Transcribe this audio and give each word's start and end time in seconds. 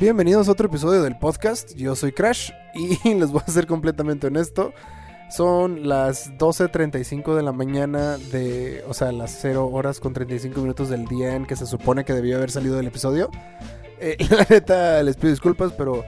Bienvenidos 0.00 0.48
a 0.48 0.52
otro 0.52 0.66
episodio 0.66 1.04
del 1.04 1.16
podcast. 1.16 1.76
Yo 1.76 1.94
soy 1.94 2.10
Crash 2.10 2.50
y 2.74 3.14
les 3.14 3.30
voy 3.30 3.42
a 3.46 3.50
ser 3.50 3.68
completamente 3.68 4.26
honesto. 4.26 4.72
Son 5.30 5.88
las 5.88 6.32
12.35 6.32 7.36
de 7.36 7.42
la 7.44 7.52
mañana 7.52 8.18
de, 8.18 8.84
o 8.88 8.92
sea, 8.92 9.12
las 9.12 9.38
0 9.40 9.68
horas 9.68 10.00
con 10.00 10.12
35 10.12 10.60
minutos 10.60 10.88
del 10.88 11.06
día 11.06 11.36
en 11.36 11.46
que 11.46 11.54
se 11.54 11.64
supone 11.64 12.04
que 12.04 12.12
debió 12.12 12.36
haber 12.36 12.50
salido 12.50 12.78
el 12.80 12.88
episodio. 12.88 13.30
Eh, 14.00 14.16
la 14.30 14.44
neta, 14.50 15.00
les 15.04 15.14
pido 15.14 15.30
disculpas, 15.30 15.72
pero 15.72 16.04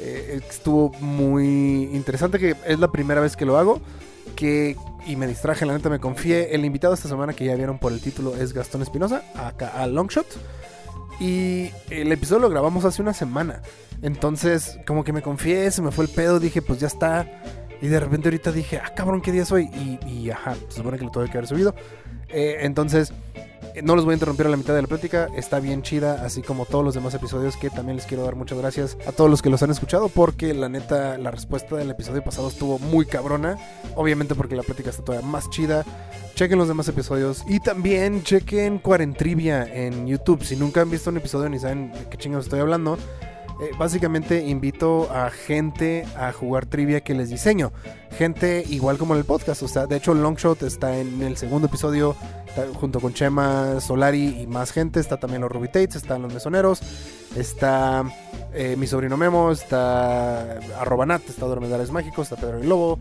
eh, 0.00 0.40
estuvo 0.50 0.90
muy 1.00 1.90
interesante 1.92 2.40
que 2.40 2.56
es 2.66 2.78
la 2.80 2.90
primera 2.90 3.20
vez 3.20 3.36
que 3.36 3.46
lo 3.46 3.56
hago. 3.56 3.80
Que, 4.34 4.76
y 5.06 5.14
me 5.14 5.28
distraje, 5.28 5.64
la 5.64 5.74
neta 5.74 5.88
me 5.88 6.00
confié. 6.00 6.56
El 6.56 6.64
invitado 6.64 6.92
esta 6.92 7.08
semana 7.08 7.34
que 7.34 7.44
ya 7.44 7.54
vieron 7.54 7.78
por 7.78 7.92
el 7.92 8.00
título 8.00 8.34
es 8.34 8.52
Gastón 8.52 8.82
Espinosa, 8.82 9.22
acá 9.36 9.68
a 9.68 9.86
Longshot. 9.86 10.26
Y 11.20 11.70
el 11.90 12.12
episodio 12.12 12.42
lo 12.42 12.50
grabamos 12.50 12.84
hace 12.84 13.02
una 13.02 13.12
semana. 13.12 13.62
Entonces, 14.02 14.78
como 14.86 15.04
que 15.04 15.12
me 15.12 15.22
confié, 15.22 15.70
se 15.70 15.82
me 15.82 15.90
fue 15.90 16.04
el 16.04 16.10
pedo, 16.10 16.38
dije, 16.38 16.62
pues 16.62 16.78
ya 16.80 16.86
está. 16.86 17.26
Y 17.80 17.88
de 17.88 18.00
repente 18.00 18.28
ahorita 18.28 18.52
dije, 18.52 18.80
ah, 18.82 18.92
cabrón, 18.94 19.20
¿qué 19.20 19.32
día 19.32 19.42
es 19.42 19.52
hoy? 19.52 19.70
Y, 20.06 20.30
ajá, 20.30 20.54
se 20.68 20.76
supone 20.76 20.98
que 20.98 21.04
lo 21.04 21.10
tuve 21.10 21.26
que 21.30 21.38
haber 21.38 21.48
subido. 21.48 21.74
Eh, 22.28 22.58
entonces, 22.60 23.12
no 23.82 23.96
los 23.96 24.04
voy 24.04 24.12
a 24.12 24.14
interrumpir 24.14 24.46
a 24.46 24.50
la 24.50 24.56
mitad 24.56 24.74
de 24.74 24.82
la 24.82 24.88
plática. 24.88 25.28
Está 25.36 25.60
bien 25.60 25.82
chida, 25.82 26.24
así 26.24 26.42
como 26.42 26.66
todos 26.66 26.84
los 26.84 26.94
demás 26.94 27.14
episodios 27.14 27.56
que 27.56 27.70
también 27.70 27.96
les 27.96 28.06
quiero 28.06 28.24
dar 28.24 28.36
muchas 28.36 28.58
gracias 28.58 28.96
a 29.06 29.12
todos 29.12 29.30
los 29.30 29.42
que 29.42 29.50
los 29.50 29.62
han 29.62 29.70
escuchado 29.70 30.08
porque 30.08 30.54
la 30.54 30.68
neta, 30.68 31.18
la 31.18 31.30
respuesta 31.30 31.76
del 31.76 31.90
episodio 31.90 32.22
pasado 32.22 32.48
estuvo 32.48 32.78
muy 32.78 33.06
cabrona. 33.06 33.56
Obviamente 33.94 34.34
porque 34.34 34.56
la 34.56 34.62
plática 34.62 34.90
está 34.90 35.04
todavía 35.04 35.26
más 35.26 35.50
chida. 35.50 35.84
Chequen 36.34 36.58
los 36.58 36.68
demás 36.68 36.88
episodios 36.88 37.44
y 37.48 37.60
también 37.60 38.22
chequen 38.22 38.78
Cuarentrivia 38.78 39.64
en 39.64 40.06
YouTube. 40.06 40.44
Si 40.44 40.56
nunca 40.56 40.82
han 40.82 40.90
visto 40.90 41.10
un 41.10 41.16
episodio 41.16 41.48
ni 41.48 41.58
saben 41.58 41.92
de 41.92 42.08
qué 42.08 42.16
chingados 42.16 42.46
estoy 42.46 42.60
hablando, 42.60 42.96
eh, 43.60 43.70
básicamente 43.78 44.46
invito 44.46 45.10
a 45.12 45.30
gente 45.30 46.04
a 46.16 46.32
jugar 46.32 46.66
trivia 46.66 47.00
que 47.00 47.14
les 47.14 47.30
diseño. 47.30 47.72
Gente 48.12 48.64
igual 48.68 48.98
como 48.98 49.14
en 49.14 49.20
el 49.20 49.24
podcast. 49.24 49.62
O 49.62 49.68
sea, 49.68 49.86
de 49.86 49.96
hecho, 49.96 50.14
Longshot 50.14 50.62
está 50.62 50.96
en 50.98 51.22
el 51.22 51.36
segundo 51.36 51.66
episodio 51.66 52.16
junto 52.74 53.00
con 53.00 53.14
Chema 53.14 53.80
Solari 53.80 54.40
y 54.40 54.46
más 54.46 54.72
gente. 54.72 55.00
Está 55.00 55.18
también 55.18 55.42
los 55.42 55.50
Rubitates, 55.50 55.96
están 55.96 56.22
los 56.22 56.32
Mesoneros. 56.32 56.80
Está 57.36 58.04
eh, 58.52 58.76
mi 58.76 58.86
sobrino 58.86 59.16
Memo, 59.16 59.50
está 59.50 60.58
Arrobanat, 60.80 61.28
está 61.28 61.46
Dormedales 61.46 61.90
Mágicos, 61.90 62.30
está 62.30 62.36
Pedro 62.40 62.58
el 62.58 62.68
Lobo, 62.68 62.98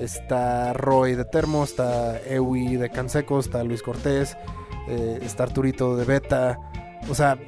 está 0.00 0.72
Roy 0.72 1.14
de 1.14 1.24
Termo, 1.24 1.64
está 1.64 2.20
Ewi 2.26 2.76
de 2.76 2.90
Canseco, 2.90 3.38
está 3.38 3.62
Luis 3.62 3.82
Cortés, 3.82 4.36
eh, 4.88 5.20
está 5.22 5.44
Arturito 5.44 5.96
de 5.96 6.04
Beta. 6.04 6.58
O 7.08 7.14
sea, 7.14 7.38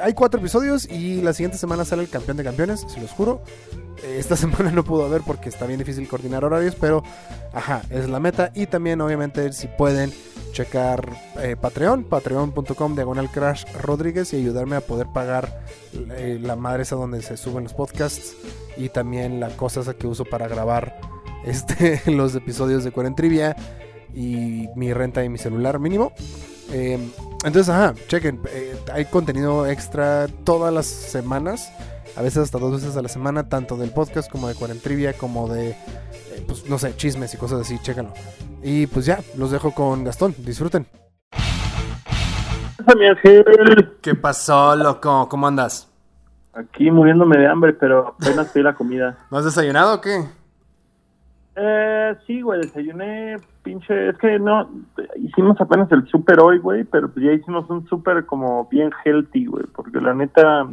hay, 0.00 0.12
cuatro 0.12 0.40
episodios 0.40 0.88
y 0.90 1.22
la 1.22 1.32
siguiente 1.32 1.58
semana 1.58 1.84
sale 1.84 2.02
el 2.02 2.08
campeón 2.08 2.36
de 2.36 2.44
campeones, 2.44 2.84
se 2.88 3.00
los 3.00 3.10
juro. 3.10 3.42
Eh, 4.02 4.16
esta 4.18 4.36
semana 4.36 4.70
no 4.70 4.84
pudo 4.84 5.04
haber 5.04 5.22
porque 5.22 5.48
está 5.48 5.66
bien 5.66 5.78
difícil 5.78 6.08
coordinar 6.08 6.44
horarios, 6.44 6.74
pero 6.74 7.02
ajá, 7.52 7.82
es 7.90 8.08
la 8.08 8.20
meta. 8.20 8.50
Y 8.54 8.66
también, 8.66 9.00
obviamente, 9.00 9.52
si 9.52 9.68
pueden 9.68 10.12
checar 10.52 11.12
eh, 11.40 11.56
Patreon, 11.60 12.04
patreon.com 12.04 12.94
diagonal 12.94 13.30
crash 13.30 13.64
Rodríguez 13.80 14.32
y 14.32 14.36
ayudarme 14.36 14.76
a 14.76 14.80
poder 14.80 15.08
pagar 15.12 15.60
eh, 16.16 16.38
la 16.40 16.56
madre 16.56 16.84
esa 16.84 16.96
donde 16.96 17.22
se 17.22 17.36
suben 17.36 17.64
los 17.64 17.74
podcasts 17.74 18.36
y 18.76 18.88
también 18.88 19.40
la 19.40 19.50
cosa 19.50 19.80
esa 19.80 19.94
que 19.94 20.06
uso 20.06 20.24
para 20.24 20.46
grabar 20.48 20.96
este, 21.44 22.00
los 22.10 22.34
episodios 22.34 22.84
de 22.84 22.92
Cuarentrivia 22.92 23.56
y 24.14 24.68
mi 24.76 24.92
renta 24.92 25.24
y 25.24 25.28
mi 25.28 25.38
celular 25.38 25.78
mínimo. 25.78 26.12
Eh, 26.70 26.98
entonces, 27.44 27.68
ajá, 27.68 27.94
chequen, 28.08 28.40
eh, 28.48 28.76
hay 28.92 29.04
contenido 29.06 29.66
extra 29.66 30.26
todas 30.44 30.72
las 30.72 30.86
semanas, 30.86 31.70
a 32.16 32.22
veces 32.22 32.44
hasta 32.44 32.58
dos 32.58 32.72
veces 32.72 32.96
a 32.96 33.02
la 33.02 33.08
semana, 33.08 33.48
tanto 33.48 33.76
del 33.76 33.90
podcast 33.90 34.30
como 34.30 34.48
de 34.48 34.54
Cuarentrivia, 34.54 35.12
como 35.12 35.48
de, 35.48 35.70
eh, 35.70 36.44
pues 36.46 36.68
no 36.68 36.78
sé, 36.78 36.96
chismes 36.96 37.34
y 37.34 37.36
cosas 37.36 37.60
así, 37.60 37.78
chéquenlo. 37.80 38.12
Y 38.62 38.86
pues 38.86 39.04
ya, 39.06 39.20
los 39.36 39.50
dejo 39.50 39.72
con 39.72 40.04
Gastón, 40.04 40.34
disfruten. 40.38 40.86
¿Qué 44.00 44.14
pasó, 44.14 44.76
loco? 44.76 45.28
¿Cómo 45.28 45.46
andas? 45.46 45.88
Aquí 46.52 46.90
muriéndome 46.90 47.36
de 47.38 47.46
hambre, 47.46 47.72
pero 47.72 48.14
apenas 48.20 48.48
pedí 48.48 48.62
la 48.62 48.74
comida. 48.74 49.18
¿No 49.30 49.38
has 49.38 49.44
desayunado 49.44 49.94
o 49.94 50.00
qué? 50.00 50.24
Eh, 51.56 52.16
sí, 52.26 52.42
güey, 52.42 52.60
desayuné, 52.62 53.36
pinche, 53.62 54.08
es 54.08 54.18
que 54.18 54.38
no, 54.40 54.68
hicimos 55.16 55.60
apenas 55.60 55.90
el 55.92 56.06
súper 56.08 56.40
hoy, 56.40 56.58
güey, 56.58 56.82
pero 56.84 57.08
pues 57.08 57.24
ya 57.24 57.32
hicimos 57.32 57.68
un 57.70 57.86
súper 57.86 58.26
como 58.26 58.66
bien 58.68 58.90
healthy, 59.04 59.46
güey, 59.46 59.64
porque 59.66 60.00
la 60.00 60.14
neta 60.14 60.64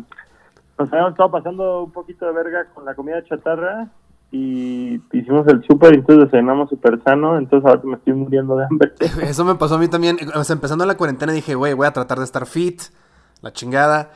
nos 0.79 0.91
habíamos 0.91 1.11
estado 1.11 1.29
pasando 1.29 1.83
un 1.83 1.91
poquito 1.91 2.25
de 2.25 2.33
verga 2.33 2.65
con 2.73 2.83
la 2.85 2.95
comida 2.95 3.23
chatarra 3.25 3.89
y 4.31 4.99
hicimos 5.11 5.45
el 5.47 5.63
súper 5.67 5.93
y 5.93 5.97
entonces 5.97 6.25
desayunamos 6.25 6.69
súper 6.69 7.03
sano, 7.03 7.37
entonces 7.37 7.69
ahora 7.69 7.81
me 7.83 7.97
estoy 7.97 8.13
muriendo 8.13 8.55
de 8.55 8.65
hambre. 8.65 8.93
Eso 9.21 9.45
me 9.45 9.55
pasó 9.55 9.75
a 9.75 9.77
mí 9.77 9.87
también, 9.87 10.17
o 10.33 10.43
sea, 10.43 10.55
empezando 10.55 10.85
la 10.85 10.97
cuarentena 10.97 11.31
dije, 11.31 11.53
güey, 11.53 11.73
voy 11.73 11.85
a 11.85 11.93
tratar 11.93 12.17
de 12.17 12.23
estar 12.23 12.47
fit, 12.47 12.81
la 13.41 13.53
chingada. 13.53 14.11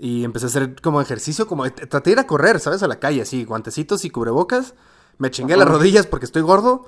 Y 0.00 0.22
empecé 0.22 0.46
a 0.46 0.48
hacer 0.48 0.80
como 0.80 1.00
ejercicio, 1.00 1.48
como 1.48 1.64
traté 1.70 2.10
de 2.10 2.12
ir 2.12 2.18
a 2.20 2.26
correr, 2.26 2.60
¿sabes? 2.60 2.84
A 2.84 2.86
la 2.86 3.00
calle, 3.00 3.22
así, 3.22 3.44
guantecitos 3.44 4.04
y 4.04 4.10
cubrebocas. 4.10 4.76
Me 5.18 5.30
chingué 5.30 5.54
Ajá. 5.54 5.64
las 5.64 5.72
rodillas 5.72 6.06
porque 6.06 6.26
estoy 6.26 6.42
gordo. 6.42 6.86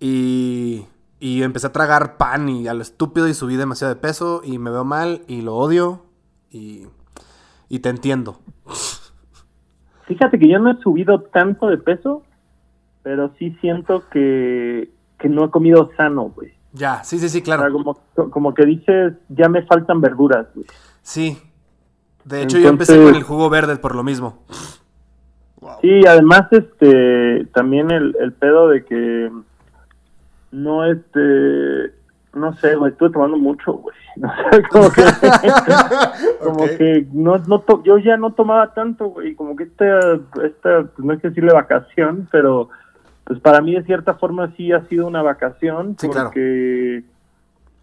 Y, 0.00 0.86
y 1.20 1.42
empecé 1.42 1.66
a 1.68 1.72
tragar 1.72 2.16
pan 2.16 2.48
y 2.48 2.68
a 2.68 2.74
lo 2.74 2.82
estúpido 2.82 3.28
y 3.28 3.34
subí 3.34 3.56
demasiado 3.56 3.94
de 3.94 4.00
peso 4.00 4.42
y 4.44 4.58
me 4.58 4.70
veo 4.70 4.84
mal 4.84 5.22
y 5.26 5.40
lo 5.42 5.54
odio. 5.56 6.04
Y, 6.50 6.86
y 7.68 7.78
te 7.80 7.88
entiendo. 7.88 8.38
Fíjate 10.06 10.38
que 10.38 10.48
yo 10.48 10.58
no 10.58 10.72
he 10.72 10.82
subido 10.82 11.22
tanto 11.22 11.66
de 11.68 11.78
peso, 11.78 12.22
pero 13.02 13.32
sí 13.38 13.56
siento 13.60 14.04
que, 14.10 14.90
que 15.18 15.28
no 15.28 15.46
he 15.46 15.50
comido 15.50 15.90
sano, 15.96 16.24
güey. 16.34 16.52
Ya, 16.72 17.02
sí, 17.04 17.18
sí, 17.18 17.28
sí, 17.28 17.40
claro. 17.40 17.62
O 17.62 17.64
sea, 17.66 17.72
como, 17.72 18.30
como 18.30 18.54
que 18.54 18.66
dices, 18.66 19.14
ya 19.28 19.48
me 19.48 19.62
faltan 19.64 20.00
verduras, 20.00 20.46
güey. 20.54 20.66
Sí. 21.02 21.38
De 22.24 22.42
hecho, 22.42 22.56
Entonces, 22.58 22.62
yo 22.62 22.68
empecé 22.68 23.02
con 23.02 23.14
el 23.14 23.22
jugo 23.22 23.48
verde 23.48 23.76
por 23.76 23.94
lo 23.94 24.02
mismo. 24.02 24.44
Wow. 25.64 25.78
Sí, 25.80 26.06
además, 26.06 26.46
este, 26.50 27.46
también 27.54 27.90
el, 27.90 28.14
el 28.20 28.34
pedo 28.34 28.68
de 28.68 28.84
que 28.84 29.30
no, 30.52 30.84
este, 30.84 31.94
no 32.34 32.52
sé, 32.56 32.76
güey, 32.76 32.92
estuve 32.92 33.10
tomando 33.10 33.38
mucho, 33.38 33.72
güey. 33.72 33.96
No 34.16 34.28
sé, 34.28 34.62
como 34.70 34.90
que, 34.92 35.02
como 36.44 36.64
okay. 36.64 36.76
que 36.76 37.06
no, 37.14 37.38
no 37.48 37.60
to, 37.62 37.82
yo 37.82 37.96
ya 37.96 38.18
no 38.18 38.34
tomaba 38.34 38.74
tanto, 38.74 39.06
güey, 39.06 39.34
como 39.34 39.56
que 39.56 39.64
esta, 39.64 40.20
esta, 40.44 40.84
no 40.98 41.12
hay 41.12 41.18
que 41.18 41.30
decirle 41.30 41.52
vacación, 41.54 42.28
pero 42.30 42.68
pues 43.24 43.40
para 43.40 43.62
mí 43.62 43.74
de 43.74 43.84
cierta 43.84 44.14
forma 44.14 44.52
sí 44.56 44.70
ha 44.70 44.86
sido 44.86 45.06
una 45.06 45.22
vacación, 45.22 45.96
sí, 45.98 46.06
porque, 46.06 47.02
claro. 47.02 47.12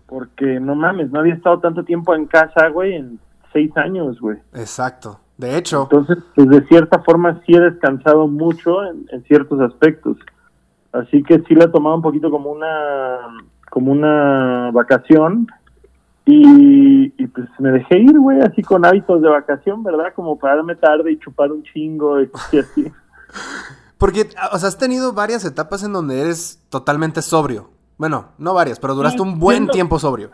porque 0.05 0.59
no 0.59 0.75
mames, 0.75 1.11
no 1.11 1.19
había 1.19 1.33
estado 1.33 1.59
tanto 1.59 1.83
tiempo 1.83 2.13
en 2.13 2.27
casa, 2.27 2.69
güey, 2.69 2.93
en 2.93 3.19
seis 3.51 3.75
años, 3.75 4.21
güey. 4.21 4.37
Exacto. 4.53 5.19
De 5.41 5.57
hecho. 5.57 5.89
Entonces, 5.91 6.19
pues 6.35 6.49
de 6.49 6.63
cierta 6.67 6.99
forma 6.99 7.41
sí 7.43 7.55
he 7.55 7.59
descansado 7.59 8.27
mucho 8.27 8.83
en, 8.85 9.07
en, 9.11 9.23
ciertos 9.23 9.59
aspectos. 9.59 10.15
Así 10.91 11.23
que 11.23 11.39
sí 11.47 11.55
la 11.55 11.63
he 11.63 11.69
tomado 11.69 11.95
un 11.95 12.03
poquito 12.03 12.29
como 12.29 12.51
una 12.51 13.17
como 13.71 13.91
una 13.91 14.69
vacación 14.71 15.47
y, 16.27 17.11
y 17.17 17.27
pues 17.27 17.47
me 17.57 17.71
dejé 17.71 17.97
ir, 17.97 18.19
güey, 18.19 18.39
así 18.41 18.61
con 18.61 18.85
hábitos 18.85 19.19
de 19.23 19.29
vacación, 19.29 19.81
¿verdad? 19.83 20.13
Como 20.15 20.37
pararme 20.37 20.75
tarde 20.75 21.11
y 21.11 21.17
chupar 21.17 21.51
un 21.51 21.63
chingo 21.63 22.21
y, 22.21 22.29
así. 22.59 22.91
Porque, 23.97 24.29
o 24.51 24.59
sea, 24.59 24.69
has 24.69 24.77
tenido 24.77 25.13
varias 25.13 25.43
etapas 25.43 25.83
en 25.83 25.93
donde 25.93 26.21
eres 26.21 26.63
totalmente 26.69 27.23
sobrio. 27.23 27.71
Bueno, 27.97 28.25
no 28.37 28.53
varias, 28.53 28.79
pero 28.79 28.93
duraste 28.93 29.23
un 29.23 29.39
buen 29.39 29.67
tiempo 29.69 29.97
sobrio. 29.97 30.29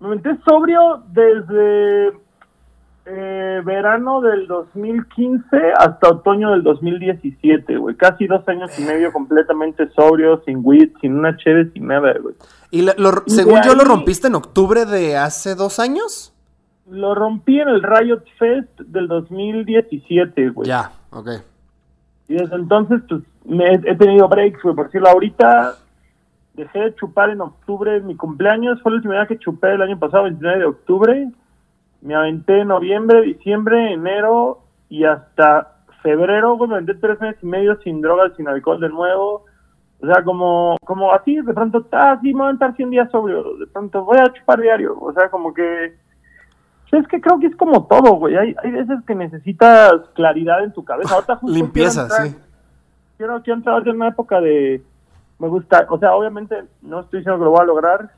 Me 0.00 0.08
metí 0.08 0.30
sobrio 0.44 1.04
desde 1.12 2.25
eh, 3.08 3.62
verano 3.64 4.20
del 4.20 4.48
2015 4.48 5.72
hasta 5.78 6.08
otoño 6.08 6.50
del 6.50 6.64
2017, 6.64 7.76
güey. 7.76 7.94
Casi 7.94 8.26
dos 8.26 8.46
años 8.48 8.76
y 8.80 8.82
medio 8.82 9.12
completamente 9.12 9.88
sobrio, 9.90 10.42
sin 10.44 10.60
weed, 10.64 10.90
sin 11.00 11.16
una 11.16 11.36
cheve, 11.36 11.70
sin 11.72 11.86
nada, 11.86 12.14
güey. 12.20 12.34
¿Y, 12.72 12.82
lo, 12.82 12.92
lo, 12.98 13.22
y 13.24 13.30
según 13.30 13.62
yo 13.62 13.70
ahí, 13.70 13.78
lo 13.78 13.84
rompiste 13.84 14.26
en 14.26 14.34
octubre 14.34 14.86
de 14.86 15.16
hace 15.16 15.54
dos 15.54 15.78
años? 15.78 16.34
Lo 16.90 17.14
rompí 17.14 17.60
en 17.60 17.68
el 17.68 17.82
Riot 17.82 18.24
Fest 18.38 18.80
del 18.80 19.06
2017, 19.06 20.50
güey. 20.50 20.68
Ya, 20.68 20.90
ok. 21.10 21.28
Y 22.26 22.34
desde 22.34 22.56
entonces, 22.56 23.02
pues, 23.08 23.22
me, 23.44 23.72
he 23.72 23.94
tenido 23.94 24.28
breaks, 24.28 24.60
güey. 24.64 24.74
Por 24.74 24.86
decirlo, 24.86 25.10
ahorita 25.10 25.76
dejé 26.54 26.80
de 26.80 26.94
chupar 26.96 27.30
en 27.30 27.40
octubre, 27.40 28.00
mi 28.00 28.16
cumpleaños 28.16 28.82
fue 28.82 28.90
la 28.90 28.96
última 28.96 29.14
vez 29.20 29.28
que 29.28 29.38
chupé 29.38 29.74
el 29.74 29.82
año 29.82 29.96
pasado, 29.96 30.24
29 30.24 30.58
de 30.58 30.64
octubre 30.64 31.32
me 32.06 32.14
aventé 32.14 32.64
noviembre, 32.64 33.22
diciembre, 33.22 33.92
enero 33.92 34.60
y 34.88 35.04
hasta 35.04 35.72
febrero, 36.02 36.56
güey, 36.56 36.68
me 36.70 36.76
aventé 36.76 36.94
tres 36.94 37.20
meses 37.20 37.42
y 37.42 37.46
medio 37.46 37.76
sin 37.82 38.00
drogas, 38.00 38.32
sin 38.36 38.48
alcohol 38.48 38.80
de 38.80 38.88
nuevo. 38.88 39.44
O 40.00 40.06
sea, 40.06 40.22
como, 40.22 40.76
como 40.84 41.12
así, 41.12 41.36
de 41.36 41.54
pronto, 41.54 41.86
ah, 41.92 42.18
sí, 42.22 42.28
me 42.28 42.34
voy 42.38 42.42
a 42.42 42.48
aventar 42.48 42.76
100 42.76 42.90
días 42.90 43.10
sobrio, 43.10 43.56
de 43.56 43.66
pronto 43.66 44.04
voy 44.04 44.18
a 44.18 44.32
chupar 44.32 44.60
diario. 44.60 44.96
O 45.00 45.12
sea, 45.12 45.28
como 45.30 45.52
que 45.54 45.94
es 46.92 47.08
que 47.08 47.20
creo 47.20 47.38
que 47.40 47.46
es 47.48 47.56
como 47.56 47.86
todo, 47.86 48.14
güey. 48.14 48.36
Hay, 48.36 48.54
hay 48.62 48.70
veces 48.70 48.98
que 49.06 49.14
necesitas 49.14 49.92
claridad 50.14 50.62
en 50.62 50.72
tu 50.72 50.84
cabeza. 50.84 51.14
Ahorita 51.14 51.36
justo 51.40 51.54
Limpieza, 51.54 52.06
quiero 52.08 52.24
entrar- 52.24 52.28
sí. 52.28 52.42
Quiero, 53.16 53.42
quiero 53.42 53.56
entrar 53.58 53.88
en 53.88 53.96
una 53.96 54.08
época 54.08 54.40
de... 54.40 54.82
Me 55.38 55.48
gusta, 55.48 55.86
o 55.90 55.98
sea, 55.98 56.14
obviamente 56.14 56.64
no 56.82 57.00
estoy 57.00 57.20
diciendo 57.20 57.38
que 57.38 57.44
lo 57.44 57.50
voy 57.50 57.60
a 57.60 57.64
lograr, 57.64 58.10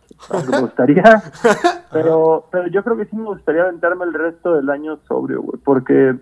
me 0.51 0.61
gustaría, 0.61 1.03
pero, 1.93 2.47
pero 2.51 2.69
yo 2.69 2.83
creo 2.83 2.97
que 2.97 3.07
sí 3.07 3.17
me 3.17 3.25
gustaría 3.25 3.63
aventarme 3.63 4.05
el 4.05 4.15
resto 4.15 4.55
del 4.55 4.69
año 4.71 4.99
sobrio, 5.09 5.43
güey, 5.43 5.61
porque 5.63 6.17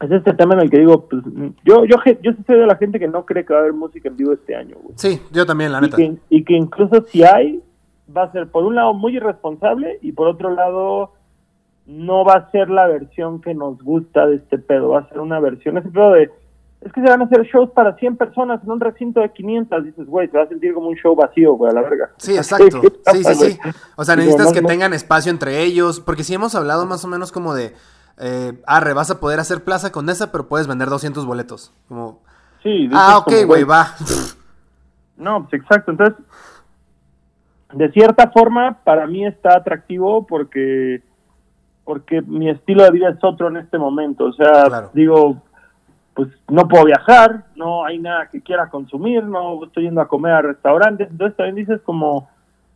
es 0.00 0.10
este 0.10 0.34
tema 0.34 0.54
en 0.54 0.60
el 0.60 0.70
que 0.70 0.80
digo, 0.80 1.08
pues, 1.08 1.22
yo, 1.64 1.84
yo, 1.84 1.96
yo 2.22 2.32
soy 2.46 2.58
de 2.58 2.66
la 2.66 2.76
gente 2.76 2.98
que 2.98 3.08
no 3.08 3.24
cree 3.24 3.44
que 3.44 3.52
va 3.52 3.60
a 3.60 3.62
haber 3.62 3.72
música 3.72 4.08
en 4.08 4.16
vivo 4.16 4.32
este 4.32 4.54
año, 4.54 4.76
güey. 4.82 4.94
Sí, 4.96 5.20
yo 5.32 5.46
también, 5.46 5.72
la 5.72 5.78
Y 5.78 5.82
neta. 5.82 5.96
que, 5.96 6.16
y 6.28 6.44
que 6.44 6.54
incluso 6.54 7.02
si 7.04 7.24
hay, 7.24 7.62
va 8.14 8.24
a 8.24 8.32
ser 8.32 8.48
por 8.50 8.64
un 8.64 8.74
lado 8.74 8.92
muy 8.92 9.16
irresponsable 9.16 9.98
y 10.02 10.12
por 10.12 10.26
otro 10.28 10.50
lado 10.50 11.12
no 11.86 12.24
va 12.24 12.34
a 12.34 12.50
ser 12.50 12.70
la 12.70 12.86
versión 12.86 13.40
que 13.40 13.54
nos 13.54 13.82
gusta 13.82 14.26
de 14.26 14.36
este 14.36 14.58
pedo, 14.58 14.90
va 14.90 15.00
a 15.00 15.08
ser 15.08 15.20
una 15.20 15.40
versión, 15.40 15.78
ese 15.78 15.90
pedo 15.90 16.12
de, 16.12 16.30
es 16.84 16.92
que 16.92 17.00
se 17.00 17.08
van 17.08 17.22
a 17.22 17.24
hacer 17.24 17.42
shows 17.46 17.70
para 17.70 17.96
100 17.96 18.16
personas 18.16 18.62
en 18.62 18.70
un 18.70 18.78
recinto 18.78 19.20
de 19.20 19.32
500, 19.32 19.84
dices, 19.84 20.06
güey, 20.06 20.28
te 20.28 20.36
vas 20.36 20.46
a 20.46 20.50
sentir 20.50 20.74
como 20.74 20.88
un 20.88 20.96
show 20.96 21.16
vacío, 21.16 21.54
güey, 21.54 21.70
a 21.70 21.74
la 21.74 21.80
verga. 21.82 22.10
Sí, 22.18 22.36
exacto. 22.36 22.82
Sí, 23.12 23.24
sí, 23.24 23.34
sí. 23.34 23.58
O 23.96 24.04
sea, 24.04 24.16
necesitas 24.16 24.52
que 24.52 24.60
tengan 24.60 24.92
espacio 24.92 25.32
entre 25.32 25.62
ellos, 25.62 26.00
porque 26.00 26.24
sí 26.24 26.34
hemos 26.34 26.54
hablado 26.54 26.84
más 26.84 27.02
o 27.04 27.08
menos 27.08 27.32
como 27.32 27.54
de, 27.54 27.72
eh, 28.18 28.52
arre, 28.66 28.92
vas 28.92 29.10
a 29.10 29.18
poder 29.18 29.40
hacer 29.40 29.64
Plaza 29.64 29.92
Condesa, 29.92 30.30
pero 30.30 30.46
puedes 30.46 30.66
vender 30.66 30.88
200 30.88 31.24
boletos. 31.24 31.72
Como, 31.88 32.20
Sí, 32.62 32.88
ah, 32.94 33.18
ok, 33.18 33.32
güey, 33.46 33.64
va. 33.64 33.88
No, 35.16 35.46
pues 35.48 35.62
exacto. 35.62 35.92
Entonces, 35.92 36.16
de 37.72 37.90
cierta 37.92 38.30
forma, 38.30 38.78
para 38.82 39.06
mí 39.06 39.24
está 39.24 39.56
atractivo 39.56 40.26
porque 40.26 41.02
porque 41.84 42.22
mi 42.22 42.50
estilo 42.50 42.82
de 42.82 42.90
vida 42.90 43.10
es 43.10 43.22
otro 43.22 43.48
en 43.48 43.58
este 43.58 43.78
momento. 43.78 44.24
O 44.24 44.32
sea, 44.32 44.64
Claro. 44.66 44.90
digo, 44.92 45.42
pues 46.14 46.28
no 46.48 46.68
puedo 46.68 46.84
viajar, 46.84 47.44
no 47.56 47.84
hay 47.84 47.98
nada 47.98 48.28
que 48.30 48.40
quiera 48.40 48.70
consumir, 48.70 49.24
no 49.24 49.62
estoy 49.64 49.84
yendo 49.84 50.00
a 50.00 50.08
comer 50.08 50.32
a 50.32 50.42
restaurantes. 50.42 51.10
Entonces 51.10 51.36
también 51.36 51.56
dices 51.56 51.80
como, 51.82 52.28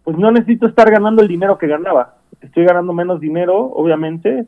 pues 0.03 0.19
no 0.19 0.31
necesito 0.33 0.67
estar 0.67 0.91
ganando 0.91 1.23
el 1.23 1.29
dinero 1.29 1.57
que 1.57 1.69
ganaba. 1.69 2.17
Estoy 2.41 2.65
ganando 2.65 2.93
menos 2.93 3.21
dinero, 3.21 3.57
obviamente, 3.57 4.47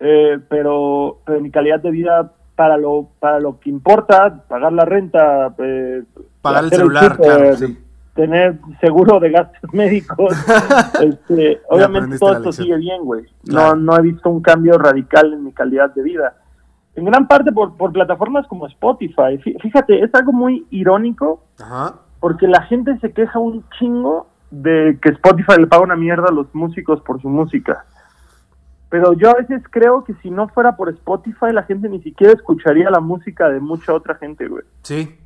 eh, 0.00 0.38
pero, 0.48 1.18
pero 1.24 1.40
mi 1.40 1.50
calidad 1.50 1.80
de 1.80 1.90
vida 1.90 2.32
para 2.56 2.76
lo 2.76 3.08
para 3.18 3.40
lo 3.40 3.60
que 3.60 3.70
importa, 3.70 4.44
pagar 4.48 4.72
la 4.72 4.84
renta, 4.84 5.54
eh, 5.58 6.02
Pagar 6.40 6.64
el 6.64 6.70
celular, 6.70 7.16
claro, 7.16 7.56
sí. 7.56 7.78
tener 8.14 8.58
seguro 8.80 9.20
de 9.20 9.30
gastos 9.30 9.72
médicos, 9.72 10.34
este, 11.02 11.60
obviamente 11.68 12.18
todo 12.18 12.34
esto 12.34 12.52
sigue 12.52 12.76
bien, 12.76 13.04
güey. 13.04 13.24
Claro. 13.44 13.76
No, 13.76 13.92
no 13.92 13.98
he 13.98 14.02
visto 14.02 14.30
un 14.30 14.40
cambio 14.42 14.78
radical 14.78 15.32
en 15.32 15.44
mi 15.44 15.52
calidad 15.52 15.94
de 15.94 16.02
vida. 16.02 16.34
En 16.94 17.04
gran 17.06 17.26
parte 17.26 17.52
por, 17.52 17.76
por 17.76 17.92
plataformas 17.92 18.46
como 18.48 18.66
Spotify. 18.66 19.38
Fí- 19.42 19.60
Fíjate, 19.60 20.02
es 20.04 20.14
algo 20.14 20.32
muy 20.32 20.66
irónico 20.70 21.42
Ajá. 21.60 21.94
porque 22.20 22.46
la 22.46 22.62
gente 22.62 22.98
se 23.00 23.12
queja 23.12 23.38
un 23.38 23.64
chingo 23.78 24.26
de 24.50 24.98
que 25.00 25.08
Spotify 25.10 25.54
le 25.58 25.66
paga 25.66 25.82
una 25.84 25.96
mierda 25.96 26.28
a 26.28 26.32
los 26.32 26.54
músicos 26.54 27.00
por 27.00 27.20
su 27.22 27.28
música. 27.30 27.86
Pero 28.90 29.14
yo 29.14 29.30
a 29.30 29.34
veces 29.34 29.62
creo 29.70 30.04
que 30.04 30.12
si 30.22 30.30
no 30.30 30.48
fuera 30.48 30.76
por 30.76 30.90
Spotify, 30.90 31.46
la 31.52 31.62
gente 31.62 31.88
ni 31.88 32.02
siquiera 32.02 32.34
escucharía 32.34 32.90
la 32.90 33.00
música 33.00 33.48
de 33.48 33.58
mucha 33.58 33.94
otra 33.94 34.16
gente, 34.16 34.46
güey. 34.48 34.64
Sí. 34.82 35.18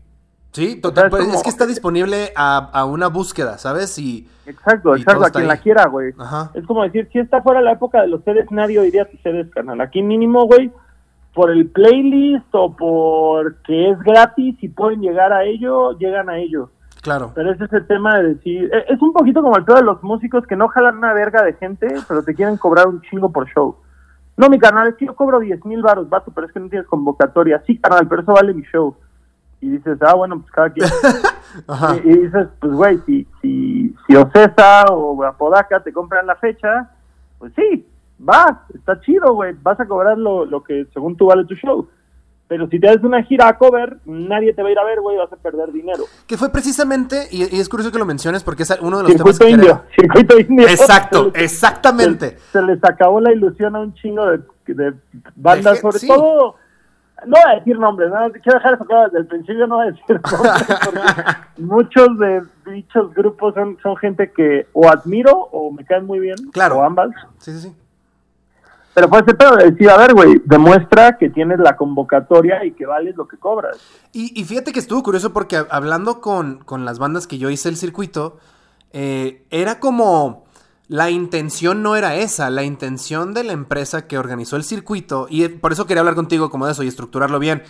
Sí, 0.53 0.81
total. 0.81 1.07
es 1.07 1.11
pues, 1.11 1.29
es 1.35 1.43
que 1.43 1.51
está 1.51 1.67
disponible 1.67 2.33
a, 2.37 2.59
a 2.73 2.85
una 2.87 3.09
búsqueda, 3.09 3.59
¿sabes? 3.59 3.99
Y, 3.99 4.29
Exacto, 4.47 4.97
Y 4.97 5.01
exacto, 5.01 5.25
a 5.27 5.31
quien 5.31 5.43
ahí. 5.43 5.49
la 5.49 5.57
quiera, 5.57 5.87
güey. 5.89 6.15
ajá. 6.17 6.53
Es 6.55 6.65
como 6.65 6.85
decir, 6.85 7.09
si 7.13 7.19
esta 7.19 7.43
fuera 7.43 7.61
la 7.61 7.73
época 7.73 8.01
de 8.03 8.09
los 8.09 8.23
CDs, 8.23 8.51
nadie 8.53 8.79
oiría 8.79 9.05
tus 9.11 9.21
CDs, 9.21 9.51
carnal. 9.51 9.81
Aquí 9.81 10.01
mínimo, 10.03 10.47
güey, 10.47 10.71
por 11.37 11.51
el 11.51 11.69
playlist 11.69 12.47
o 12.53 12.75
porque 12.75 13.91
es 13.91 13.99
gratis 14.01 14.57
y 14.63 14.69
pueden 14.71 15.03
llegar 15.03 15.35
a 15.35 15.45
ello, 15.45 15.93
llegan 15.99 16.31
a 16.31 16.39
ello. 16.39 16.71
Claro. 17.03 17.33
Pero 17.35 17.53
ese 17.53 17.65
es 17.65 17.73
el 17.75 17.87
tema 17.87 18.17
de 18.17 18.35
decir, 18.35 18.71
e- 18.73 18.87
es 18.93 19.03
un 19.03 19.13
poquito 19.13 19.43
como 19.43 19.55
el 19.59 19.65
pedo 19.67 19.77
de 19.77 19.83
los 19.83 20.03
músicos 20.03 20.47
que 20.47 20.57
no 20.57 20.69
jalan 20.69 20.97
una 20.97 21.13
verga 21.13 21.43
de 21.43 21.53
gente, 21.53 21.89
pero 22.09 22.23
te 22.23 22.35
quieren 22.35 22.57
cobrar 22.57 22.89
un 22.89 23.03
chingo 23.03 23.31
por 23.31 23.47
show. 23.51 23.77
No, 24.39 24.49
mi 24.49 24.59
canal, 24.59 24.89
es 24.89 24.95
que 24.95 25.05
yo 25.05 25.15
cobro 25.15 25.39
10 25.39 25.63
mil 25.67 25.83
baros, 25.83 26.09
vato, 26.09 26.33
pero 26.35 26.47
es 26.47 26.53
que 26.55 26.59
no 26.61 26.71
tienes 26.71 26.89
convocatoria. 26.89 27.63
Sí, 27.67 27.79
canal, 27.79 28.09
pero 28.09 28.23
eso 28.23 28.33
vale 28.33 28.55
mi 28.55 28.63
show. 28.73 28.97
Y 29.61 29.69
dices, 29.69 29.99
ah, 30.01 30.15
bueno, 30.15 30.41
pues 30.41 30.51
cada 30.53 30.71
quien. 30.71 30.89
Ajá. 31.69 31.97
Y, 32.03 32.09
y 32.09 32.19
dices, 32.19 32.49
pues 32.61 32.73
güey, 32.73 32.99
si, 33.05 33.27
si, 33.43 33.95
si 34.07 34.17
Ocesa 34.17 34.87
o 34.91 35.23
Apodaca 35.23 35.81
te 35.81 35.93
compran 35.93 36.27
la 36.27 36.37
fecha, 36.37 36.91
pues 37.39 37.53
sí, 37.55 37.87
vas, 38.19 38.57
está 38.75 39.01
chido, 39.01 39.35
güey, 39.35 39.55
vas 39.63 39.79
a 39.81 39.87
cobrar 39.87 40.17
lo, 40.19 40.45
lo 40.45 40.63
que 40.63 40.87
según 40.93 41.17
tú 41.17 41.27
vale 41.27 41.45
tu 41.45 41.55
show. 41.55 41.89
Pero 42.49 42.69
si 42.69 42.79
te 42.79 42.89
haces 42.89 43.03
una 43.03 43.25
gira 43.25 43.49
a 43.49 43.59
cover, 43.59 43.99
nadie 44.05 44.53
te 44.55 44.63
va 44.63 44.69
a 44.69 44.73
ir 44.73 44.79
a 44.79 44.85
ver, 44.85 45.01
güey, 45.01 45.17
vas 45.17 45.33
a 45.33 45.37
perder 45.37 45.73
dinero. 45.73 46.05
Que 46.29 46.37
fue 46.37 46.49
precisamente, 46.51 47.27
y, 47.33 47.43
y 47.57 47.59
es 47.59 47.69
curioso 47.69 47.91
que 47.91 47.99
lo 47.99 48.07
menciones 48.07 48.45
porque 48.45 48.63
es 48.63 48.79
uno 48.81 48.99
de 48.99 49.03
los 49.03 49.17
temas 49.17 49.37
Circuito 49.37 49.45
que 49.45 49.51
indio, 49.51 49.83
quería- 49.97 49.97
circuito 50.25 50.39
indio. 50.39 50.69
Exacto, 50.69 51.25
Se 51.25 51.31
les- 51.33 51.43
exactamente. 51.53 52.39
Se, 52.39 52.53
se 52.53 52.63
les 52.63 52.85
acabó 52.85 53.21
la 53.21 53.33
ilusión 53.33 53.75
a 53.75 53.81
un 53.81 53.93
chingo 53.95 54.25
de, 54.27 54.39
de 54.69 54.93
bandas, 55.35 55.73
gen- 55.75 55.83
sobre 55.83 55.99
sí. 55.99 56.07
todo. 56.07 56.55
No 57.27 57.31
voy 57.43 57.53
a 57.53 57.57
decir 57.57 57.79
nombres, 57.81 58.11
¿no? 58.11 58.31
quiero 58.31 58.59
dejar 58.59 58.75
eso 58.75 58.85
claro 58.85 59.05
desde 59.07 59.19
el 59.21 59.27
principio, 59.27 59.67
no 59.67 59.77
voy 59.77 59.89
a 59.89 59.91
decir 59.91 60.05
nombres, 60.33 60.79
porque 60.85 61.63
muchos 61.63 62.19
de 62.19 62.43
dichos 62.71 63.13
grupos 63.15 63.55
son, 63.55 63.77
son 63.83 63.97
gente 63.97 64.31
que 64.31 64.69
o 64.73 64.89
admiro 64.89 65.33
o 65.51 65.73
me 65.73 65.85
caen 65.85 66.07
muy 66.07 66.21
bien, 66.21 66.37
Claro. 66.53 66.77
o 66.77 66.83
ambas. 66.85 67.11
Sí, 67.39 67.53
sí, 67.53 67.61
sí. 67.71 67.77
Pero 68.97 69.11
fue 69.11 69.19
ese 69.21 69.35
pedo 69.35 69.57
de 69.57 69.73
decir, 69.73 69.91
a 69.91 69.99
ver, 69.99 70.15
güey, 70.15 70.41
demuestra 70.47 71.19
que 71.19 71.29
tienes 71.29 71.59
la 71.59 71.77
convocatoria 71.77 72.65
y 72.65 72.73
que 72.73 72.87
vales 72.87 73.15
lo 73.15 73.29
que 73.29 73.37
cobras. 73.37 73.77
Y, 74.15 74.33
y 74.41 74.45
fíjate 74.45 74.73
que 74.73 74.79
estuvo 74.79 75.03
curioso 75.03 75.35
porque 75.35 75.59
hab- 75.59 75.67
hablando 75.71 76.23
con, 76.23 76.65
con 76.65 76.87
las 76.87 76.99
bandas 76.99 77.27
que 77.27 77.37
yo 77.37 77.51
hice 77.51 77.69
el 77.69 77.77
circuito, 77.77 78.39
eh, 78.95 79.45
era 79.51 79.81
como 79.81 80.47
la 80.89 81.11
intención 81.11 81.83
no 81.83 81.95
era 81.95 82.15
esa, 82.15 82.49
la 82.49 82.63
intención 82.63 83.35
de 83.35 83.45
la 83.45 83.53
empresa 83.53 84.07
que 84.07 84.17
organizó 84.17 84.57
el 84.57 84.65
circuito, 84.65 85.27
y 85.29 85.47
por 85.49 85.73
eso 85.73 85.87
quería 85.87 86.01
hablar 86.01 86.15
contigo 86.15 86.49
como 86.49 86.65
de 86.65 86.73
eso 86.73 86.83
y 86.83 86.89
estructurarlo 86.89 87.39
bien, 87.39 87.65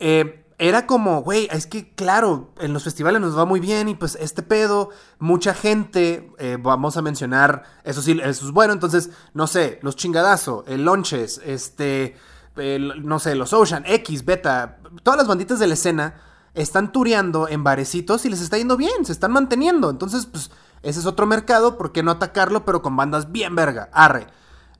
eh, 0.00 0.44
era 0.58 0.86
como, 0.86 1.22
güey, 1.22 1.48
es 1.52 1.66
que 1.66 1.94
claro, 1.94 2.52
en 2.58 2.72
los 2.72 2.82
festivales 2.82 3.20
nos 3.20 3.38
va 3.38 3.44
muy 3.44 3.60
bien 3.60 3.88
y 3.88 3.94
pues 3.94 4.18
este 4.20 4.42
pedo, 4.42 4.90
mucha 5.20 5.54
gente, 5.54 6.34
eh, 6.38 6.58
vamos 6.60 6.96
a 6.96 7.02
mencionar, 7.02 7.62
eso 7.84 8.02
sí, 8.02 8.18
eso 8.22 8.46
es 8.46 8.52
bueno, 8.52 8.72
entonces, 8.72 9.10
no 9.34 9.46
sé, 9.46 9.78
los 9.82 9.94
chingadazo, 9.94 10.64
el 10.66 10.84
Lonches, 10.84 11.40
este, 11.44 12.16
no 12.56 13.20
sé, 13.20 13.36
los 13.36 13.52
Ocean, 13.52 13.84
X, 13.86 14.24
Beta, 14.24 14.78
todas 15.04 15.16
las 15.16 15.28
banditas 15.28 15.60
de 15.60 15.68
la 15.68 15.74
escena 15.74 16.20
están 16.54 16.90
tureando 16.90 17.46
en 17.46 17.62
barecitos 17.62 18.24
y 18.24 18.30
les 18.30 18.40
está 18.40 18.58
yendo 18.58 18.76
bien, 18.76 19.04
se 19.04 19.12
están 19.12 19.30
manteniendo, 19.30 19.90
entonces, 19.90 20.26
pues, 20.26 20.50
ese 20.82 21.00
es 21.00 21.06
otro 21.06 21.26
mercado, 21.26 21.78
¿por 21.78 21.92
qué 21.92 22.02
no 22.02 22.10
atacarlo, 22.10 22.64
pero 22.64 22.82
con 22.82 22.96
bandas 22.96 23.30
bien 23.30 23.54
verga? 23.54 23.90
Arre. 23.92 24.26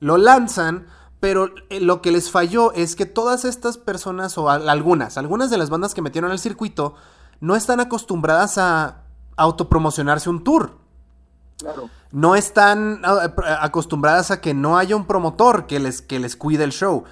Lo 0.01 0.17
lanzan, 0.17 0.87
pero 1.21 1.51
eh, 1.71 1.81
lo 1.81 2.01
que 2.03 2.13
les 2.13 2.31
falló 2.31 2.73
es 2.73 2.95
que 2.97 3.07
todas 3.07 3.45
estas 3.45 3.77
personas, 3.79 4.39
o 4.39 4.51
al- 4.51 4.69
algunas, 4.69 5.19
algunas 5.19 5.51
de 5.51 5.59
las 5.59 5.71
bandas 5.71 5.95
que 5.95 6.03
metieron 6.03 6.31
al 6.31 6.39
circuito, 6.39 6.95
no 7.41 7.57
están 7.57 7.81
acostumbradas 7.81 8.59
a 8.59 9.03
autopromocionarse 9.37 10.31
un 10.31 10.45
tour. 10.45 10.79
Claro. 11.59 11.91
No 12.13 12.35
están 12.37 13.01
ah, 13.05 13.31
acostumbradas 13.61 14.31
a 14.31 14.41
que 14.41 14.55
no 14.55 14.79
haya 14.79 14.97
un 14.97 15.07
promotor 15.07 15.67
que 15.67 15.79
les, 15.81 16.03
que 16.03 16.19
les 16.19 16.37
cuide 16.37 16.65
el 16.65 16.73
show. 16.73 17.05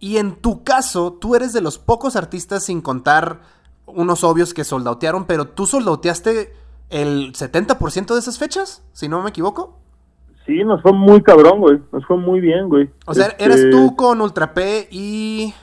Y 0.00 0.18
en 0.18 0.36
tu 0.36 0.62
caso, 0.62 1.12
tú 1.12 1.34
eres 1.34 1.52
de 1.52 1.60
los 1.60 1.78
pocos 1.78 2.14
artistas, 2.16 2.64
sin 2.64 2.80
contar 2.80 3.40
unos 3.86 4.22
obvios 4.22 4.54
que 4.54 4.64
soldautearon, 4.64 5.24
pero 5.26 5.48
tú 5.48 5.66
soldauteaste 5.66 6.52
el 6.90 7.32
70% 7.32 8.14
de 8.14 8.20
esas 8.20 8.38
fechas, 8.38 8.82
si 8.92 9.08
no 9.08 9.22
me 9.22 9.30
equivoco. 9.30 9.78
Sí, 10.48 10.64
nos 10.64 10.80
fue 10.80 10.94
muy 10.94 11.22
cabrón, 11.22 11.60
güey. 11.60 11.78
Nos 11.92 12.06
fue 12.06 12.16
muy 12.16 12.40
bien, 12.40 12.70
güey. 12.70 12.88
O 13.06 13.12
sea, 13.12 13.26
Este, 13.26 13.44
eras 13.44 13.60
tú 13.70 13.94
con 13.94 14.18
Ultra 14.22 14.54
P 14.54 14.88
y... 14.90 15.54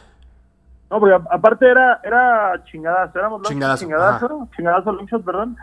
No, 0.92 1.00
porque 1.00 1.16
aparte 1.32 1.68
era, 1.68 2.00
era 2.04 2.64
chingadazo, 2.66 3.18
éramos 3.18 3.40
Longshot, 3.40 3.52
Chingadazo, 3.52 3.84
chingadazo, 3.86 4.48
chingadazo, 4.56 4.92
Longshot, 4.92 5.26
perdón. 5.26 5.58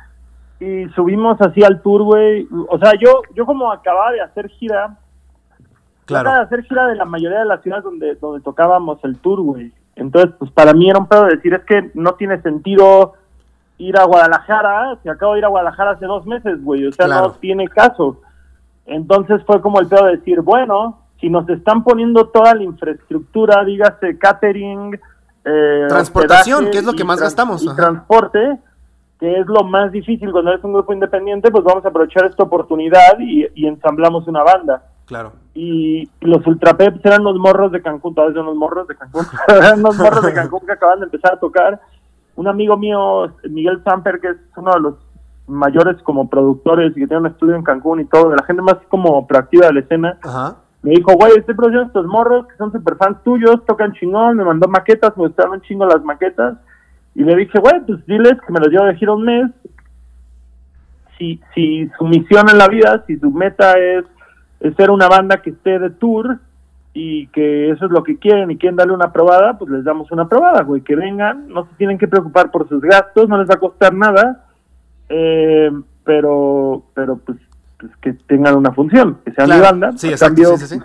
Y 0.59 0.89
subimos 0.97 1.41
así 1.41 1.63
al 1.63 1.81
tour, 1.83 2.03
güey. 2.03 2.49
O 2.69 2.77
sea, 2.81 2.95
yo, 3.01 3.23
yo 3.37 3.47
como 3.47 3.71
acababa 3.71 4.11
de 4.11 4.23
hacer 4.23 4.49
gira, 4.49 4.89
yo 4.89 6.17
acababa 6.17 6.23
Claro, 6.25 6.33
de 6.33 6.41
hacer 6.45 6.63
gira 6.65 6.87
de 6.89 6.97
la 6.97 7.05
mayoría 7.05 7.39
de 7.39 7.45
las 7.45 7.63
ciudades 7.63 7.85
donde, 7.85 8.17
donde 8.17 8.41
tocábamos 8.43 8.99
el 9.05 9.17
tour, 9.19 9.41
güey. 9.41 9.73
Entonces, 9.95 10.33
pues 10.37 10.51
para 10.51 10.73
mí 10.73 10.91
era 10.91 10.99
un 10.99 11.07
pedo 11.07 11.27
de 11.27 11.37
decir, 11.37 11.55
es 11.55 11.63
que 11.65 11.93
no 11.95 12.15
tiene 12.15 12.43
sentido 12.43 13.15
ir 13.79 13.97
a 13.97 14.05
Guadalajara, 14.05 14.99
si 15.05 15.09
acabo 15.09 15.35
de 15.35 15.39
ir 15.39 15.45
a 15.45 15.49
Guadalajara 15.49 15.93
hace 15.93 16.07
dos 16.07 16.27
meses, 16.27 16.63
güey. 16.65 16.87
O 16.89 16.93
sea, 16.93 17.07
Claro. 17.07 17.29
no 17.29 17.33
tiene 17.35 17.69
caso. 17.69 18.21
Entonces 18.87 19.43
fue 19.47 19.61
como 19.61 19.81
el 19.81 19.87
pedo 19.87 20.07
de 20.07 20.17
decir, 20.17 20.41
bueno, 20.41 20.99
si 21.21 21.31
nos 21.31 21.49
están 21.49 21.85
poniendo 21.85 22.29
toda 22.29 22.55
la 22.55 22.63
infraestructura, 22.65 23.65
dígase 23.65 24.19
catering, 24.19 24.99
eh, 25.45 25.87
Transportación, 25.89 26.71
que 26.71 26.79
es 26.79 26.85
lo 26.85 26.93
que 26.93 27.05
más 27.05 27.21
gastamos, 27.21 27.63
Y 27.63 27.69
ajá. 27.69 27.77
transporte, 27.77 28.59
que 29.19 29.41
es 29.41 29.47
lo 29.47 29.65
más 29.65 29.93
difícil 29.93 30.33
cuando 30.33 30.53
eres 30.53 30.65
un 30.65 30.73
grupo 30.73 30.93
independiente, 30.93 31.51
pues 31.51 31.65
vamos 31.65 31.85
a 31.85 31.89
aprovechar 31.89 32.25
esta 32.27 32.43
oportunidad 32.43 33.19
y, 33.21 33.47
y 33.55 33.67
ensamblamos 33.67 34.27
una 34.27 34.43
banda. 34.43 34.83
Claro. 35.07 35.33
Y 35.55 36.09
los 36.21 36.47
Ultrapeps 36.47 37.05
eran 37.05 37.23
los 37.25 37.37
morros 37.37 37.71
de 37.73 37.83
Cancún, 37.83 38.15
todavía 38.15 38.37
son 38.37 38.47
los 38.47 38.57
morros 38.57 38.89
de 38.89 38.97
Cancún, 38.97 39.27
eran 39.49 39.83
los 39.83 39.97
morros 39.97 40.25
de 40.25 40.33
Cancún 40.33 40.61
que 40.67 40.73
acaban 40.73 41.01
de 41.01 41.07
empezar 41.07 41.35
a 41.35 41.41
tocar. 41.41 41.81
Un 42.35 42.49
amigo 42.49 42.77
mío, 42.77 43.33
Miguel 43.45 43.83
Samper, 43.85 44.21
que 44.21 44.29
es 44.29 44.37
uno 44.57 44.73
de 44.73 44.81
los 44.81 44.95
mayores 45.47 46.01
como 46.03 46.29
productores 46.29 46.93
y 46.93 47.01
que 47.01 47.07
tiene 47.07 47.23
un 47.23 47.27
estudio 47.27 47.57
en 47.57 47.63
Cancún 47.63 48.01
y 48.01 48.05
todo, 48.05 48.31
de 48.31 48.37
la 48.37 48.45
gente 48.45 48.63
más 48.63 48.77
como 48.89 49.27
proactiva 49.27 49.67
de 49.67 49.75
la 49.75 49.81
escena, 49.81 50.19
Ajá. 50.23 50.57
me 50.83 50.93
dijo, 50.93 51.13
güey, 51.15 51.33
estoy 51.37 51.55
produciendo 51.55 51.87
estos 51.87 52.07
morros 52.07 52.47
que 52.47 52.57
son 52.57 52.73
super 52.73 52.97
fans 52.97 53.23
tuyos, 53.25 53.65
tocan 53.67 53.93
chingón, 53.93 54.37
me 54.37 54.45
mandó 54.45 54.69
maquetas, 54.69 55.17
me 55.17 55.27
gustaron 55.27 55.55
un 55.55 55.61
chingo 55.63 55.87
las 55.87 56.03
maquetas. 56.03 56.57
Y 57.15 57.25
le 57.25 57.37
dije, 57.37 57.59
güey, 57.59 57.81
pues 57.87 58.05
diles 58.07 58.35
que 58.47 58.53
me 58.53 58.61
los 58.61 58.69
llevo 58.69 58.87
de 58.87 58.97
gira 58.97 59.13
un 59.13 59.25
mes. 59.25 59.51
Si, 61.19 61.41
si 61.55 61.89
su 61.99 62.05
misión 62.05 62.49
en 62.49 62.59
la 62.59 62.69
vida, 62.69 63.05
si 63.07 63.19
su 63.19 63.31
meta 63.31 63.79
es, 63.79 64.05
es 64.61 64.75
ser 64.77 64.91
una 64.91 65.09
banda 65.09 65.43
que 65.43 65.51
esté 65.51 65.79
de 65.79 65.91
tour 65.91 66.39
y 66.95 67.27
que 67.29 67.71
eso 67.71 67.87
es 67.87 67.91
lo 67.91 68.03
que 68.03 68.19
quieren 68.19 68.51
y 68.51 68.59
quieren 68.59 68.77
darle 68.77 68.95
una 68.95 69.13
probada, 69.13 69.59
pues 69.59 69.71
les 69.71 69.85
damos 69.85 70.11
una 70.11 70.29
probada, 70.29 70.63
güey, 70.63 70.83
que 70.83 70.97
vengan, 70.97 71.49
no 71.49 71.65
se 71.65 71.75
tienen 71.77 71.99
que 71.99 72.09
preocupar 72.09 72.51
por 72.51 72.69
sus 72.69 72.81
gastos, 72.83 73.29
no 73.29 73.39
les 73.39 73.49
va 73.49 73.55
a 73.55 73.61
costar 73.61 73.95
nada, 73.95 74.47
eh, 75.15 75.71
pero, 76.05 76.83
pero 76.95 77.17
pues, 77.19 77.39
pues 77.79 77.93
que 78.01 78.13
tengan 78.27 78.57
una 78.57 78.73
función, 78.73 79.19
que 79.25 79.33
sean 79.33 79.47
Claro. 79.47 79.61
mi 79.61 79.67
banda. 79.71 79.93
Sí, 79.99 80.09
A 80.09 80.11
exacto, 80.13 80.35
cambio, 80.43 80.57
sí, 80.57 80.67
sí, 80.67 80.75
sí. 80.79 80.81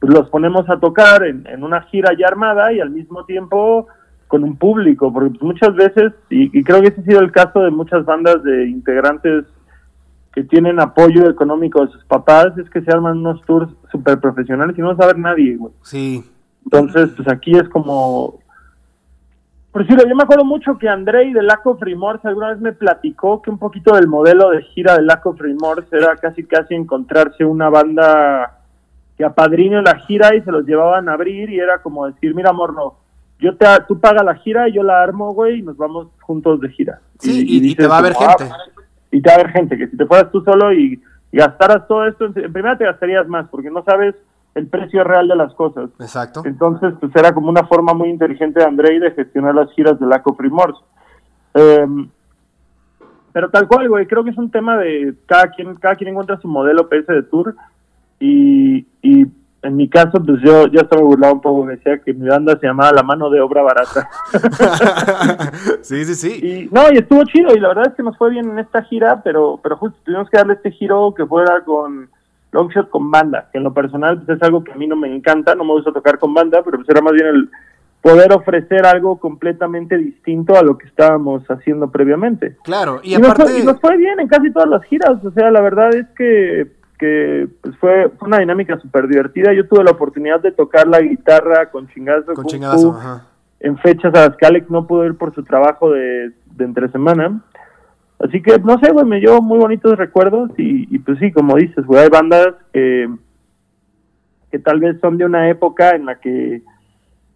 pues 0.00 0.12
los 0.14 0.28
ponemos 0.30 0.68
a 0.70 0.78
tocar 0.78 1.24
en, 1.24 1.46
en 1.48 1.64
una 1.64 1.82
gira 1.82 2.12
ya 2.18 2.28
armada 2.28 2.72
y 2.72 2.80
al 2.80 2.90
mismo 2.90 3.24
tiempo 3.24 3.88
con 4.28 4.42
un 4.44 4.56
público, 4.56 5.12
porque 5.12 5.30
pues, 5.30 5.42
muchas 5.42 5.74
veces, 5.74 6.12
y, 6.30 6.56
y 6.58 6.62
creo 6.64 6.80
que 6.80 6.88
ese 6.88 7.00
ha 7.00 7.04
sido 7.04 7.20
el 7.20 7.32
caso 7.32 7.60
de 7.60 7.70
muchas 7.70 8.04
bandas 8.04 8.42
de 8.42 8.68
integrantes 8.68 9.44
que 10.32 10.42
tienen 10.44 10.80
apoyo 10.80 11.28
económico 11.30 11.84
de 11.86 11.92
sus 11.92 12.04
papás, 12.06 12.56
es 12.58 12.68
que 12.70 12.80
se 12.82 12.90
arman 12.90 13.18
unos 13.18 13.40
tours 13.42 13.70
súper 13.92 14.18
profesionales 14.18 14.76
y 14.78 14.80
no 14.80 14.96
saber 14.96 15.18
nadie, 15.18 15.56
güey. 15.56 15.72
Sí. 15.82 16.24
Entonces, 16.64 17.10
pues 17.16 17.28
aquí 17.28 17.52
es 17.56 17.68
como... 17.68 18.38
Por 19.74 19.82
decirlo, 19.82 20.08
yo 20.08 20.14
me 20.14 20.22
acuerdo 20.22 20.44
mucho 20.44 20.78
que 20.78 20.88
Andrei 20.88 21.32
de 21.32 21.42
Lack 21.42 21.66
of 21.66 21.82
Remorse 21.82 22.28
alguna 22.28 22.50
vez 22.50 22.60
me 22.60 22.72
platicó 22.72 23.42
que 23.42 23.50
un 23.50 23.58
poquito 23.58 23.96
del 23.96 24.06
modelo 24.06 24.50
de 24.50 24.62
gira 24.62 24.94
de 24.94 25.02
Lack 25.02 25.26
of 25.26 25.40
Remorse 25.40 25.88
era 25.90 26.14
casi 26.14 26.44
casi 26.44 26.76
encontrarse 26.76 27.44
una 27.44 27.68
banda 27.70 28.60
que 29.18 29.24
apadrine 29.24 29.82
la 29.82 29.96
gira 29.98 30.32
y 30.36 30.42
se 30.42 30.52
los 30.52 30.64
llevaban 30.64 31.08
a 31.08 31.14
abrir 31.14 31.50
y 31.50 31.58
era 31.58 31.82
como 31.82 32.06
decir, 32.06 32.36
mira 32.36 32.52
morno, 32.52 32.94
yo 33.40 33.56
te, 33.56 33.66
tú 33.88 33.98
paga 33.98 34.22
la 34.22 34.36
gira 34.36 34.68
y 34.68 34.74
yo 34.74 34.84
la 34.84 35.02
armo, 35.02 35.34
güey, 35.34 35.58
y 35.58 35.62
nos 35.62 35.76
vamos 35.76 36.06
juntos 36.20 36.60
de 36.60 36.68
gira. 36.68 37.00
Sí, 37.18 37.44
y- 37.44 37.74
te 37.74 37.88
va 37.88 37.96
a 37.96 37.98
haber 37.98 38.12
como, 38.12 38.28
ah, 38.28 38.36
gente. 38.38 38.54
y 39.10 39.20
te 39.20 39.28
va 39.28 39.34
a 39.34 39.40
haber 39.40 39.52
gente, 39.54 39.76
que 39.76 39.88
si 39.88 39.96
te 39.96 40.06
fueras 40.06 40.30
tú 40.30 40.40
solo 40.42 40.72
y, 40.72 41.02
gastaras 41.32 41.88
todo 41.88 42.06
esto, 42.06 42.26
en, 42.26 42.44
en 42.44 42.52
primera 42.52 42.78
te 42.78 42.84
gastarías 42.84 43.26
más, 43.26 43.48
porque 43.48 43.72
no 43.72 43.82
sabes 43.82 44.14
el 44.54 44.68
precio 44.68 45.02
real 45.04 45.28
de 45.28 45.36
las 45.36 45.52
cosas. 45.54 45.90
Exacto. 45.98 46.42
Entonces, 46.44 46.94
pues 47.00 47.14
era 47.16 47.32
como 47.32 47.48
una 47.48 47.66
forma 47.66 47.92
muy 47.92 48.08
inteligente 48.08 48.60
de 48.60 48.66
Andrei 48.66 48.98
de 48.98 49.10
gestionar 49.10 49.54
las 49.54 49.72
giras 49.72 49.98
de 49.98 50.06
Laco 50.06 50.36
Primors. 50.36 50.78
Em, 51.54 52.08
pero 53.32 53.50
tal 53.50 53.66
cual, 53.66 53.88
güey, 53.88 54.06
creo 54.06 54.22
que 54.22 54.30
es 54.30 54.38
un 54.38 54.50
tema 54.50 54.78
de 54.78 55.14
cada 55.26 55.48
quien, 55.48 55.74
cada 55.76 55.96
quien 55.96 56.10
encuentra 56.10 56.40
su 56.40 56.48
modelo 56.48 56.88
PS 56.88 57.06
de 57.08 57.22
tour. 57.24 57.56
Y, 58.20 58.86
y 59.02 59.26
en 59.64 59.76
mi 59.76 59.88
caso, 59.88 60.22
pues 60.24 60.40
yo 60.42 60.68
ya 60.68 60.82
estaba 60.82 61.02
burlado 61.02 61.34
un 61.34 61.40
poco, 61.40 61.66
decía 61.66 61.98
que 61.98 62.12
mi 62.14 62.28
banda 62.28 62.56
se 62.60 62.66
llamaba 62.66 62.92
La 62.92 63.02
Mano 63.02 63.30
de 63.30 63.40
Obra 63.40 63.62
Barata. 63.62 64.08
sí, 65.82 66.04
sí, 66.04 66.14
sí. 66.14 66.46
Y 66.46 66.68
no, 66.72 66.82
y 66.92 66.98
estuvo 66.98 67.24
chido, 67.24 67.54
y 67.56 67.60
la 67.60 67.68
verdad 67.68 67.88
es 67.88 67.94
que 67.94 68.02
nos 68.02 68.16
fue 68.16 68.30
bien 68.30 68.50
en 68.50 68.58
esta 68.58 68.82
gira, 68.82 69.22
pero, 69.24 69.58
pero 69.62 69.78
justo 69.78 69.98
tuvimos 70.04 70.28
que 70.28 70.36
darle 70.36 70.52
este 70.52 70.70
giro 70.70 71.14
que 71.16 71.26
fuera 71.26 71.64
con 71.64 72.10
Longshot 72.54 72.88
con 72.88 73.10
banda, 73.10 73.48
que 73.50 73.58
en 73.58 73.64
lo 73.64 73.74
personal 73.74 74.22
pues, 74.22 74.36
es 74.36 74.42
algo 74.42 74.62
que 74.62 74.72
a 74.72 74.76
mí 74.76 74.86
no 74.86 74.96
me 74.96 75.14
encanta, 75.14 75.54
no 75.54 75.64
me 75.64 75.72
gusta 75.72 75.92
tocar 75.92 76.18
con 76.18 76.32
banda, 76.32 76.62
pero 76.64 76.78
pues 76.78 76.88
era 76.88 77.02
más 77.02 77.12
bien 77.12 77.26
el 77.26 77.50
poder 78.00 78.32
ofrecer 78.32 78.86
algo 78.86 79.18
completamente 79.18 79.96
distinto 79.98 80.56
a 80.56 80.62
lo 80.62 80.78
que 80.78 80.86
estábamos 80.86 81.42
haciendo 81.50 81.90
previamente. 81.90 82.56
Claro, 82.62 83.00
y 83.02 83.14
Y, 83.14 83.18
nos, 83.18 83.30
aparte... 83.30 83.52
fue, 83.52 83.60
y 83.60 83.64
nos 83.64 83.80
fue 83.80 83.96
bien 83.96 84.20
en 84.20 84.28
casi 84.28 84.52
todas 84.52 84.68
las 84.68 84.84
giras, 84.84 85.24
o 85.24 85.30
sea, 85.32 85.50
la 85.50 85.60
verdad 85.60 85.92
es 85.94 86.06
que, 86.16 86.70
que 86.98 87.48
pues 87.60 87.76
fue, 87.78 88.12
una 88.20 88.38
dinámica 88.38 88.78
súper 88.78 89.08
divertida. 89.08 89.52
Yo 89.52 89.66
tuve 89.66 89.82
la 89.82 89.90
oportunidad 89.90 90.40
de 90.40 90.52
tocar 90.52 90.86
la 90.86 91.00
guitarra 91.00 91.70
con 91.70 91.88
chingazo, 91.88 92.34
Con 92.34 92.46
ajá. 92.46 93.26
en 93.58 93.78
fechas 93.78 94.14
a 94.14 94.28
las 94.28 94.36
que 94.36 94.46
Alex 94.46 94.70
no 94.70 94.86
pudo 94.86 95.06
ir 95.06 95.16
por 95.16 95.34
su 95.34 95.42
trabajo 95.42 95.90
de, 95.90 96.30
de 96.56 96.64
entre 96.64 96.88
semana. 96.90 97.40
Así 98.20 98.40
que, 98.42 98.58
no 98.58 98.78
sé, 98.78 98.92
güey, 98.92 99.04
me 99.04 99.20
llevo 99.20 99.42
muy 99.42 99.58
bonitos 99.58 99.98
recuerdos 99.98 100.50
y, 100.56 100.94
y 100.94 100.98
pues 101.00 101.18
sí, 101.18 101.32
como 101.32 101.56
dices, 101.56 101.84
güey, 101.84 102.02
hay 102.02 102.08
bandas 102.08 102.54
que, 102.72 103.08
que 104.50 104.58
tal 104.58 104.80
vez 104.80 104.98
son 105.00 105.18
de 105.18 105.24
una 105.24 105.48
época 105.50 105.90
en 105.90 106.06
la 106.06 106.16
que 106.20 106.62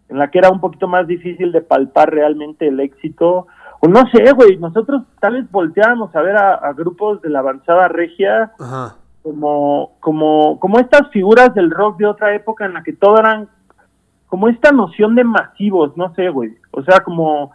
en 0.08 0.18
la 0.18 0.30
que 0.30 0.38
era 0.38 0.50
un 0.50 0.60
poquito 0.60 0.88
más 0.88 1.06
difícil 1.06 1.52
de 1.52 1.60
palpar 1.60 2.10
realmente 2.10 2.66
el 2.68 2.80
éxito. 2.80 3.46
O 3.80 3.88
no 3.88 4.08
sé, 4.10 4.32
güey, 4.32 4.56
nosotros 4.56 5.02
tal 5.20 5.34
vez 5.34 5.50
volteábamos 5.50 6.14
a 6.16 6.22
ver 6.22 6.36
a, 6.36 6.54
a 6.54 6.72
grupos 6.72 7.20
de 7.22 7.28
la 7.28 7.40
avanzada 7.40 7.88
regia 7.88 8.52
Ajá. 8.58 8.96
como, 9.22 9.92
como, 10.00 10.58
como 10.58 10.78
estas 10.78 11.10
figuras 11.10 11.54
del 11.54 11.70
rock 11.70 11.98
de 11.98 12.06
otra 12.06 12.34
época 12.34 12.64
en 12.64 12.72
la 12.72 12.82
que 12.82 12.94
todo 12.94 13.18
eran 13.18 13.48
como 14.26 14.48
esta 14.48 14.72
noción 14.72 15.14
de 15.14 15.24
masivos, 15.24 15.96
no 15.96 16.14
sé, 16.14 16.28
güey. 16.28 16.56
O 16.70 16.82
sea, 16.82 17.00
como, 17.00 17.52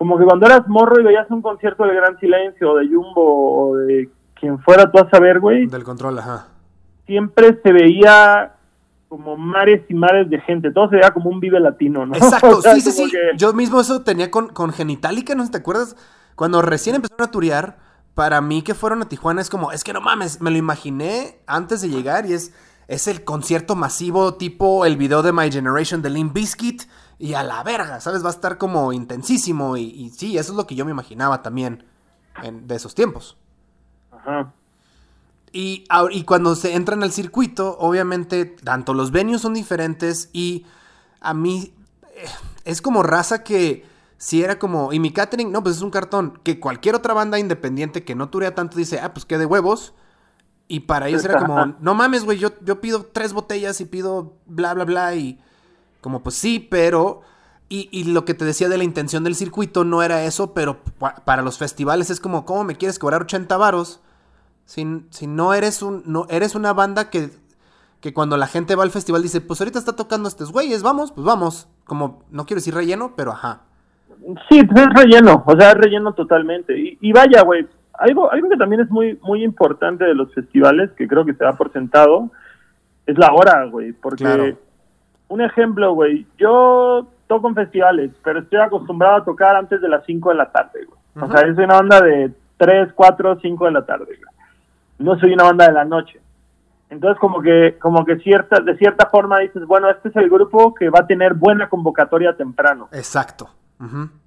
como 0.00 0.16
que 0.18 0.24
cuando 0.24 0.46
eras 0.46 0.66
morro 0.66 0.98
y 0.98 1.04
veías 1.04 1.30
un 1.30 1.42
concierto 1.42 1.84
del 1.84 1.94
Gran 1.94 2.18
Silencio 2.18 2.72
o 2.72 2.76
de 2.78 2.86
Jumbo 2.88 3.68
o 3.68 3.76
de 3.76 4.08
quien 4.34 4.58
fuera 4.60 4.90
tú 4.90 4.98
a 4.98 5.10
saber, 5.10 5.40
güey, 5.40 5.66
Del 5.66 5.84
control, 5.84 6.18
ajá. 6.18 6.46
siempre 7.06 7.60
se 7.62 7.70
veía 7.70 8.54
como 9.10 9.36
mares 9.36 9.82
y 9.90 9.94
mares 9.94 10.30
de 10.30 10.40
gente. 10.40 10.70
Todo 10.70 10.88
se 10.88 10.96
veía 10.96 11.10
como 11.10 11.28
un 11.28 11.38
vive 11.38 11.60
latino, 11.60 12.06
¿no? 12.06 12.14
Exacto, 12.14 12.48
O 12.58 12.62
sea, 12.62 12.74
sí, 12.76 12.80
sí, 12.80 12.92
sí. 12.92 13.10
que- 13.10 13.36
Yo 13.36 13.52
mismo 13.52 13.78
eso 13.78 14.00
tenía 14.02 14.30
con, 14.30 14.48
con 14.48 14.72
Genitalica, 14.72 15.34
¿no 15.34 15.42
sé 15.42 15.46
si 15.48 15.52
te 15.52 15.58
acuerdas? 15.58 15.96
Cuando 16.34 16.62
recién 16.62 16.96
empezaron 16.96 17.28
a 17.28 17.30
turear, 17.30 17.76
para 18.14 18.40
mí 18.40 18.62
que 18.62 18.72
fueron 18.74 19.02
a 19.02 19.08
Tijuana 19.08 19.42
es 19.42 19.50
como, 19.50 19.70
es 19.70 19.84
que 19.84 19.92
no 19.92 20.00
mames, 20.00 20.40
me 20.40 20.50
lo 20.50 20.56
imaginé 20.56 21.40
antes 21.46 21.82
de 21.82 21.90
llegar 21.90 22.24
y 22.24 22.32
es, 22.32 22.54
es 22.88 23.06
el 23.08 23.22
concierto 23.24 23.76
masivo 23.76 24.34
tipo 24.34 24.86
el 24.86 24.96
video 24.96 25.22
de 25.22 25.32
My 25.32 25.50
Generation 25.52 26.00
de 26.00 26.08
Limp 26.10 26.32
Bizkit 26.32 26.84
y 27.20 27.34
a 27.34 27.44
la 27.44 27.62
verga, 27.62 28.00
¿sabes? 28.00 28.24
Va 28.24 28.28
a 28.28 28.32
estar 28.32 28.58
como 28.58 28.92
intensísimo 28.92 29.76
y, 29.76 29.82
y 29.84 30.10
sí, 30.10 30.38
eso 30.38 30.52
es 30.52 30.56
lo 30.56 30.66
que 30.66 30.74
yo 30.74 30.84
me 30.84 30.90
imaginaba 30.90 31.42
también 31.42 31.84
en- 32.42 32.66
de 32.66 32.74
esos 32.74 32.94
tiempos. 32.96 33.36
Ajá. 34.10 34.52
Y 35.52 35.84
cuando 36.24 36.54
se 36.54 36.74
entran 36.74 37.02
al 37.02 37.12
circuito, 37.12 37.76
obviamente, 37.78 38.44
tanto 38.44 38.94
los 38.94 39.10
venues 39.10 39.40
son 39.40 39.52
diferentes 39.54 40.30
y 40.32 40.64
a 41.20 41.34
mí 41.34 41.74
eh, 42.14 42.26
es 42.64 42.80
como 42.80 43.02
raza 43.02 43.42
que 43.42 43.84
si 44.16 44.42
era 44.42 44.58
como, 44.58 44.92
y 44.92 45.00
mi 45.00 45.12
catering, 45.12 45.50
no, 45.50 45.62
pues 45.62 45.76
es 45.76 45.82
un 45.82 45.90
cartón, 45.90 46.38
que 46.44 46.60
cualquier 46.60 46.94
otra 46.94 47.14
banda 47.14 47.38
independiente 47.38 48.04
que 48.04 48.14
no 48.14 48.28
turea 48.28 48.54
tanto 48.54 48.76
dice, 48.76 49.00
ah, 49.00 49.12
pues 49.12 49.24
qué 49.26 49.38
de 49.38 49.46
huevos. 49.46 49.94
Y 50.68 50.80
para 50.80 51.08
ellos 51.08 51.24
era 51.24 51.38
como, 51.38 51.66
no 51.80 51.94
mames, 51.94 52.24
güey, 52.24 52.38
yo, 52.38 52.50
yo 52.62 52.80
pido 52.80 53.04
tres 53.06 53.32
botellas 53.32 53.80
y 53.80 53.86
pido 53.86 54.36
bla, 54.46 54.72
bla, 54.74 54.84
bla. 54.84 55.14
Y 55.16 55.40
como, 56.00 56.22
pues 56.22 56.34
sí, 56.36 56.66
pero... 56.70 57.22
Y, 57.72 57.88
y 57.92 58.02
lo 58.12 58.24
que 58.24 58.34
te 58.34 58.44
decía 58.44 58.68
de 58.68 58.76
la 58.78 58.82
intención 58.82 59.22
del 59.22 59.36
circuito 59.36 59.84
no 59.84 60.02
era 60.02 60.24
eso, 60.24 60.54
pero 60.54 60.78
pa- 60.98 61.14
para 61.24 61.42
los 61.42 61.56
festivales 61.56 62.10
es 62.10 62.18
como, 62.18 62.44
¿cómo 62.44 62.64
me 62.64 62.74
quieres 62.74 62.98
cobrar 62.98 63.22
80 63.22 63.56
varos? 63.56 64.00
Si, 64.64 65.04
si 65.10 65.28
no 65.28 65.54
eres 65.54 65.80
un 65.80 66.02
no 66.04 66.26
eres 66.30 66.56
una 66.56 66.72
banda 66.72 67.10
que, 67.10 67.30
que 68.00 68.12
cuando 68.12 68.36
la 68.36 68.48
gente 68.48 68.74
va 68.74 68.82
al 68.82 68.90
festival 68.90 69.22
dice, 69.22 69.40
pues 69.40 69.60
ahorita 69.60 69.78
está 69.78 69.94
tocando 69.94 70.28
estos 70.28 70.50
güeyes, 70.50 70.82
vamos, 70.82 71.12
pues 71.12 71.24
vamos. 71.24 71.68
Como, 71.84 72.24
no 72.32 72.44
quiero 72.44 72.58
decir 72.58 72.74
relleno, 72.74 73.12
pero 73.16 73.30
ajá. 73.30 73.60
Sí, 74.48 74.64
pues 74.64 74.86
es 74.88 74.92
relleno, 74.92 75.44
o 75.46 75.56
sea, 75.56 75.70
es 75.70 75.76
relleno 75.76 76.12
totalmente. 76.12 76.76
Y, 76.76 76.98
y 77.00 77.12
vaya, 77.12 77.42
güey, 77.42 77.68
algo, 77.94 78.32
algo 78.32 78.48
que 78.48 78.56
también 78.56 78.80
es 78.82 78.90
muy, 78.90 79.16
muy 79.22 79.44
importante 79.44 80.04
de 80.04 80.14
los 80.16 80.34
festivales, 80.34 80.90
que 80.98 81.06
creo 81.06 81.24
que 81.24 81.34
se 81.34 81.44
da 81.44 81.52
por 81.52 81.72
sentado, 81.72 82.30
es 83.06 83.16
la 83.16 83.32
hora, 83.32 83.64
güey. 83.66 83.92
Porque, 83.92 84.24
Claro. 84.24 84.58
Un 85.30 85.40
ejemplo, 85.40 85.94
güey, 85.94 86.26
yo 86.36 87.06
toco 87.28 87.48
en 87.48 87.54
festivales, 87.54 88.10
pero 88.22 88.40
estoy 88.40 88.58
acostumbrado 88.58 89.16
a 89.16 89.24
tocar 89.24 89.56
antes 89.56 89.80
de 89.80 89.88
las 89.88 90.04
5 90.04 90.30
de 90.30 90.34
la 90.34 90.50
tarde, 90.50 90.84
güey. 90.84 91.00
O 91.24 91.30
sea, 91.30 91.40
soy 91.54 91.64
una 91.64 91.76
banda 91.76 92.00
de 92.00 92.32
3, 92.56 92.92
4, 92.94 93.38
5 93.40 93.64
de 93.64 93.70
la 93.70 93.86
tarde, 93.86 94.06
güey. 94.06 94.34
No 94.98 95.18
soy 95.18 95.32
una 95.32 95.44
banda 95.44 95.66
de 95.68 95.72
la 95.72 95.84
noche. 95.84 96.20
Entonces, 96.90 97.18
como 97.20 97.40
que, 97.40 97.78
como 97.80 98.04
que 98.04 98.18
cierta, 98.18 98.58
de 98.60 98.76
cierta 98.76 99.08
forma 99.08 99.38
dices, 99.38 99.64
bueno, 99.66 99.88
este 99.88 100.08
es 100.08 100.16
el 100.16 100.28
grupo 100.28 100.74
que 100.74 100.90
va 100.90 101.00
a 101.00 101.06
tener 101.06 101.34
buena 101.34 101.68
convocatoria 101.68 102.36
temprano 102.36 102.88
Exacto. 102.92 103.48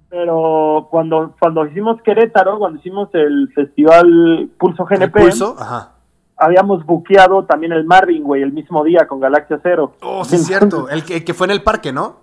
Pero 0.08 0.88
cuando 0.90 1.34
cuando 1.38 1.66
hicimos 1.66 2.00
Querétaro, 2.02 2.58
cuando 2.58 2.78
hicimos 2.78 3.08
el 3.12 3.52
festival 3.54 4.48
Pulso 4.58 4.86
El 4.88 4.98
GNP, 4.98 5.20
pulso, 5.20 5.56
ajá. 5.58 5.93
Habíamos 6.36 6.84
buqueado 6.84 7.44
también 7.44 7.72
el 7.72 7.84
Marvin, 7.84 8.22
güey, 8.22 8.42
el 8.42 8.52
mismo 8.52 8.84
día 8.84 9.06
con 9.06 9.20
Galaxia 9.20 9.60
Cero. 9.62 9.94
Oh, 10.02 10.24
sí, 10.24 10.36
es 10.36 10.46
cierto. 10.46 10.88
El 10.88 11.04
que, 11.04 11.16
el 11.16 11.24
que 11.24 11.34
fue 11.34 11.46
en 11.46 11.52
el 11.52 11.62
parque, 11.62 11.92
¿no? 11.92 12.16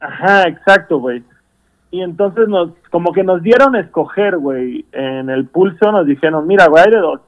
Ajá, 0.00 0.44
exacto, 0.44 0.98
güey. 0.98 1.24
Y 1.90 2.02
entonces 2.02 2.48
nos, 2.48 2.70
como 2.90 3.12
que 3.12 3.24
nos 3.24 3.42
dieron 3.42 3.74
a 3.74 3.80
escoger, 3.80 4.36
güey, 4.36 4.84
en 4.92 5.30
el 5.30 5.46
Pulso 5.46 5.90
nos 5.90 6.06
dijeron, 6.06 6.46
mira, 6.46 6.66
güey, 6.66 6.84
hay 6.84 6.90
de 6.90 6.98
dos. 6.98 7.20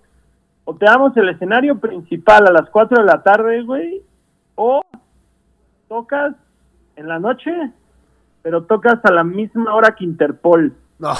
o 0.64 0.74
te 0.74 0.84
damos 0.84 1.16
el 1.16 1.30
escenario 1.30 1.78
principal 1.78 2.46
a 2.46 2.52
las 2.52 2.68
4 2.70 2.98
de 2.98 3.04
la 3.04 3.22
tarde, 3.22 3.62
güey, 3.62 4.02
o 4.54 4.82
tocas 5.88 6.34
en 6.96 7.08
la 7.08 7.18
noche, 7.18 7.50
pero 8.42 8.64
tocas 8.64 8.98
a 9.04 9.10
la 9.10 9.24
misma 9.24 9.74
hora 9.74 9.94
que 9.96 10.04
Interpol. 10.04 10.74
No. 10.98 11.14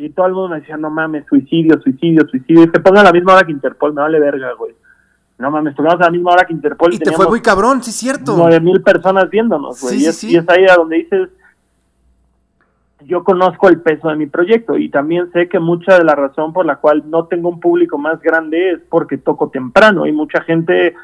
Y 0.00 0.10
todo 0.10 0.26
el 0.26 0.32
mundo 0.32 0.48
me 0.48 0.60
decía, 0.60 0.78
no 0.78 0.88
mames, 0.88 1.26
suicidio, 1.26 1.78
suicidio, 1.82 2.26
suicidio. 2.26 2.64
Y 2.64 2.68
te 2.68 2.80
pongan 2.80 3.02
a 3.02 3.08
la 3.08 3.12
misma 3.12 3.34
hora 3.34 3.44
que 3.44 3.52
Interpol, 3.52 3.92
me 3.92 4.00
vale 4.00 4.18
verga, 4.18 4.52
güey. 4.54 4.74
No 5.38 5.50
mames, 5.50 5.74
tocamos 5.74 6.00
a 6.00 6.04
la 6.04 6.10
misma 6.10 6.32
hora 6.32 6.46
que 6.46 6.54
Interpol. 6.54 6.94
Y 6.94 6.98
te 6.98 7.12
fue 7.12 7.28
muy 7.28 7.42
cabrón, 7.42 7.82
sí, 7.82 7.92
cierto. 7.92 8.34
Nueve 8.36 8.60
mil 8.60 8.82
personas 8.82 9.28
viéndonos, 9.28 9.80
güey. 9.80 9.98
Sí, 9.98 10.04
y, 10.04 10.08
es, 10.08 10.16
sí. 10.16 10.32
y 10.32 10.36
es 10.36 10.48
ahí 10.48 10.64
a 10.66 10.76
donde 10.76 10.96
dices, 10.96 11.28
yo 13.04 13.24
conozco 13.24 13.68
el 13.68 13.80
peso 13.80 14.08
de 14.08 14.16
mi 14.16 14.26
proyecto 14.26 14.78
y 14.78 14.88
también 14.88 15.30
sé 15.32 15.48
que 15.48 15.58
mucha 15.58 15.98
de 15.98 16.04
la 16.04 16.14
razón 16.14 16.54
por 16.54 16.64
la 16.64 16.76
cual 16.76 17.04
no 17.06 17.26
tengo 17.26 17.50
un 17.50 17.60
público 17.60 17.98
más 17.98 18.20
grande 18.22 18.72
es 18.72 18.80
porque 18.88 19.18
toco 19.18 19.50
temprano 19.50 20.06
y 20.06 20.12
mucha 20.12 20.40
gente 20.42 20.94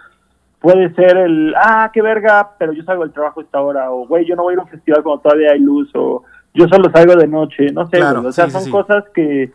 puede 0.61 0.95
ser 0.95 1.17
el, 1.19 1.55
ah, 1.57 1.91
qué 1.93 2.03
verga, 2.03 2.53
pero 2.59 2.73
yo 2.73 2.83
salgo 2.85 3.03
del 3.03 3.13
trabajo 3.13 3.41
a 3.41 3.43
esta 3.43 3.61
hora, 3.61 3.91
o 3.91 4.07
güey, 4.07 4.27
yo 4.27 4.37
no 4.37 4.43
voy 4.43 4.53
a 4.53 4.55
ir 4.55 4.61
a 4.61 4.63
un 4.63 4.69
festival 4.69 5.03
cuando 5.03 5.23
todavía 5.23 5.53
hay 5.53 5.61
luz, 5.61 5.91
o 5.95 6.25
yo 6.57 6.67
solo 6.69 6.91
salgo 6.91 7.15
de 7.17 7.29
noche, 7.29 7.67
no 7.73 7.87
sé, 7.87 7.99
Claro, 7.99 8.21
güey, 8.21 8.31
o 8.31 8.33
sea, 8.33 8.47
sí, 8.47 8.51
son 8.53 8.63
sí. 8.65 8.71
cosas 8.71 9.05
que, 9.15 9.53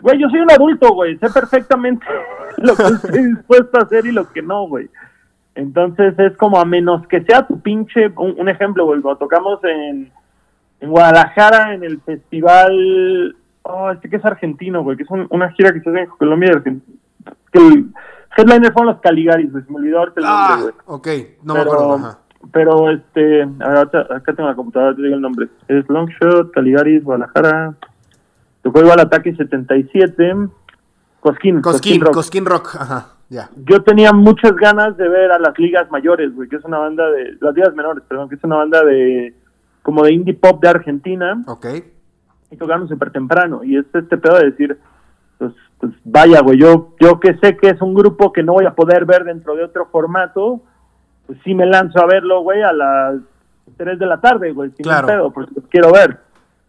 güey, 0.00 0.18
yo 0.18 0.28
soy 0.30 0.40
un 0.40 0.50
adulto, 0.50 0.92
güey, 0.94 1.16
sé 1.18 1.28
perfectamente 1.30 2.06
lo 2.58 2.74
que 2.76 2.82
estoy 2.84 3.26
dispuesto 3.26 3.78
a 3.78 3.82
hacer 3.82 4.06
y 4.06 4.12
lo 4.12 4.30
que 4.32 4.40
no, 4.42 4.66
güey. 4.66 4.88
Entonces 5.56 6.18
es 6.18 6.36
como 6.36 6.58
a 6.58 6.64
menos 6.64 7.06
que 7.06 7.22
sea 7.22 7.46
tu 7.46 7.60
pinche, 7.60 8.08
un, 8.16 8.34
un 8.38 8.48
ejemplo, 8.48 8.86
güey, 8.86 9.00
cuando 9.00 9.18
tocamos 9.18 9.60
en, 9.64 10.10
en 10.80 10.90
Guadalajara 10.90 11.74
en 11.74 11.84
el 11.84 12.00
festival, 12.00 13.36
oh, 13.62 13.90
este 13.92 14.08
que 14.10 14.16
es 14.16 14.24
argentino, 14.24 14.82
güey, 14.82 14.96
que 14.96 15.04
es 15.04 15.10
un- 15.10 15.26
una 15.30 15.50
gira 15.52 15.72
que 15.72 15.80
se 15.80 15.90
hace 15.90 16.00
en 16.00 16.06
Colombia 16.06 16.50
y 16.52 16.56
Argentina. 16.56 16.96
Que 17.52 17.58
el 17.60 17.86
headliner 18.36 18.72
fueron 18.72 18.92
los 18.94 19.00
Caligaris, 19.00 19.52
güey, 19.52 19.62
se 19.64 19.70
me 19.70 19.76
olvidó 19.78 19.98
ahorita 20.00 20.20
el 20.20 20.26
nombre, 20.26 20.54
Ah, 20.54 20.58
güey. 20.60 20.74
ok, 20.86 21.08
no 21.44 21.54
me 21.54 21.60
acuerdo. 21.60 21.94
Ajá. 21.94 22.18
Pero 22.52 22.90
este, 22.90 23.42
acá 23.42 24.32
tengo 24.34 24.48
la 24.48 24.54
computadora, 24.54 24.94
te 24.94 25.02
digo 25.02 25.14
el 25.14 25.20
nombre. 25.20 25.48
Es 25.68 25.88
Longshot, 25.88 26.52
Caligaris, 26.52 27.04
Guadalajara. 27.04 27.74
Tocó 28.62 28.80
igual 28.80 29.00
Ataque 29.00 29.34
77. 29.34 30.34
Cosquín. 31.20 31.62
Cosquín, 31.62 32.00
Rock. 32.00 32.14
Cosquín 32.14 32.44
Rock, 32.44 32.76
ajá, 32.78 33.14
ya. 33.30 33.48
Yo 33.56 33.82
tenía 33.82 34.12
muchas 34.12 34.54
ganas 34.56 34.96
de 34.96 35.08
ver 35.08 35.32
a 35.32 35.38
las 35.38 35.58
ligas 35.58 35.90
mayores, 35.90 36.34
güey, 36.34 36.48
que 36.48 36.56
es 36.56 36.64
una 36.64 36.78
banda 36.78 37.10
de, 37.10 37.36
las 37.40 37.54
ligas 37.54 37.74
menores, 37.74 38.04
perdón, 38.06 38.28
que 38.28 38.34
es 38.34 38.44
una 38.44 38.56
banda 38.56 38.84
de, 38.84 39.34
como 39.82 40.02
de 40.02 40.12
indie 40.12 40.34
pop 40.34 40.60
de 40.60 40.68
Argentina, 40.68 41.42
Ok. 41.46 41.66
y 42.50 42.56
tocaron 42.56 42.88
súper 42.88 43.10
temprano, 43.10 43.64
y 43.64 43.78
es 43.78 43.86
este 43.94 44.18
pedo 44.18 44.36
de 44.36 44.50
decir, 44.50 44.78
pues, 45.38 45.52
pues 45.80 45.92
vaya, 46.04 46.42
güey, 46.42 46.58
yo, 46.58 46.94
yo 47.00 47.18
que 47.18 47.38
sé 47.38 47.56
que 47.56 47.70
es 47.70 47.80
un 47.80 47.94
grupo 47.94 48.30
que 48.30 48.42
no 48.42 48.52
voy 48.52 48.66
a 48.66 48.74
poder 48.74 49.06
ver 49.06 49.24
dentro 49.24 49.56
de 49.56 49.64
otro 49.64 49.86
formato, 49.86 50.60
pues 51.26 51.38
sí 51.44 51.54
me 51.54 51.66
lanzo 51.66 52.00
a 52.00 52.06
verlo, 52.06 52.42
güey, 52.42 52.62
a 52.62 52.72
las 52.72 53.16
3 53.76 53.98
de 53.98 54.06
la 54.06 54.20
tarde, 54.20 54.52
güey, 54.52 54.70
sin 54.72 54.84
Claro. 54.84 55.06
pedo, 55.06 55.30
porque 55.32 55.52
los 55.56 55.64
quiero 55.68 55.92
ver. 55.92 56.20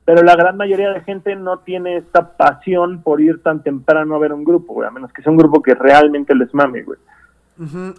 Pero 0.05 0.21
la 0.21 0.35
gran 0.35 0.55
mayoría 0.55 0.91
de 0.91 1.01
gente 1.01 1.35
no 1.35 1.59
tiene 1.59 1.97
esta 1.97 2.37
pasión 2.37 3.01
por 3.01 3.21
ir 3.21 3.41
tan 3.41 3.63
temprano 3.63 4.15
a 4.15 4.19
ver 4.19 4.33
un 4.33 4.43
grupo, 4.43 4.73
güey, 4.75 4.87
a 4.87 4.91
menos 4.91 5.11
que 5.11 5.21
sea 5.23 5.31
un 5.31 5.37
grupo 5.37 5.61
que 5.63 5.73
realmente 5.73 6.35
les 6.35 6.53
mame, 6.53 6.83
güey. 6.83 6.99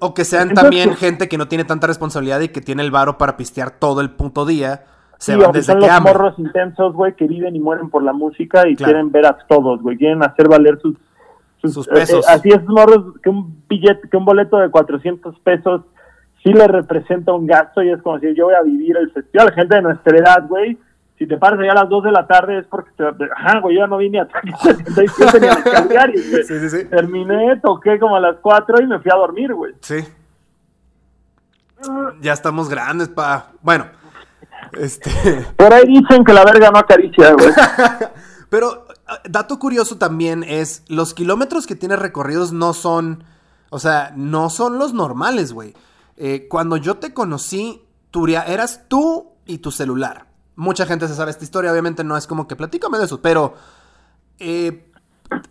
O 0.01 0.13
que 0.15 0.25
sean 0.25 0.51
Entonces- 0.51 0.63
también 0.63 0.95
gente 0.97 1.29
que 1.29 1.39
no 1.39 1.49
tiene 1.49 1.65
tanta 1.65 1.87
responsabilidad 1.87 2.41
y 2.41 2.49
que 2.49 2.61
tiene 2.61 2.83
el 2.83 2.91
varo 2.91 3.17
para 3.19 3.37
pistear 3.37 3.71
todo 3.71 4.01
el 4.03 4.11
puto 4.11 4.45
día. 4.47 4.83
Se 5.19 5.33
Sí, 5.33 5.39
van 5.41 5.51
desde 5.53 5.73
son 5.73 5.81
que 5.81 5.87
los 5.89 6.01
morros 6.03 6.39
intensos, 6.39 6.93
güey, 6.93 7.15
que 7.17 7.27
viven 7.27 7.57
y 7.57 7.61
mueren 7.61 7.89
por 7.89 8.03
la 8.03 8.13
música 8.13 8.69
y 8.69 8.77
Claro. 8.77 8.93
quieren 8.93 9.11
ver 9.13 9.27
a 9.27 9.39
todos, 9.49 9.81
güey. 9.81 9.97
Quieren 9.97 10.23
hacer 10.23 10.47
valer 10.49 10.79
sus, 10.81 10.95
Sus 11.63 11.89
pesos. 11.89 12.25
eh, 12.29 12.33
así 12.33 12.51
es, 12.51 12.63
morros, 12.69 13.15
que 13.23 13.31
un 13.31 13.63
billete, 13.67 14.09
que 14.11 14.17
un 14.17 14.27
boleto 14.27 14.59
de 14.59 14.69
400 14.71 15.37
pesos 15.41 15.81
sí 16.47 16.53
le 16.53 16.69
representa 16.69 17.33
un 17.33 17.45
gasto 17.45 17.83
y 17.83 17.91
es 17.91 18.00
como 18.03 18.21
decir, 18.21 18.37
yo 18.37 18.45
voy 18.45 18.55
a 18.55 18.62
vivir 18.62 18.97
el 18.97 19.11
festival. 19.11 19.53
Gente 19.53 19.75
de 19.75 19.83
nuestra 19.83 20.17
edad, 20.17 20.47
güey, 20.47 20.79
si 21.19 21.26
te 21.26 21.37
paras 21.38 21.59
allá 21.59 21.73
a 21.73 21.82
las 21.82 21.89
2 21.89 22.04
de 22.04 22.13
la 22.13 22.25
tarde 22.28 22.59
es 22.61 22.67
porque, 22.67 22.93
te, 22.97 23.04
ajá, 23.04 23.59
güey, 23.59 23.75
yo 23.75 23.82
ya 23.82 23.87
no 23.89 23.97
vine 23.97 24.21
a 24.21 24.28
77 24.63 25.41
ni 25.41 25.49
a 25.49 25.65
Calgary, 25.65 26.23
güey. 26.30 26.45
Sí, 26.45 26.61
sí, 26.61 26.71
sí. 26.71 26.85
Terminé, 26.85 27.59
toqué 27.61 27.99
como 27.99 28.15
a 28.15 28.21
las 28.21 28.37
4 28.41 28.80
y 28.80 28.87
me 28.87 29.00
fui 29.00 29.11
a 29.11 29.17
dormir, 29.17 29.54
güey. 29.54 29.75
Sí. 29.80 30.04
Ya 32.21 32.32
estamos 32.32 32.69
grandes, 32.69 33.09
pa. 33.09 33.49
Bueno, 33.61 33.87
este. 34.78 35.11
Por 35.56 35.75
ahí 35.75 35.87
dicen 35.87 36.25
que 36.25 36.32
la 36.32 36.45
verga 36.45 36.71
no 36.71 36.78
acaricia, 36.78 37.32
güey. 37.32 37.50
Pero 38.49 38.87
dato 39.28 39.59
curioso 39.59 39.99
también 39.99 40.45
es, 40.45 40.85
los 40.87 41.13
kilómetros 41.13 41.67
que 41.67 41.75
tienes 41.75 41.99
recorridos 41.99 42.52
no 42.52 42.73
son, 42.73 43.25
o 43.71 43.80
sea, 43.80 44.13
no 44.15 44.49
son 44.49 44.78
los 44.78 44.95
normales, 44.95 45.52
güey. 45.52 45.75
Eh, 46.17 46.47
cuando 46.49 46.76
yo 46.76 46.97
te 46.97 47.13
conocí, 47.13 47.83
Turia, 48.11 48.43
eras 48.43 48.89
tú 48.89 49.33
y 49.45 49.59
tu 49.59 49.71
celular. 49.71 50.26
Mucha 50.57 50.87
gente 50.87 51.07
se 51.09 51.15
sabe 51.15 51.31
esta 51.31 51.45
historia, 51.45 51.71
obviamente 51.71 52.02
no 52.02 52.17
es 52.17 52.26
como 52.26 52.49
que 52.49 52.57
platícame 52.57 52.99
de 52.99 53.05
eso, 53.05 53.21
pero 53.21 53.55
eh, 54.39 54.91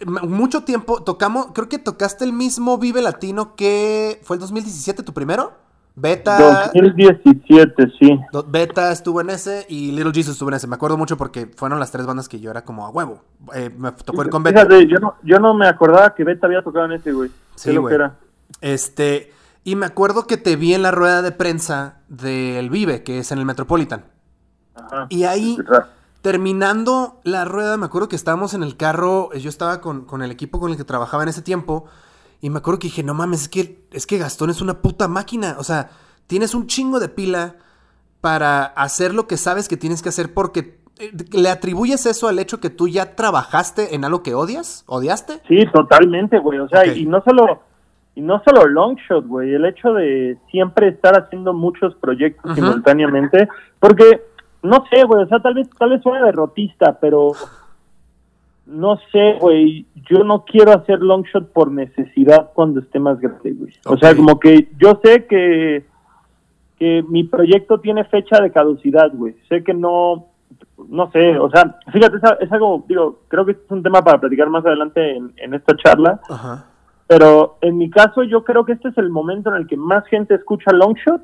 mucho 0.06 0.64
tiempo 0.64 1.04
tocamos, 1.04 1.48
creo 1.54 1.70
que 1.70 1.78
tocaste 1.78 2.26
el 2.26 2.34
mismo 2.34 2.78
Vive 2.78 3.02
Latino 3.02 3.56
que 3.56 4.20
fue 4.24 4.38
el 4.38 4.40
2017 4.40 5.04
tu 5.04 5.14
primero. 5.14 5.66
Beta, 5.98 6.72
2017, 6.74 7.94
sí. 7.98 8.20
Beta 8.50 8.92
estuvo 8.92 9.22
en 9.22 9.30
ese 9.30 9.66
y 9.70 9.92
Little 9.94 10.12
Jesus 10.12 10.34
estuvo 10.34 10.50
en 10.50 10.56
ese. 10.56 10.68
Me 10.68 10.76
acuerdo 10.76 10.98
mucho 10.98 11.16
porque 11.16 11.46
fueron 11.56 11.80
las 11.80 11.90
tres 11.90 12.06
bandas 12.06 12.28
que 12.28 12.42
yo 12.42 12.52
era 12.52 12.66
como 12.66 12.86
a 12.86 12.90
huevo. 12.90 13.24
Eh, 13.54 13.70
me 13.78 13.94
tocó 13.94 14.22
ir 14.24 14.30
con 14.30 14.44
Beta. 14.44 14.66
Fíjate, 14.66 14.88
yo 14.88 14.98
no, 14.98 15.16
yo 15.24 15.40
no 15.40 15.54
me 15.54 15.68
acordaba 15.68 16.14
que 16.14 16.26
Beta 16.26 16.48
había 16.48 16.62
tocado 16.62 16.86
en 16.86 16.92
ese, 16.94 17.14
güey. 17.14 17.32
Sí, 17.56 17.78
güey. 17.78 17.92
que 17.92 17.96
era. 17.96 18.18
Este, 18.60 19.32
y 19.66 19.76
me 19.76 19.88
acuerdo 19.88 20.28
que 20.28 20.38
te 20.38 20.56
vi 20.56 20.74
en 20.74 20.84
la 20.84 20.92
rueda 20.92 21.22
de 21.22 21.34
prensa 21.34 21.98
del 22.08 22.70
Vive, 22.70 23.04
que 23.04 23.20
es 23.20 23.32
en 23.34 23.40
el 23.40 23.46
Metropolitan. 23.46 24.06
Ajá. 24.76 25.08
Y 25.10 25.24
ahí, 25.24 25.58
terminando 26.22 27.20
la 27.24 27.44
rueda, 27.46 27.76
me 27.76 27.88
acuerdo 27.88 28.08
que 28.08 28.16
estábamos 28.16 28.54
en 28.54 28.64
el 28.64 28.78
carro, 28.78 29.32
eh, 29.34 29.40
yo 29.40 29.50
estaba 29.50 29.82
con, 29.82 30.06
con 30.06 30.22
el 30.22 30.30
equipo 30.30 30.60
con 30.60 30.72
el 30.72 30.78
que 30.78 30.84
trabajaba 30.84 31.24
en 31.24 31.30
ese 31.30 31.42
tiempo, 31.42 31.86
y 32.42 32.52
me 32.52 32.60
acuerdo 32.60 32.80
que 32.80 32.88
dije, 32.88 33.02
no 33.02 33.16
mames, 33.16 33.42
es 33.42 33.50
que, 33.50 33.88
es 33.92 34.06
que 34.06 34.20
Gastón 34.20 34.52
es 34.52 34.62
una 34.62 34.82
puta 34.82 35.08
máquina. 35.08 35.56
O 35.58 35.64
sea, 35.64 35.90
tienes 36.28 36.54
un 36.54 36.68
chingo 36.68 37.00
de 37.00 37.10
pila 37.10 37.56
para 38.22 38.66
hacer 38.66 39.16
lo 39.16 39.26
que 39.26 39.38
sabes 39.38 39.68
que 39.68 39.78
tienes 39.78 40.02
que 40.02 40.10
hacer 40.10 40.34
porque... 40.34 40.80
eh, 41.00 41.12
¿Le 41.32 41.50
atribuyes 41.50 42.06
eso 42.06 42.28
al 42.28 42.38
hecho 42.38 42.60
que 42.60 42.70
tú 42.70 42.88
ya 42.88 43.16
trabajaste 43.16 43.96
en 43.96 44.06
algo 44.06 44.22
que 44.22 44.36
odias? 44.36 44.84
¿Odiaste? 44.86 45.42
Sí, 45.48 45.66
totalmente, 45.74 46.38
güey. 46.38 46.60
O 46.60 46.70
sea, 46.70 46.86
y 46.86 47.06
no 47.08 47.24
solo 47.24 47.64
y 48.16 48.22
no 48.22 48.42
solo 48.44 48.66
Longshot, 48.66 49.28
güey. 49.28 49.54
El 49.54 49.66
hecho 49.66 49.94
de 49.94 50.38
siempre 50.50 50.88
estar 50.88 51.20
haciendo 51.20 51.54
muchos 51.54 51.94
proyectos 51.96 52.56
simultáneamente. 52.56 53.48
Porque, 53.80 54.22
no 54.64 54.86
sé, 54.90 55.04
güey. 55.04 55.24
O 55.24 55.28
sea, 55.28 55.40
tal 55.40 55.56
vez, 55.56 55.70
tal 55.78 55.90
vez 55.90 56.02
suene 56.02 56.26
derrotista, 56.26 56.98
pero 57.00 57.34
no 58.66 58.98
sé, 59.12 59.38
güey. 59.40 59.86
Yo 60.10 60.24
no 60.24 60.46
quiero 60.46 60.72
hacer 60.72 61.00
Longshot 61.00 61.52
por 61.52 61.72
necesidad 61.72 62.52
cuando 62.54 62.80
esté 62.80 63.00
más 63.00 63.20
grande, 63.20 63.52
güey. 63.52 63.74
O 63.86 63.98
sea, 63.98 64.16
como 64.16 64.40
que 64.40 64.70
yo 64.78 65.00
sé 65.04 65.26
que 65.26 65.86
que 66.78 67.04
mi 67.08 67.24
proyecto 67.24 67.80
tiene 67.80 68.04
fecha 68.06 68.42
de 68.42 68.52
caducidad, 68.52 69.12
güey. 69.14 69.36
Sé 69.48 69.64
que 69.64 69.74
no, 69.74 70.28
no 70.90 71.10
sé, 71.12 71.38
o 71.40 71.50
sea, 71.50 71.78
fíjate, 71.92 72.18
es, 72.18 72.24
es 72.42 72.52
algo, 72.52 72.84
digo, 72.88 73.20
creo 73.28 73.46
que 73.46 73.54
es 73.54 73.58
un 73.70 73.82
tema 73.82 74.04
para 74.04 74.20
platicar 74.20 74.50
más 74.50 74.66
adelante 74.66 75.16
en, 75.16 75.34
en 75.38 75.54
esta 75.54 75.76
charla, 75.78 76.20
Ajá. 76.30 76.66
Pero 77.08 77.58
en 77.62 77.78
mi 77.78 77.90
caso 77.90 78.24
yo 78.24 78.44
creo 78.44 78.66
que 78.66 78.74
este 78.74 78.90
es 78.90 78.98
el 78.98 79.10
momento 79.10 79.50
en 79.50 79.58
el 79.58 79.68
que 79.68 79.78
más 79.78 80.06
gente 80.08 80.36
escucha 80.36 80.72
Longshot, 80.72 81.22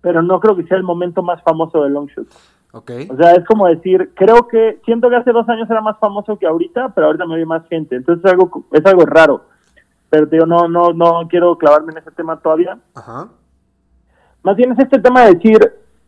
pero 0.00 0.22
no 0.22 0.40
creo 0.40 0.56
que 0.56 0.64
sea 0.64 0.76
el 0.76 0.82
momento 0.82 1.22
más 1.22 1.42
famoso 1.42 1.82
de 1.82 1.90
Longshot. 1.90 2.26
Ok. 2.72 2.90
O 3.10 3.16
sea, 3.16 3.32
es 3.32 3.44
como 3.46 3.66
decir, 3.66 4.12
creo 4.14 4.48
que, 4.48 4.80
siento 4.84 5.08
que 5.08 5.16
hace 5.16 5.32
dos 5.32 5.48
años 5.48 5.68
era 5.70 5.80
más 5.80 5.98
famoso 5.98 6.38
que 6.38 6.46
ahorita, 6.46 6.90
pero 6.94 7.06
ahorita 7.06 7.26
me 7.26 7.34
oye 7.34 7.46
más 7.46 7.66
gente, 7.68 7.96
entonces 7.96 8.24
es 8.24 8.30
algo, 8.30 8.64
es 8.72 8.84
algo 8.84 9.04
raro. 9.06 9.44
Pero 10.08 10.26
digo, 10.26 10.46
no, 10.46 10.68
no, 10.68 10.92
no 10.92 11.26
quiero 11.28 11.56
clavarme 11.58 11.92
en 11.92 11.98
ese 11.98 12.10
tema 12.10 12.38
todavía. 12.38 12.78
Ajá. 12.94 13.28
Más 14.42 14.56
bien 14.56 14.72
es 14.72 14.78
este 14.78 15.00
tema 15.00 15.24
de 15.24 15.34
decir, 15.34 15.58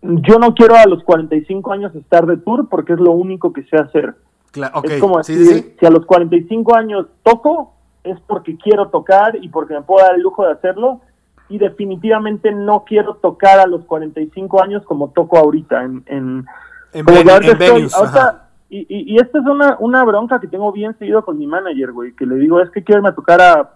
yo 0.02 0.38
no 0.38 0.54
quiero 0.54 0.76
a 0.76 0.86
los 0.86 1.02
45 1.02 1.72
años 1.72 1.94
estar 1.94 2.24
de 2.26 2.36
tour 2.36 2.68
porque 2.68 2.92
es 2.92 3.00
lo 3.00 3.12
único 3.12 3.52
que 3.52 3.64
sé 3.64 3.76
hacer. 3.76 4.14
Cla- 4.52 4.70
ok. 4.74 4.84
Es 4.84 5.00
como 5.00 5.22
sí, 5.24 5.34
decir, 5.34 5.54
sí, 5.54 5.62
sí. 5.62 5.76
si 5.80 5.86
a 5.86 5.90
los 5.90 6.06
45 6.06 6.76
años 6.76 7.06
toco, 7.22 7.74
es 8.10 8.20
porque 8.26 8.56
quiero 8.56 8.88
tocar 8.88 9.36
y 9.40 9.48
porque 9.48 9.74
me 9.74 9.82
puedo 9.82 10.04
dar 10.04 10.14
el 10.16 10.22
lujo 10.22 10.44
de 10.46 10.52
hacerlo. 10.52 11.00
Y 11.50 11.56
definitivamente 11.58 12.52
no 12.52 12.84
quiero 12.84 13.14
tocar 13.14 13.58
a 13.58 13.66
los 13.66 13.84
45 13.86 14.62
años 14.62 14.82
como 14.84 15.10
toco 15.10 15.38
ahorita. 15.38 15.82
En, 15.82 16.02
en, 16.06 16.44
En, 16.92 17.04
como 17.04 17.16
ven- 17.18 17.26
que 17.26 17.32
ahorita 17.32 17.52
en 17.52 17.58
estoy- 17.62 17.74
venues, 17.74 17.94
ahorita- 17.94 18.20
ajá. 18.28 18.48
y, 18.68 18.78
y, 18.80 19.14
y 19.14 19.16
esta 19.16 19.38
es 19.38 19.46
una, 19.46 19.76
una 19.80 20.04
bronca 20.04 20.40
que 20.40 20.46
tengo 20.48 20.70
bien 20.72 20.96
seguido 20.98 21.24
con 21.24 21.38
mi 21.38 21.46
manager, 21.46 21.92
güey, 21.92 22.12
que 22.14 22.26
le 22.26 22.34
digo, 22.36 22.60
es 22.60 22.70
que 22.70 22.84
quiero 22.84 22.98
irme 22.98 23.08
a 23.10 23.14
tocar 23.14 23.40
a, 23.40 23.70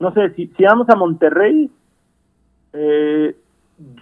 no 0.00 0.12
sé, 0.14 0.30
si, 0.34 0.46
si 0.56 0.64
vamos 0.64 0.88
a 0.88 0.96
Monterrey, 0.96 1.70
eh, 2.72 3.36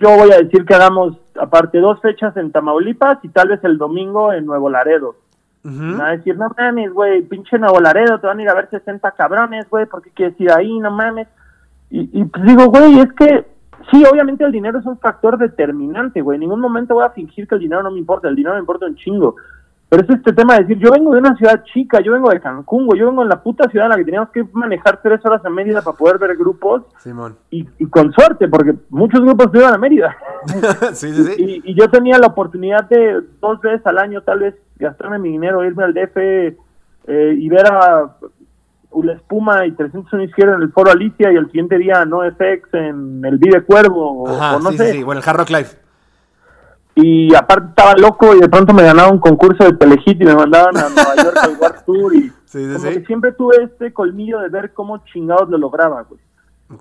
yo 0.01 0.17
voy 0.17 0.31
a 0.33 0.39
decir 0.39 0.65
que 0.65 0.75
hagamos 0.75 1.17
aparte 1.41 1.79
dos 1.81 2.01
fechas 2.01 2.37
en 2.37 2.53
Tamaulipas 2.53 3.19
y 3.25 3.29
tal 3.31 3.49
vez 3.49 3.65
el 3.65 3.79
domingo 3.79 4.33
en 4.33 4.47
Nuevo 4.47 4.69
Laredo. 4.71 5.17
Me 5.63 5.97
va 5.97 6.09
a 6.09 6.17
decir, 6.17 6.37
no 6.37 6.51
mames, 6.57 6.93
güey, 6.93 7.23
pinche 7.23 7.59
Nuevo 7.59 7.81
Laredo, 7.81 8.19
te 8.19 8.27
van 8.27 8.39
a 8.39 8.43
ir 8.43 8.49
a 8.49 8.55
ver 8.55 8.71
60 8.71 9.11
cabrones, 9.13 9.69
güey, 9.69 9.87
¿por 9.87 10.03
qué 10.03 10.11
quieres 10.11 10.41
ir 10.41 10.51
ahí? 10.51 10.79
No 10.79 10.91
mames. 10.91 11.29
Y, 11.91 12.09
y 12.19 12.25
pues 12.25 12.45
digo, 12.45 12.67
güey, 12.67 13.01
es 13.01 13.13
que 13.13 13.45
sí, 13.91 14.05
obviamente 14.11 14.45
el 14.45 14.53
dinero 14.53 14.79
es 14.79 14.87
un 14.87 14.99
factor 14.99 15.39
determinante, 15.39 16.21
güey. 16.21 16.37
En 16.37 16.41
ningún 16.41 16.61
momento 16.61 16.95
voy 16.95 17.05
a 17.05 17.11
fingir 17.11 17.47
que 17.47 17.55
el 17.57 17.61
dinero 17.61 17.83
no 17.83 17.91
me 17.91 17.99
importa, 17.99 18.29
el 18.29 18.37
dinero 18.37 18.55
me 18.55 18.61
importa 18.61 18.87
un 18.87 18.97
chingo. 18.97 19.37
Pero 19.91 20.05
es 20.05 20.11
este 20.11 20.33
tema 20.33 20.55
de 20.55 20.61
decir, 20.61 20.79
yo 20.79 20.93
vengo 20.93 21.13
de 21.13 21.19
una 21.19 21.35
ciudad 21.37 21.65
chica, 21.65 22.01
yo 22.01 22.13
vengo 22.13 22.31
de 22.31 22.41
Cancún, 22.41 22.89
yo 22.97 23.07
vengo 23.07 23.23
en 23.23 23.29
la 23.29 23.43
puta 23.43 23.69
ciudad 23.69 23.87
en 23.87 23.91
la 23.91 23.97
que 23.97 24.05
teníamos 24.05 24.31
que 24.31 24.45
manejar 24.53 25.01
tres 25.03 25.21
horas 25.27 25.45
a 25.45 25.51
Mérida 25.51 25.83
para 25.83 25.97
poder 25.97 26.19
ver 26.19 26.37
grupos. 26.37 26.85
Simón. 26.99 27.37
Y, 27.51 27.69
y 27.77 27.87
con 27.87 28.13
suerte, 28.13 28.47
porque 28.47 28.77
muchos 28.89 29.21
grupos 29.21 29.49
iban 29.53 29.75
a 29.75 29.79
Mérida. 29.79 30.17
sí, 30.93 31.13
sí, 31.13 31.25
sí. 31.25 31.35
Y, 31.37 31.73
y, 31.73 31.75
yo 31.75 31.91
tenía 31.91 32.19
la 32.19 32.29
oportunidad 32.29 32.89
de 32.89 33.21
dos 33.41 33.61
veces 33.61 33.85
al 33.85 33.99
año, 33.99 34.23
tal 34.23 34.39
vez, 34.39 34.55
gastarme 34.77 35.19
mi 35.19 35.31
dinero, 35.31 35.65
irme 35.65 35.83
al 35.83 35.93
DF 35.93 36.17
eh, 36.17 36.55
y 37.37 37.49
ver 37.49 37.67
a 37.67 38.17
Ula 38.93 39.15
Espuma 39.15 39.67
y 39.67 39.73
301 39.73 40.23
Izquierda 40.23 40.55
en 40.55 40.63
el 40.63 40.73
Foro 40.73 40.93
Alicia 40.93 41.33
y 41.33 41.37
el 41.37 41.47
siguiente 41.47 41.79
día 41.79 42.05
No 42.05 42.21
FX 42.23 42.75
en 42.75 43.25
el 43.25 43.39
Vive 43.39 43.63
Cuervo 43.63 44.29
Ajá, 44.29 44.57
o, 44.57 44.61
no 44.61 44.71
sí, 44.71 44.79
sé. 44.79 44.87
sí, 44.87 44.99
sí, 44.99 45.03
bueno, 45.03 45.21
el 45.21 45.29
Hard 45.29 45.39
Rock 45.39 45.51
Live. 45.51 45.90
Y 47.03 47.35
aparte 47.35 47.69
estaba 47.71 47.95
loco 47.95 48.35
y 48.35 48.41
de 48.41 48.49
pronto 48.49 48.73
me 48.75 48.83
ganaba 48.83 49.11
un 49.11 49.19
concurso 49.19 49.65
de 49.65 49.73
Telehit 49.75 50.21
y 50.21 50.25
me 50.25 50.35
mandaban 50.35 50.77
a 50.77 50.89
Nueva 50.89 51.17
York 51.17 51.37
al 51.43 51.57
War 51.59 51.85
Tour 51.85 52.15
y 52.15 52.33
Sí, 52.51 52.59
sí, 52.67 52.73
como 52.73 52.79
sí. 52.81 52.99
que 52.99 53.07
siempre 53.07 53.31
tuve 53.31 53.63
este 53.63 53.93
colmillo 53.93 54.41
de 54.41 54.49
ver 54.49 54.73
cómo 54.73 54.99
chingados 55.05 55.49
lo 55.51 55.57
lograba, 55.57 56.03
güey. 56.03 56.21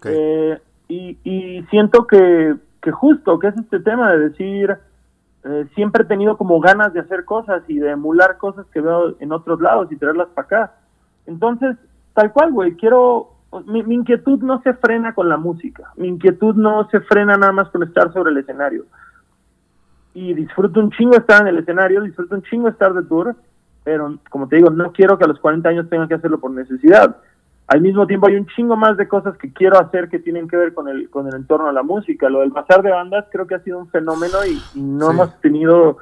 Eh, 0.05 0.59
y, 0.87 1.19
y 1.23 1.63
siento 1.69 2.07
que, 2.07 2.55
que 2.81 2.91
justo, 2.91 3.37
que 3.37 3.49
es 3.49 3.57
este 3.57 3.79
tema 3.79 4.11
de 4.11 4.29
decir, 4.29 4.75
eh, 5.43 5.67
siempre 5.75 6.03
he 6.03 6.07
tenido 6.07 6.37
como 6.37 6.59
ganas 6.59 6.91
de 6.93 7.01
hacer 7.01 7.23
cosas 7.23 7.61
y 7.67 7.77
de 7.77 7.91
emular 7.91 8.39
cosas 8.39 8.65
que 8.73 8.81
veo 8.81 9.15
en 9.19 9.31
otros 9.31 9.61
lados 9.61 9.91
y 9.91 9.95
traerlas 9.97 10.29
para 10.29 10.45
acá. 10.45 10.73
Entonces, 11.27 11.77
tal 12.15 12.31
cual, 12.33 12.51
güey, 12.51 12.75
quiero, 12.75 13.33
mi, 13.67 13.83
mi 13.83 13.93
inquietud 13.93 14.41
no 14.41 14.63
se 14.63 14.73
frena 14.73 15.13
con 15.13 15.29
la 15.29 15.37
música, 15.37 15.93
mi 15.97 16.07
inquietud 16.07 16.55
no 16.55 16.89
se 16.89 16.99
frena 17.01 17.37
nada 17.37 17.51
más 17.51 17.69
con 17.69 17.83
estar 17.83 18.11
sobre 18.11 18.31
el 18.31 18.37
escenario. 18.37 18.85
Y 20.13 20.33
disfruto 20.33 20.79
un 20.79 20.91
chingo 20.91 21.15
estar 21.15 21.41
en 21.41 21.49
el 21.49 21.59
escenario, 21.59 22.01
disfruto 22.01 22.35
un 22.35 22.41
chingo 22.43 22.67
estar 22.67 22.93
de 22.93 23.03
tour, 23.03 23.35
pero 23.83 24.17
como 24.29 24.47
te 24.47 24.57
digo, 24.57 24.69
no 24.69 24.91
quiero 24.91 25.17
que 25.17 25.23
a 25.25 25.27
los 25.27 25.39
40 25.39 25.69
años 25.69 25.89
tengan 25.89 26.07
que 26.07 26.15
hacerlo 26.15 26.39
por 26.39 26.51
necesidad. 26.51 27.17
Al 27.67 27.81
mismo 27.81 28.07
tiempo 28.07 28.27
hay 28.27 28.35
un 28.35 28.47
chingo 28.47 28.75
más 28.75 28.97
de 28.97 29.07
cosas 29.07 29.37
que 29.37 29.53
quiero 29.53 29.79
hacer 29.79 30.09
que 30.09 30.17
tienen 30.17 30.47
que 30.47 30.57
ver 30.57 30.73
con 30.73 30.87
el, 30.87 31.09
con 31.11 31.27
el 31.27 31.35
entorno 31.35 31.67
de 31.67 31.73
la 31.73 31.83
música. 31.83 32.27
Lo 32.27 32.39
del 32.39 32.49
bazar 32.49 32.81
de 32.81 32.89
bandas 32.91 33.25
creo 33.31 33.45
que 33.45 33.53
ha 33.55 33.59
sido 33.59 33.77
un 33.77 33.87
fenómeno 33.89 34.37
y, 34.47 34.59
y 34.77 34.81
no 34.81 35.07
Sí. 35.07 35.11
hemos 35.13 35.39
tenido, 35.41 35.97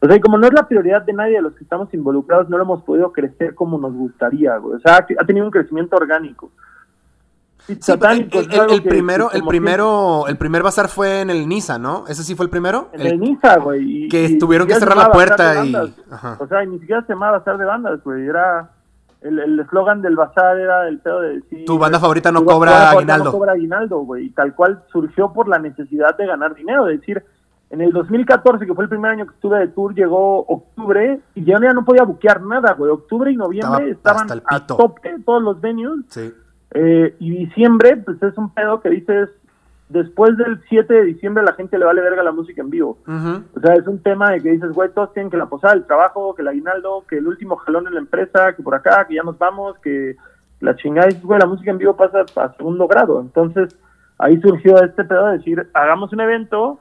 o 0.00 0.06
sea, 0.06 0.16
y 0.16 0.20
como 0.20 0.36
no 0.36 0.48
es 0.48 0.52
la 0.52 0.66
prioridad 0.66 1.02
de 1.02 1.12
nadie 1.12 1.36
de 1.36 1.42
los 1.42 1.54
que 1.54 1.62
estamos 1.62 1.94
involucrados, 1.94 2.48
no 2.48 2.58
lo 2.58 2.64
hemos 2.64 2.82
podido 2.82 3.12
crecer 3.12 3.54
como 3.54 3.78
nos 3.78 3.94
gustaría, 3.94 4.56
güey. 4.56 4.74
O 4.74 4.80
sea, 4.80 4.96
ha 4.96 5.24
tenido 5.24 5.46
un 5.46 5.52
crecimiento 5.52 5.96
orgánico. 5.96 6.50
El, 7.68 7.78
primero, 8.82 9.28
que 9.30 9.36
el 9.38 9.44
primero, 9.44 10.26
el 10.26 10.36
primer 10.36 10.62
bazar 10.62 10.88
fue 10.88 11.20
en 11.20 11.30
el 11.30 11.48
Niza, 11.48 11.78
¿no? 11.78 12.04
¿Ese 12.08 12.24
sí 12.24 12.34
fue 12.34 12.44
el 12.44 12.50
primero? 12.50 12.88
En 12.92 13.00
el 13.02 13.20
Niza, 13.20 13.58
güey. 13.58 14.08
que 14.08 14.24
y 14.24 14.38
tuvieron 14.38 14.66
que 14.66 14.74
cerrar 14.74 14.96
la 14.96 15.12
puerta 15.12 15.64
y- 15.64 15.74
ajá. 16.10 16.36
O 16.40 16.46
sea, 16.46 16.64
ni 16.64 16.78
siquiera 16.80 17.02
se 17.02 17.12
llamaba 17.12 17.38
Bazar 17.38 17.58
de 17.58 17.64
Bandas, 17.64 18.02
güey. 18.04 18.26
Era. 18.26 18.70
El 19.20 19.38
el 19.38 19.60
eslogan 19.60 20.02
del 20.02 20.16
bazar 20.16 20.58
era 20.58 20.88
el 20.88 20.98
pedo 20.98 21.20
de 21.20 21.34
decir. 21.36 21.64
Tu 21.64 21.78
banda 21.78 22.00
favorita 22.00 22.32
no 22.32 22.40
tu 22.40 22.46
cobra 22.46 22.72
banda 22.72 22.90
aguinaldo. 22.90 23.24
No 23.26 23.32
cobra 23.32 23.52
aguinaldo, 23.52 23.98
güey. 24.00 24.26
Y 24.26 24.30
tal 24.30 24.52
cual 24.52 24.82
surgió 24.90 25.32
por 25.32 25.46
la 25.46 25.60
necesidad 25.60 26.16
de 26.16 26.26
ganar 26.26 26.56
dinero. 26.56 26.88
Es 26.88 26.98
decir, 26.98 27.22
en 27.70 27.80
el 27.80 27.92
2014, 27.92 28.66
que 28.66 28.74
fue 28.74 28.82
el 28.82 28.90
primer 28.90 29.12
año 29.12 29.26
que 29.26 29.34
estuve 29.34 29.60
de 29.60 29.68
tour, 29.68 29.94
llegó 29.94 30.40
octubre 30.40 31.20
y 31.36 31.44
yo 31.44 31.56
ya 31.60 31.72
no 31.72 31.84
podía 31.84 32.02
buquear 32.02 32.42
nada, 32.42 32.72
güey. 32.72 32.90
Octubre 32.90 33.30
y 33.30 33.36
noviembre 33.36 33.90
Estaba 33.92 34.22
estaban 34.22 34.42
a 34.44 34.66
tope 34.66 35.14
todos 35.24 35.40
los 35.40 35.60
venues. 35.60 36.04
Sí. 36.08 36.34
Eh, 36.74 37.14
y 37.18 37.30
diciembre, 37.30 37.96
pues 37.98 38.22
es 38.22 38.36
un 38.38 38.52
pedo 38.52 38.80
que 38.80 38.90
dices, 38.90 39.28
después 39.88 40.36
del 40.38 40.60
7 40.68 40.92
de 40.92 41.04
diciembre 41.04 41.44
la 41.44 41.52
gente 41.52 41.78
le 41.78 41.84
vale 41.84 42.00
verga 42.00 42.22
la 42.22 42.32
música 42.32 42.62
en 42.62 42.70
vivo. 42.70 42.98
O 43.06 43.60
sea, 43.60 43.74
es 43.74 43.86
un 43.86 44.02
tema 44.02 44.30
de 44.30 44.40
que 44.40 44.52
dices, 44.52 44.72
güey, 44.72 44.90
todos 44.90 45.12
tienen 45.12 45.30
que 45.30 45.36
la 45.36 45.46
posada, 45.46 45.74
el 45.74 45.84
trabajo, 45.84 46.34
que 46.34 46.42
el 46.42 46.48
aguinaldo, 46.48 47.04
que 47.08 47.18
el 47.18 47.26
último 47.26 47.56
jalón 47.56 47.86
en 47.86 47.94
la 47.94 48.00
empresa, 48.00 48.54
que 48.54 48.62
por 48.62 48.74
acá, 48.74 49.06
que 49.06 49.14
ya 49.14 49.22
nos 49.22 49.38
vamos, 49.38 49.78
que 49.80 50.16
la 50.60 50.76
chingada, 50.76 51.08
y 51.10 51.20
güey, 51.20 51.40
la 51.40 51.46
música 51.46 51.70
en 51.70 51.78
vivo 51.78 51.96
pasa 51.96 52.24
a 52.36 52.54
segundo 52.54 52.86
grado. 52.88 53.20
Entonces, 53.20 53.76
ahí 54.18 54.40
surgió 54.40 54.82
este 54.82 55.04
pedo 55.04 55.26
de 55.26 55.38
decir, 55.38 55.68
hagamos 55.74 56.12
un 56.12 56.20
evento 56.20 56.78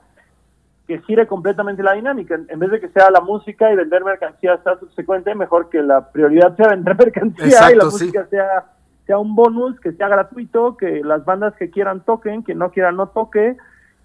que 0.87 0.99
gire 0.99 1.27
completamente 1.27 1.83
la 1.83 1.93
dinámica. 1.93 2.39
En, 2.47 2.59
vez 2.59 2.71
de 2.71 2.79
que 2.79 2.89
sea 2.89 3.09
la 3.09 3.21
música 3.21 3.71
y 3.71 3.75
vender 3.75 4.03
mercancía 4.03 4.53
hasta 4.53 4.79
subsecuente, 4.79 5.33
mejor 5.35 5.69
que 5.69 5.81
la 5.81 6.11
prioridad 6.11 6.55
sea 6.55 6.69
vender 6.69 6.95
mercancía 6.99 7.71
y 7.71 7.75
la 7.75 7.89
sí. 7.89 8.05
música 8.05 8.27
sea, 8.27 8.65
sea 9.07 9.17
un 9.17 9.35
bonus, 9.35 9.79
que 9.79 9.91
sea 9.93 10.07
gratuito, 10.07 10.77
que 10.77 11.01
las 11.03 11.25
bandas 11.25 11.53
que 11.55 11.69
quieran 11.69 12.01
toquen, 12.05 12.43
que 12.43 12.55
no 12.55 12.71
quieran 12.71 12.95
no 12.97 13.07
toque, 13.09 13.57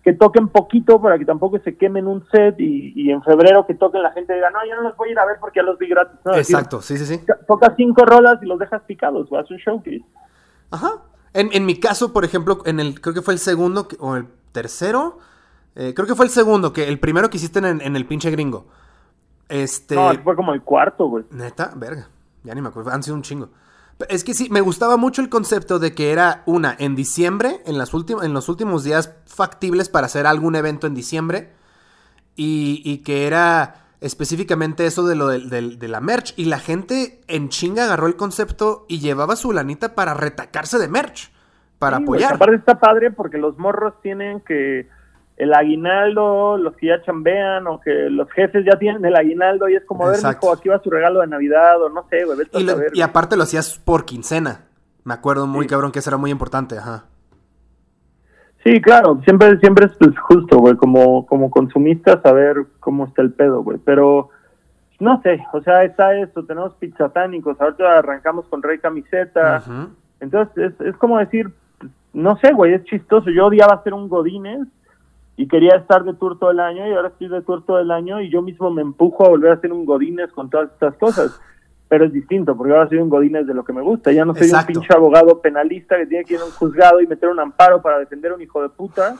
que 0.02 0.12
toquen 0.12 0.48
poquito 0.48 1.00
para 1.02 1.18
que 1.18 1.24
tampoco 1.24 1.58
se 1.58 1.76
quemen 1.76 2.06
un 2.06 2.24
set 2.30 2.54
y, 2.60 2.92
y 2.94 3.10
en 3.10 3.22
febrero 3.22 3.66
que 3.66 3.74
toquen 3.74 4.02
la 4.02 4.12
gente 4.12 4.34
diga, 4.34 4.50
no, 4.50 4.58
yo 4.68 4.76
no 4.76 4.82
los 4.82 4.96
voy 4.96 5.08
a 5.08 5.12
ir 5.12 5.18
a 5.18 5.26
ver 5.26 5.36
porque 5.40 5.58
ya 5.60 5.64
los 5.64 5.78
vi 5.78 5.88
gratis. 5.88 6.18
No, 6.24 6.32
es 6.32 6.38
decir, 6.38 6.54
Exacto, 6.56 6.80
sí, 6.80 6.96
sí, 6.96 7.04
sí. 7.06 7.20
Tocas 7.46 7.74
cinco 7.76 8.04
rolas 8.04 8.38
y 8.42 8.46
los 8.46 8.58
dejas 8.58 8.82
picados, 8.82 9.26
o 9.30 9.36
haces 9.38 9.50
un 9.52 9.56
showcase. 9.58 10.04
Ajá. 10.70 10.92
En, 11.34 11.50
en 11.52 11.66
mi 11.66 11.78
caso, 11.78 12.12
por 12.12 12.24
ejemplo, 12.24 12.62
en 12.66 12.80
el, 12.80 13.00
creo 13.00 13.14
que 13.14 13.22
fue 13.22 13.34
el 13.34 13.40
segundo 13.40 13.88
que- 13.88 13.96
o 14.00 14.16
el 14.16 14.26
tercero. 14.52 15.18
eh, 15.74 15.92
creo 15.94 16.06
que 16.06 16.14
fue 16.14 16.24
el 16.24 16.30
segundo, 16.30 16.72
que 16.72 16.88
el 16.88 16.98
primero 16.98 17.28
que 17.28 17.36
hiciste 17.36 17.58
en, 17.58 17.80
en 17.82 17.96
el 17.96 18.06
pinche 18.06 18.30
gringo. 18.30 18.66
Este. 19.48 19.94
No, 19.94 20.12
fue 20.24 20.34
como 20.34 20.54
el 20.54 20.62
cuarto, 20.62 21.06
güey. 21.08 21.24
Neta, 21.30 21.72
verga. 21.76 22.08
Ya 22.44 22.54
ni 22.54 22.60
me 22.62 22.68
acuerdo. 22.68 22.90
Han 22.90 23.02
sido 23.02 23.16
un 23.16 23.22
chingo. 23.22 23.48
Es 24.08 24.24
que 24.24 24.34
sí, 24.34 24.48
me 24.50 24.60
gustaba 24.60 24.96
mucho 24.96 25.22
el 25.22 25.28
concepto 25.30 25.78
de 25.78 25.94
que 25.94 26.12
era 26.12 26.42
una 26.44 26.76
en 26.78 26.94
diciembre, 26.94 27.62
en, 27.64 27.78
las 27.78 27.92
en 27.94 28.34
los 28.34 28.48
últimos 28.48 28.84
días 28.84 29.14
factibles 29.26 29.88
para 29.88 30.06
hacer 30.06 30.26
algún 30.26 30.54
evento 30.54 30.86
en 30.86 30.94
diciembre. 30.94 31.52
Y, 32.34 32.82
y 32.84 32.98
que 32.98 33.26
era 33.26 33.86
específicamente 34.02 34.84
eso 34.84 35.06
de 35.06 35.16
lo 35.16 35.28
del- 35.28 35.48
del- 35.48 35.78
de 35.78 35.88
la 35.88 36.00
merch. 36.00 36.34
Y 36.36 36.44
la 36.44 36.58
gente 36.58 37.22
en 37.28 37.48
chinga 37.48 37.84
agarró 37.84 38.06
el 38.06 38.16
concepto 38.16 38.84
y 38.88 38.98
llevaba 38.98 39.36
su 39.36 39.52
lanita 39.52 39.94
para 39.94 40.12
retacarse 40.12 40.78
de 40.78 40.88
merch. 40.88 41.32
Para 41.78 41.96
Sí, 41.98 42.02
apoyar. 42.02 42.34
Aparte 42.34 42.56
está 42.56 42.78
padre 42.78 43.10
porque 43.10 43.38
los 43.38 43.56
morros 43.58 43.94
tienen 44.02 44.40
que 44.40 44.88
el 45.36 45.52
aguinaldo, 45.52 46.56
los 46.56 46.74
que 46.76 46.86
ya 46.86 47.02
chambean 47.02 47.66
o 47.66 47.80
que 47.80 48.08
los 48.10 48.30
jefes 48.32 48.64
ya 48.64 48.78
tienen 48.78 49.04
el 49.04 49.14
aguinaldo 49.16 49.68
y 49.68 49.74
es 49.76 49.84
como, 49.84 50.06
a 50.06 50.10
ver, 50.12 50.18
mijo, 50.24 50.52
aquí 50.52 50.68
va 50.68 50.78
su 50.82 50.90
regalo 50.90 51.20
de 51.20 51.26
Navidad 51.26 51.82
o 51.82 51.88
no 51.90 52.06
sé, 52.08 52.24
güey, 52.24 52.38
Y, 52.52 52.64
lo- 52.64 52.76
y 52.92 53.02
aparte 53.02 53.36
lo 53.36 53.42
hacías 53.42 53.78
por 53.78 54.04
quincena. 54.06 54.62
Me 55.04 55.12
acuerdo 55.14 55.46
muy 55.46 55.64
Sí. 55.64 55.68
cabrón 55.68 55.92
que 55.92 55.98
eso 56.00 56.10
era 56.10 56.16
muy 56.16 56.30
importante, 56.30 56.78
ajá. 56.78 57.04
Sí, 58.64 58.80
claro, 58.80 59.20
siempre 59.24 59.56
siempre 59.60 59.86
es 59.86 59.92
pues, 59.98 60.18
justo, 60.18 60.58
güey, 60.58 60.74
como, 60.76 61.24
como 61.26 61.50
consumista 61.50 62.20
saber 62.20 62.66
cómo 62.80 63.04
está 63.06 63.22
el 63.22 63.32
pedo, 63.32 63.62
güey, 63.62 63.78
pero 63.84 64.30
no 64.98 65.20
sé, 65.22 65.38
o 65.52 65.60
sea, 65.60 65.84
está 65.84 66.14
esto, 66.16 66.44
tenemos 66.44 66.74
pizzatánicos, 66.74 67.60
ahorita 67.60 67.98
arrancamos 67.98 68.46
con 68.46 68.62
Rey 68.62 68.78
Camiseta, 68.78 69.62
entonces 70.18 70.72
es, 70.80 70.86
es 70.86 70.96
como 70.96 71.18
decir, 71.18 71.52
no 72.12 72.36
sé, 72.38 72.52
güey, 72.54 72.72
es 72.74 72.82
chistoso, 72.84 73.30
yo 73.30 73.46
odiaba 73.46 73.82
ser 73.84 73.94
un 73.94 74.08
Godínez 74.08 74.66
y 75.36 75.48
quería 75.48 75.76
estar 75.76 76.02
de 76.04 76.14
tour 76.14 76.38
todo 76.38 76.50
el 76.50 76.60
año 76.60 76.88
y 76.88 76.92
ahora 76.92 77.08
estoy 77.08 77.28
de 77.28 77.42
tour 77.42 77.64
todo 77.64 77.78
el 77.78 77.90
año 77.90 78.20
y 78.22 78.30
yo 78.30 78.40
mismo 78.40 78.70
me 78.70 78.80
empujo 78.80 79.26
a 79.26 79.28
volver 79.28 79.52
a 79.52 79.60
ser 79.60 79.72
un 79.72 79.84
Godínez 79.84 80.32
con 80.32 80.48
todas 80.48 80.70
estas 80.72 80.96
cosas. 80.96 81.38
Pero 81.88 82.06
es 82.06 82.12
distinto, 82.12 82.56
porque 82.56 82.72
ahora 82.72 82.88
soy 82.88 82.98
un 82.98 83.10
Godínez 83.10 83.46
de 83.46 83.54
lo 83.54 83.64
que 83.64 83.72
me 83.72 83.82
gusta. 83.82 84.10
Ya 84.10 84.24
no 84.24 84.34
soy 84.34 84.46
Exacto. 84.46 84.72
un 84.72 84.80
pinche 84.80 84.94
abogado 84.94 85.40
penalista 85.40 85.96
que 85.96 86.06
tiene 86.06 86.24
que 86.24 86.34
ir 86.34 86.40
a 86.40 86.44
un 86.44 86.50
juzgado 86.50 87.00
y 87.00 87.06
meter 87.06 87.28
un 87.28 87.38
amparo 87.38 87.80
para 87.80 87.98
defender 87.98 88.32
a 88.32 88.34
un 88.34 88.42
hijo 88.42 88.60
de 88.60 88.70
puta, 88.70 89.14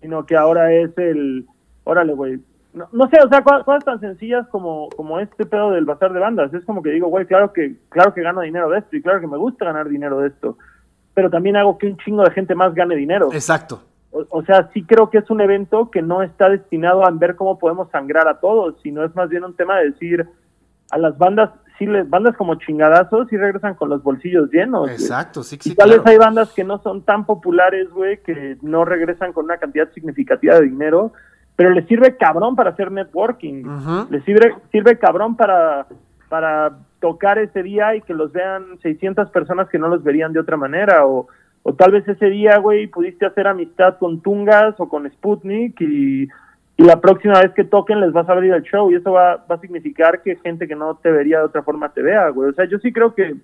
sino 0.00 0.26
que 0.26 0.34
ahora 0.34 0.72
es 0.72 0.96
el. 0.98 1.46
Órale, 1.84 2.14
güey. 2.14 2.40
No, 2.72 2.88
no 2.90 3.08
sé, 3.08 3.18
o 3.24 3.28
sea, 3.28 3.44
cosas, 3.44 3.62
cosas 3.62 3.84
tan 3.84 4.00
sencillas 4.00 4.48
como, 4.48 4.88
como 4.96 5.20
este 5.20 5.46
pedo 5.46 5.70
del 5.70 5.84
bazar 5.84 6.12
de 6.12 6.18
bandas. 6.18 6.52
Es 6.52 6.64
como 6.64 6.82
que 6.82 6.90
digo, 6.90 7.06
güey, 7.06 7.26
claro 7.26 7.52
que, 7.52 7.76
claro 7.90 8.12
que 8.12 8.22
gano 8.22 8.40
dinero 8.40 8.68
de 8.70 8.78
esto 8.78 8.96
y 8.96 9.02
claro 9.02 9.20
que 9.20 9.28
me 9.28 9.36
gusta 9.36 9.66
ganar 9.66 9.88
dinero 9.88 10.18
de 10.18 10.28
esto. 10.28 10.58
Pero 11.12 11.30
también 11.30 11.54
hago 11.56 11.78
que 11.78 11.86
un 11.86 11.96
chingo 11.98 12.24
de 12.24 12.32
gente 12.32 12.56
más 12.56 12.74
gane 12.74 12.96
dinero. 12.96 13.28
Exacto. 13.32 13.82
O, 14.14 14.24
o 14.30 14.44
sea, 14.44 14.70
sí 14.72 14.84
creo 14.84 15.10
que 15.10 15.18
es 15.18 15.28
un 15.28 15.40
evento 15.40 15.90
que 15.90 16.00
no 16.00 16.22
está 16.22 16.48
destinado 16.48 17.04
a 17.04 17.10
ver 17.10 17.34
cómo 17.34 17.58
podemos 17.58 17.90
sangrar 17.90 18.28
a 18.28 18.38
todos, 18.38 18.76
sino 18.80 19.04
es 19.04 19.14
más 19.16 19.28
bien 19.28 19.42
un 19.42 19.56
tema 19.56 19.78
de 19.78 19.90
decir 19.90 20.28
a 20.90 20.98
las 20.98 21.18
bandas, 21.18 21.50
sí 21.78 21.86
les, 21.86 22.08
bandas 22.08 22.36
como 22.36 22.54
chingadazos 22.54 23.26
sí 23.28 23.36
regresan 23.36 23.74
con 23.74 23.88
los 23.88 24.02
bolsillos 24.02 24.50
llenos. 24.52 24.88
Exacto, 24.88 25.42
sí, 25.42 25.56
Y 25.56 25.70
sí, 25.70 25.74
tal 25.74 25.88
claro. 25.88 26.02
vez 26.02 26.12
hay 26.12 26.18
bandas 26.18 26.52
que 26.52 26.62
no 26.62 26.78
son 26.78 27.02
tan 27.02 27.26
populares, 27.26 27.90
güey, 27.90 28.22
que 28.22 28.56
no 28.62 28.84
regresan 28.84 29.32
con 29.32 29.46
una 29.46 29.56
cantidad 29.56 29.90
significativa 29.92 30.54
de 30.54 30.68
dinero, 30.68 31.12
pero 31.56 31.70
les 31.70 31.86
sirve 31.86 32.16
cabrón 32.16 32.54
para 32.54 32.70
hacer 32.70 32.92
networking. 32.92 33.64
Les 34.10 34.24
sirve, 34.24 34.54
sirve 34.70 34.98
cabrón 34.98 35.36
para, 35.36 35.86
para 36.28 36.78
tocar 37.00 37.38
ese 37.38 37.62
día 37.62 37.94
y 37.94 38.02
que 38.02 38.14
los 38.14 38.32
vean 38.32 38.78
600 38.82 39.30
personas 39.30 39.68
que 39.68 39.78
no 39.78 39.88
los 39.88 40.02
verían 40.02 40.32
de 40.32 40.40
otra 40.40 40.56
manera. 40.56 41.06
O, 41.06 41.28
o 41.66 41.74
tal 41.74 41.92
vez 41.92 42.06
ese 42.06 42.26
día, 42.26 42.58
güey, 42.58 42.86
pudiste 42.86 43.24
hacer 43.24 43.48
amistad 43.48 43.96
con 43.98 44.20
Tungas 44.20 44.74
o 44.78 44.88
con 44.88 45.10
Sputnik 45.10 45.80
y, 45.80 46.28
la 46.76 47.00
próxima 47.00 47.40
vez 47.40 47.52
que 47.52 47.62
toquen 47.62 48.00
les 48.00 48.12
vas 48.12 48.28
a 48.28 48.32
abrir 48.32 48.52
el 48.52 48.62
show 48.62 48.90
y 48.90 48.96
eso 48.96 49.12
va, 49.12 49.36
va 49.48 49.54
a 49.54 49.60
significar 49.60 50.22
que 50.22 50.34
gente 50.36 50.66
que 50.66 50.74
no 50.74 50.96
te 50.96 51.10
vería 51.12 51.38
de 51.38 51.44
otra 51.44 51.62
forma 51.62 51.92
te 51.92 52.02
vea, 52.02 52.28
güey. 52.30 52.50
O 52.50 52.52
sea, 52.52 52.64
yo 52.64 52.78
sí 52.80 52.92
creo 52.92 53.14
que 53.14 53.36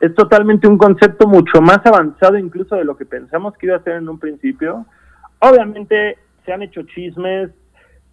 es 0.00 0.14
totalmente 0.14 0.66
un 0.66 0.76
concepto 0.76 1.28
mucho 1.28 1.60
más 1.60 1.78
avanzado 1.84 2.36
incluso 2.36 2.74
de 2.74 2.84
lo 2.84 2.96
que 2.96 3.06
pensamos 3.06 3.56
que 3.56 3.66
iba 3.66 3.76
a 3.76 3.82
ser 3.82 3.94
en 3.94 4.08
un 4.08 4.18
principio. 4.18 4.86
Obviamente 5.38 6.18
se 6.44 6.52
han 6.52 6.62
hecho 6.62 6.82
chismes, 6.82 7.50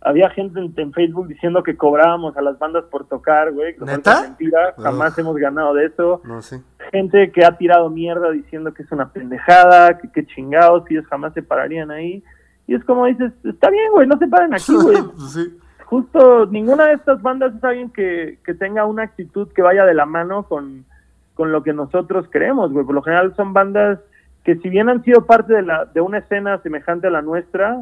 había 0.05 0.29
gente 0.29 0.59
en, 0.59 0.93
Facebook 0.93 1.27
diciendo 1.27 1.63
que 1.63 1.75
cobrábamos 1.75 2.37
a 2.37 2.41
las 2.41 2.59
bandas 2.59 2.85
por 2.85 3.07
tocar, 3.07 3.51
güey. 3.51 3.75
Que 3.75 3.85
¿Neta? 3.85 4.21
Mentira, 4.21 4.75
jamás 4.77 5.17
hemos 5.17 5.35
ganado 5.35 5.73
de 5.73 5.87
eso. 5.87 6.21
No 6.23 6.43
sé. 6.43 6.61
Gente 6.91 7.31
que 7.31 7.43
ha 7.43 7.57
tirado 7.57 7.89
mierda 7.89 8.29
diciendo 8.29 8.71
que 8.71 8.83
es 8.83 8.91
una 8.91 9.11
pendejada, 9.11 9.97
que 9.97 10.11
qué 10.11 10.25
chingados, 10.27 10.85
que 10.85 10.93
ellos 10.93 11.07
jamás 11.07 11.33
se 11.33 11.41
pararían 11.41 11.89
ahí. 11.89 12.23
Y 12.67 12.75
es 12.75 12.83
como 12.85 13.07
dices, 13.07 13.33
está 13.43 13.71
bien, 13.71 13.91
güey, 13.91 14.07
no 14.07 14.17
se 14.19 14.27
paren 14.27 14.53
aquí, 14.53 14.73
güey. 14.81 15.01
Pues 15.01 15.31
sí. 15.31 15.57
Justo 15.85 16.45
ninguna 16.45 16.85
de 16.85 16.93
estas 16.93 17.21
bandas 17.23 17.55
es 17.55 17.63
alguien 17.63 17.89
que, 17.89 18.39
que 18.45 18.53
tenga 18.53 18.85
una 18.85 19.03
actitud 19.03 19.47
que 19.53 19.63
vaya 19.63 19.85
de 19.85 19.93
la 19.95 20.05
mano 20.05 20.43
con, 20.43 20.85
con 21.33 21.51
lo 21.51 21.63
que 21.63 21.73
nosotros 21.73 22.27
creemos, 22.29 22.71
güey. 22.71 22.85
Por 22.85 22.93
lo 22.93 23.01
general 23.01 23.35
son 23.35 23.53
bandas 23.53 23.99
que 24.43 24.55
si 24.57 24.69
bien 24.69 24.87
han 24.87 25.03
sido 25.03 25.25
parte 25.25 25.53
de, 25.53 25.63
la, 25.63 25.85
de 25.85 26.01
una 26.01 26.19
escena 26.19 26.59
semejante 26.61 27.07
a 27.07 27.11
la 27.11 27.23
nuestra, 27.23 27.81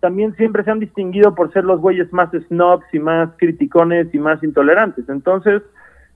también 0.00 0.34
siempre 0.36 0.64
se 0.64 0.70
han 0.70 0.80
distinguido 0.80 1.34
por 1.34 1.52
ser 1.52 1.64
los 1.64 1.80
güeyes 1.80 2.12
más 2.12 2.30
snobs 2.48 2.86
y 2.92 2.98
más 2.98 3.30
criticones 3.36 4.14
y 4.14 4.18
más 4.18 4.42
intolerantes. 4.42 5.08
Entonces, 5.08 5.62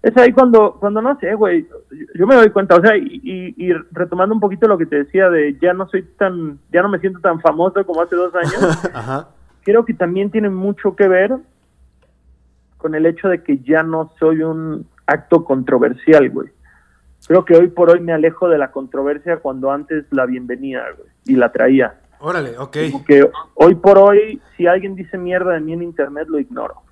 es 0.02 0.16
ahí 0.16 0.32
cuando, 0.32 0.76
cuando 0.80 1.02
no 1.02 1.18
sé, 1.18 1.34
güey, 1.34 1.66
yo 2.14 2.26
me 2.26 2.34
doy 2.34 2.50
cuenta, 2.50 2.76
o 2.76 2.80
sea, 2.80 2.96
y, 2.96 3.20
y, 3.22 3.54
y 3.56 3.72
retomando 3.92 4.34
un 4.34 4.40
poquito 4.40 4.66
lo 4.66 4.78
que 4.78 4.86
te 4.86 4.96
decía 4.96 5.28
de 5.28 5.58
ya 5.60 5.74
no 5.74 5.88
soy 5.88 6.02
tan, 6.16 6.58
ya 6.72 6.82
no 6.82 6.88
me 6.88 6.98
siento 7.00 7.20
tan 7.20 7.40
famoso 7.40 7.84
como 7.84 8.00
hace 8.00 8.16
dos 8.16 8.34
años, 8.34 8.84
Ajá. 8.94 9.28
creo 9.62 9.84
que 9.84 9.92
también 9.92 10.30
tiene 10.30 10.48
mucho 10.48 10.96
que 10.96 11.06
ver 11.06 11.36
con 12.78 12.94
el 12.94 13.04
hecho 13.04 13.28
de 13.28 13.42
que 13.42 13.58
ya 13.58 13.82
no 13.82 14.12
soy 14.18 14.42
un 14.42 14.86
acto 15.06 15.44
controversial, 15.44 16.30
güey. 16.30 16.48
Creo 17.26 17.44
que 17.44 17.54
hoy 17.54 17.68
por 17.68 17.90
hoy 17.90 18.00
me 18.00 18.12
alejo 18.12 18.48
de 18.48 18.56
la 18.56 18.70
controversia 18.70 19.36
cuando 19.36 19.70
antes 19.70 20.06
la 20.10 20.24
bienvenía, 20.24 20.82
güey, 20.96 21.10
y 21.26 21.36
la 21.36 21.52
traía. 21.52 21.99
Órale, 22.20 22.58
ok. 22.58 22.76
Porque 22.92 23.28
hoy 23.54 23.74
por 23.76 23.98
hoy, 23.98 24.40
si 24.56 24.66
alguien 24.66 24.94
dice 24.94 25.16
mierda 25.16 25.54
de 25.54 25.60
mí 25.60 25.72
en 25.72 25.82
internet, 25.82 26.28
lo 26.28 26.38
ignoro. 26.38 26.82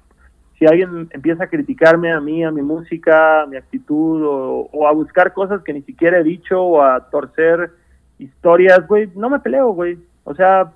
Si 0.59 0.67
alguien 0.67 1.09
empieza 1.13 1.45
a 1.45 1.49
criticarme 1.49 2.11
a 2.13 2.21
mí, 2.21 2.43
a 2.43 2.51
mi 2.51 2.63
música, 2.63 3.43
a 3.43 3.47
mi 3.47 3.57
actitud, 3.57 4.23
o, 4.25 4.89
a 4.89 4.93
buscar 4.93 5.33
cosas 5.33 5.63
que 5.63 5.75
ni 5.75 5.83
siquiera 5.83 6.19
he 6.19 6.25
dicho, 6.25 6.61
o 6.61 6.83
a 6.83 7.11
torcer 7.11 7.71
historias, 8.19 8.89
güey, 8.89 9.11
no 9.15 9.29
me 9.29 9.39
peleo, 9.39 9.71
güey. 9.73 9.99
O 10.25 10.35
sea, 10.35 10.73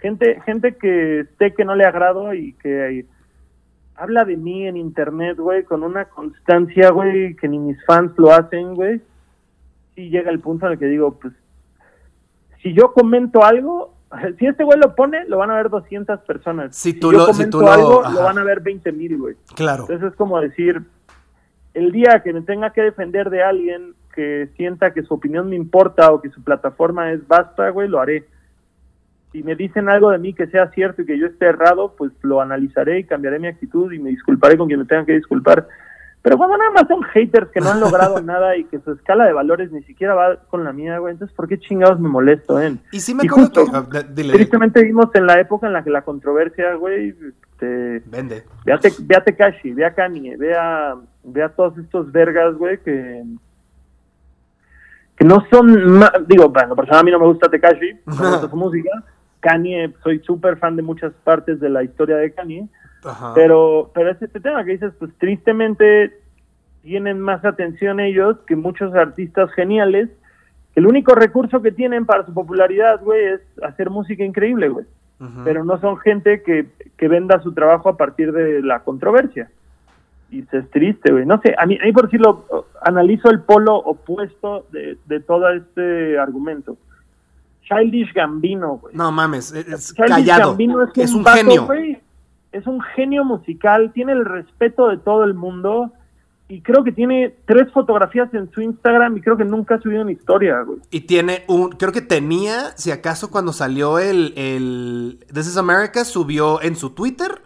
gente, 0.00 0.40
gente 0.44 0.76
que 0.76 1.26
sé 1.38 1.54
que 1.54 1.64
no 1.64 1.74
le 1.74 1.86
agrado 1.86 2.32
y 2.34 2.52
que 2.54 3.06
habla 3.96 4.24
de 4.24 4.36
mí 4.36 4.68
en 4.68 4.76
internet, 4.76 5.38
güey, 5.38 5.64
con 5.64 5.82
una 5.82 6.04
constancia, 6.04 6.90
güey, 6.90 7.34
que 7.36 7.48
ni 7.48 7.58
mis 7.58 7.82
fans 7.86 8.12
lo 8.18 8.30
hacen, 8.30 8.74
güey. 8.74 9.00
Y 9.96 10.10
llega 10.10 10.30
el 10.30 10.40
punto 10.40 10.66
en 10.66 10.72
el 10.72 10.78
que 10.78 10.86
digo, 10.86 11.18
pues, 11.18 11.32
si 12.62 12.72
yo 12.72 12.92
comento 12.92 13.44
algo, 13.44 13.93
si 14.38 14.46
este 14.46 14.64
güey 14.64 14.78
lo 14.78 14.94
pone, 14.94 15.24
lo 15.26 15.38
van 15.38 15.50
a 15.50 15.54
ver 15.56 15.68
200 15.70 16.20
personas. 16.20 16.76
Si 16.76 16.94
tú 16.94 17.12
yo 17.12 17.18
lo- 17.18 17.26
si 17.26 17.32
comento 17.32 17.58
tú 17.58 17.64
lo- 17.64 17.72
algo, 17.72 18.04
ajá. 18.04 18.14
lo 18.14 18.22
van 18.22 18.38
a 18.38 18.44
ver 18.44 18.60
20 18.60 18.92
mil, 18.92 19.16
güey. 19.18 19.34
Claro. 19.54 19.82
Entonces 19.82 20.10
es 20.12 20.16
como 20.16 20.40
decir, 20.40 20.82
el 21.74 21.92
día 21.92 22.20
que 22.22 22.32
me 22.32 22.42
tenga 22.42 22.70
que 22.70 22.82
defender 22.82 23.30
de 23.30 23.42
alguien 23.42 23.94
que 24.14 24.48
sienta 24.56 24.92
que 24.92 25.02
su 25.02 25.14
opinión 25.14 25.48
me 25.50 25.56
importa 25.56 26.12
o 26.12 26.20
que 26.20 26.30
su 26.30 26.42
plataforma 26.42 27.10
es 27.12 27.26
basta, 27.26 27.68
güey, 27.70 27.88
lo 27.88 28.00
haré. 28.00 28.24
Si 29.32 29.42
me 29.42 29.56
dicen 29.56 29.88
algo 29.88 30.10
de 30.10 30.18
mí 30.18 30.32
que 30.32 30.46
sea 30.46 30.70
cierto 30.70 31.02
y 31.02 31.06
que 31.06 31.18
yo 31.18 31.26
esté 31.26 31.46
errado, 31.46 31.94
pues 31.98 32.12
lo 32.22 32.40
analizaré 32.40 33.00
y 33.00 33.04
cambiaré 33.04 33.40
mi 33.40 33.48
actitud 33.48 33.90
y 33.92 33.98
me 33.98 34.10
disculparé 34.10 34.56
con 34.56 34.68
quien 34.68 34.78
me 34.78 34.86
tenga 34.86 35.04
que 35.04 35.14
disculpar. 35.14 35.66
Pero 36.24 36.38
cuando 36.38 36.56
nada 36.56 36.70
más 36.70 36.88
son 36.88 37.02
haters 37.02 37.50
que 37.50 37.60
no 37.60 37.68
han 37.70 37.80
logrado 37.80 38.18
nada 38.22 38.56
y 38.56 38.64
que 38.64 38.80
su 38.80 38.92
escala 38.92 39.26
de 39.26 39.34
valores 39.34 39.70
ni 39.70 39.82
siquiera 39.82 40.14
va 40.14 40.36
con 40.48 40.64
la 40.64 40.72
mía, 40.72 40.96
güey, 40.98 41.12
entonces 41.12 41.36
¿por 41.36 41.46
qué 41.46 41.58
chingados 41.58 42.00
me 42.00 42.08
molesto, 42.08 42.58
eh? 42.62 42.76
Y 42.92 43.00
sí 43.00 43.14
me 43.14 43.24
Y 43.24 43.26
acuerdo 43.26 43.50
justo, 43.50 43.90
que... 43.90 43.98
ah, 43.98 44.02
dile, 44.10 44.32
Tristemente 44.32 44.80
vivimos 44.80 45.10
en 45.14 45.26
la 45.26 45.38
época 45.38 45.66
en 45.66 45.74
la 45.74 45.84
que 45.84 45.90
la 45.90 46.00
controversia, 46.02 46.74
güey, 46.76 47.10
este, 47.10 48.02
vende. 48.06 48.42
Ve 48.64 48.72
a, 48.72 48.78
Te- 48.78 48.92
ve 49.00 49.16
a 49.16 49.22
Tekashi, 49.22 49.74
ve 49.74 49.84
a 49.84 49.94
Kanye, 49.94 50.36
ve 50.38 50.54
a, 50.56 50.96
ve 51.24 51.42
a 51.42 51.50
todos 51.50 51.76
estos 51.76 52.10
vergas, 52.10 52.54
güey, 52.54 52.78
que, 52.82 53.22
que 55.16 55.24
no 55.24 55.44
son, 55.50 55.98
ma- 55.98 56.12
digo, 56.26 56.48
bueno, 56.48 56.74
por 56.74 56.92
a 56.92 57.02
mí 57.02 57.10
no 57.10 57.18
me 57.18 57.26
gusta 57.26 57.50
Tekashi, 57.50 58.00
no 58.06 58.14
me 58.16 58.30
gusta 58.30 58.48
su 58.50 58.56
música. 58.56 58.90
Kanye, 59.40 59.92
soy 60.02 60.20
súper 60.20 60.56
fan 60.56 60.74
de 60.74 60.80
muchas 60.82 61.12
partes 61.22 61.60
de 61.60 61.68
la 61.68 61.82
historia 61.82 62.16
de 62.16 62.32
Kanye, 62.32 62.66
Ajá. 63.04 63.32
pero, 63.34 63.90
pero 63.94 64.10
es 64.10 64.20
este 64.20 64.40
tema 64.40 64.64
que 64.64 64.72
dices, 64.72 64.92
pues 64.98 65.12
tristemente 65.18 66.18
tienen 66.82 67.20
más 67.20 67.44
atención 67.44 68.00
ellos 68.00 68.36
que 68.46 68.56
muchos 68.56 68.94
artistas 68.94 69.50
geniales, 69.52 70.10
que 70.72 70.80
el 70.80 70.86
único 70.86 71.14
recurso 71.14 71.62
que 71.62 71.72
tienen 71.72 72.06
para 72.06 72.26
su 72.26 72.34
popularidad, 72.34 73.00
güey, 73.02 73.24
es 73.24 73.40
hacer 73.62 73.90
música 73.90 74.24
increíble, 74.24 74.68
güey 74.68 74.86
pero 75.44 75.64
no 75.64 75.80
son 75.80 75.96
gente 75.98 76.42
que, 76.42 76.66
que 76.96 77.08
venda 77.08 77.40
su 77.42 77.52
trabajo 77.52 77.88
a 77.88 77.96
partir 77.96 78.32
de 78.32 78.62
la 78.62 78.80
controversia. 78.80 79.50
Y 80.30 80.40
es 80.50 80.70
triste, 80.70 81.12
güey. 81.12 81.24
No 81.24 81.40
sé, 81.40 81.54
a 81.56 81.66
mí, 81.66 81.78
a 81.80 81.84
mí 81.84 81.92
por 81.92 82.04
decirlo, 82.06 82.66
analizo 82.82 83.30
el 83.30 83.40
polo 83.40 83.76
opuesto 83.76 84.66
de, 84.72 84.98
de 85.06 85.20
todo 85.20 85.48
este 85.50 86.18
argumento. 86.18 86.76
Childish 87.62 88.12
Gambino, 88.12 88.78
güey. 88.78 88.94
No 88.94 89.12
mames, 89.12 89.52
es, 89.52 89.94
Childish 89.94 90.14
callado. 90.14 90.50
Gambino 90.50 90.82
es, 90.82 90.90
Es 90.96 91.14
un 91.14 91.22
vato, 91.22 91.38
genio. 91.38 91.68
Es 92.54 92.66
un 92.66 92.80
genio 92.80 93.24
musical, 93.24 93.92
tiene 93.92 94.12
el 94.12 94.24
respeto 94.24 94.88
de 94.88 94.96
todo 94.96 95.24
el 95.24 95.34
mundo 95.34 95.92
y 96.48 96.60
creo 96.60 96.84
que 96.84 96.92
tiene 96.92 97.34
tres 97.46 97.72
fotografías 97.72 98.32
en 98.32 98.50
su 98.52 98.60
Instagram 98.60 99.16
y 99.16 99.20
creo 99.20 99.36
que 99.36 99.44
nunca 99.44 99.74
ha 99.74 99.80
subido 99.80 100.02
una 100.02 100.12
historia, 100.12 100.60
güey. 100.62 100.78
Y 100.90 101.00
tiene 101.02 101.44
un, 101.48 101.70
creo 101.70 101.90
que 101.90 102.00
tenía, 102.00 102.76
si 102.76 102.90
acaso 102.90 103.30
cuando 103.30 103.52
salió 103.52 103.98
el, 103.98 104.34
el 104.36 105.24
This 105.32 105.48
is 105.48 105.56
America, 105.56 106.04
subió 106.04 106.62
en 106.62 106.76
su 106.76 106.90
Twitter 106.90 107.42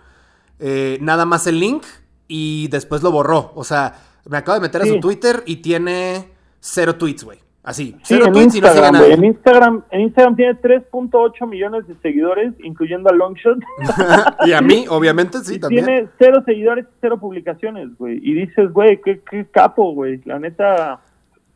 eh, 0.59 0.99
nada 1.01 1.25
más 1.25 1.47
el 1.47 1.59
link 1.59 1.85
y 2.27 2.69
después 2.69 3.03
lo 3.03 3.11
borró. 3.11 3.53
O 3.55 3.65
sea, 3.65 3.95
me 4.29 4.37
acabo 4.37 4.57
de 4.57 4.63
meter 4.63 4.83
a 4.83 4.87
su 4.87 5.01
Twitter 5.01 5.43
y 5.47 5.57
tiene 5.57 6.33
cero 6.61 6.97
tweets, 6.97 7.25
güey. 7.25 7.39
Así, 7.69 7.95
Sí, 8.03 8.15
en 8.15 8.33
no 8.33 8.41
Instagram, 8.41 8.97
güey. 8.97 9.13
En 9.13 9.25
Instagram, 9.27 9.85
en 9.91 10.01
Instagram 10.01 10.37
tiene 10.37 10.59
3.8 10.59 11.47
millones 11.47 11.87
de 11.87 11.95
seguidores, 12.01 12.55
incluyendo 12.65 13.11
a 13.11 13.13
Longshot. 13.13 13.59
y 14.47 14.53
a 14.53 14.63
mí, 14.63 14.87
obviamente, 14.91 15.41
sí, 15.41 15.57
y 15.57 15.59
también. 15.59 15.85
tiene 15.85 16.09
cero 16.19 16.43
seguidores 16.47 16.87
y 16.87 16.95
cero 17.03 17.21
publicaciones, 17.21 17.95
güey. 17.99 18.21
Y 18.23 18.33
dices, 18.33 18.73
güey, 18.73 19.03
qué, 19.03 19.21
qué 19.31 19.47
capo, 19.51 19.93
güey. 19.93 20.23
La 20.25 20.39
neta, 20.39 21.03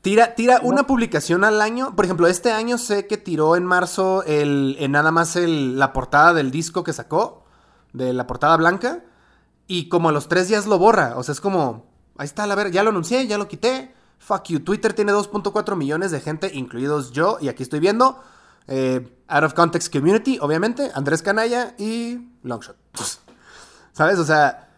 Tira, 0.03 0.35
tira 0.35 0.61
una 0.63 0.87
publicación 0.87 1.45
al 1.45 1.63
año. 1.63 1.97
Por 1.97 2.05
ejemplo, 2.05 2.27
este 2.27 2.53
año 2.53 2.77
sé 2.77 3.07
que 3.07 3.17
tiró 3.17 3.57
en 3.57 3.65
marzo 3.65 4.23
el, 4.27 4.77
en 4.81 4.93
nada 4.93 5.13
más 5.13 5.37
el, 5.37 5.79
la 5.79 5.95
portada 5.95 6.35
del 6.35 6.51
disco 6.51 6.85
que 6.85 6.93
sacó, 6.93 7.47
de 7.95 8.13
la 8.13 8.27
portada 8.27 8.59
blanca, 8.59 9.03
y 9.67 9.89
como 9.89 10.11
a 10.11 10.13
los 10.13 10.29
tres 10.29 10.47
días 10.47 10.67
lo 10.67 10.79
borra. 10.79 11.15
O 11.17 11.23
sea, 11.23 11.33
es 11.33 11.41
como, 11.41 11.87
ahí 12.19 12.27
está, 12.27 12.47
la 12.47 12.55
ver, 12.55 12.71
ya 12.71 12.83
lo 12.83 12.91
anuncié, 12.91 13.27
ya 13.27 13.39
lo 13.39 13.49
quité. 13.49 13.95
Fuck 14.25 14.45
you. 14.51 14.61
Twitter 14.61 14.93
tiene 14.93 15.13
2.4 15.13 15.77
millones 15.77 16.11
de 16.13 16.21
gente, 16.21 16.51
incluidos 16.55 17.11
yo, 17.13 17.39
y 17.41 17.49
aquí 17.49 17.63
estoy 17.63 17.81
viendo. 17.81 18.23
eh, 18.69 19.07
Out 19.29 19.45
of 19.45 19.55
Context 19.55 19.93
Community, 19.93 20.39
obviamente, 20.41 20.91
Andrés 20.95 21.23
Canalla 21.23 21.75
y 21.79 22.29
Longshot. 22.45 22.77
¿Sabes? 23.93 24.19
O 24.21 24.25
sea, 24.25 24.69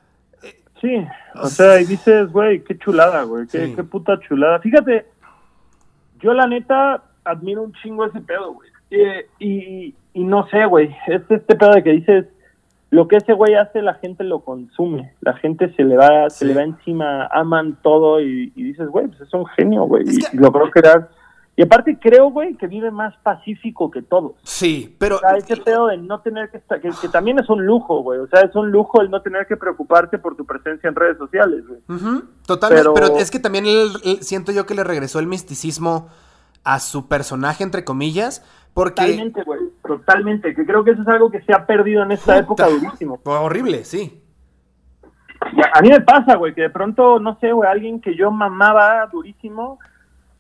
sí. 0.81 1.07
O 1.35 1.49
sea, 1.49 1.81
y 1.81 1.85
dices, 1.85 2.33
güey, 2.33 2.65
qué 2.65 2.79
chulada, 2.79 3.23
güey. 3.25 3.47
Qué, 3.47 3.67
Sí. 3.67 3.75
qué 3.77 3.85
puta 3.85 4.19
chulada. 4.27 4.59
Fíjate, 4.61 5.07
yo 6.21 6.33
la 6.33 6.47
neta 6.47 7.03
admiro 7.25 7.63
un 7.63 7.73
chingo 7.83 8.07
ese 8.07 8.21
pedo, 8.23 8.55
güey. 8.55 8.71
Eh, 8.91 9.27
y, 9.39 9.95
y 10.15 10.25
no 10.25 10.49
sé, 10.49 10.65
güey. 10.67 10.95
Es 11.07 11.23
este 11.29 11.55
pedo 11.55 11.75
de 11.75 11.83
que 11.83 11.91
dices, 11.91 12.27
lo 12.95 13.09
que 13.09 13.17
ese 13.17 13.33
güey 13.33 13.55
hace, 13.55 13.83
la 13.83 13.95
gente 13.95 14.25
lo 14.25 14.41
consume. 14.41 15.15
La 15.21 15.35
gente 15.35 15.75
se 15.75 15.85
le 15.85 15.97
va, 15.97 16.31
Sí. 16.31 16.39
se 16.39 16.45
le 16.47 16.55
va 16.55 16.63
encima, 16.63 17.27
aman 17.27 17.79
todo 17.83 18.21
y, 18.21 18.53
y 18.55 18.63
dices, 18.63 18.89
güey, 18.89 19.07
pues 19.09 19.21
es 19.23 19.35
un 19.35 19.47
genio, 19.47 19.85
güey. 19.85 20.05
Es 20.09 20.15
Y, 20.19 20.21
que- 20.21 20.37
y 20.37 20.41
logró 20.41 20.71
crear. 20.71 21.11
Y 21.57 21.63
aparte 21.63 21.97
creo, 22.01 22.31
güey, 22.33 22.57
que 22.57 22.67
vive 22.67 22.91
más 22.91 23.15
pacífico 23.23 23.89
que 23.89 24.03
todos. 24.03 24.33
sí, 24.43 24.97
pero... 24.99 25.17
O 25.17 25.19
sea, 25.21 25.37
ese 25.37 25.57
pedo 25.57 25.87
de 25.87 25.97
no 25.99 26.21
tener 26.21 26.51
que 26.51 26.57
estar, 26.57 26.81
que, 26.81 26.91
que 27.01 27.09
también 27.09 27.39
es 27.39 27.49
un 27.49 27.65
lujo, 27.65 28.03
güey. 28.03 28.19
O 28.19 28.27
sea, 28.27 28.41
es 28.41 28.55
un 28.57 28.73
lujo 28.73 29.01
el 29.01 29.09
no 29.11 29.23
tener 29.23 29.47
que 29.47 29.57
preocuparte 29.57 30.19
por 30.19 30.35
tu 30.37 30.45
presencia 30.45 30.89
en 30.89 30.97
redes 30.97 31.17
sociales, 31.17 31.63
güey. 31.69 31.79
Ujú, 31.89 32.25
Totalmente, 32.45 32.91
pero... 32.93 33.09
Pero- 33.09 33.19
es 33.21 33.31
que 33.31 33.39
también 33.39 33.67
él- 33.67 34.19
siento 34.23 34.51
yo 34.51 34.67
que 34.67 34.75
le 34.75 34.83
regresó 34.83 35.21
el 35.21 35.29
misticismo 35.29 36.09
a 36.65 36.81
su 36.81 37.07
personaje, 37.09 37.63
entre 37.63 37.85
comillas, 37.85 38.43
porque... 38.75 39.03
Totalmente, 39.03 39.43
güey. 39.45 39.61
Totalmente. 39.87 40.55
Que 40.55 40.65
creo 40.65 40.83
que 40.85 40.93
eso 40.93 41.03
es 41.03 41.09
algo 41.09 41.31
que 41.31 41.43
se 41.43 41.53
ha 41.53 41.67
perdido 41.67 42.03
en 42.03 42.13
esta 42.13 42.39
época 42.39 42.69
durísimo. 42.69 43.21
Horrible, 43.25 43.85
sí. 43.85 44.23
A, 45.73 45.83
mí 45.83 45.91
me 45.91 46.01
pasa, 46.01 46.37
güey, 46.37 46.55
que 46.55 46.63
de 46.63 46.71
pronto, 46.71 47.21
no 47.21 47.39
sé, 47.39 47.53
güey, 47.53 47.69
alguien 47.69 48.01
que 48.01 48.17
yo 48.17 48.31
mamaba 48.31 49.07
durísimo 49.13 49.79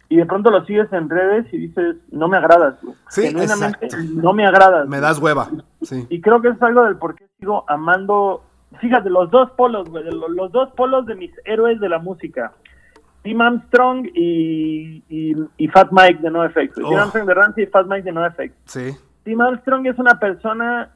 y 0.08 0.16
de 0.16 0.26
pronto 0.26 0.50
lo 0.50 0.64
sigues 0.64 0.90
en 0.92 1.10
redes 1.10 1.46
y 1.52 1.58
dices, 1.58 1.96
no 2.10 2.28
me 2.28 2.38
agradas, 2.38 2.76
güey. 2.82 2.96
Sí, 3.08 3.22
Genuinamente, 3.22 3.86
exacto. 3.86 4.08
no 4.14 4.32
me 4.32 4.46
agradas. 4.46 4.88
Me 4.88 5.00
das 5.00 5.18
hueva. 5.18 5.50
Sí. 5.82 6.06
Y 6.08 6.20
creo 6.20 6.40
que 6.40 6.48
es 6.48 6.62
algo 6.62 6.84
del 6.84 6.96
por 6.96 7.14
qué 7.14 7.26
sigo 7.38 7.64
amando. 7.68 8.44
Fíjate, 8.80 9.10
los 9.10 9.30
dos 9.30 9.50
polos, 9.52 9.88
güey, 9.90 10.04
los, 10.04 10.50
dos 10.52 10.70
polos 10.72 11.04
de 11.06 11.16
mis 11.16 11.32
héroes 11.44 11.78
de 11.80 11.88
la 11.88 11.98
música. 11.98 12.52
Tim 13.22 13.40
Armstrong 13.40 14.06
y, 14.14 15.02
y, 15.08 15.34
y 15.56 15.68
Fat 15.68 15.88
Mike 15.90 16.20
de 16.22 16.30
NoFX. 16.30 16.74
Tim 16.74 16.84
Oh. 16.84 16.96
Armstrong 16.96 17.26
de 17.26 17.34
Ramsey 17.34 17.64
y 17.64 17.66
Fat 17.66 17.86
Mike 17.86 18.02
de 18.02 18.12
NoFX. 18.12 18.52
Sí. 18.66 18.96
Tim 19.24 19.40
Armstrong 19.40 19.86
es 19.86 19.98
una 19.98 20.18
persona 20.18 20.90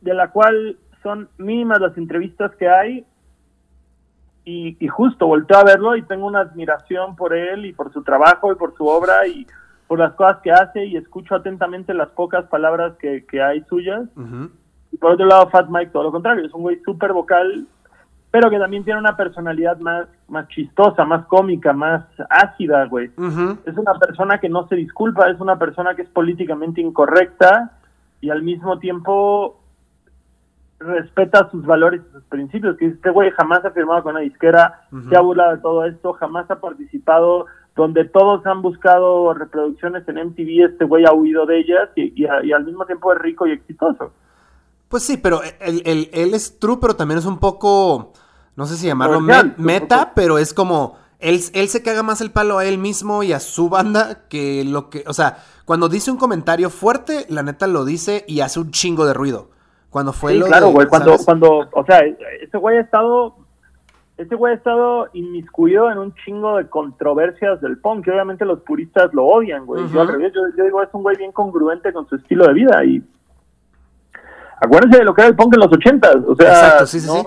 de 0.00 0.14
la 0.14 0.30
cual 0.30 0.76
son 1.02 1.28
mínimas 1.38 1.80
las 1.80 1.96
entrevistas 1.96 2.54
que 2.56 2.68
hay. 2.68 3.04
Y, 4.44 4.76
y 4.80 4.88
justo 4.88 5.26
volteo 5.26 5.58
a 5.58 5.64
verlo 5.64 5.96
y 5.96 6.02
tengo 6.02 6.26
una 6.26 6.40
admiración 6.40 7.14
por 7.14 7.34
él 7.34 7.66
y 7.66 7.72
por 7.72 7.92
su 7.92 8.02
trabajo 8.02 8.52
y 8.52 8.56
por 8.56 8.74
su 8.74 8.86
obra 8.86 9.26
y 9.26 9.46
por 9.86 9.98
las 9.98 10.12
cosas 10.14 10.38
que 10.42 10.50
hace 10.50 10.84
y 10.84 10.96
escucho 10.96 11.34
atentamente 11.34 11.92
las 11.94 12.08
pocas 12.10 12.46
palabras 12.46 12.94
que, 12.98 13.26
que 13.26 13.42
hay 13.42 13.62
suyas. 13.68 14.02
Y 14.92 14.96
por 14.96 15.12
otro 15.12 15.26
lado, 15.26 15.50
Fat 15.50 15.68
Mike, 15.68 15.90
todo 15.92 16.04
lo 16.04 16.12
contrario, 16.12 16.46
es 16.46 16.54
un 16.54 16.62
güey 16.62 16.80
súper 16.84 17.12
vocal, 17.12 17.66
pero 18.30 18.48
que 18.50 18.58
también 18.58 18.84
tiene 18.84 19.00
una 19.00 19.16
personalidad 19.16 19.78
más, 19.80 20.06
más 20.28 20.46
chistosa, 20.48 21.04
más 21.04 21.26
cómica, 21.26 21.72
más 21.72 22.04
ácida, 22.28 22.84
güey. 22.86 23.10
Es 23.66 23.76
una 23.76 23.94
persona 23.94 24.38
que 24.38 24.48
no 24.48 24.66
se 24.68 24.76
disculpa, 24.76 25.28
es 25.28 25.40
una 25.40 25.58
persona 25.58 25.94
que 25.94 26.02
es 26.02 26.08
políticamente 26.10 26.80
incorrecta 26.80 27.72
y 28.20 28.30
al 28.30 28.42
mismo 28.42 28.78
tiempo 28.78 29.56
respeta 30.78 31.50
sus 31.50 31.64
valores 31.66 32.00
y 32.08 32.12
sus 32.12 32.22
principios. 32.24 32.76
Que 32.78 32.86
este 32.86 33.10
güey 33.10 33.30
jamás 33.32 33.64
ha 33.64 33.70
firmado 33.70 34.02
con 34.02 34.12
una 34.12 34.20
disquera, 34.20 34.82
se 35.08 35.16
ha 35.16 35.20
burlado 35.20 35.56
de 35.56 35.58
todo 35.62 35.84
esto, 35.84 36.12
jamás 36.14 36.50
ha 36.50 36.60
participado 36.60 37.46
donde 37.76 38.04
todos 38.04 38.44
han 38.46 38.62
buscado 38.62 39.32
reproducciones 39.34 40.06
en 40.08 40.18
MTV, 40.18 40.64
este 40.70 40.84
güey 40.84 41.04
ha 41.04 41.12
huido 41.12 41.46
de 41.46 41.58
ellas 41.60 41.88
y, 41.94 42.12
y 42.20 42.26
a- 42.26 42.42
y 42.44 42.52
al 42.52 42.64
mismo 42.64 42.84
tiempo 42.84 43.12
es 43.12 43.18
rico 43.20 43.46
y 43.46 43.52
exitoso. 43.52 44.12
Pues 44.90 45.04
sí, 45.04 45.16
pero 45.16 45.40
él, 45.60 45.82
él- 45.86 46.10
él 46.12 46.34
es 46.34 46.58
true, 46.58 46.78
pero 46.80 46.96
también 46.96 47.18
es 47.18 47.24
un 47.24 47.38
poco, 47.38 48.12
no 48.56 48.66
sé 48.66 48.76
si 48.76 48.86
llamarlo 48.88 49.20
me- 49.20 49.54
meta, 49.56 50.12
pero 50.16 50.36
es 50.36 50.52
como, 50.52 50.96
él, 51.20 51.40
él 51.54 51.68
se 51.68 51.82
caga 51.82 52.02
más 52.02 52.20
el 52.20 52.32
palo 52.32 52.58
a 52.58 52.64
él 52.64 52.76
mismo 52.76 53.22
y 53.22 53.32
a 53.32 53.38
su 53.38 53.68
banda 53.68 54.26
que 54.28 54.64
lo 54.64 54.90
que, 54.90 55.04
o 55.06 55.12
sea, 55.12 55.38
cuando 55.64 55.88
dice 55.88 56.10
un 56.10 56.16
comentario 56.16 56.70
fuerte, 56.70 57.24
la 57.28 57.44
neta 57.44 57.68
lo 57.68 57.84
dice 57.84 58.24
y 58.26 58.40
hace 58.40 58.58
un 58.58 58.72
chingo 58.72 59.06
de 59.06 59.14
ruido. 59.14 59.50
Cuando 59.90 60.12
fue 60.12 60.32
Sí, 60.32 60.38
lo 60.40 60.46
claro, 60.46 60.70
güey, 60.70 60.88
cuando, 60.88 61.10
¿sabes? 61.12 61.24
cuando, 61.24 61.68
o 61.72 61.84
sea, 61.84 62.00
ese 62.42 62.58
güey 62.58 62.78
ha 62.78 62.80
estado, 62.80 63.36
ese 64.16 64.34
güey 64.34 64.54
ha 64.54 64.56
estado 64.56 65.08
inmiscuido 65.12 65.88
en 65.90 65.98
un 65.98 66.14
chingo 66.24 66.56
de 66.56 66.68
controversias 66.68 67.60
del 67.60 67.78
punk, 67.78 68.04
que 68.06 68.10
obviamente 68.10 68.44
los 68.44 68.60
puristas 68.62 69.14
lo 69.14 69.24
odian, 69.26 69.66
güey. 69.66 69.88
Yo 69.92 70.00
al 70.00 70.08
Ujú. 70.08 70.16
revés, 70.18 70.32
yo, 70.34 70.40
yo 70.58 70.64
digo, 70.64 70.82
es 70.82 70.88
un 70.92 71.02
güey 71.04 71.16
bien 71.16 71.30
congruente 71.30 71.92
con 71.92 72.08
su 72.08 72.16
estilo 72.16 72.46
de 72.48 72.54
vida 72.54 72.84
y 72.84 73.02
acuérdense 74.60 74.98
de 74.98 75.04
lo 75.04 75.14
que 75.14 75.22
era 75.22 75.28
el 75.30 75.36
punk 75.36 75.54
en 75.54 75.60
los 75.60 75.72
ochentas, 75.72 76.16
o 76.26 76.34
sea, 76.36 76.48
Exacto, 76.48 76.86
sí, 76.86 77.00
sí, 77.00 77.06
no, 77.06 77.14
sí. 77.22 77.26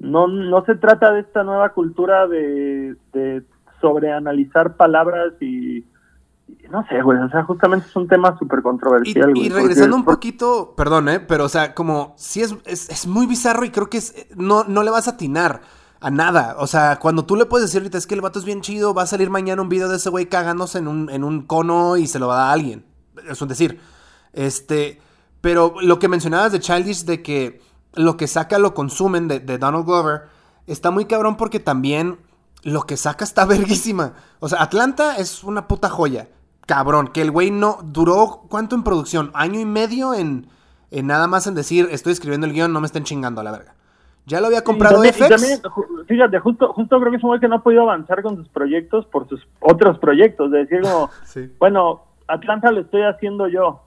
no, 0.00 0.26
no 0.26 0.64
se 0.64 0.74
trata 0.76 1.12
de 1.12 1.20
esta 1.20 1.42
nueva 1.44 1.70
cultura 1.70 2.26
de, 2.26 2.96
de 3.12 3.42
sobreanalizar 3.80 4.76
palabras 4.76 5.32
y, 5.40 5.84
no 6.70 6.84
sé, 6.88 7.00
güey, 7.02 7.18
o 7.18 7.28
sea, 7.30 7.44
justamente 7.44 7.86
es 7.88 7.96
un 7.96 8.08
tema 8.08 8.36
súper 8.38 8.62
controversial, 8.62 9.30
y 9.30 9.32
güey. 9.34 9.48
regresando 9.48 9.96
porque- 9.96 10.10
un 10.10 10.14
poquito, 10.16 10.74
perdón, 10.76 11.08
¿eh? 11.08 11.20
Pero, 11.20 11.44
o 11.44 11.48
sea, 11.48 11.74
como, 11.74 12.14
sí 12.16 12.42
es, 12.42 12.54
es, 12.64 12.88
es 12.90 13.06
muy 13.06 13.26
bizarro 13.26 13.64
y 13.64 13.70
creo 13.70 13.88
que 13.90 13.98
es, 13.98 14.26
no, 14.36 14.64
no 14.64 14.82
le 14.82 14.90
vas 14.90 15.08
a 15.08 15.12
atinar 15.12 15.60
a 16.00 16.10
nada. 16.10 16.56
O 16.58 16.66
sea, 16.66 16.98
cuando 16.98 17.24
tú 17.26 17.36
le 17.36 17.44
puedes 17.46 17.66
decir 17.66 17.80
ahorita, 17.82 17.98
es 17.98 18.06
que 18.06 18.14
el 18.14 18.20
vato 18.22 18.38
es 18.38 18.44
bien 18.44 18.62
chido, 18.62 18.94
va 18.94 19.02
a 19.02 19.06
salir 19.06 19.28
mañana 19.30 19.60
un 19.62 19.68
video 19.68 19.88
de 19.88 19.96
ese 19.96 20.08
güey 20.10 20.26
cagándose 20.26 20.78
en 20.78 20.88
un, 20.88 21.10
en 21.10 21.24
un 21.24 21.42
cono 21.42 21.96
y 21.98 22.06
se 22.06 22.18
lo 22.18 22.26
va 22.28 22.34
a 22.34 22.38
dar 22.38 22.48
a 22.48 22.52
alguien. 22.52 22.84
Es 23.28 23.40
un 23.42 23.48
decir. 23.48 23.78
Este, 24.32 25.00
pero 25.40 25.74
lo 25.80 25.98
que 25.98 26.08
mencionabas 26.08 26.52
de 26.52 26.60
Childish, 26.60 27.04
de 27.04 27.22
que 27.22 27.60
lo 27.94 28.16
que 28.16 28.26
saca 28.26 28.58
lo 28.58 28.74
consumen 28.74 29.28
de, 29.28 29.40
de 29.40 29.58
Donald 29.58 29.86
Glover, 29.86 30.22
está 30.66 30.90
muy 30.90 31.06
cabrón 31.06 31.36
porque 31.36 31.60
también 31.60 32.18
lo 32.62 32.82
que 32.82 32.96
saca 32.96 33.24
está 33.24 33.44
verguísima. 33.46 34.14
O 34.38 34.48
sea, 34.48 34.62
Atlanta 34.62 35.16
es 35.16 35.44
una 35.44 35.68
puta 35.68 35.88
joya. 35.88 36.28
Cabrón, 36.66 37.08
que 37.08 37.22
el 37.22 37.30
güey 37.30 37.50
no 37.50 37.78
duró 37.82 38.42
cuánto 38.48 38.76
en 38.76 38.84
producción, 38.84 39.32
año 39.34 39.58
y 39.58 39.64
medio 39.64 40.14
en, 40.14 40.46
en 40.92 41.06
nada 41.06 41.26
más 41.26 41.46
en 41.48 41.54
decir, 41.54 41.88
estoy 41.90 42.12
escribiendo 42.12 42.46
el 42.46 42.52
guion, 42.52 42.72
no 42.72 42.80
me 42.80 42.86
estén 42.86 43.02
chingando 43.02 43.40
a 43.40 43.44
la 43.44 43.50
verga. 43.50 43.74
Ya 44.26 44.40
lo 44.40 44.46
había 44.46 44.62
comprado 44.62 45.04
y 45.04 45.10
también, 45.10 45.58
y 45.58 46.04
fíjate, 46.06 46.38
justo, 46.38 46.72
justo 46.72 47.00
creo 47.00 47.10
que 47.10 47.16
es 47.16 47.24
un 47.24 47.30
güey 47.30 47.40
que 47.40 47.48
no 47.48 47.56
ha 47.56 47.62
podido 47.62 47.82
avanzar 47.82 48.22
con 48.22 48.36
sus 48.36 48.48
proyectos 48.48 49.06
por 49.06 49.28
sus 49.28 49.40
otros 49.58 49.98
proyectos. 49.98 50.52
De 50.52 50.58
decir, 50.58 50.82
como, 50.82 51.10
Sí. 51.24 51.50
bueno, 51.58 52.04
Atlanta 52.28 52.70
lo 52.70 52.80
estoy 52.82 53.02
haciendo 53.02 53.48
yo. 53.48 53.82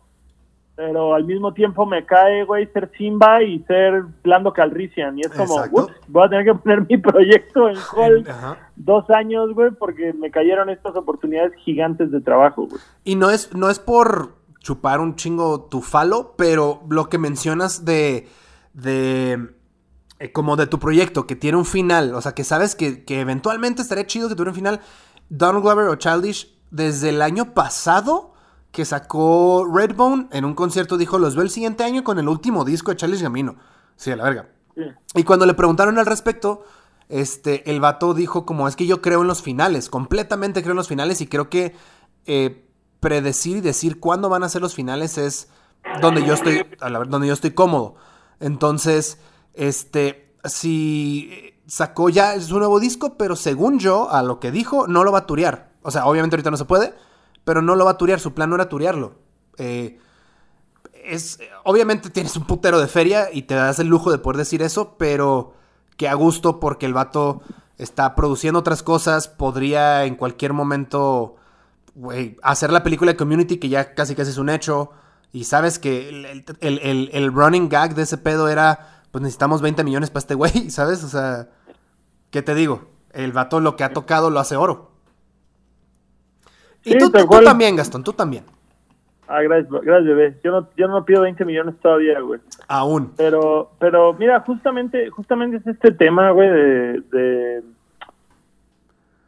Pero 0.76 1.14
al 1.14 1.24
mismo 1.26 1.54
tiempo 1.54 1.86
me 1.86 2.04
cae, 2.04 2.46
güey, 2.46 2.66
ser 2.74 2.92
Simba 2.98 3.44
y 3.44 3.60
ser 3.66 4.06
Lando 4.24 4.54
Calrissian. 4.54 5.20
Y 5.20 5.22
es 5.22 5.30
como, 5.30 5.64
ups, 5.72 5.94
voy 6.08 6.26
a 6.26 6.30
tener 6.30 6.46
que 6.46 6.56
poner 6.56 6.88
mi 6.90 6.98
proyecto 6.98 7.70
en 7.70 7.78
hold 7.96 8.28
Ajá. 8.28 8.58
dos 8.76 9.08
años, 9.12 9.54
güey, 9.54 9.70
porque 9.72 10.14
me 10.14 10.32
cayeron 10.32 10.72
estas 10.72 10.96
oportunidades 10.96 11.54
gigantes 11.64 12.10
de 12.10 12.22
trabajo, 12.22 12.68
güey. 12.68 12.82
Y 13.04 13.16
no 13.16 13.30
es, 13.30 13.54
no 13.54 13.70
es 13.70 13.78
por 13.78 14.36
chupar 14.62 15.00
un 15.00 15.16
chingo 15.16 15.66
tu 15.66 15.82
falo, 15.82 16.34
pero 16.38 16.82
lo 16.90 17.08
que 17.08 17.20
mencionas 17.20 17.86
de. 17.86 18.28
de. 18.74 19.50
eh, 20.20 20.32
como 20.32 20.56
de 20.56 20.66
tu 20.66 20.80
proyecto, 20.80 21.28
que 21.28 21.36
tiene 21.36 21.60
un 21.60 21.66
final. 21.66 22.16
O 22.16 22.22
sea, 22.22 22.32
que 22.32 22.44
sabes 22.44 22.76
que, 22.76 23.06
que 23.06 23.20
eventualmente 23.20 23.84
estaría 23.84 24.08
chido 24.08 24.28
que 24.28 24.34
tuviera 24.34 24.50
un 24.50 24.56
final. 24.56 24.80
Donald 25.30 25.64
Glover 25.64 25.88
o 25.88 25.96
Childish, 25.98 26.52
desde 26.72 27.10
el 27.10 27.22
año 27.22 27.54
pasado 27.54 28.33
que 28.74 28.84
sacó 28.84 29.66
Redbone 29.72 30.28
en 30.32 30.44
un 30.44 30.56
concierto, 30.56 30.98
dijo: 30.98 31.20
Los 31.20 31.36
veo 31.36 31.44
el 31.44 31.50
siguiente 31.50 31.86
año 31.86 32.04
con 32.04 32.20
el 32.20 32.28
último 32.28 32.66
disco 32.66 32.92
de 32.92 32.98
Childish 32.98 33.22
Gambino. 33.22 33.56
Sí, 33.96 34.12
a 34.12 34.18
la 34.18 34.24
verga. 34.26 34.50
Sí. 34.76 34.82
Y 35.16 35.24
cuando 35.24 35.46
le 35.46 35.54
preguntaron 35.54 35.98
al 36.00 36.08
respecto, 36.08 36.66
este, 37.08 37.70
el 37.70 37.80
vato 37.80 38.14
dijo 38.14 38.46
como 38.46 38.68
es 38.68 38.76
que 38.76 38.88
yo 38.88 39.02
creo 39.02 39.22
en 39.22 39.28
los 39.28 39.44
finales, 39.44 39.90
completamente 39.90 40.62
creo 40.62 40.72
en 40.72 40.78
los 40.78 40.88
finales 40.88 41.22
y 41.22 41.28
creo 41.28 41.50
que 41.50 41.76
eh, 42.26 42.68
predecir 43.00 43.58
y 43.58 43.62
decir 43.62 44.00
cuándo 44.00 44.30
van 44.30 44.44
a 44.44 44.50
ser 44.50 44.62
los 44.62 44.74
finales 44.74 45.20
es 45.20 45.50
donde 46.02 46.26
yo 46.26 46.34
estoy, 46.34 46.66
a 46.80 46.90
la 46.90 47.04
donde 47.04 47.28
yo 47.28 47.34
estoy 47.34 47.52
cómodo. 47.52 47.96
Entonces, 48.40 49.20
este, 49.54 50.36
si 50.46 51.54
sacó 51.68 52.10
ya 52.10 52.40
su 52.42 52.58
nuevo 52.58 52.80
disco, 52.80 53.18
pero 53.18 53.36
según 53.36 53.78
yo, 53.78 54.10
a 54.10 54.24
lo 54.24 54.40
que 54.40 54.52
dijo, 54.52 54.88
no 54.88 55.04
lo 55.04 55.12
va 55.12 55.20
a 55.20 55.26
turear. 55.28 55.72
O 55.84 55.92
sea, 55.92 56.08
obviamente 56.08 56.36
ahorita 56.36 56.50
no 56.52 56.58
se 56.58 56.66
puede, 56.66 56.96
pero 57.44 57.62
no 57.62 57.76
lo 57.76 57.86
va 57.86 57.92
a 57.92 57.98
turear, 57.98 58.20
su 58.20 58.34
plan 58.34 58.50
no 58.50 58.56
era 58.56 58.70
turearlo. 58.70 59.16
Eh, 59.58 60.00
es, 61.04 61.40
obviamente 61.64 62.10
tienes 62.10 62.36
un 62.38 62.46
putero 62.48 62.80
de 62.80 62.88
feria 62.88 63.28
y 63.32 63.44
te 63.44 63.56
das 63.56 63.80
el 63.80 63.88
lujo 63.88 64.12
de 64.12 64.18
poder 64.20 64.38
decir 64.38 64.62
eso, 64.62 64.96
pero 64.98 65.54
que 65.98 66.08
a 66.08 66.14
gusto 66.14 66.60
porque 66.60 66.86
el 66.86 66.94
vato 66.94 67.42
está 67.78 68.16
produciendo 68.16 68.60
otras 68.60 68.84
cosas, 68.84 69.28
podría 69.28 70.06
en 70.06 70.16
cualquier 70.16 70.54
momento 70.54 71.36
hacer 72.42 72.72
la 72.72 72.82
película 72.84 73.12
de 73.12 73.18
Community 73.18 73.58
que 73.58 73.70
ya 73.70 73.94
casi 73.94 74.16
casi 74.16 74.32
es 74.32 74.38
un 74.38 74.50
hecho 74.50 74.90
y 75.32 75.44
sabes 75.44 75.78
que 75.78 76.10
el, 76.10 76.26
el- 76.26 76.80
el- 76.80 77.10
el 77.14 77.34
running 77.34 77.70
gag 77.70 77.94
de 77.96 78.04
ese 78.04 78.18
pedo 78.18 78.48
era 78.50 79.04
pues 79.12 79.22
necesitamos 79.22 79.62
20 79.62 79.84
millones 79.84 80.10
para 80.10 80.20
este 80.22 80.34
güey, 80.34 80.52
¿sabes? 80.72 81.04
O 81.04 81.10
sea, 81.10 81.50
¿qué 82.32 82.42
te 82.42 82.56
digo? 82.56 82.88
El 83.12 83.32
vato 83.32 83.60
lo 83.60 83.76
que 83.76 83.84
ha 83.84 83.94
tocado 83.94 84.32
lo 84.32 84.40
hace 84.40 84.56
oro. 84.56 84.93
Y 86.84 86.92
Sí, 86.92 86.98
tú, 86.98 87.12
tú 87.12 87.26
cual. 87.28 87.44
también, 87.46 87.76
Gastón, 87.76 88.04
tú 88.04 88.14
también. 88.14 88.44
Ah, 89.28 89.42
gracias, 89.42 89.72
gracias, 89.72 90.06
bebé. 90.06 90.38
Yo 90.44 90.52
no, 90.52 90.68
yo 90.76 90.88
no 90.88 91.06
pido 91.06 91.22
20 91.22 91.46
millones 91.46 91.76
todavía, 91.82 92.20
güey. 92.20 92.40
Aún. 92.68 93.14
Pero, 93.16 93.72
pero 93.80 94.14
mira, 94.14 94.42
justamente, 94.42 95.10
justamente 95.10 95.58
es 95.58 95.66
este 95.68 95.92
tema, 95.92 96.32
güey, 96.32 96.50
de, 96.50 97.02
de- 97.12 97.64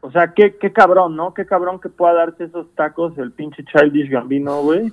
o 0.02 0.10
sea, 0.12 0.32
qué, 0.34 0.56
qué 0.56 0.72
cabrón, 0.72 1.16
¿no? 1.16 1.34
Qué 1.34 1.46
cabrón 1.46 1.80
que 1.80 1.88
pueda 1.88 2.12
darse 2.14 2.44
esos 2.44 2.72
tacos 2.74 3.16
el 3.18 3.32
pinche 3.32 3.64
Childish 3.64 4.10
Gambino, 4.10 4.60
güey. 4.62 4.92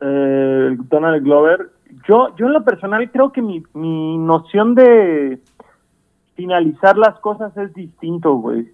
Eh, 0.00 0.66
el 0.70 0.88
Donald 0.88 1.22
Glover. 1.22 1.70
Yo, 2.08 2.34
yo 2.36 2.46
en 2.46 2.52
lo 2.54 2.64
personal 2.64 3.08
creo 3.12 3.30
que 3.32 3.40
mi, 3.42 3.62
mi 3.74 4.18
noción 4.18 4.74
de 4.74 5.38
finalizar 6.34 6.98
las 6.98 7.18
cosas 7.20 7.56
es 7.56 7.72
distinto, 7.74 8.34
güey. 8.34 8.66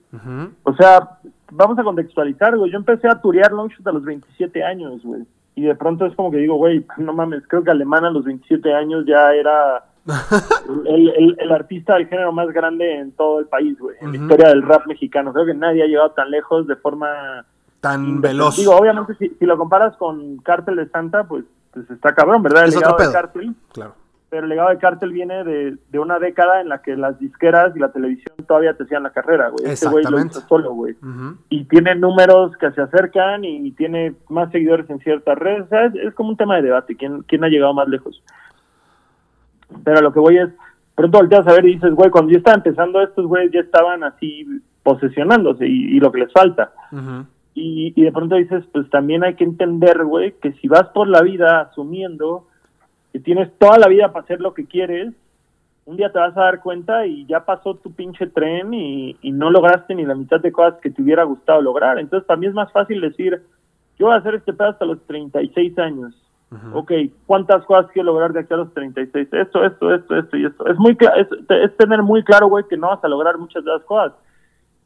O 0.65 0.75
sea, 0.75 1.19
vamos 1.55 1.79
a 1.79 1.85
contextualizar, 1.85 2.57
güey. 2.57 2.71
Yo 2.73 2.79
empecé 2.79 3.09
a 3.09 3.21
turear 3.21 3.53
Longshot 3.53 3.87
a 3.87 3.93
los 3.93 4.05
27 4.05 4.63
años, 4.65 5.03
güey. 5.03 5.23
Y 5.55 5.63
de 5.63 5.75
pronto 5.75 6.07
es 6.07 6.15
como 6.15 6.31
que 6.31 6.39
digo, 6.39 6.55
güey, 6.57 6.85
no 6.97 7.13
mames, 7.13 7.43
creo 7.47 7.63
que 7.63 7.71
Alemán 7.71 8.05
a 8.07 8.11
los 8.11 8.25
27 8.25 8.73
años 8.75 9.05
ya 9.07 9.33
era 9.35 9.85
el, 10.87 11.09
el- 11.11 11.37
el 11.39 11.53
artista 11.53 11.95
del 11.95 12.07
género 12.09 12.33
más 12.33 12.49
grande 12.49 12.99
en 12.99 13.13
todo 13.13 13.39
el 13.41 13.47
país, 13.47 13.79
güey. 13.79 13.97
En 14.01 14.13
la 14.13 14.17
historia 14.19 14.49
del 14.49 14.63
rap 14.63 14.87
mexicano. 14.87 15.33
Creo 15.33 15.47
que 15.47 15.55
nadie 15.55 15.83
ha 15.83 15.87
llegado 15.87 16.11
tan 16.13 16.31
lejos 16.31 16.67
de 16.67 16.77
forma... 16.77 17.45
Tan 17.81 18.21
veloz. 18.21 18.57
Digo, 18.57 18.77
obviamente, 18.77 19.15
si, 19.17 19.29
si 19.31 19.45
lo 19.45 19.59
comparas 19.59 19.97
con 19.97 20.37
Cártel 20.39 20.77
de 20.77 20.89
Santa, 20.89 21.25
pues, 21.25 21.45
pues 21.73 21.91
está 21.91 22.15
cabrón, 22.15 22.43
¿verdad? 22.43 22.63
El 22.65 22.69
Es 22.71 22.77
otro 22.77 22.91
de 22.93 22.97
pedo. 22.97 23.13
Cártel. 23.13 23.55
Claro. 23.73 23.95
Pero 24.33 24.45
el 24.45 24.49
legado 24.49 24.71
de 24.71 24.79
Cártel 24.79 25.13
viene 25.13 25.45
de, 25.45 25.77
de, 25.91 25.99
una 25.99 26.19
década 26.19 26.63
en 26.63 26.71
la 26.71 26.81
que 26.81 26.97
las 26.97 27.19
disqueras 27.19 27.77
y 27.77 27.79
la 27.79 27.93
televisión 27.93 28.35
todavía 28.49 28.73
te 28.73 28.85
hacían 28.85 29.03
la 29.03 29.11
carrera, 29.11 29.51
güey. 29.51 29.71
Este 29.71 29.87
güey 29.91 30.07
lo 30.07 30.19
hizo 30.25 30.41
solo, 30.49 30.73
güey. 30.73 30.97
Y 31.51 31.65
tiene 31.65 31.95
números 31.97 32.57
que 32.57 32.71
se 32.71 32.81
acercan 32.81 33.45
y, 33.45 33.73
tiene 33.73 34.15
más 34.31 34.51
seguidores 34.51 34.89
en 34.89 35.01
ciertas 35.01 35.37
redes. 35.37 35.67
Es, 36.03 36.15
como 36.15 36.31
un 36.31 36.39
tema 36.39 36.57
de 36.57 36.63
debate, 36.63 36.97
¿quién, 36.97 37.21
quién 37.25 37.45
ha 37.45 37.49
llegado 37.49 37.75
más 37.75 37.87
lejos. 37.89 38.23
Pero 39.85 40.01
lo 40.01 40.15
que 40.15 40.21
voy 40.21 40.39
es, 40.39 40.49
pronto 40.95 41.19
volteas 41.19 41.47
a 41.47 41.53
ver 41.53 41.67
y 41.67 41.75
dices, 41.75 41.93
güey, 41.93 42.09
cuando 42.09 42.33
yo 42.33 42.39
estaba 42.39 42.57
empezando, 42.57 43.03
estos 43.03 43.27
güeyes 43.27 43.53
ya 43.53 43.61
estaban 43.61 44.03
así 44.03 44.47
posesionándose 44.83 45.67
y, 45.67 46.01
lo 46.01 46.11
que 46.11 46.21
les 46.21 46.33
falta. 46.33 46.73
y, 47.53 47.93
y 47.95 48.03
de 48.03 48.13
pronto 48.13 48.37
dices, 48.37 48.65
pues 48.73 48.89
también 48.89 49.25
hay 49.25 49.35
que 49.35 49.45
entender, 49.45 50.03
güey, 50.07 50.33
que 50.41 50.55
si 50.55 50.69
vas 50.69 50.89
por 50.95 51.07
la 51.07 51.21
vida 51.21 51.61
asumiendo 51.61 52.47
que 53.13 53.21
tienes 53.21 53.51
toda 53.59 53.79
la 53.79 53.89
vida 53.89 54.13
para 54.13 54.25
hacer 54.25 54.41
lo 54.41 54.55
que 54.55 54.67
quieres, 54.67 55.13
un 55.85 55.97
día 55.97 56.13
te 56.13 56.19
vas 56.19 56.37
a 56.37 56.43
dar 56.43 56.61
cuenta 56.61 57.07
y 57.07 57.27
ya 57.27 57.45
pasó 57.45 57.75
tu 57.75 57.93
pinche 57.93 58.27
tren 58.29 58.73
y, 58.73 59.17
no 59.33 59.51
lograste 59.51 59.95
ni 59.95 60.05
la 60.05 60.15
mitad 60.15 60.41
de 60.41 60.53
cosas 60.53 60.81
que 60.81 60.91
te 60.91 61.03
hubiera 61.03 61.25
gustado 61.25 61.61
lograr. 61.61 61.99
Entonces, 61.99 62.27
para 62.27 62.39
mí 62.39 62.47
es 62.47 62.55
más 62.55 62.71
fácil 62.73 63.01
decir, 63.01 63.43
yo 63.99 64.07
voy 64.07 64.15
a 64.15 64.19
hacer 64.19 64.37
este 64.37 64.53
pedo 64.53 64.69
hasta 64.69 64.85
los 64.85 65.01
36 65.07 65.79
años. 65.79 66.15
Ok, 66.75 66.93
¿cuántas 67.25 67.65
cosas 67.65 67.91
quiero 67.93 68.13
lograr 68.13 68.35
de 68.35 68.41
aquí 68.41 68.53
a 68.53 68.59
los 68.59 68.75
36? 68.75 69.27
Esto, 69.33 69.65
esto, 69.65 69.95
esto, 69.95 70.19
esto 70.19 70.37
y 70.37 70.45
esto. 70.45 70.67
Es, 70.67 70.77
muy 70.77 70.97
es, 71.17 71.27
es 71.49 71.77
tener 71.79 72.03
muy 72.03 72.23
claro, 72.23 72.49
güey, 72.49 72.65
que 72.69 72.77
no 72.77 72.89
vas 72.89 73.03
a 73.03 73.09
lograr 73.09 73.39
muchas 73.39 73.65
de 73.65 73.71
las 73.71 73.83
cosas. 73.85 74.13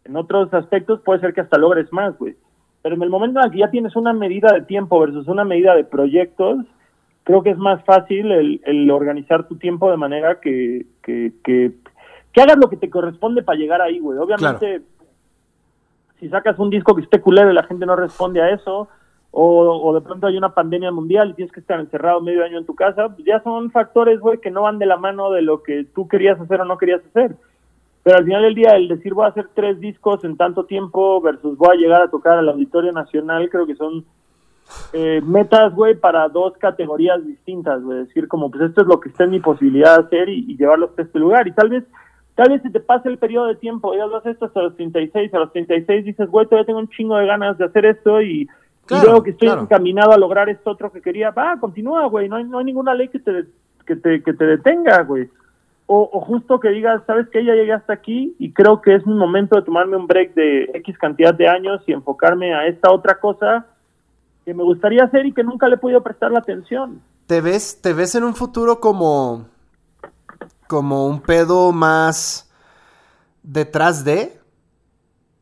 En 0.05 0.17
otros 0.17 0.55
aspectos 0.55 1.01
puede 1.01 1.19
ser 1.19 1.35
que 1.35 1.41
hasta 1.41 1.59
logres 1.59 1.93
más, 1.93 2.17
güey. 2.19 2.37
Pero 2.83 2.95
en 2.95 3.03
el 3.03 3.11
momento 3.11 3.41
en 3.43 3.51
que 3.51 3.59
ya 3.59 3.71
tienes 3.71 3.97
una 3.97 4.13
medida 4.13 4.53
de 4.53 4.63
tiempo 4.63 5.01
versus 5.01 5.27
una 5.27 5.45
medida 5.45 5.75
de 5.75 5.83
proyectos, 5.83 6.59
creo 7.27 7.43
que 7.43 7.51
es 7.51 7.59
más 7.59 7.85
fácil 7.85 8.31
el, 8.31 8.89
organizar 8.89 9.49
tu 9.49 9.57
tiempo 9.57 9.91
de 9.91 9.97
manera 9.97 10.39
que, 10.39 10.87
que, 11.03 11.33
que, 11.43 11.73
hagas 12.41 12.57
lo 12.57 12.69
que 12.71 12.77
te 12.77 12.89
corresponde 12.89 13.43
para 13.43 13.59
llegar 13.59 13.83
ahí, 13.83 13.99
güey. 13.99 14.17
Obviamente, 14.17 14.83
si 16.21 16.29
sacas 16.29 16.57
un 16.61 16.71
disco 16.71 16.95
que 16.95 17.03
esté 17.03 17.21
culero 17.21 17.51
y 17.51 17.55
la 17.55 17.65
gente 17.65 17.85
no 17.85 17.97
responde 17.97 18.41
a 18.41 18.51
eso, 18.51 18.89
o, 19.33 19.93
de 19.93 20.03
pronto 20.03 20.29
hay 20.29 20.37
una 20.37 20.55
pandemia 20.55 20.93
mundial 20.93 21.31
y 21.31 21.35
tienes 21.35 21.53
que 21.53 21.59
estar 21.59 21.81
encerrado 21.81 22.21
medio 22.21 22.45
año 22.45 22.59
en 22.59 22.65
tu 22.65 22.77
casa, 22.77 23.09
pues 23.09 23.27
ya 23.27 23.43
son 23.43 23.73
factores, 23.73 24.21
güey, 24.21 24.39
que 24.39 24.53
no 24.53 24.63
van 24.63 24.79
de 24.79 24.87
la 24.87 24.97
mano 24.97 25.33
de 25.33 25.43
lo 25.43 25.65
que 25.65 25.85
tú 25.97 26.07
querías 26.07 26.41
hacer 26.41 26.61
o 26.61 26.65
no 26.65 26.79
querías 26.79 27.05
hacer. 27.07 27.35
Pero 28.05 28.19
al 28.19 28.25
final 28.25 28.43
del 28.43 28.55
día, 28.55 28.77
el 28.77 28.87
decir 28.87 29.15
voy 29.15 29.25
a 29.25 29.31
hacer 29.31 29.49
tres 29.53 29.81
discos 29.81 30.23
en 30.23 30.37
tanto 30.37 30.65
tiempo 30.65 31.21
versus 31.21 31.59
voy 31.59 31.77
a 31.77 31.81
llegar 31.81 32.03
a 32.03 32.09
tocar 32.09 32.39
al 32.39 32.49
Auditorio 32.49 32.93
Nacional, 32.93 33.51
creo 33.51 33.67
que 33.67 33.75
son 33.75 34.05
eh, 34.93 35.21
metas, 35.25 35.75
güey, 35.75 35.95
para 35.95 36.29
dos 36.29 36.57
categorías 36.59 37.25
distintas, 37.25 37.83
güey. 37.83 37.99
Decir, 37.99 38.29
como, 38.29 38.51
pues 38.51 38.65
esto 38.65 38.83
es 38.83 38.87
lo 38.87 39.01
que 39.01 39.09
está 39.09 39.25
en 39.25 39.31
mi 39.31 39.41
posibilidad 39.41 39.97
de 39.97 40.07
hacer 40.07 40.29
y, 40.29 40.57
llevarlo 40.57 40.87
hasta 40.87 41.03
este 41.03 41.19
lugar. 41.19 41.47
Y 41.47 41.53
tal 41.53 41.71
vez, 41.71 41.85
tal 42.35 42.51
vez 42.51 42.63
si 42.63 42.71
te 42.71 42.81
pasa 42.81 43.09
el 43.09 43.19
periodo 43.19 43.47
de 43.47 43.57
tiempo, 43.57 43.95
ya 43.95 44.07
lo 44.07 44.17
haces 44.17 44.33
esto 44.33 44.47
hasta 44.47 44.63
los 44.63 44.77
36, 44.77 45.33
a 45.35 45.39
los 45.39 45.53
36 45.53 46.05
dices, 46.05 46.29
güey, 46.29 46.47
todavía 46.47 46.67
tengo 46.67 46.79
un 46.81 46.89
chingo 46.89 47.17
de 47.17 47.27
ganas 47.27 47.59
de 47.59 47.65
hacer 47.65 47.87
esto 47.87 48.21
y, 48.23 48.49
veo 48.89 49.23
que 49.23 49.31
estoy 49.31 49.49
encaminado 49.49 50.13
a 50.13 50.19
lograr 50.19 50.49
esto 50.49 50.71
otro 50.71 50.93
que 50.93 51.03
quería. 51.03 51.31
Va, 51.31 51.59
continúa, 51.59 52.07
güey. 52.07 52.29
No 52.29 52.37
hay, 52.37 52.45
no 52.45 52.59
hay 52.59 52.65
ninguna 52.65 52.95
ley 52.95 53.09
que 53.09 53.19
te, 53.19 53.45
que 53.85 53.97
te, 53.97 54.23
que 54.23 54.33
te 54.33 54.45
detenga, 54.45 55.03
güey. 55.03 55.29
O, 55.89 56.09
o, 56.13 56.21
justo 56.21 56.59
que 56.59 56.71
digas, 56.71 57.03
sabes 57.07 57.29
que 57.29 57.45
ya 57.45 57.55
llegué 57.55 57.73
hasta 57.73 57.93
aquí 57.93 58.35
y 58.41 58.53
creo 58.53 58.81
que 58.81 58.95
es 58.95 59.07
mi 59.07 59.15
momento 59.15 59.55
de 59.55 59.63
tomarme 59.63 59.97
un 59.97 60.09
break 60.09 60.35
de 60.35 60.71
X 60.75 60.99
cantidad 60.99 61.33
de 61.33 61.49
años 61.49 61.81
y 61.87 61.93
enfocarme 61.93 62.55
a 62.55 62.67
esta 62.67 62.91
otra 62.91 63.21
cosa 63.21 63.67
que 64.47 64.55
me 64.55 64.63
gustaría 64.63 65.03
hacer 65.03 65.27
y 65.27 65.33
que 65.33 65.43
nunca 65.43 65.67
le 65.67 65.75
he 65.75 65.79
podido 65.79 66.05
prestar 66.05 66.31
la 66.31 66.39
atención. 66.39 67.03
¿Te 67.27 67.41
ves, 67.41 67.83
te 67.83 67.93
ves 67.93 68.15
en 68.15 68.23
un 68.23 68.37
futuro 68.37 68.79
como, 68.79 69.47
como 70.69 71.09
un 71.09 71.21
pedo 71.21 71.73
más 71.73 72.49
detrás 73.43 74.05
de? 74.05 74.39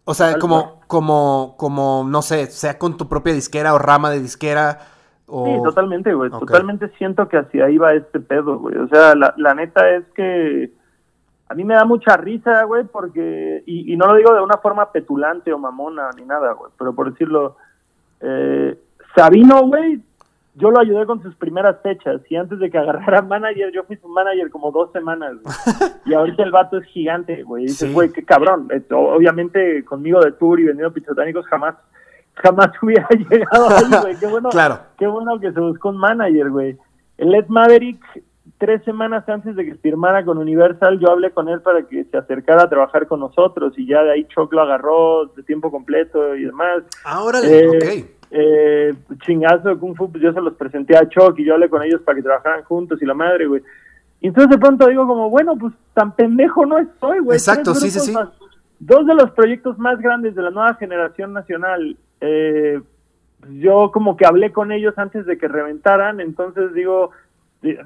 O 0.07 0.15
sea, 0.15 0.39
como, 0.39 0.81
como, 0.87 1.55
como, 1.59 2.07
no 2.09 2.23
sé, 2.23 2.47
sea 2.47 2.79
con 2.79 2.97
tu 2.97 3.07
propia 3.07 3.35
disquera 3.35 3.75
o 3.75 3.79
rama 3.79 4.11
de 4.11 4.21
disquera. 4.21 4.79
O... 5.27 5.45
Sí, 5.45 5.63
totalmente, 5.63 6.15
güey. 6.15 6.31
Totalmente 6.31 6.89
siento 6.97 7.29
que 7.29 7.37
hacia 7.37 7.67
ahí 7.67 7.77
va 7.77 7.93
este 7.93 8.21
pedo, 8.21 8.59
güey. 8.59 8.79
O 8.79 8.89
sea, 8.89 9.15
la, 9.15 9.35
la 9.37 9.55
neta 9.55 9.91
es 9.91 10.05
que 10.15 10.73
a 11.47 11.55
mí 11.55 11.63
me 11.63 11.75
da 11.75 11.85
mucha 11.85 12.17
risa, 12.17 12.65
güey, 12.65 12.85
porque, 12.85 13.63
y, 13.67 13.93
y 13.93 13.97
no 13.99 14.07
lo 14.07 14.15
digo 14.15 14.33
de 14.33 14.41
una 14.41 14.57
forma 14.57 14.91
petulante 14.93 15.53
o 15.53 15.59
mamona 15.59 16.09
ni 16.17 16.25
nada, 16.25 16.53
güey, 16.53 16.73
pero 16.79 16.95
por 16.95 17.11
decirlo, 17.13 17.59
eh, 18.21 18.79
Sabino, 19.15 19.67
güey, 19.67 20.01
yo 20.57 20.71
lo 20.71 20.81
ayudé 20.81 21.05
con 21.07 21.23
sus 21.23 21.35
primeras 21.35 21.81
fechas 21.83 22.21
y 22.29 22.37
antes 22.37 22.59
de 22.59 22.71
que 22.71 22.79
agarrara 22.79 23.23
manager, 23.23 23.73
yo 23.73 23.85
fui 23.85 23.97
su 23.97 24.09
manager 24.09 24.51
como 24.51 24.71
dos 24.71 24.93
semanas. 24.93 25.37
y 26.07 26.15
ahorita 26.15 26.43
el 26.43 26.51
vato 26.53 26.79
es 26.79 26.85
gigante, 26.87 27.43
güey. 27.43 27.67
dices, 27.67 27.93
güey, 27.93 28.11
qué 28.11 28.25
cabrón. 28.25 28.69
obviamente 28.91 29.85
conmigo 29.85 30.21
de 30.21 30.33
tour 30.33 30.61
y 30.61 30.65
vendiendo 30.65 30.93
pichotánicos 30.93 31.47
jamás 31.47 31.75
jamás 32.35 32.71
hubiera 32.83 33.09
llegado 33.09 33.69
ahí, 33.71 34.01
güey. 34.03 34.17
Qué 34.17 34.27
bueno, 34.27 34.49
claro. 34.51 34.81
qué 34.99 35.07
bueno 35.07 35.39
que 35.41 35.53
se 35.53 35.61
buscó 35.61 35.91
un 35.91 35.99
manager, 35.99 36.51
güey. 36.51 36.77
El 37.17 37.35
Ed 37.35 37.47
Maverick, 37.47 38.03
tres 38.59 38.83
semanas 38.85 39.29
antes 39.29 39.55
de 39.55 39.65
que 39.65 39.75
firmara 39.77 40.25
con 40.25 40.39
Universal, 40.39 40.99
yo 40.99 41.11
hablé 41.11 41.31
con 41.31 41.49
él 41.49 41.61
para 41.63 41.83
que 41.87 42.05
se 42.05 42.17
acercara 42.17 42.65
a 42.65 42.69
trabajar 42.69 43.07
con 43.07 43.21
nosotros 43.21 43.75
y 43.77 43.87
ya 43.87 44.03
de 44.03 44.13
ahí 44.13 44.25
Choc 44.25 44.53
lo 44.53 44.63
agarró 44.63 45.27
de 45.27 45.43
tiempo 45.45 45.71
completo 45.71 46.35
y 46.35 46.45
demás. 46.45 46.83
Ahora, 47.05 47.41
eh, 47.45 47.69
ok 47.69 48.14
eh, 48.31 48.95
chingazo 49.25 49.69
de 49.69 49.77
Kung 49.77 49.97
Fu, 49.97 50.11
pues 50.11 50.23
yo 50.23 50.33
se 50.33 50.41
los 50.41 50.55
presenté 50.55 50.97
a 50.97 51.09
Chuck 51.09 51.39
y 51.39 51.45
yo 51.45 51.55
hablé 51.55 51.69
con 51.69 51.83
ellos 51.83 52.01
para 52.03 52.17
que 52.17 52.23
trabajaran 52.23 52.65
juntos 52.65 53.01
y 53.01 53.07
la 53.07 53.15
madre, 53.15 53.47
güey. 53.47 53.63
Y 54.21 54.29
entonces 54.29 54.51
de 54.51 54.59
pronto 54.59 54.87
digo 54.89 55.07
como, 55.07 55.31
bueno, 55.31 55.57
pues 55.57 55.75
tan 55.93 56.13
pendejo 56.17 56.65
no 56.67 56.79
estoy, 56.79 57.19
güey. 57.21 57.37
Exacto, 57.37 57.75
sí, 57.75 57.91
sí, 57.91 58.01
sí. 58.01 58.15
dos 58.79 59.07
de 59.07 59.15
los 59.15 59.31
proyectos 59.33 59.79
más 59.79 60.01
grandes 60.01 60.35
de 60.35 60.43
la 60.43 60.51
nueva 60.51 60.75
generación 60.75 61.33
nacional, 61.33 61.97
eh, 62.21 62.81
yo 63.53 63.91
como 63.93 64.17
que 64.17 64.27
hablé 64.27 64.53
con 64.53 64.73
ellos 64.73 64.95
antes 64.97 65.27
de 65.27 65.37
que 65.37 65.49
reventaran, 65.49 66.21
entonces 66.21 66.73
digo, 66.73 67.11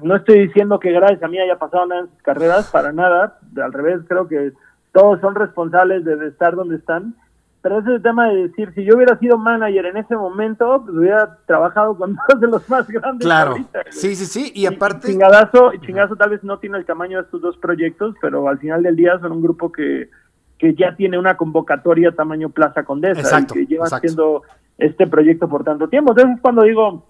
no 0.01 0.15
estoy 0.15 0.47
diciendo 0.47 0.79
que 0.79 0.91
gracias 0.91 1.23
a 1.23 1.27
mí 1.27 1.39
haya 1.39 1.57
pasado 1.57 1.85
nada 1.85 2.01
en 2.01 2.09
sus 2.09 2.21
carreras, 2.21 2.69
para 2.71 2.91
nada, 2.91 3.39
al 3.61 3.73
revés, 3.73 4.01
creo 4.07 4.27
que 4.27 4.53
todos 4.93 5.19
son 5.21 5.35
responsables 5.35 6.05
de 6.05 6.27
estar 6.27 6.55
donde 6.55 6.77
están, 6.77 7.15
pero 7.61 7.79
ese 7.79 7.89
es 7.89 7.95
el 7.97 8.01
tema 8.01 8.29
de 8.29 8.47
decir, 8.47 8.71
si 8.73 8.85
yo 8.85 8.95
hubiera 8.95 9.17
sido 9.19 9.37
manager 9.37 9.87
en 9.87 9.97
ese 9.97 10.15
momento, 10.15 10.81
pues 10.85 10.97
hubiera 10.97 11.37
trabajado 11.45 11.97
con 11.97 12.15
dos 12.29 12.39
de 12.39 12.47
los 12.47 12.69
más 12.69 12.87
grandes. 12.87 13.25
Claro, 13.25 13.55
sí, 13.89 14.15
sí, 14.15 14.25
sí, 14.25 14.51
y 14.55 14.65
aparte... 14.65 15.07
Y 15.07 15.11
chingadazo, 15.11 15.71
chingazo 15.85 16.15
tal 16.15 16.29
vez 16.29 16.43
no 16.43 16.59
tiene 16.59 16.77
el 16.77 16.85
tamaño 16.85 17.17
de 17.17 17.23
estos 17.23 17.41
dos 17.41 17.57
proyectos, 17.57 18.15
pero 18.21 18.47
al 18.47 18.59
final 18.59 18.83
del 18.83 18.95
día 18.95 19.19
son 19.19 19.33
un 19.33 19.41
grupo 19.41 19.71
que, 19.71 20.09
que 20.57 20.73
ya 20.73 20.95
tiene 20.95 21.17
una 21.17 21.35
convocatoria 21.35 22.13
tamaño 22.13 22.49
Plaza 22.49 22.83
Condesa 22.83 23.21
exacto, 23.21 23.55
y 23.57 23.65
que 23.65 23.73
lleva 23.73 23.85
haciendo 23.85 24.43
este 24.77 25.07
proyecto 25.07 25.49
por 25.49 25.65
tanto 25.65 25.89
tiempo. 25.89 26.11
Entonces 26.11 26.35
es 26.37 26.41
cuando 26.41 26.63
digo, 26.63 27.05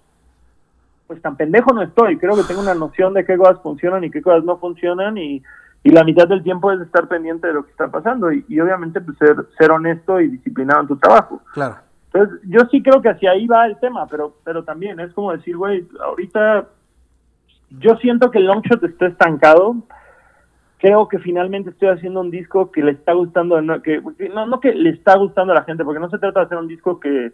pues 1.06 1.22
tan 1.22 1.38
pendejo 1.38 1.74
no 1.74 1.84
estoy, 1.84 2.18
creo 2.18 2.36
que 2.36 2.44
tengo 2.44 2.62
una 2.62 2.74
noción 2.74 3.14
de 3.14 3.26
qué 3.26 3.38
cosas 3.38 3.62
funcionan 3.62 4.04
y 4.04 4.12
qué 4.12 4.22
cosas 4.22 4.44
no 4.44 4.58
funcionan 4.58 5.18
y 5.18 5.44
y 5.84 5.92
la 5.92 6.04
mitad 6.04 6.28
del 6.28 6.44
tiempo 6.44 6.72
es 6.72 6.82
estar 6.82 7.08
pendiente 7.08 7.48
de 7.48 7.54
lo 7.54 7.64
que 7.64 7.72
está 7.72 7.90
pasando 7.90 8.32
y, 8.32 8.60
obviamente 8.60 9.00
pues 9.02 9.18
ser, 9.18 9.36
ser 9.58 9.72
honesto 9.72 10.20
y 10.20 10.28
disciplinado 10.28 10.82
en 10.82 10.88
tu 10.88 10.98
trabajo. 10.98 11.42
Claro. 11.54 11.78
Entonces, 12.12 12.40
yo 12.50 12.62
sí 12.72 12.82
creo 12.82 13.02
que 13.02 13.10
hacia 13.10 13.32
ahí 13.32 13.46
va 13.48 13.66
el 13.66 13.80
tema, 13.80 14.08
pero, 14.08 14.36
pero 14.44 14.64
también 14.64 15.00
es 15.00 15.14
como 15.14 15.32
decir, 15.32 15.56
güey, 15.56 15.88
ahorita 16.04 16.68
yo 17.70 17.96
siento 17.98 18.32
que 18.32 18.40
el 18.40 18.48
longshot 18.48 18.84
está 18.84 19.08
estancado. 19.08 19.76
Creo 20.80 21.08
que 21.08 21.20
finalmente 21.20 21.70
estoy 21.70 21.90
haciendo 21.90 22.22
un 22.22 22.32
disco 22.32 22.72
que 22.72 22.82
le 22.82 22.92
está 22.92 23.14
gustando, 23.14 23.62
no, 23.62 23.82
que, 23.82 24.02
no, 24.34 24.48
no 24.48 24.60
que 24.60 24.74
le 24.74 24.90
está 24.90 25.18
gustando 25.18 25.54
a 25.54 25.58
la 25.58 25.64
gente, 25.64 25.84
porque 25.84 26.00
no 26.00 26.10
se 26.10 26.18
trata 26.18 26.40
de 26.40 26.46
hacer 26.48 26.58
un 26.58 26.68
disco 26.68 27.00
que, 27.00 27.32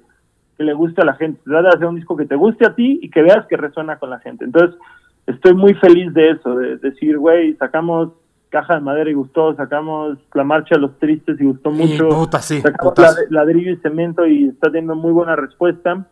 que 0.57 0.63
le 0.63 0.73
guste 0.73 1.01
a 1.01 1.05
la 1.05 1.13
gente, 1.13 1.39
se 1.43 1.49
trata 1.49 1.69
de 1.69 1.75
hacer 1.75 1.87
un 1.87 1.95
disco 1.95 2.17
que 2.17 2.25
te 2.25 2.35
guste 2.35 2.65
a 2.65 2.75
ti 2.75 2.99
y 3.01 3.09
que 3.09 3.21
veas 3.21 3.45
que 3.47 3.55
resuena 3.55 3.97
con 3.97 4.09
la 4.09 4.19
gente. 4.19 4.45
Entonces, 4.45 4.77
estoy 5.27 5.53
muy 5.53 5.73
feliz 5.75 6.13
de 6.13 6.31
eso, 6.31 6.55
de 6.55 6.77
decir, 6.77 7.17
güey, 7.17 7.55
sacamos 7.55 8.13
Caja 8.55 8.75
de 8.75 8.79
Madera 8.79 9.09
y 9.09 9.13
gustó, 9.13 9.53
sacamos 9.53 10.17
La 10.33 10.45
Marcha 10.45 10.75
de 10.75 10.81
los 10.81 10.97
Tristes 10.97 11.41
y 11.41 11.43
gustó 11.43 11.71
mucho, 11.71 12.07
sacamos 12.31 12.93
Ladrillo 13.29 13.71
y 13.71 13.75
Cemento 13.81 14.25
y 14.25 14.45
está 14.45 14.67
teniendo 14.67 14.95
muy 14.95 15.11
buena 15.11 15.35
respuesta. 15.35 16.07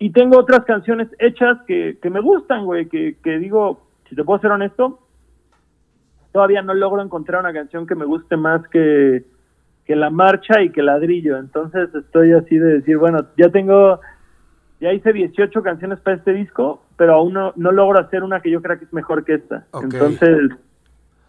Y 0.00 0.10
tengo 0.10 0.40
otras 0.40 0.64
canciones 0.64 1.06
hechas 1.20 1.58
que, 1.68 1.98
que 2.02 2.10
me 2.10 2.18
gustan, 2.18 2.64
güey, 2.64 2.88
que, 2.88 3.16
que 3.22 3.38
digo, 3.38 3.80
si 4.08 4.16
te 4.16 4.24
puedo 4.24 4.40
ser 4.40 4.50
honesto, 4.50 4.98
todavía 6.32 6.62
no 6.62 6.74
logro 6.74 7.00
encontrar 7.00 7.42
una 7.42 7.52
canción 7.52 7.86
que 7.86 7.94
me 7.94 8.06
guste 8.06 8.36
más 8.36 8.66
que, 8.66 9.24
que 9.84 9.94
La 9.94 10.10
Marcha 10.10 10.62
y 10.62 10.70
que 10.70 10.82
Ladrillo. 10.82 11.38
Entonces 11.38 11.94
estoy 11.94 12.32
así 12.32 12.58
de 12.58 12.78
decir, 12.78 12.98
bueno, 12.98 13.24
ya 13.36 13.50
tengo, 13.50 14.00
ya 14.80 14.92
hice 14.92 15.12
18 15.12 15.62
canciones 15.62 16.00
para 16.00 16.16
este 16.16 16.32
disco, 16.32 16.82
pero 16.96 17.14
aún 17.14 17.34
no, 17.34 17.52
no 17.54 17.70
logro 17.70 18.00
hacer 18.00 18.24
una 18.24 18.40
que 18.40 18.50
yo 18.50 18.60
creo 18.60 18.80
que 18.80 18.86
es 18.86 18.92
mejor 18.92 19.24
que 19.24 19.34
esta. 19.34 19.64
Entonces 19.80 20.50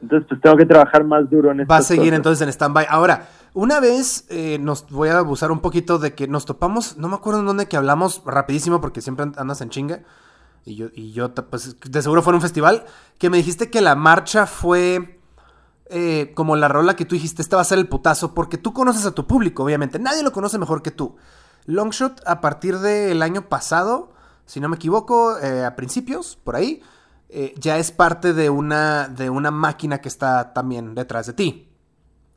entonces, 0.03 0.27
pues 0.27 0.41
tengo 0.41 0.57
que 0.57 0.65
trabajar 0.65 1.03
más 1.05 1.29
duro 1.29 1.51
en 1.51 1.61
esto. 1.61 1.71
Va 1.71 1.77
a 1.77 1.81
seguir 1.81 2.13
entonces 2.13 2.41
en 2.41 2.49
stand-by. 2.49 2.85
Ahora, 2.89 3.27
una 3.53 3.79
vez 3.79 4.25
eh, 4.29 4.57
nos 4.59 4.89
voy 4.89 5.09
a 5.09 5.17
abusar 5.17 5.51
un 5.51 5.59
poquito 5.59 5.97
de 5.97 6.13
que 6.13 6.27
nos 6.27 6.45
topamos, 6.45 6.97
no 6.97 7.07
me 7.07 7.15
acuerdo 7.15 7.39
en 7.39 7.45
dónde 7.45 7.67
que 7.67 7.77
hablamos 7.77 8.21
rapidísimo 8.25 8.81
porque 8.81 9.01
siempre 9.01 9.31
andas 9.37 9.61
en 9.61 9.69
chinga. 9.69 10.01
y 10.65 10.75
yo, 10.75 10.87
y 10.93 11.13
yo 11.13 11.33
pues 11.33 11.77
de 11.79 12.01
seguro 12.01 12.21
fue 12.21 12.31
en 12.31 12.35
un 12.35 12.41
festival, 12.41 12.83
que 13.17 13.29
me 13.29 13.37
dijiste 13.37 13.69
que 13.69 13.79
la 13.79 13.95
marcha 13.95 14.45
fue 14.45 15.19
eh, 15.85 16.33
como 16.35 16.55
la 16.57 16.67
rola 16.67 16.95
que 16.95 17.05
tú 17.05 17.15
dijiste, 17.15 17.41
esta 17.41 17.55
va 17.55 17.61
a 17.61 17.65
ser 17.65 17.77
el 17.77 17.87
putazo, 17.87 18.33
porque 18.33 18.57
tú 18.57 18.73
conoces 18.73 19.05
a 19.05 19.11
tu 19.11 19.25
público, 19.25 19.63
obviamente, 19.63 19.99
nadie 19.99 20.23
lo 20.23 20.33
conoce 20.33 20.57
mejor 20.57 20.81
que 20.81 20.91
tú. 20.91 21.15
Longshot, 21.65 22.21
a 22.25 22.41
partir 22.41 22.79
del 22.79 23.21
año 23.21 23.47
pasado, 23.47 24.11
si 24.45 24.59
no 24.59 24.67
me 24.67 24.75
equivoco, 24.75 25.37
eh, 25.37 25.63
a 25.63 25.77
principios, 25.77 26.37
por 26.43 26.57
ahí, 26.57 26.81
eh, 27.35 27.53
ya 27.57 27.79
es 27.79 27.91
parte 27.91 28.33
de 28.33 28.49
una, 28.49 29.07
de 29.07 29.29
una 29.29 29.49
máquina 29.49 29.99
que 29.99 30.07
está 30.07 30.53
también 30.53 30.93
detrás 30.93 31.25
de 31.25 31.33
ti. 31.33 31.67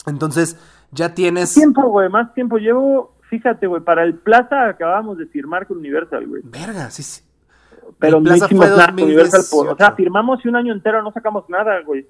Entonces, 0.06 0.58
ya 0.90 1.14
tienes... 1.14 1.52
Tiempo, 1.52 1.82
güey, 1.88 2.08
más 2.08 2.32
tiempo. 2.32 2.56
Llevo, 2.56 3.14
fíjate, 3.28 3.66
güey, 3.66 3.82
para 3.82 4.04
el 4.04 4.14
Plaza 4.14 4.68
acabamos 4.68 5.18
de 5.18 5.26
firmar 5.26 5.66
con 5.66 5.78
Universal, 5.78 6.26
güey. 6.26 6.42
Verga, 6.44 6.90
sí, 6.90 7.02
sí. 7.02 7.22
Pero 7.98 8.20
no 8.20 8.34
hicimos 8.34 8.70
nada 8.70 8.90
Universal 8.90 9.42
por... 9.50 9.68
O 9.68 9.76
sea, 9.76 9.92
firmamos 9.92 10.44
y 10.44 10.48
un 10.48 10.56
año 10.56 10.72
entero 10.72 11.02
no 11.02 11.12
sacamos 11.12 11.44
nada, 11.48 11.80
güey. 11.84 12.06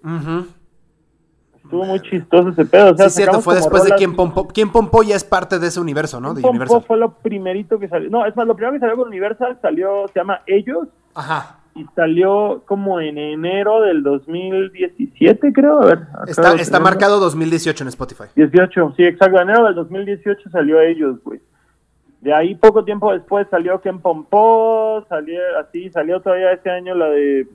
Estuvo 1.56 1.84
muy 1.84 2.00
chistoso 2.00 2.50
ese 2.50 2.64
pedo. 2.64 2.92
O 2.92 2.96
sea, 2.96 3.08
sí, 3.08 3.16
cierto, 3.16 3.40
fue 3.40 3.56
después 3.56 3.82
de 3.82 3.96
quien 3.96 4.14
Pompó. 4.14 4.46
Quien 4.46 4.70
Pompó 4.70 5.02
ya 5.02 5.16
es 5.16 5.24
parte 5.24 5.58
de 5.58 5.66
ese 5.66 5.80
universo, 5.80 6.20
¿no? 6.20 6.34
De 6.34 6.40
Pompó 6.40 6.80
fue 6.82 6.96
lo 6.96 7.14
primerito 7.14 7.80
que 7.80 7.88
salió. 7.88 8.08
No, 8.10 8.24
es 8.24 8.36
más, 8.36 8.46
lo 8.46 8.54
primero 8.54 8.74
que 8.74 8.78
salió 8.78 8.96
con 8.96 9.08
Universal 9.08 9.58
salió, 9.60 10.06
se 10.06 10.20
llama 10.20 10.42
Ellos. 10.46 10.86
Ajá. 11.14 11.58
Y 11.76 11.84
salió 11.94 12.62
como 12.66 13.00
en 13.00 13.18
enero 13.18 13.82
del 13.82 14.02
2017, 14.02 15.52
creo. 15.52 15.82
A 15.82 15.86
ver. 15.86 15.98
Está, 16.26 16.54
está 16.54 16.80
marcado 16.80 17.20
2018 17.20 17.84
en 17.84 17.88
Spotify. 17.88 18.24
18, 18.34 18.94
sí, 18.96 19.04
exacto. 19.04 19.36
En 19.40 19.50
enero 19.50 19.66
del 19.66 19.74
2018 19.74 20.50
salió 20.50 20.80
Ellos, 20.80 21.22
güey. 21.22 21.40
De 22.22 22.32
ahí 22.32 22.54
poco 22.54 22.84
tiempo 22.84 23.12
después 23.12 23.46
salió 23.50 23.80
Ken 23.80 24.00
Pompó, 24.00 25.04
salió 25.08 25.38
así, 25.60 25.90
salió 25.90 26.20
todavía 26.20 26.52
este 26.52 26.70
año 26.70 26.94
la 26.94 27.10
de 27.10 27.46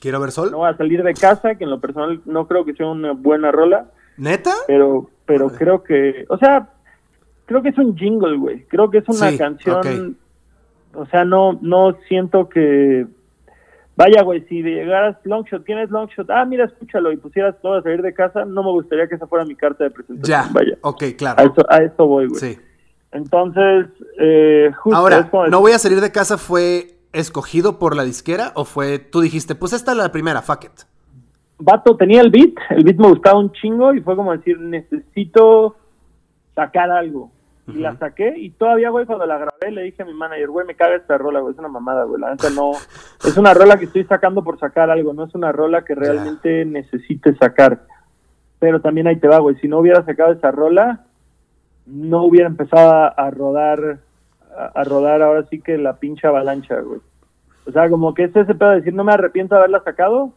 Quiero 0.00 0.18
ver 0.18 0.32
sol. 0.32 0.50
No 0.50 0.64
a 0.64 0.76
salir 0.76 1.02
de 1.02 1.14
casa, 1.14 1.54
que 1.56 1.64
en 1.64 1.70
lo 1.70 1.78
personal 1.78 2.20
no 2.24 2.48
creo 2.48 2.64
que 2.64 2.74
sea 2.74 2.86
una 2.86 3.12
buena 3.12 3.52
rola. 3.52 3.90
¿Neta? 4.16 4.52
Pero, 4.66 5.10
pero 5.26 5.50
creo 5.50 5.82
que, 5.82 6.24
o 6.28 6.38
sea, 6.38 6.70
creo 7.44 7.62
que 7.62 7.68
es 7.68 7.78
un 7.78 7.96
jingle, 7.96 8.36
güey. 8.38 8.64
Creo 8.64 8.90
que 8.90 8.98
es 8.98 9.08
una 9.08 9.36
canción. 9.36 10.16
O 10.94 11.06
sea, 11.06 11.24
no, 11.24 11.58
no 11.60 11.96
siento 12.08 12.48
que. 12.48 13.06
Vaya, 14.00 14.22
güey, 14.22 14.40
si 14.48 14.62
llegaras 14.62 15.18
Longshot, 15.24 15.62
tienes 15.66 15.90
Longshot, 15.90 16.30
ah, 16.30 16.46
mira, 16.46 16.64
escúchalo 16.64 17.12
y 17.12 17.18
pusieras 17.18 17.54
todo 17.60 17.74
a 17.74 17.82
salir 17.82 18.00
de 18.00 18.14
casa, 18.14 18.46
no 18.46 18.62
me 18.62 18.70
gustaría 18.70 19.06
que 19.06 19.16
esa 19.16 19.26
fuera 19.26 19.44
mi 19.44 19.54
carta 19.54 19.84
de 19.84 19.90
presentación. 19.90 20.42
Ya, 20.42 20.50
vaya. 20.50 20.78
Ok, 20.80 21.04
claro. 21.18 21.38
A 21.38 21.44
eso, 21.44 21.66
a 21.68 21.76
eso 21.82 22.06
voy, 22.06 22.28
güey. 22.28 22.40
Sí. 22.40 22.58
Entonces, 23.12 23.88
eh, 24.18 24.70
justo. 24.78 24.96
Ahora, 24.96 25.28
no 25.50 25.60
voy 25.60 25.72
a 25.72 25.78
salir 25.78 26.00
de 26.00 26.10
casa 26.10 26.38
fue 26.38 26.94
escogido 27.12 27.78
por 27.78 27.94
la 27.94 28.04
disquera 28.04 28.52
o 28.54 28.64
fue, 28.64 29.00
tú 29.00 29.20
dijiste, 29.20 29.54
pues 29.54 29.74
esta 29.74 29.92
es 29.92 29.98
la 29.98 30.10
primera, 30.10 30.40
fuck 30.40 30.64
it? 30.64 30.80
Vato, 31.58 31.94
tenía 31.94 32.22
el 32.22 32.30
beat, 32.30 32.54
el 32.70 32.84
beat 32.84 32.96
me 32.96 33.08
gustaba 33.08 33.38
un 33.38 33.52
chingo 33.52 33.92
y 33.92 34.00
fue 34.00 34.16
como 34.16 34.32
decir, 34.32 34.58
necesito 34.58 35.76
sacar 36.54 36.90
algo. 36.90 37.30
Y 37.74 37.78
la 37.78 37.96
saqué 37.96 38.34
y 38.36 38.50
todavía, 38.50 38.90
güey, 38.90 39.06
cuando 39.06 39.26
la 39.26 39.38
grabé 39.38 39.70
le 39.70 39.82
dije 39.82 40.02
a 40.02 40.06
mi 40.06 40.14
manager, 40.14 40.48
güey, 40.48 40.66
me 40.66 40.74
caga 40.74 40.96
esta 40.96 41.18
rola, 41.18 41.40
güey, 41.40 41.52
es 41.52 41.58
una 41.58 41.68
mamada, 41.68 42.04
güey, 42.04 42.20
la 42.20 42.30
neta 42.30 42.50
no, 42.50 42.72
es 43.24 43.36
una 43.36 43.54
rola 43.54 43.78
que 43.78 43.86
estoy 43.86 44.04
sacando 44.04 44.42
por 44.42 44.58
sacar 44.58 44.90
algo, 44.90 45.12
no 45.12 45.24
es 45.24 45.34
una 45.34 45.52
rola 45.52 45.84
que 45.84 45.94
realmente 45.94 46.64
necesite 46.64 47.34
sacar. 47.36 47.80
Pero 48.58 48.80
también 48.80 49.06
ahí 49.06 49.16
te 49.16 49.28
va, 49.28 49.38
güey, 49.38 49.56
si 49.56 49.68
no 49.68 49.78
hubiera 49.78 50.04
sacado 50.04 50.32
esa 50.32 50.50
rola, 50.50 51.06
no 51.86 52.24
hubiera 52.24 52.46
empezado 52.46 53.12
a 53.16 53.30
rodar 53.30 54.00
a, 54.56 54.84
rodar 54.84 55.22
ahora 55.22 55.44
sí 55.48 55.60
que 55.60 55.78
la 55.78 55.96
pinche 55.96 56.26
avalancha, 56.26 56.80
güey. 56.80 57.00
O 57.66 57.72
sea, 57.72 57.88
como 57.88 58.14
que 58.14 58.24
es 58.24 58.36
ese 58.36 58.54
pedo 58.54 58.70
de 58.70 58.76
decir, 58.76 58.94
no 58.94 59.04
me 59.04 59.12
arrepiento 59.12 59.54
de 59.54 59.60
haberla 59.60 59.82
sacado, 59.82 60.32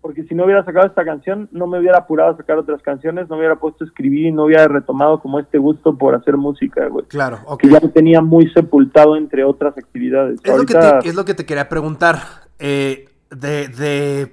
porque 0.00 0.24
si 0.24 0.34
no 0.34 0.44
hubiera 0.44 0.64
sacado 0.64 0.86
esta 0.86 1.04
canción, 1.04 1.48
no 1.52 1.66
me 1.66 1.78
hubiera 1.78 1.98
apurado 1.98 2.30
a 2.30 2.36
sacar 2.36 2.56
otras 2.56 2.80
canciones, 2.82 3.28
no 3.28 3.36
me 3.36 3.40
hubiera 3.40 3.56
puesto 3.56 3.84
a 3.84 3.86
escribir 3.86 4.26
y 4.26 4.32
no 4.32 4.44
hubiera 4.44 4.66
retomado 4.66 5.20
como 5.20 5.38
este 5.38 5.58
gusto 5.58 5.96
por 5.98 6.14
hacer 6.14 6.36
música, 6.36 6.86
güey. 6.88 7.04
Claro, 7.06 7.40
ok. 7.44 7.60
Que 7.60 7.68
ya 7.68 7.80
me 7.80 7.88
tenía 7.88 8.20
muy 8.22 8.50
sepultado 8.50 9.16
entre 9.16 9.44
otras 9.44 9.76
actividades. 9.76 10.40
Es, 10.42 10.56
lo, 10.56 10.64
que 10.64 10.74
te, 10.74 11.08
es 11.08 11.14
lo 11.14 11.24
que 11.24 11.34
te 11.34 11.44
quería 11.44 11.68
preguntar. 11.68 12.16
Eh, 12.58 13.08
de, 13.30 13.68
de 13.68 14.32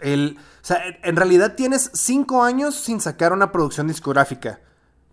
el, 0.00 0.36
o 0.38 0.66
sea, 0.66 0.78
en 1.02 1.16
realidad 1.16 1.54
tienes 1.54 1.90
cinco 1.92 2.42
años 2.42 2.74
sin 2.74 3.00
sacar 3.00 3.32
una 3.32 3.52
producción 3.52 3.86
discográfica. 3.86 4.60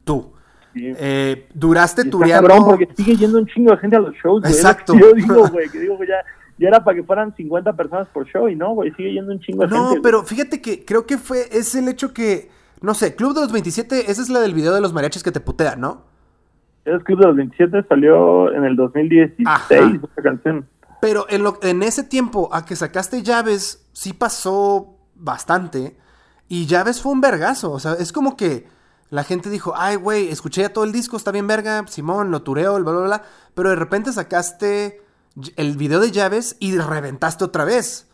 Tú. 0.05 0.33
Eh, 0.73 1.49
duraste 1.53 2.05
tu 2.05 2.21
cabrón 2.21 2.63
porque 2.63 2.87
sigue 2.95 3.17
yendo 3.17 3.39
un 3.39 3.45
chingo 3.45 3.71
de 3.71 3.77
gente 3.77 3.97
a 3.97 3.99
los 3.99 4.13
shows, 4.15 4.41
güey. 4.41 4.53
Exacto. 4.53 4.93
Yo 4.97 5.11
digo, 5.11 5.49
güey, 5.49 5.67
que 5.69 5.79
digo 5.79 5.97
ya, 6.05 6.23
ya 6.61 6.67
era 6.67 6.83
para 6.83 6.95
que 6.95 7.03
fueran 7.03 7.35
50 7.35 7.73
personas 7.73 8.07
por 8.09 8.27
show 8.27 8.47
y 8.47 8.55
no, 8.55 8.73
güey, 8.73 8.91
sigue 8.91 9.13
yendo 9.13 9.31
un 9.31 9.39
chingo 9.39 9.63
de 9.63 9.69
gente. 9.69 9.95
No, 9.95 10.01
pero 10.03 10.23
fíjate 10.23 10.61
que 10.61 10.85
creo 10.85 11.07
que 11.07 11.17
fue, 11.17 11.47
es 11.51 11.73
el 11.73 11.87
hecho 11.87 12.13
que, 12.13 12.49
no 12.81 12.93
sé, 12.93 13.15
Club 13.15 13.33
de 13.33 13.41
los 13.41 13.51
27, 13.51 14.11
esa 14.11 14.21
es 14.21 14.29
la 14.29 14.39
del 14.39 14.53
video 14.53 14.71
de 14.71 14.79
los 14.79 14.93
mariachis 14.93 15.23
que 15.23 15.31
te 15.31 15.39
putean, 15.39 15.81
¿no? 15.81 16.03
Es 16.85 17.03
Club 17.03 17.19
de 17.19 17.25
los 17.25 17.35
27 17.35 17.83
salió 17.89 18.53
en 18.53 18.63
el 18.63 18.75
2016, 18.75 19.39
esa 19.49 20.21
canción. 20.21 20.67
Pero 21.01 21.25
en, 21.29 21.41
lo, 21.41 21.57
en 21.63 21.81
ese 21.81 22.03
tiempo, 22.03 22.49
a 22.53 22.63
que 22.63 22.75
sacaste 22.75 23.23
llaves, 23.23 23.89
sí 23.91 24.13
pasó 24.13 24.99
bastante. 25.15 25.97
Y 26.47 26.67
llaves 26.67 27.01
fue 27.01 27.11
un 27.11 27.21
vergazo. 27.21 27.71
O 27.71 27.79
sea, 27.79 27.93
es 27.93 28.11
como 28.11 28.37
que 28.37 28.67
la 29.09 29.23
gente 29.23 29.49
dijo, 29.49 29.73
ay, 29.75 29.95
güey, 29.95 30.29
escuché 30.29 30.61
ya 30.61 30.73
todo 30.73 30.83
el 30.83 30.91
disco, 30.91 31.17
está 31.17 31.31
bien 31.31 31.47
verga, 31.47 31.87
Simón, 31.87 32.29
lo 32.29 32.43
tureo, 32.43 32.75
bla, 32.83 32.91
bla, 32.91 33.01
bla. 33.01 33.23
Pero 33.55 33.69
de 33.69 33.75
repente 33.77 34.11
sacaste 34.11 35.01
el 35.55 35.77
video 35.77 35.99
de 35.99 36.11
llaves 36.11 36.57
y 36.59 36.77
reventaste 36.77 37.43
otra 37.43 37.65
vez. 37.65 38.07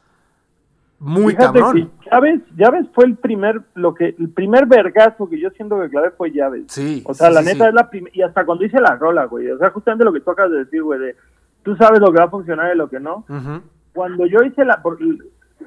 Muy 0.99 1.35
cabrón. 1.35 1.91
Llaves, 2.11 2.41
llaves 2.55 2.87
fue 2.93 3.05
el 3.05 3.17
primer, 3.17 3.61
lo 3.75 3.93
que, 3.93 4.15
el 4.17 4.29
primer 4.29 4.65
vergazo 4.65 5.29
que 5.29 5.39
yo 5.39 5.49
siento 5.51 5.79
que 5.79 5.89
clave 5.89 6.11
fue 6.11 6.31
llaves. 6.31 6.65
Sí. 6.69 7.03
O 7.05 7.13
sea, 7.13 7.29
la 7.29 7.41
neta 7.41 7.67
es 7.67 7.73
la 7.73 7.89
primera, 7.89 8.15
y 8.15 8.23
hasta 8.23 8.45
cuando 8.45 8.65
hice 8.65 8.81
la 8.81 8.95
rola, 8.95 9.25
güey. 9.25 9.49
O 9.51 9.57
sea, 9.59 9.69
justamente 9.69 10.05
lo 10.05 10.13
que 10.13 10.21
tú 10.21 10.31
acabas 10.31 10.51
de 10.51 10.59
decir, 10.59 10.81
güey, 10.81 10.99
de 10.99 11.15
tú 11.63 11.75
sabes 11.75 11.99
lo 11.99 12.11
que 12.11 12.19
va 12.19 12.25
a 12.25 12.29
funcionar 12.29 12.73
y 12.73 12.77
lo 12.77 12.89
que 12.89 12.99
no. 12.99 13.25
Cuando 13.93 14.25
yo 14.25 14.39
hice 14.43 14.65
la, 14.65 14.81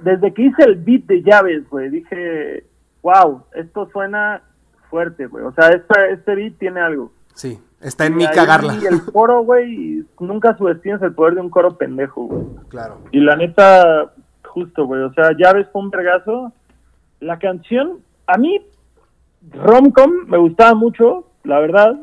desde 0.02 0.34
que 0.34 0.42
hice 0.42 0.64
el 0.64 0.76
beat 0.76 1.02
de 1.04 1.22
llaves, 1.22 1.68
güey, 1.68 1.90
dije, 1.90 2.64
wow, 3.02 3.44
esto 3.54 3.88
suena 3.92 4.42
fuerte, 4.88 5.26
güey. 5.26 5.44
O 5.44 5.52
sea, 5.52 5.68
este, 5.68 6.12
este 6.12 6.34
beat 6.34 6.58
tiene 6.58 6.80
algo. 6.80 7.12
Sí, 7.34 7.60
está 7.80 8.06
en 8.06 8.16
mí 8.16 8.26
cagarla. 8.26 8.76
Y 8.80 8.86
el 8.86 9.04
coro, 9.04 9.42
güey, 9.42 10.04
nunca 10.18 10.56
subestimes 10.56 11.02
el 11.02 11.14
poder 11.14 11.34
de 11.34 11.40
un 11.40 11.50
coro 11.50 11.76
pendejo, 11.76 12.26
güey. 12.26 12.44
Claro. 12.68 12.98
Y 13.10 13.20
la 13.20 13.36
neta, 13.36 14.12
justo, 14.44 14.86
güey. 14.86 15.02
O 15.02 15.12
sea, 15.12 15.30
ya 15.38 15.52
ves 15.52 15.68
fue 15.72 15.82
un 15.82 15.90
vergazo. 15.90 16.52
La 17.20 17.38
canción, 17.38 17.98
a 18.26 18.38
mí, 18.38 18.60
Romcom 19.52 20.26
me 20.26 20.38
gustaba 20.38 20.74
mucho, 20.74 21.26
la 21.44 21.58
verdad. 21.58 21.96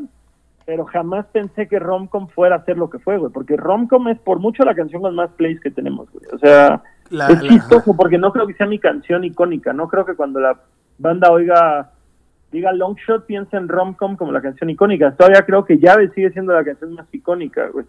Pero 0.66 0.84
jamás 0.86 1.26
pensé 1.28 1.68
que 1.70 1.80
Romcom 1.80 2.28
fuera 2.28 2.58
a 2.58 2.66
ser 2.66 2.78
lo 2.78 2.90
que 2.90 3.00
fue, 3.00 3.18
güey. 3.18 3.32
Porque 3.32 3.56
Romcom 3.56 4.10
es 4.10 4.20
por 4.20 4.40
mucho 4.40 4.64
la 4.66 4.76
canción 4.76 5.02
con 5.02 5.16
más 5.16 5.30
plays 5.32 5.62
que 5.62 5.72
tenemos, 5.72 6.12
güey. 6.12 6.26
O 6.34 6.38
sea, 6.38 6.84
es 7.10 7.42
chistoso 7.42 7.96
porque 7.96 8.18
no 8.18 8.34
creo 8.34 8.46
que 8.46 8.54
sea 8.54 8.68
mi 8.68 8.78
canción 8.78 9.24
icónica. 9.24 9.72
No 9.72 9.88
creo 9.88 10.06
que 10.06 10.16
cuando 10.16 10.42
la 10.42 10.60
banda 10.98 11.32
oiga 11.32 11.92
diga 12.52 12.72
Longshot, 12.74 13.26
piensa 13.26 13.58
en 13.58 13.68
Romcom 13.68 14.16
como 14.16 14.32
la 14.32 14.42
canción 14.42 14.70
icónica. 14.70 15.16
Todavía 15.16 15.46
creo 15.46 15.66
que 15.66 15.80
Llaves 15.80 16.12
sigue 16.14 16.32
siendo 16.32 16.54
la 16.54 16.64
canción 16.64 16.94
más 16.94 17.08
icónica, 17.12 17.68
güey. 17.70 17.86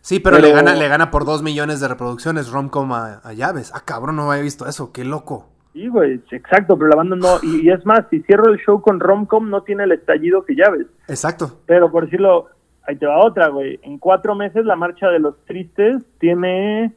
Sí, 0.00 0.18
pero, 0.18 0.38
Le, 0.38 0.52
gana, 0.52 0.74
le 0.74 0.88
gana 0.88 1.10
por 1.10 1.24
dos 1.24 1.42
millones 1.42 1.80
de 1.80 1.88
reproducciones 1.88 2.50
Romcom 2.50 2.92
a, 2.92 3.20
Llaves. 3.34 3.70
Ah, 3.74 3.82
cabrón, 3.84 4.16
no 4.16 4.30
había 4.30 4.42
visto 4.42 4.66
eso, 4.66 4.92
qué 4.92 5.04
loco. 5.04 5.48
Sí, 5.72 5.86
güey, 5.88 6.20
exacto, 6.30 6.76
pero 6.76 6.90
la 6.90 6.96
banda 6.96 7.16
no. 7.16 7.38
Y, 7.42 7.70
es 7.70 7.84
más, 7.84 8.06
si 8.10 8.20
cierro 8.22 8.50
el 8.50 8.58
show 8.58 8.80
con 8.80 8.98
Romcom, 8.98 9.50
no 9.50 9.62
tiene 9.62 9.84
el 9.84 9.92
estallido 9.92 10.44
que 10.44 10.56
Llaves. 10.56 10.86
Exacto. 11.06 11.60
Pero 11.66 11.92
por 11.92 12.06
decirlo, 12.06 12.48
ahí 12.86 12.96
te 12.96 13.06
va 13.06 13.24
otra, 13.24 13.48
güey. 13.48 13.78
En 13.82 13.98
cuatro 13.98 14.34
meses, 14.34 14.64
la 14.64 14.74
marcha 14.74 15.08
de 15.08 15.20
los 15.20 15.36
tristes 15.44 16.02
tiene 16.18 16.92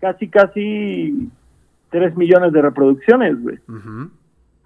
casi, 0.00 0.28
casi 0.28 1.30
tres 1.90 2.16
millones 2.16 2.52
de 2.52 2.60
reproducciones, 2.60 3.40
güey. 3.40 3.58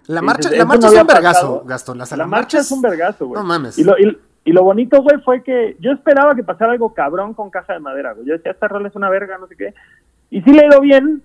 La 0.09 0.23
marcha, 0.23 0.49
la 0.49 0.65
marcha 0.65 0.87
es 0.87 0.93
un 0.99 1.05
vergazo, 1.05 1.63
Gastón. 1.67 1.99
La, 1.99 2.25
marcha, 2.25 2.57
es 2.57 2.71
un 2.71 2.81
vergazo, 2.81 3.27
güey. 3.27 3.39
No 3.39 3.47
mames. 3.47 3.77
Y 3.77 3.83
lo, 3.83 3.93
y, 3.95 4.51
lo 4.51 4.63
bonito, 4.63 5.03
güey, 5.03 5.21
fue 5.21 5.43
que 5.43 5.77
yo 5.79 5.91
esperaba 5.91 6.33
que 6.33 6.43
pasara 6.43 6.71
algo 6.71 6.95
cabrón 6.95 7.35
con 7.35 7.51
Caja 7.51 7.73
de 7.73 7.79
Madera, 7.79 8.13
güey. 8.13 8.25
Yo 8.25 8.33
decía, 8.33 8.53
esta 8.53 8.67
rola 8.67 8.87
es 8.87 8.95
una 8.95 9.07
verga, 9.07 9.37
no 9.37 9.45
sé 9.45 9.55
qué. 9.55 9.75
Y 10.31 10.41
sí 10.41 10.51
le 10.51 10.67
dio 10.67 10.81
bien, 10.81 11.21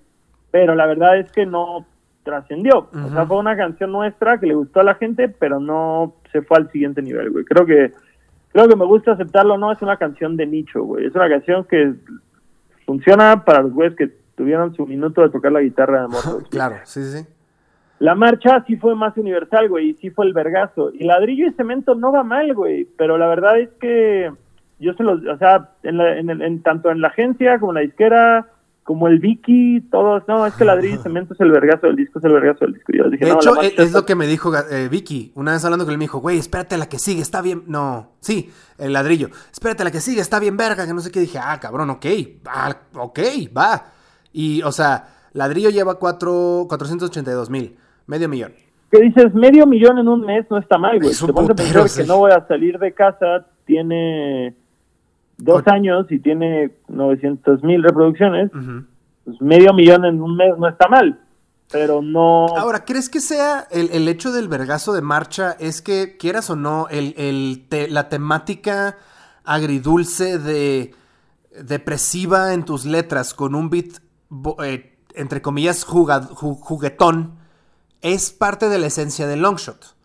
pero 0.51 0.75
la 0.75 0.85
verdad 0.85 1.17
es 1.17 1.31
que 1.31 1.47
no 1.47 1.87
trascendió. 2.21 2.87
O 2.93 3.09
sea, 3.09 3.25
fue 3.25 3.37
una 3.37 3.57
canción 3.57 3.91
nuestra 3.91 4.39
que 4.39 4.45
le 4.45 4.53
gustó 4.53 4.81
a 4.81 4.83
la 4.83 4.93
gente, 4.93 5.29
pero 5.29 5.59
no 5.59 6.13
se 6.31 6.43
fue 6.43 6.57
al 6.57 6.71
siguiente 6.71 7.01
nivel, 7.01 7.31
güey. 7.31 7.43
Creo 7.43 7.65
que 7.65 7.91
creo 8.51 8.67
que 8.67 8.75
me 8.75 8.85
gusta 8.85 9.13
aceptarlo, 9.13 9.57
no 9.57 9.71
es 9.71 9.81
una 9.81 9.97
canción 9.97 10.37
de 10.37 10.45
nicho, 10.45 10.83
güey. 10.83 11.07
Es 11.07 11.15
una 11.15 11.27
canción 11.27 11.63
que 11.63 11.95
funciona 12.85 13.43
para 13.43 13.63
los 13.63 13.73
güeyes 13.73 13.97
que 13.97 14.11
tuvieron 14.35 14.75
su 14.75 14.85
minuto 14.85 15.23
de 15.23 15.29
tocar 15.29 15.51
la 15.51 15.61
guitarra 15.61 16.01
de 16.01 16.05
amor. 16.05 16.47
claro, 16.51 16.75
sí, 16.83 17.03
sí. 17.03 17.25
La 17.99 18.15
marcha 18.15 18.63
sí 18.67 18.75
fue 18.75 18.95
más 18.95 19.15
universal, 19.17 19.69
güey, 19.69 19.89
y 19.89 19.93
sí 19.95 20.09
fue 20.09 20.25
el 20.25 20.33
vergazo. 20.33 20.91
Y 20.93 21.05
ladrillo 21.05 21.47
y 21.47 21.53
cemento 21.53 21.95
no 21.95 22.11
va 22.11 22.23
mal, 22.23 22.53
güey, 22.53 22.87
pero 22.97 23.17
la 23.17 23.27
verdad 23.27 23.59
es 23.59 23.69
que 23.79 24.31
yo 24.79 24.93
se 24.93 25.03
los, 25.03 25.25
o 25.25 25.37
sea, 25.37 25.69
en, 25.83 25.99
en, 26.29 26.61
tanto 26.61 26.91
en 26.91 27.01
la 27.01 27.07
agencia 27.07 27.59
como 27.59 27.71
en 27.71 27.75
la 27.75 27.81
disquera, 27.81 28.47
como 28.83 29.07
el 29.07 29.19
Vicky, 29.19 29.81
todos, 29.89 30.23
no, 30.27 30.45
es 30.45 30.53
que 30.53 30.63
ladrillo 30.63 30.95
y 30.95 30.97
cemento 31.03 31.33
es 31.33 31.39
el 31.39 31.51
vergazo 31.51 31.87
del 31.87 31.95
disco, 31.95 32.19
es 32.19 32.25
el 32.25 32.33
vergazo 32.33 32.65
del 32.65 32.75
disco. 32.75 32.91
Y 32.93 32.97
yo 32.99 33.09
dije, 33.09 33.25
De 33.25 33.31
no, 33.31 33.37
hecho, 33.37 33.55
la 33.55 33.63
es, 33.63 33.79
es 33.79 33.93
lo 33.93 34.05
que 34.05 34.13
me 34.13 34.27
dijo 34.27 34.51
eh, 34.55 34.89
Vicky. 34.89 35.31
Una 35.35 35.53
vez 35.53 35.65
hablando 35.65 35.85
con 35.85 35.91
él, 35.93 35.97
me 35.97 36.03
dijo, 36.03 36.19
güey, 36.19 36.37
espérate 36.37 36.75
a 36.75 36.77
la 36.77 36.87
que 36.87 36.99
sigue, 36.99 37.21
está 37.21 37.41
bien. 37.41 37.63
No, 37.65 38.11
sí, 38.19 38.51
el 38.77 38.93
ladrillo. 38.93 39.29
Espérate 39.51 39.81
a 39.81 39.85
la 39.85 39.91
que 39.91 40.01
sigue, 40.01 40.21
está 40.21 40.39
bien 40.39 40.55
verga, 40.55 40.85
que 40.85 40.93
no 40.93 41.01
sé 41.01 41.11
qué. 41.11 41.19
Dije, 41.19 41.39
ah, 41.41 41.59
cabrón, 41.59 41.89
ok, 41.89 42.05
ah, 42.45 42.75
ok, 42.93 43.19
va. 43.57 43.85
Y, 44.33 44.61
o 44.61 44.71
sea, 44.71 45.07
ladrillo 45.33 45.71
lleva 45.71 45.95
cuatro, 45.95 46.65
482 46.69 47.49
mil, 47.49 47.77
medio 48.07 48.29
millón. 48.29 48.53
que 48.91 48.99
dices, 49.01 49.33
medio 49.33 49.65
millón 49.67 49.97
en 49.99 50.07
un 50.07 50.21
mes 50.21 50.45
no 50.49 50.57
está 50.57 50.77
mal, 50.77 50.97
güey. 50.99 51.11
Es 51.11 51.19
Te 51.25 51.33
pones 51.33 51.49
a 51.51 51.55
pensar 51.55 51.89
sí. 51.89 52.01
que 52.01 52.07
no 52.07 52.17
voy 52.17 52.31
a 52.31 52.45
salir 52.47 52.77
de 52.79 52.93
casa, 52.93 53.45
tiene 53.65 54.55
dos 55.37 55.67
años 55.67 56.05
y 56.11 56.19
tiene 56.19 56.71
900 56.87 57.61
mil 57.63 57.83
reproducciones, 57.83 58.51
pues 59.25 59.41
medio 59.41 59.73
millón 59.73 60.05
en 60.05 60.21
un 60.21 60.37
mes 60.37 60.57
no 60.57 60.67
está 60.69 60.87
mal, 60.87 61.19
pero 61.71 62.01
no... 62.01 62.45
Ahora, 62.55 62.85
¿crees 62.85 63.09
que 63.09 63.19
sea 63.19 63.67
el, 63.71 63.89
el 63.91 64.07
hecho 64.07 64.31
del 64.31 64.47
vergazo 64.47 64.93
de 64.93 65.01
marcha? 65.01 65.51
Es 65.59 65.81
que, 65.81 66.15
quieras 66.17 66.49
o 66.49 66.55
no, 66.55 66.87
el, 66.89 67.15
el 67.17 67.65
te- 67.67 67.89
la 67.89 68.07
temática 68.07 68.95
agridulce 69.43 70.37
de 70.39 70.93
depresiva 71.63 72.53
en 72.53 72.63
tus 72.65 72.85
letras 72.85 73.33
con 73.33 73.55
un 73.55 73.69
beat, 73.69 73.99
eh, 74.63 74.95
entre 75.15 75.41
comillas, 75.41 75.85
juga- 75.85 76.21
ju- 76.29 76.57
juguetón, 76.59 77.34
es 78.05 78.29
parte 78.29 78.69
de 78.69 78.77
la 78.77 78.85
esencia 78.85 79.25
del 79.25 79.41
longshot. 79.41 79.95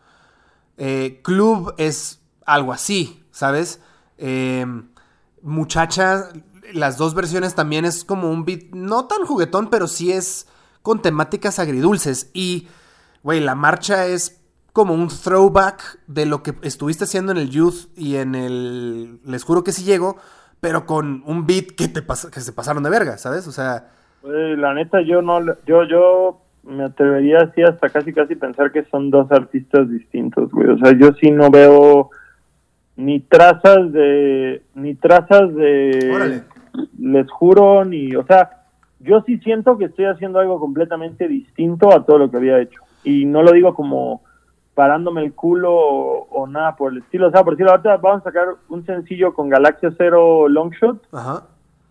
Eh, 0.78 1.20
Club 1.22 1.74
es 1.76 2.22
algo 2.46 2.72
así, 2.72 3.22
¿sabes? 3.30 3.82
Eh, 4.16 4.64
muchacha, 5.42 6.30
las 6.72 6.96
dos 6.96 7.14
versiones 7.14 7.54
también 7.54 7.84
es 7.84 8.06
como 8.06 8.30
un 8.30 8.46
beat, 8.46 8.70
no 8.72 9.04
tan 9.04 9.26
juguetón, 9.26 9.68
pero 9.68 9.86
sí 9.86 10.12
es 10.12 10.48
con 10.80 11.02
temáticas 11.02 11.58
agridulces. 11.58 12.30
Y, 12.32 12.68
güey, 13.22 13.40
la 13.40 13.54
marcha 13.54 14.06
es 14.06 14.40
como 14.72 14.94
un 14.94 15.08
throwback 15.08 16.00
de 16.06 16.24
lo 16.24 16.42
que 16.42 16.54
estuviste 16.62 17.04
haciendo 17.04 17.32
en 17.32 17.38
el 17.38 17.50
Youth 17.50 17.90
y 17.96 18.16
en 18.16 18.34
el 18.34 19.20
Les 19.26 19.44
juro 19.44 19.62
que 19.62 19.72
sí 19.72 19.84
llego, 19.84 20.16
pero 20.60 20.86
con 20.86 21.22
un 21.26 21.46
beat 21.46 21.72
que, 21.76 21.88
te 21.88 22.02
que 22.02 22.40
se 22.40 22.52
pasaron 22.54 22.82
de 22.82 22.88
verga, 22.88 23.18
¿sabes? 23.18 23.46
O 23.46 23.52
sea, 23.52 23.90
la 24.22 24.72
neta, 24.72 25.02
yo 25.02 25.20
no, 25.20 25.44
yo, 25.66 25.84
yo 25.84 26.40
me 26.62 26.84
atrevería 26.84 27.38
así 27.38 27.62
hasta 27.62 27.88
casi 27.88 28.12
casi 28.12 28.36
pensar 28.36 28.70
que 28.72 28.84
son 28.84 29.10
dos 29.10 29.30
artistas 29.32 29.88
distintos, 29.90 30.50
güey. 30.50 30.68
O 30.68 30.78
sea, 30.78 30.92
yo 30.96 31.12
sí 31.14 31.30
no 31.30 31.50
veo 31.50 32.10
ni 32.96 33.20
trazas 33.20 33.92
de, 33.92 34.62
ni 34.74 34.94
trazas 34.94 35.54
de, 35.54 36.10
Órale. 36.14 36.42
les 36.98 37.30
juro, 37.30 37.84
ni, 37.84 38.14
o 38.14 38.24
sea, 38.26 38.64
yo 39.00 39.22
sí 39.22 39.38
siento 39.38 39.78
que 39.78 39.86
estoy 39.86 40.04
haciendo 40.04 40.38
algo 40.38 40.60
completamente 40.60 41.26
distinto 41.26 41.92
a 41.92 42.04
todo 42.04 42.18
lo 42.18 42.30
que 42.30 42.36
había 42.36 42.60
hecho. 42.60 42.82
Y 43.02 43.24
no 43.24 43.42
lo 43.42 43.52
digo 43.52 43.74
como 43.74 44.22
parándome 44.74 45.24
el 45.24 45.32
culo 45.32 45.74
o, 45.74 46.28
o 46.30 46.46
nada 46.46 46.76
por 46.76 46.92
el 46.92 46.98
estilo. 46.98 47.28
O 47.28 47.30
sea, 47.30 47.42
por 47.42 47.54
decirlo, 47.54 47.72
ahorita 47.72 47.96
vamos 47.96 48.20
a 48.20 48.24
sacar 48.24 48.46
un 48.68 48.84
sencillo 48.84 49.32
con 49.32 49.48
Galaxia 49.48 49.90
Zero 49.96 50.48
Longshot 50.48 51.06
ajá. 51.12 51.44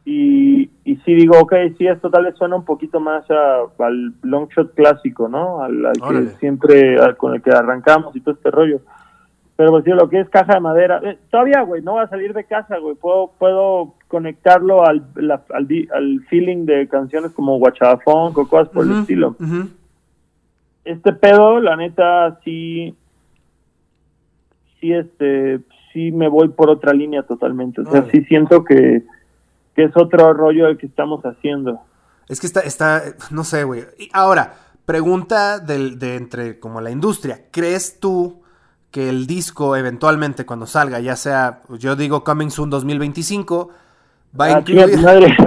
Y, 0.06 0.70
y 0.86 0.96
sí 1.06 1.14
digo, 1.14 1.38
ok, 1.40 1.54
sí, 1.78 1.86
esto 1.88 2.10
tal 2.10 2.24
vez 2.26 2.36
suena 2.36 2.56
un 2.56 2.66
poquito 2.66 3.00
más 3.00 3.30
a- 3.30 3.64
al 3.80 4.14
long 4.24 4.48
shot 4.50 4.74
clásico, 4.74 5.28
¿no? 5.28 5.62
Al, 5.62 5.86
al 5.86 5.94
que 5.94 6.30
siempre, 6.40 6.98
al- 7.00 7.16
con 7.18 7.36
el 7.36 7.42
que 7.42 7.52
arrancamos 7.52 8.16
y 8.16 8.22
todo 8.22 8.34
este 8.36 8.50
rollo. 8.50 8.82
Pero 9.56 9.72
pues 9.72 9.84
sí, 9.84 9.92
lo 9.92 10.10
que 10.10 10.22
es 10.22 10.30
caja 10.30 10.54
de 10.54 10.62
madera, 10.62 11.02
eh, 11.04 11.18
todavía, 11.30 11.62
güey, 11.64 11.82
no 11.82 11.96
va 11.96 12.04
a 12.04 12.08
salir 12.10 12.34
de 12.34 12.46
casa, 12.46 12.78
güey, 12.78 12.96
puedo, 12.96 13.32
puedo 13.38 13.94
conectarlo 14.08 14.86
al, 14.86 15.04
la- 15.16 15.44
al, 15.54 15.68
feeling 16.30 16.66
de 16.66 16.88
canciones 16.88 17.32
como 17.34 17.58
Guachafón 17.60 18.32
o 18.36 18.48
cosas 18.48 18.70
por 18.70 18.86
el 18.86 19.00
estilo. 19.02 19.36
Este 20.86 21.12
pedo, 21.14 21.60
la 21.60 21.76
neta, 21.76 22.40
sí, 22.44 22.96
sí, 24.80 24.94
este, 24.94 25.60
sí 25.94 26.12
me 26.12 26.30
voy 26.30 26.48
por 26.50 26.70
otra 26.70 26.94
línea 26.94 27.24
totalmente. 27.24 27.82
O 27.82 27.84
sea, 27.86 28.00
Órale. 28.00 28.12
sí 28.12 28.24
siento 28.26 28.64
que, 28.64 29.04
que 29.80 29.86
es 29.86 29.96
otro 29.96 30.34
rollo 30.34 30.68
el 30.68 30.78
que 30.78 30.88
estamos 30.88 31.24
haciendo. 31.24 31.80
Es 32.28 32.42
que 32.42 32.48
está, 32.48 32.60
está, 32.60 33.02
no 33.32 33.46
sé, 33.46 33.64
güey. 33.64 33.86
Y 33.98 34.10
ahora, 34.12 34.54
pregunta 34.86 35.60
del, 35.60 35.98
de 35.98 36.18
entre 36.18 36.60
como 36.60 36.82
la 36.82 36.92
industria. 36.92 37.46
¿Crees 37.50 38.02
tú 38.02 38.42
que 38.92 39.08
el 39.08 39.26
disco 39.26 39.78
eventualmente 39.78 40.46
cuando 40.46 40.66
salga, 40.66 41.00
ya 41.00 41.16
sea, 41.16 41.62
yo 41.70 41.96
digo 41.96 42.26
Coming 42.26 42.50
Soon 42.52 42.70
2025, 42.70 43.70
va 44.38 44.46
a 44.48 44.56
Ah, 44.58 44.60
incluir... 44.60 45.00
madre. 45.00 45.38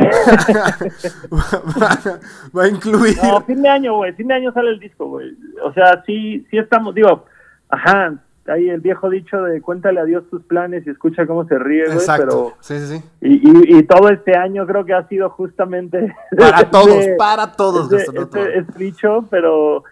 va, 1.79 1.99
va 2.57 2.63
a 2.65 2.69
incluir... 2.69 3.19
No, 3.23 3.43
fin 3.43 3.61
de 3.61 3.69
año, 3.69 3.97
güey. 3.97 4.15
Fin 4.15 4.29
de 4.29 4.35
año 4.35 4.51
sale 4.55 4.71
el 4.71 4.81
disco, 4.81 5.09
güey. 5.09 5.37
O 5.63 5.75
sea, 5.75 6.03
sí, 6.07 6.47
sí 6.51 6.57
estamos, 6.57 6.95
digo, 6.95 7.27
ajá, 7.69 8.15
hay 8.47 8.69
el 8.71 8.81
viejo 8.81 9.09
dicho 9.09 9.41
de 9.43 9.61
cuéntale 9.61 10.01
a 10.01 10.05
Dios 10.05 10.25
tus 10.31 10.43
planes 10.43 10.87
y 10.87 10.91
escucha 10.91 11.27
cómo 11.27 11.45
se 11.47 11.59
ríe, 11.59 11.85
güey, 11.85 11.97
Exacto. 11.97 12.25
pero... 12.27 12.53
Sí, 12.61 12.79
sí, 12.81 12.99
sí. 12.99 13.05
Y, 13.21 13.49
y, 13.77 13.79
y 13.79 13.83
todo 13.85 14.09
este 14.09 14.37
año 14.37 14.67
creo 14.67 14.85
que 14.85 14.95
ha 14.95 15.07
sido 15.09 15.31
justamente... 15.31 16.15
Para 16.37 16.69
todos, 16.71 17.05
para 17.19 17.53
todos. 17.53 17.93
ese- 17.93 18.11
ese- 18.19 18.59
ese 18.59 18.79
dicho, 18.79 19.25
pero 19.31 19.85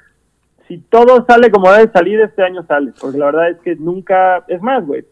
si 0.67 0.79
todo 0.79 1.25
sale 1.27 1.51
como 1.51 1.71
debe 1.73 1.91
salir, 1.93 2.21
este 2.21 2.43
año 2.43 2.63
sale. 2.65 2.93
Porque 3.01 3.19
la 3.19 3.27
verdad 3.27 3.51
es 3.51 3.59
que 3.59 3.77
nunca... 3.77 4.45
Es 4.49 4.61
más, 4.63 4.85
güey, 4.87 5.05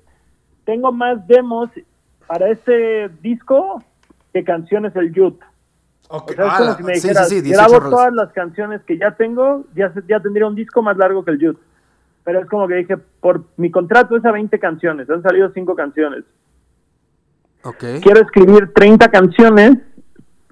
tengo 0.65 0.91
más 0.93 1.27
demos 1.27 1.71
para 2.27 2.49
este 2.51 3.09
disco 3.23 3.83
que 4.33 4.43
canciones 4.45 4.93
del 4.95 5.13
Youth. 5.13 5.39
Ok, 6.11 6.31
O 6.31 6.35
sea, 6.35 6.47
es 6.47 6.53
como 6.55 6.75
si 6.77 6.83
me 6.83 6.93
dijeras, 6.95 7.29
sí, 7.29 7.41
18 7.41 7.71
grabo 7.71 7.91
todas 7.91 8.13
las 8.15 8.33
canciones 8.33 8.83
que 8.83 8.99
ya 8.99 9.13
tengo, 9.13 9.65
ya, 9.75 9.93
ya 10.09 10.21
tendría 10.21 10.47
un 10.47 10.55
disco 10.55 10.83
más 10.83 10.97
largo 10.97 11.25
que 11.25 11.31
el 11.33 11.39
Youth. 11.39 11.59
Pero 12.29 12.41
es 12.41 12.47
como 12.47 12.69
que 12.69 12.75
dije, 12.75 12.99
por 12.99 13.45
mi 13.57 13.71
contrato 13.71 14.15
es 14.15 14.23
a 14.27 14.31
20 14.33 14.59
canciones, 14.59 15.09
han 15.09 15.23
salido 15.23 15.51
5 15.51 15.75
canciones. 15.75 16.25
Ok. 17.65 17.83
Quiero 18.03 18.21
escribir 18.21 18.71
30 18.75 19.09
canciones 19.11 19.79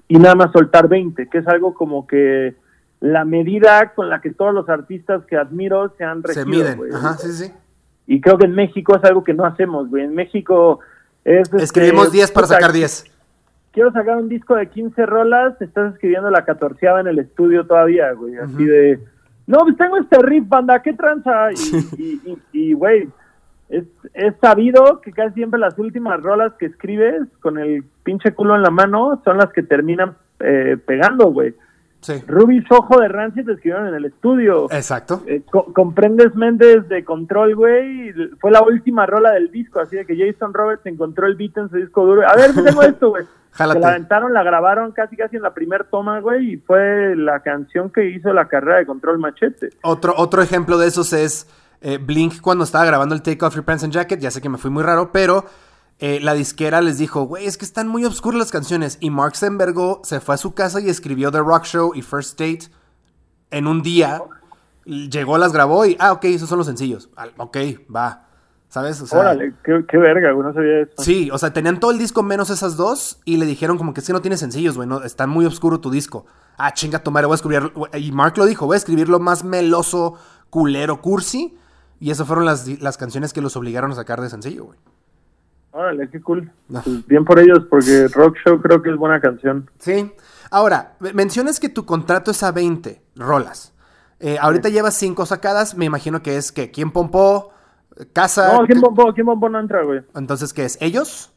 y 0.07 0.17
nada 0.17 0.33
más 0.33 0.51
soltar 0.53 0.87
20, 0.87 1.29
que 1.29 1.37
es 1.37 1.47
algo 1.47 1.75
como 1.75 2.07
que 2.07 2.55
la 2.99 3.25
medida 3.25 3.93
con 3.93 4.09
la 4.09 4.21
que 4.21 4.31
todos 4.31 4.55
los 4.55 4.67
artistas 4.69 5.23
que 5.27 5.37
admiro 5.37 5.93
se 5.99 6.03
han 6.03 6.23
Se 6.23 6.43
regido. 6.43 6.47
miden. 6.47 6.77
güey. 6.79 6.91
Ajá, 6.91 7.13
sí, 7.13 7.31
sí. 7.31 7.53
Y 8.07 8.21
creo 8.21 8.39
que 8.39 8.45
en 8.45 8.55
México 8.55 8.97
es 8.97 9.03
algo 9.03 9.23
que 9.23 9.35
no 9.35 9.45
hacemos, 9.45 9.87
güey. 9.87 10.03
En 10.05 10.15
México 10.15 10.79
es... 11.25 11.41
este, 11.53 11.57
Escribimos 11.63 12.11
10 12.11 12.31
para 12.31 12.47
sacar 12.47 12.71
10. 12.71 13.05
quiero 13.71 13.91
sacar 13.91 14.17
un 14.17 14.29
disco 14.29 14.55
de 14.55 14.67
15 14.67 15.05
rolas, 15.05 15.61
estás 15.61 15.93
escribiendo 15.93 16.31
la 16.31 16.43
catorceava 16.43 17.01
en 17.01 17.07
el 17.07 17.19
estudio 17.19 17.67
todavía, 17.67 18.13
güey, 18.13 18.35
así 18.37 18.65
de, 18.65 18.99
no, 19.47 19.59
pues 19.59 19.77
tengo 19.77 19.97
este 19.97 20.21
riff, 20.21 20.47
banda, 20.47 20.81
¿qué 20.81 20.93
tranza? 20.93 21.51
Y, 21.53 21.77
y, 21.97 22.21
y, 22.25 22.37
y, 22.51 22.73
güey, 22.73 23.09
es, 23.69 23.85
es 24.13 24.33
sabido 24.41 25.01
que 25.01 25.11
casi 25.11 25.35
siempre 25.35 25.59
las 25.59 25.77
últimas 25.79 26.21
rolas 26.21 26.53
que 26.59 26.67
escribes 26.67 27.23
con 27.39 27.57
el 27.57 27.83
pinche 28.03 28.33
culo 28.33 28.55
en 28.55 28.61
la 28.61 28.69
mano 28.69 29.21
son 29.23 29.37
las 29.37 29.51
que 29.51 29.63
terminan 29.63 30.15
eh, 30.39 30.77
pegando, 30.85 31.31
güey. 31.31 31.53
Sí. 32.01 32.13
Ruby 32.27 32.63
Sojo 32.69 32.99
de 33.01 33.07
Rancid 33.07 33.45
te 33.45 33.53
escribieron 33.53 33.87
en 33.87 33.95
el 33.95 34.05
estudio. 34.05 34.67
Exacto. 34.71 35.23
Eh, 35.25 35.41
co- 35.51 35.73
comprendes 35.73 36.33
Méndez 36.35 36.87
de 36.87 37.03
Control, 37.03 37.55
güey. 37.55 38.13
Fue 38.39 38.51
la 38.51 38.61
última 38.61 39.05
rola 39.05 39.31
del 39.31 39.51
disco, 39.51 39.79
así 39.79 39.95
de 39.95 40.05
que 40.05 40.15
Jason 40.15 40.53
Roberts 40.53 40.85
encontró 40.85 41.27
el 41.27 41.35
beat 41.35 41.57
en 41.57 41.69
su 41.69 41.77
disco 41.77 42.05
duro. 42.05 42.21
A 42.27 42.35
ver, 42.35 42.53
tengo 42.53 42.81
esto, 42.83 43.09
güey. 43.09 43.25
Se 43.51 43.65
la 43.65 43.73
aventaron, 43.73 44.33
la 44.33 44.43
grabaron 44.43 44.91
casi 44.91 45.17
casi 45.17 45.35
en 45.37 45.41
la 45.41 45.53
primer 45.55 45.85
toma, 45.85 46.19
güey, 46.19 46.53
y 46.53 46.57
fue 46.57 47.15
la 47.15 47.39
canción 47.39 47.89
que 47.89 48.05
hizo 48.09 48.31
la 48.31 48.47
carrera 48.47 48.77
de 48.77 48.85
Control 48.85 49.17
Machete. 49.17 49.69
Otro, 49.81 50.13
otro 50.15 50.43
ejemplo 50.43 50.77
de 50.77 50.87
esos 50.87 51.11
es 51.11 51.47
eh, 51.81 51.97
Blink 51.97 52.39
cuando 52.41 52.63
estaba 52.63 52.85
grabando 52.85 53.15
el 53.15 53.23
Take 53.23 53.43
Off 53.43 53.55
Your 53.55 53.65
Pants 53.65 53.83
and 53.83 53.93
Jacket. 53.93 54.19
Ya 54.19 54.29
sé 54.29 54.41
que 54.41 54.49
me 54.49 54.59
fui 54.59 54.69
muy 54.69 54.83
raro, 54.83 55.11
pero 55.11 55.43
eh, 55.99 56.19
la 56.21 56.33
disquera 56.35 56.81
les 56.81 56.97
dijo, 56.97 57.23
güey, 57.23 57.45
es 57.45 57.57
que 57.57 57.65
están 57.65 57.87
muy 57.87 58.05
obscuras 58.05 58.37
las 58.37 58.51
canciones. 58.51 58.97
Y 58.99 59.09
Mark 59.09 59.35
Stenbergo 59.35 60.01
se 60.03 60.19
fue 60.19 60.35
a 60.35 60.37
su 60.37 60.53
casa 60.53 60.79
y 60.79 60.89
escribió 60.89 61.31
The 61.31 61.39
Rock 61.39 61.65
Show 61.65 61.91
y 61.95 62.01
First 62.01 62.39
Date 62.39 62.67
en 63.49 63.67
un 63.67 63.81
día. 63.81 64.21
Llegó, 64.85 65.37
las 65.37 65.53
grabó 65.53 65.85
y, 65.85 65.97
ah, 65.99 66.13
ok, 66.13 66.25
esos 66.25 66.47
son 66.47 66.59
los 66.59 66.67
sencillos. 66.67 67.09
Ok, 67.37 67.57
va. 67.93 68.27
¿Sabes? 68.69 69.01
O 69.01 69.07
sea, 69.07 69.19
Órale, 69.19 69.53
qué, 69.63 69.85
qué 69.87 69.97
verga, 69.97 70.33
güey, 70.33 70.45
no 70.45 70.53
sabía 70.53 70.81
eso. 70.81 70.91
Sí, 70.97 71.29
o 71.31 71.37
sea, 71.37 71.51
tenían 71.53 71.79
todo 71.79 71.91
el 71.91 71.97
disco 71.97 72.21
menos 72.21 72.49
esas 72.49 72.75
dos 72.75 73.21
y 73.23 73.37
le 73.37 73.45
dijeron 73.45 73.77
como 73.77 73.93
que 73.93 74.01
es 74.01 74.07
que 74.07 74.13
no 74.13 74.21
tiene 74.21 74.35
sencillos, 74.35 74.75
güey, 74.75 74.87
no, 74.87 75.03
está 75.03 75.25
muy 75.25 75.45
oscuro 75.45 75.79
tu 75.79 75.89
disco. 75.89 76.25
Ah, 76.57 76.73
chinga 76.73 76.99
tu 76.99 77.09
madre, 77.09 77.27
voy 77.27 77.35
a 77.35 77.37
escribir, 77.37 77.71
y 77.93 78.11
Mark 78.11 78.37
lo 78.37 78.45
dijo, 78.45 78.65
voy 78.65 78.75
a 78.75 78.77
escribir 78.77 79.07
lo 79.07 79.19
más 79.19 79.45
meloso, 79.45 80.15
culero, 80.49 81.01
cursi, 81.01 81.57
y 81.99 82.11
esas 82.11 82.27
fueron 82.27 82.45
las, 82.45 82.67
las 82.81 82.97
canciones 82.97 83.31
que 83.31 83.41
los 83.41 83.55
obligaron 83.55 83.91
a 83.91 83.95
sacar 83.95 84.19
de 84.21 84.29
sencillo, 84.29 84.65
güey. 84.65 84.79
Órale, 85.71 86.09
qué 86.09 86.21
cool. 86.21 86.51
No. 86.69 86.81
Pues 86.81 87.05
bien 87.07 87.23
por 87.25 87.39
ellos, 87.39 87.65
porque 87.69 88.07
Rock 88.13 88.37
Show 88.45 88.61
creo 88.61 88.81
que 88.81 88.89
es 88.91 88.97
buena 88.97 89.19
canción. 89.21 89.69
Sí. 89.79 90.11
Ahora, 90.49 90.93
me- 90.99 91.13
mencionas 91.13 91.59
que 91.59 91.69
tu 91.69 91.85
contrato 91.85 92.31
es 92.31 92.41
a 92.43 92.51
20 92.51 93.01
rolas. 93.15 93.73
Eh, 94.19 94.37
ahorita 94.39 94.69
llevas 94.69 94.95
5 94.95 95.25
sacadas, 95.25 95.75
me 95.75 95.85
imagino 95.85 96.23
que 96.23 96.37
es 96.37 96.51
que 96.51 96.71
¿Quién 96.71 96.91
Pompó? 96.91 97.51
Casa. 98.13 98.53
No, 98.53 98.65
¿quién 98.65 98.79
bombó? 98.79 99.13
¿Quién 99.13 99.25
bombó 99.25 99.49
no 99.49 99.59
entra, 99.59 99.83
güey? 99.83 100.01
Entonces, 100.15 100.53
¿qué 100.53 100.65
es? 100.65 100.77
¿Ellos? 100.81 101.33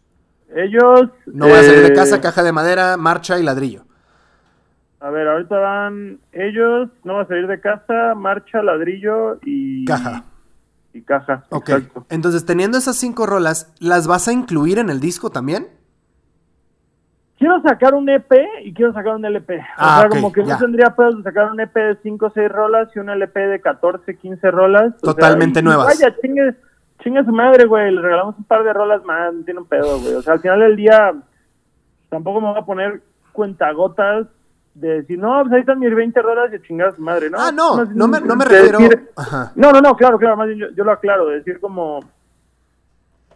Ellos... 0.54 1.08
No 1.26 1.46
voy 1.46 1.58
a 1.58 1.62
salir 1.62 1.80
de 1.82 1.86
eh, 1.88 1.94
casa, 1.94 2.20
caja 2.20 2.42
de 2.42 2.52
madera, 2.52 2.96
marcha 2.96 3.38
y 3.38 3.42
ladrillo. 3.42 3.84
A 5.00 5.08
ver, 5.10 5.26
ahorita 5.26 5.58
van 5.58 6.18
ellos, 6.32 6.90
no 7.04 7.14
va 7.14 7.22
a 7.22 7.26
salir 7.26 7.46
de 7.46 7.60
casa, 7.60 8.14
marcha, 8.14 8.62
ladrillo 8.62 9.38
y 9.44 9.86
Caja. 9.86 10.24
Y 10.92 11.02
caja. 11.02 11.44
Ok. 11.50 11.68
exacto. 11.70 12.06
Entonces, 12.08 12.44
teniendo 12.44 12.76
esas 12.78 12.96
cinco 12.96 13.26
rolas, 13.26 13.72
¿las 13.80 14.06
vas 14.06 14.26
a 14.28 14.32
incluir 14.32 14.78
en 14.78 14.90
el 14.90 15.00
disco 15.00 15.30
también? 15.30 15.68
Quiero 17.38 17.62
sacar 17.62 17.94
un 17.94 18.06
EP 18.08 18.30
y 18.64 18.74
quiero 18.74 18.92
sacar 18.92 19.14
un 19.14 19.24
LP. 19.24 19.56
O 19.58 19.62
Ah, 19.78 20.00
sea, 20.00 20.08
como 20.10 20.30
que 20.30 20.44
ya. 20.44 20.54
no 20.54 20.58
tendría 20.58 20.94
pedos 20.94 21.16
de 21.16 21.22
sacar 21.22 21.50
un 21.50 21.58
EP 21.58 21.74
de 21.74 21.96
5 22.02 22.26
o 22.26 22.30
6 22.30 22.48
rolas 22.50 22.88
y 22.94 22.98
un 22.98 23.08
LP 23.08 23.40
de 23.40 23.60
14, 23.60 24.16
15 24.18 24.50
rolas. 24.50 24.88
O 24.96 25.06
sea, 25.06 25.14
Totalmente 25.14 25.60
y 25.60 25.62
nuevas. 25.62 25.86
Vaya, 25.86 26.14
chingue, 26.20 26.54
chingue 27.02 27.24
su 27.24 27.32
madre, 27.32 27.64
güey. 27.64 27.92
Le 27.94 28.02
regalamos 28.02 28.36
un 28.36 28.44
par 28.44 28.62
de 28.62 28.72
rolas 28.74 29.02
más, 29.06 29.32
no 29.32 29.42
tiene 29.44 29.60
un 29.60 29.66
pedo, 29.66 29.98
güey. 30.00 30.14
O 30.14 30.22
sea, 30.22 30.34
al 30.34 30.40
final 30.40 30.60
del 30.60 30.76
día 30.76 31.14
tampoco 32.10 32.42
me 32.42 32.48
voy 32.48 32.58
a 32.58 32.64
poner 32.66 33.02
cuentagotas 33.32 34.26
de 34.74 35.00
decir, 35.00 35.18
no, 35.18 35.40
pues 35.42 35.52
ahí 35.52 35.60
están 35.60 35.78
mis 35.80 35.94
20 35.94 36.22
rolas 36.22 36.52
y 36.54 36.60
chingar 36.66 36.88
a 36.88 36.92
su 36.96 37.02
madre, 37.02 37.28
¿no? 37.28 37.38
Ah, 37.40 37.50
no, 37.52 37.76
Más 37.76 37.90
no 37.94 38.08
me- 38.08 38.20
no 38.20 38.36
me 38.36 38.44
de 38.44 38.50
refiero- 38.50 38.78
decir- 38.78 39.08
Ajá. 39.16 39.52
no, 39.56 39.72
no, 39.72 39.80
no, 39.80 39.96
claro, 39.96 40.18
claro, 40.18 40.36
más 40.36 40.46
bien 40.46 40.58
yo, 40.60 40.66
yo 40.70 40.84
lo 40.84 40.92
aclaro, 40.92 41.26
de 41.26 41.36
decir 41.36 41.58
como, 41.60 42.00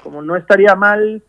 como 0.02 0.22
no 0.22 0.36
estaría 0.36 0.74
mal 0.74 1.22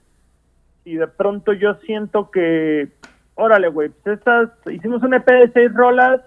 y 0.84 0.95
de 0.95 1.08
pronto 1.08 1.53
yo 1.53 1.76
siento 1.86 2.30
que, 2.30 2.89
órale, 3.36 3.68
güey, 3.70 3.89
pues 3.89 4.18
estas, 4.20 4.49
hicimos 4.72 5.01
un 5.03 5.14
EP 5.16 5.26
de 5.32 5.51
seis 5.53 5.74
rolas 5.74 6.22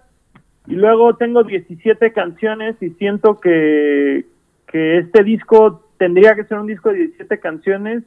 y 0.66 0.74
luego 0.74 1.14
tengo 1.16 1.44
17 1.44 2.12
canciones 2.12 2.76
y 2.82 2.90
siento 2.90 3.38
que, 3.38 4.26
que 4.66 4.98
este 4.98 5.22
disco 5.22 5.88
tendría 5.98 6.34
que 6.34 6.44
ser 6.44 6.58
un 6.58 6.66
disco 6.66 6.90
de 6.90 6.96
17 6.96 7.38
canciones. 7.40 8.02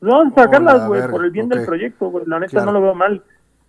Pues 0.00 0.12
Vamos 0.12 0.32
a 0.36 0.42
sacarlas, 0.44 0.86
güey, 0.86 1.08
por 1.08 1.24
el 1.24 1.30
bien 1.30 1.48
del 1.48 1.64
proyecto, 1.64 2.08
güey. 2.10 2.24
La 2.26 2.38
neta 2.40 2.50
Claro. 2.50 2.66
no 2.66 2.72
lo 2.72 2.82
veo 2.82 2.94
mal. 2.94 3.22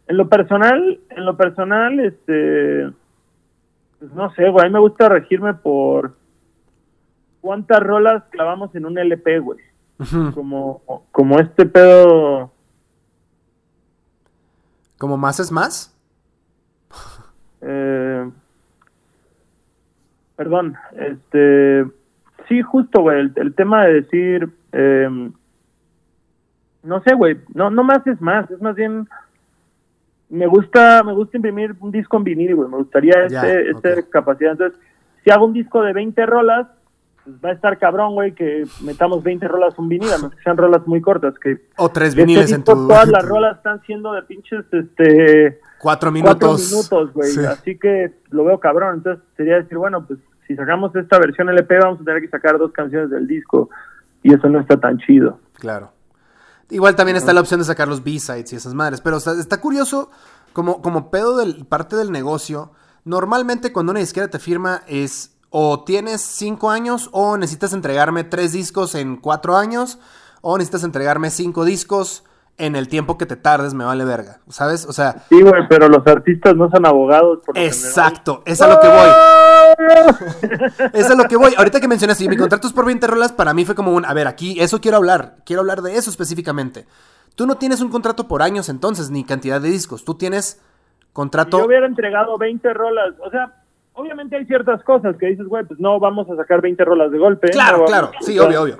En 0.08 0.18
lo 0.18 0.30
personal, 0.30 1.00
en 1.10 1.26
lo 1.26 1.36
personal, 1.36 2.00
este, 2.00 2.92
pues 4.00 4.12
no 4.14 4.32
sé, 4.34 4.50
güey, 4.50 4.66
a 4.66 4.68
mí 4.70 4.74
me 4.74 4.80
gusta 4.80 5.10
regirme 5.10 5.54
por 5.54 6.16
cuántas 7.42 7.80
rolas 7.82 8.24
clavamos 8.30 8.74
en 8.76 8.86
un 8.86 8.98
LP, 8.98 9.40
güey. 9.40 9.60
Como, 10.34 10.82
como 11.12 11.40
este 11.40 11.66
pedo, 11.66 12.52
¿Como 14.98 15.18
más 15.18 15.40
es 15.40 15.52
más? 15.52 15.96
eh, 17.62 18.30
perdón, 20.36 20.76
este, 20.98 21.86
sí, 22.48 22.62
justo, 22.62 23.02
güey, 23.02 23.20
el, 23.20 23.34
el 23.36 23.54
tema 23.54 23.86
de 23.86 24.02
decir, 24.02 24.50
eh, 24.72 25.32
no 26.84 27.02
sé, 27.04 27.14
güey, 27.16 27.40
no, 27.54 27.70
no 27.70 27.84
más 27.84 28.06
es 28.08 28.22
más, 28.22 28.50
es 28.52 28.62
más 28.62 28.76
bien, 28.76 29.08
me 30.30 30.48
gusta, 30.48 31.04
me 31.04 31.14
gusta 31.14 31.38
imprimir 31.38 31.76
un 31.80 31.92
disco 31.92 32.18
en 32.18 32.24
vinil, 32.24 32.56
güey, 32.56 32.70
me 32.70 32.78
gustaría 32.78 33.28
Ya, 33.28 33.42
este, 33.48 33.70
esta 33.72 33.90
ok. 34.02 34.10
capacidad, 34.10 34.52
entonces, 34.54 34.80
si 35.24 35.32
hago 35.32 35.46
un 35.46 35.54
disco 35.54 35.82
de 35.84 35.94
20 35.94 36.26
rolas, 36.26 36.68
pues 37.24 37.38
va 37.44 37.50
a 37.50 37.54
estar 37.54 37.78
cabrón, 37.80 38.14
güey, 38.14 38.34
que 38.34 38.66
metamos 38.84 39.24
20 39.24 39.48
rolas 39.48 39.74
en 39.78 39.84
un 39.84 39.90
vinil, 39.90 40.12
a 40.14 40.18
menos 40.18 40.36
que 40.36 40.44
sean 40.44 40.58
rolas 40.58 40.86
muy 40.88 41.02
cortas, 41.02 41.34
que 41.40 41.58
O 41.78 41.90
tres 41.90 42.10
este 42.10 42.22
viniles 42.22 42.52
en 42.52 42.58
disco 42.62 42.74
tu. 42.74 42.88
todas 42.88 43.06
en 43.06 43.12
las 43.14 43.26
rolas 43.28 43.58
están 43.58 43.82
siendo 43.82 44.14
de 44.14 44.22
pinches, 44.24 44.66
este, 44.72 45.60
Cuatro 45.80 46.12
cuatro 46.12 46.12
minutos. 46.12 46.72
minutos, 46.72 47.14
güey. 47.14 47.30
Sí. 47.30 47.46
Así 47.46 47.78
que 47.78 48.12
lo 48.30 48.46
veo 48.46 48.60
cabrón. 48.60 48.96
Entonces 48.98 49.24
sería 49.38 49.56
decir, 49.58 49.78
bueno, 49.78 50.06
pues 50.06 50.20
si 50.48 50.56
sacamos 50.56 50.96
esta 50.96 51.20
versión 51.20 51.50
LP, 51.50 51.78
vamos 51.80 52.02
a 52.02 52.04
tener 52.04 52.22
que 52.22 52.28
sacar 52.30 52.58
dos 52.58 52.72
canciones 52.72 53.10
del 53.10 53.28
disco. 53.28 53.70
Y 54.24 54.34
eso 54.34 54.48
no 54.50 54.60
está 54.60 54.78
tan 54.80 54.98
chido. 55.00 55.40
Claro. 55.54 55.92
Igual 56.70 56.96
también 56.96 57.16
está 57.16 57.34
la 57.34 57.42
opción 57.42 57.60
de 57.60 57.66
sacar 57.66 57.88
los 57.88 58.04
B-sides 58.04 58.52
y 58.54 58.56
esas 58.56 58.74
madres. 58.74 59.02
Pero 59.02 59.18
o 59.18 59.20
sea, 59.20 59.34
está 59.34 59.62
curioso, 59.62 60.10
como, 60.54 60.82
como 60.82 61.12
pedo 61.12 61.38
del 61.38 61.66
parte 61.66 61.96
del 61.96 62.12
negocio. 62.12 62.72
Normalmente 63.04 63.72
cuando 63.72 63.92
una 63.92 64.00
disquera 64.00 64.30
te 64.30 64.40
firma 64.40 64.82
es 64.88 65.32
o 65.50 65.84
tienes 65.84 66.22
cinco 66.22 66.70
años 66.70 67.10
o 67.12 67.38
necesitas 67.38 67.74
entregarme 67.74 68.24
tres 68.24 68.52
discos 68.52 68.96
en 68.96 69.18
cuatro 69.18 69.56
años 69.56 70.00
o 70.42 70.58
necesitas 70.58 70.84
entregarme 70.84 71.30
cinco 71.30 71.66
discos 71.66 72.24
en 72.58 72.76
el 72.76 72.88
tiempo 72.88 73.18
que 73.18 73.26
te 73.26 73.36
tardes, 73.36 73.74
me 73.74 73.84
vale 73.84 74.06
verga. 74.06 74.40
¿Sabes? 74.50 74.86
O 74.86 74.94
sea, 74.94 75.24
Sí, 75.30 75.42
güey, 75.42 75.68
pero 75.68 75.90
los 75.90 76.06
artistas 76.08 76.56
no 76.56 76.70
son 76.70 76.86
abogados. 76.86 77.40
Por 77.46 77.58
exacto. 77.58 78.44
Es 78.46 78.62
a 78.62 78.68
lo 78.68 78.80
que 78.80 78.88
voy. 78.88 79.10
Es 80.94 81.10
a 81.10 81.16
lo 81.16 81.26
que 81.26 81.36
voy. 81.36 81.54
Ahorita 81.58 81.82
que 81.82 81.88
mencionaste, 81.88 82.24
y 82.24 82.30
mi 82.30 82.38
contrato 82.38 82.68
es 82.68 82.74
por 82.74 82.86
20 82.86 83.08
rolas, 83.08 83.34
para 83.34 83.54
mí 83.54 83.66
fue 83.66 83.76
como 83.76 83.92
un, 83.92 84.06
a 84.06 84.14
ver, 84.14 84.28
aquí, 84.28 84.58
eso 84.60 84.80
quiero 84.80 84.98
hablar. 84.98 85.36
Quiero 85.46 85.62
hablar 85.62 85.82
de 85.82 85.98
eso 85.98 86.10
específicamente. 86.10 86.86
Tú 87.36 87.46
no 87.46 87.56
tienes 87.56 87.82
un 87.82 87.90
contrato 87.90 88.28
por 88.28 88.42
años 88.42 88.70
entonces, 88.70 89.12
ni 89.12 89.26
cantidad 89.26 89.60
de 89.60 89.70
discos. 89.70 90.06
Tú 90.06 90.16
tienes 90.16 90.62
Si 91.00 91.08
contrato... 91.12 91.60
yo 91.60 91.66
hubiera 91.66 91.86
entregado 91.86 92.38
20 92.38 92.74
rolas, 92.74 93.16
o 93.22 93.30
sea, 93.30 93.52
obviamente 93.94 94.38
hay 94.38 94.46
ciertas 94.46 94.82
cosas 94.84 95.18
que 95.18 95.26
dices, 95.28 95.46
güey, 95.46 95.66
pues 95.66 95.80
no 95.80 96.00
vamos 96.00 96.30
a 96.30 96.36
sacar 96.38 96.62
20 96.62 96.86
rolas 96.86 97.12
de 97.12 97.18
golpe. 97.18 97.50
Claro, 97.50 97.80
no 97.80 97.86
claro. 97.86 98.12
Sí, 98.22 98.40
obvio, 98.40 98.62
obvio. 98.62 98.80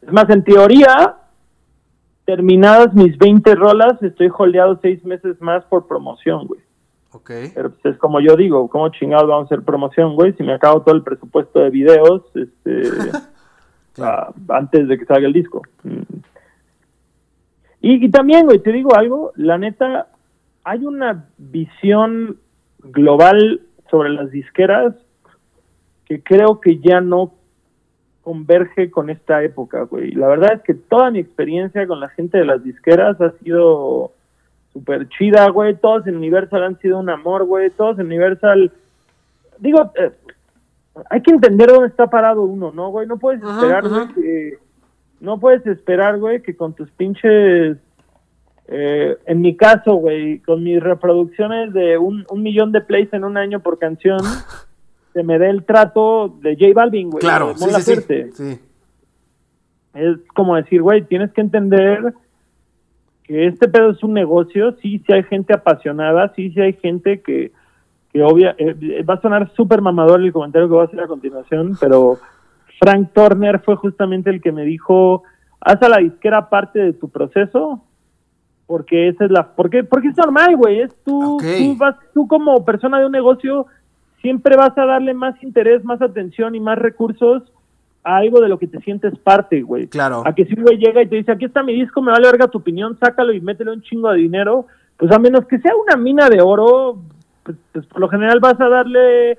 Es 0.00 0.12
más, 0.12 0.30
en 0.30 0.42
teoría, 0.44 1.16
terminadas 2.28 2.92
mis 2.92 3.16
20 3.16 3.54
rolas, 3.54 4.02
estoy 4.02 4.28
holdeado 4.30 4.78
seis 4.82 5.02
meses 5.02 5.40
más 5.40 5.64
por 5.64 5.86
promoción, 5.86 6.46
güey. 6.46 6.60
Ok. 7.12 7.30
Pero 7.54 7.70
pues 7.70 7.94
es 7.94 7.98
como 7.98 8.20
yo 8.20 8.36
digo, 8.36 8.68
¿cómo 8.68 8.90
chingados 8.90 9.26
vamos 9.26 9.44
a 9.44 9.54
hacer 9.54 9.64
promoción, 9.64 10.14
güey? 10.14 10.34
Si 10.34 10.42
me 10.42 10.52
acabo 10.52 10.82
todo 10.82 10.94
el 10.94 11.02
presupuesto 11.02 11.60
de 11.60 11.70
videos, 11.70 12.24
este, 12.34 12.82
Claro. 13.94 14.34
ah, 14.46 14.56
antes 14.58 14.88
de 14.88 14.98
que 14.98 15.06
salga 15.06 15.26
el 15.26 15.32
disco. 15.32 15.62
Mm. 15.84 16.02
Y, 17.80 18.04
y 18.04 18.10
también, 18.10 18.44
güey, 18.44 18.58
te 18.58 18.72
digo 18.72 18.94
algo, 18.94 19.32
la 19.36 19.56
neta, 19.56 20.08
hay 20.64 20.84
una 20.84 21.30
visión 21.38 22.36
global 22.80 23.62
sobre 23.90 24.10
las 24.10 24.30
disqueras 24.30 24.94
que 26.04 26.22
creo 26.22 26.60
que 26.60 26.78
ya 26.78 27.00
no 27.00 27.37
converge 28.28 28.90
con 28.90 29.08
esta 29.08 29.42
época, 29.42 29.84
güey. 29.84 30.10
La 30.10 30.28
verdad 30.28 30.52
es 30.56 30.62
que 30.62 30.74
toda 30.74 31.10
mi 31.10 31.18
experiencia 31.18 31.86
con 31.86 31.98
la 31.98 32.10
gente 32.10 32.36
de 32.36 32.44
las 32.44 32.62
disqueras 32.62 33.18
ha 33.22 33.30
sido 33.42 34.12
súper 34.74 35.08
chida, 35.08 35.48
güey. 35.48 35.74
Todos 35.76 36.06
en 36.06 36.16
Universal 36.16 36.62
han 36.62 36.78
sido 36.78 36.98
un 36.98 37.08
amor, 37.08 37.46
güey. 37.46 37.70
Todos 37.70 37.98
en 37.98 38.04
Universal... 38.04 38.70
Digo, 39.60 39.90
eh, 39.96 40.12
hay 41.08 41.22
que 41.22 41.30
entender 41.30 41.70
dónde 41.70 41.88
está 41.88 42.08
parado 42.08 42.42
uno, 42.42 42.70
¿no, 42.70 42.90
güey? 42.90 43.06
No 43.06 43.16
puedes 43.16 43.42
Ajá, 43.42 43.54
esperar, 43.54 43.86
ajá. 43.86 44.12
güey, 44.12 44.14
que... 44.14 44.58
No 45.20 45.40
puedes 45.40 45.66
esperar, 45.66 46.18
güey, 46.18 46.42
que 46.42 46.54
con 46.54 46.74
tus 46.74 46.90
pinches... 46.90 47.78
eh, 48.66 49.16
en 49.24 49.40
mi 49.40 49.56
caso, 49.56 49.94
güey, 49.94 50.40
con 50.40 50.62
mis 50.62 50.82
reproducciones 50.82 51.72
de 51.72 51.96
un, 51.96 52.26
un 52.28 52.42
millón 52.42 52.72
de 52.72 52.82
plays 52.82 53.10
en 53.14 53.24
un 53.24 53.38
año 53.38 53.60
por 53.60 53.78
canción, 53.78 54.18
se 55.12 55.22
me 55.22 55.38
dé 55.38 55.50
el 55.50 55.64
trato 55.64 56.36
de 56.40 56.54
J 56.56 56.72
Balvin, 56.74 57.10
güey. 57.10 57.20
Claro, 57.20 57.54
sí, 57.56 57.64
sí, 57.64 57.64
sí. 57.64 57.72
Laferte 57.72 58.32
Sí. 58.32 58.58
es 59.94 60.16
como 60.34 60.56
decir, 60.56 60.82
güey, 60.82 61.02
tienes 61.02 61.32
que 61.32 61.40
entender 61.40 62.14
que 63.24 63.46
este 63.46 63.68
pedo 63.68 63.90
es 63.90 64.02
un 64.02 64.14
negocio, 64.14 64.72
sí, 64.80 65.02
sí 65.06 65.12
hay 65.12 65.22
gente 65.24 65.52
apasionada, 65.54 66.32
sí, 66.34 66.50
sí 66.52 66.60
hay 66.60 66.72
gente 66.74 67.20
que, 67.20 67.52
que 68.12 68.22
obvia, 68.22 68.54
eh, 68.58 69.02
va 69.02 69.14
a 69.14 69.20
sonar 69.20 69.50
súper 69.54 69.82
mamador 69.82 70.20
el 70.20 70.32
comentario 70.32 70.68
que 70.68 70.74
voy 70.74 70.82
a 70.82 70.86
hacer 70.86 71.00
a 71.00 71.06
continuación, 71.06 71.76
pero 71.80 72.18
Frank 72.80 73.10
Turner 73.12 73.60
fue 73.60 73.76
justamente 73.76 74.30
el 74.30 74.40
que 74.40 74.52
me 74.52 74.64
dijo, 74.64 75.24
haz 75.60 75.82
a 75.82 75.88
la 75.88 75.98
disquera 75.98 76.48
parte 76.48 76.78
de 76.78 76.92
tu 76.92 77.08
proceso, 77.10 77.82
porque 78.66 79.08
esa 79.08 79.24
es 79.24 79.30
la, 79.30 79.54
porque, 79.54 79.82
porque 79.84 80.08
es 80.08 80.16
normal, 80.16 80.56
güey, 80.56 80.80
es 80.80 80.94
tú, 81.04 81.36
Ok. 81.36 81.42
tú 81.42 81.76
vas, 81.76 81.96
tú 82.14 82.28
como 82.28 82.64
persona 82.64 82.98
de 83.00 83.06
un 83.06 83.12
negocio, 83.12 83.66
siempre 84.20 84.56
vas 84.56 84.76
a 84.76 84.86
darle 84.86 85.14
más 85.14 85.40
interés, 85.42 85.84
más 85.84 86.02
atención 86.02 86.54
y 86.54 86.60
más 86.60 86.78
recursos 86.78 87.42
a 88.04 88.16
algo 88.16 88.40
de 88.40 88.48
lo 88.48 88.58
que 88.58 88.66
te 88.66 88.80
sientes 88.80 89.16
parte, 89.18 89.62
güey. 89.62 89.86
Claro. 89.86 90.22
A 90.24 90.34
que 90.34 90.44
si 90.46 90.54
un 90.54 90.62
güey 90.62 90.78
llega 90.78 91.02
y 91.02 91.08
te 91.08 91.16
dice, 91.16 91.32
aquí 91.32 91.44
está 91.44 91.62
mi 91.62 91.74
disco, 91.74 92.00
me 92.00 92.12
vale 92.12 92.26
verga 92.26 92.48
tu 92.48 92.58
opinión, 92.58 92.96
sácalo 92.98 93.32
y 93.32 93.40
métele 93.40 93.72
un 93.72 93.82
chingo 93.82 94.10
de 94.10 94.18
dinero, 94.18 94.66
pues 94.96 95.10
a 95.12 95.18
menos 95.18 95.46
que 95.46 95.58
sea 95.58 95.72
una 95.76 95.96
mina 95.96 96.28
de 96.28 96.40
oro, 96.40 96.98
pues, 97.42 97.56
pues, 97.72 97.86
por 97.86 98.00
lo 98.00 98.08
general 98.08 98.40
vas 98.40 98.60
a 98.60 98.68
darle 98.68 99.38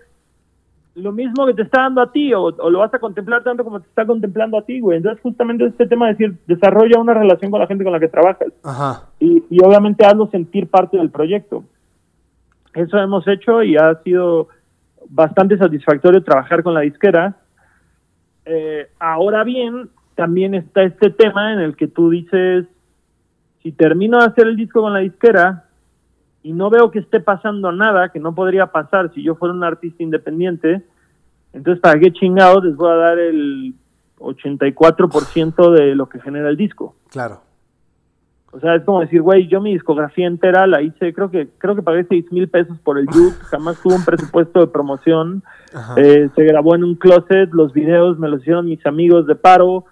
lo 0.95 1.11
mismo 1.11 1.45
que 1.45 1.53
te 1.53 1.61
está 1.61 1.83
dando 1.83 2.01
a 2.01 2.11
ti 2.11 2.33
o, 2.33 2.43
o 2.43 2.69
lo 2.69 2.79
vas 2.79 2.93
a 2.93 2.99
contemplar 2.99 3.43
tanto 3.43 3.63
como 3.63 3.79
te 3.79 3.87
está 3.87 4.05
contemplando 4.05 4.57
a 4.57 4.63
ti, 4.63 4.79
güey. 4.79 4.97
Entonces 4.97 5.21
justamente 5.21 5.65
este 5.65 5.87
tema 5.87 6.07
de 6.07 6.13
decir, 6.13 6.37
desarrolla 6.45 6.99
una 6.99 7.13
relación 7.13 7.51
con 7.51 7.59
la 7.59 7.67
gente 7.67 7.83
con 7.83 7.93
la 7.93 7.99
que 7.99 8.07
trabajas 8.07 8.51
Ajá. 8.63 9.03
y, 9.19 9.43
y 9.49 9.63
obviamente 9.63 10.05
hazlo 10.05 10.27
sentir 10.27 10.67
parte 10.67 10.97
del 10.97 11.09
proyecto. 11.09 11.63
Eso 12.73 12.97
hemos 12.97 13.27
hecho 13.27 13.63
y 13.63 13.77
ha 13.77 13.95
sido 14.03 14.49
bastante 15.09 15.57
satisfactorio 15.57 16.23
trabajar 16.23 16.63
con 16.63 16.73
la 16.73 16.81
disquera. 16.81 17.35
Eh, 18.45 18.89
ahora 18.99 19.43
bien, 19.43 19.89
también 20.15 20.53
está 20.53 20.83
este 20.83 21.09
tema 21.09 21.53
en 21.53 21.59
el 21.59 21.75
que 21.75 21.87
tú 21.87 22.09
dices, 22.09 22.65
si 23.61 23.71
termino 23.71 24.19
de 24.19 24.25
hacer 24.25 24.47
el 24.47 24.55
disco 24.55 24.81
con 24.81 24.93
la 24.93 24.99
disquera 24.99 25.65
y 26.43 26.53
no 26.53 26.69
veo 26.69 26.91
que 26.91 26.99
esté 26.99 27.19
pasando 27.19 27.71
nada, 27.71 28.09
que 28.09 28.19
no 28.19 28.33
podría 28.33 28.67
pasar 28.67 29.11
si 29.13 29.23
yo 29.23 29.35
fuera 29.35 29.53
un 29.53 29.63
artista 29.63 30.01
independiente, 30.03 30.83
entonces 31.51 31.81
¿para 31.81 31.99
qué 31.99 32.13
chingados 32.13 32.63
les 32.63 32.75
voy 32.75 32.91
a 32.91 32.95
dar 32.95 33.19
el 33.19 33.73
84% 34.19 35.71
de 35.71 35.95
lo 35.95 36.07
que 36.07 36.21
genera 36.21 36.49
el 36.49 36.57
disco? 36.57 36.95
Claro. 37.09 37.41
O 38.51 38.59
sea, 38.59 38.75
es 38.75 38.83
como 38.83 39.01
decir, 39.01 39.21
güey, 39.21 39.47
yo 39.47 39.61
mi 39.61 39.73
discografía 39.73 40.25
entera 40.25 40.65
la 40.65 40.81
hice, 40.81 41.13
creo 41.13 41.29
que 41.29 41.49
creo 41.59 41.75
que 41.75 41.83
pagué 41.83 42.05
seis 42.09 42.25
mil 42.31 42.49
pesos 42.49 42.79
por 42.79 42.97
el 42.97 43.05
YouTube, 43.05 43.37
jamás 43.43 43.79
tuve 43.81 43.95
un 43.95 44.05
presupuesto 44.05 44.59
de 44.59 44.67
promoción, 44.67 45.43
eh, 45.97 46.29
se 46.35 46.43
grabó 46.45 46.73
en 46.73 46.83
un 46.83 46.95
closet, 46.95 47.51
los 47.51 47.73
videos 47.73 48.17
me 48.17 48.27
los 48.27 48.41
hicieron 48.41 48.65
mis 48.65 48.83
amigos 48.87 49.27
de 49.27 49.35
paro, 49.35 49.85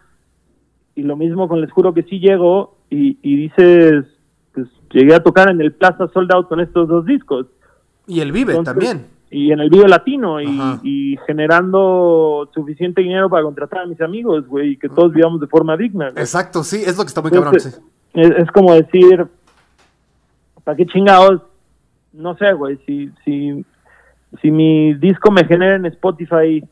y 0.96 1.04
lo 1.04 1.16
mismo 1.16 1.48
con 1.48 1.62
Les 1.62 1.72
Juro 1.72 1.94
que 1.94 2.02
sí 2.04 2.20
llego, 2.20 2.78
y, 2.90 3.20
y 3.22 3.36
dices, 3.36 4.06
pues 4.54 4.68
llegué 4.92 5.14
a 5.14 5.22
tocar 5.22 5.52
en 5.52 5.62
el 5.62 5.74
Plaza 5.74 6.08
Sold 6.12 6.32
Out 6.32 6.48
con 6.48 6.60
estos 6.60 6.88
dos 6.88 7.06
discos. 7.06 7.46
Y 8.08 8.22
el 8.22 8.32
Vive 8.32 8.56
también. 8.64 9.06
Y 9.30 9.52
en 9.52 9.60
el 9.60 9.70
Vive 9.70 9.88
Latino, 9.88 10.42
y, 10.42 10.60
y, 10.82 11.18
generando 11.28 12.50
suficiente 12.56 13.02
dinero 13.02 13.30
para 13.30 13.44
contratar 13.44 13.82
a 13.82 13.86
mis 13.86 14.02
amigos, 14.02 14.48
güey, 14.48 14.72
y 14.72 14.78
que 14.78 14.90
todos 14.90 15.14
vivamos 15.14 15.42
de 15.42 15.48
forma 15.48 15.78
digna. 15.78 16.08
Exacto, 16.16 16.64
sí, 16.64 16.82
es 16.84 16.98
lo 16.98 17.04
que 17.04 17.10
está 17.10 17.22
muy 17.22 17.30
cabrón, 17.30 17.60
sí 17.60 17.70
es, 18.18 18.52
como 18.52 18.74
decir, 18.74 19.28
¿para 20.64 20.76
qué 20.76 20.86
chingados? 20.88 21.44
No 22.14 22.36
sé, 22.38 22.52
güey, 22.54 22.78
si, 22.86 23.12
si, 23.24 23.64
si 24.42 24.52
mi 24.52 24.96
disco 24.96 25.32
me 25.32 25.46
genera 25.46 25.76
en 25.76 25.86
Spotify 25.86 26.68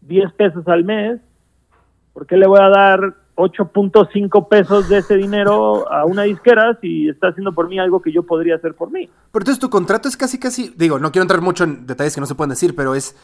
10 0.00 0.32
pesos 0.32 0.66
al 0.66 0.84
mes, 0.84 1.20
¿por 2.12 2.26
qué 2.26 2.36
le 2.36 2.48
voy 2.48 2.60
a 2.60 2.68
dar 2.68 3.14
8.5 3.36 4.48
pesos 4.48 4.88
de 4.88 4.98
ese 4.98 5.16
dinero 5.16 5.90
a 5.92 6.04
una 6.04 6.22
disquera 6.22 6.76
si 6.80 7.08
está 7.08 7.28
haciendo 7.28 7.52
por 7.52 7.68
mí 7.68 7.78
algo 7.78 8.02
que 8.02 8.10
yo 8.10 8.24
podría 8.24 8.56
hacer 8.56 8.74
por 8.74 8.90
mí? 8.90 9.08
Pero 9.30 9.42
entonces 9.42 9.60
tu 9.60 9.70
contrato 9.70 10.08
es 10.08 10.16
casi, 10.16 10.40
casi, 10.40 10.74
digo, 10.76 10.98
no 10.98 11.12
quiero 11.12 11.22
entrar 11.22 11.40
mucho 11.40 11.62
en 11.62 11.86
detalles 11.86 12.16
que 12.16 12.20
no 12.20 12.26
se 12.26 12.34
pueden 12.34 12.50
decir, 12.50 12.74
pero 12.74 12.96
es... 12.96 13.16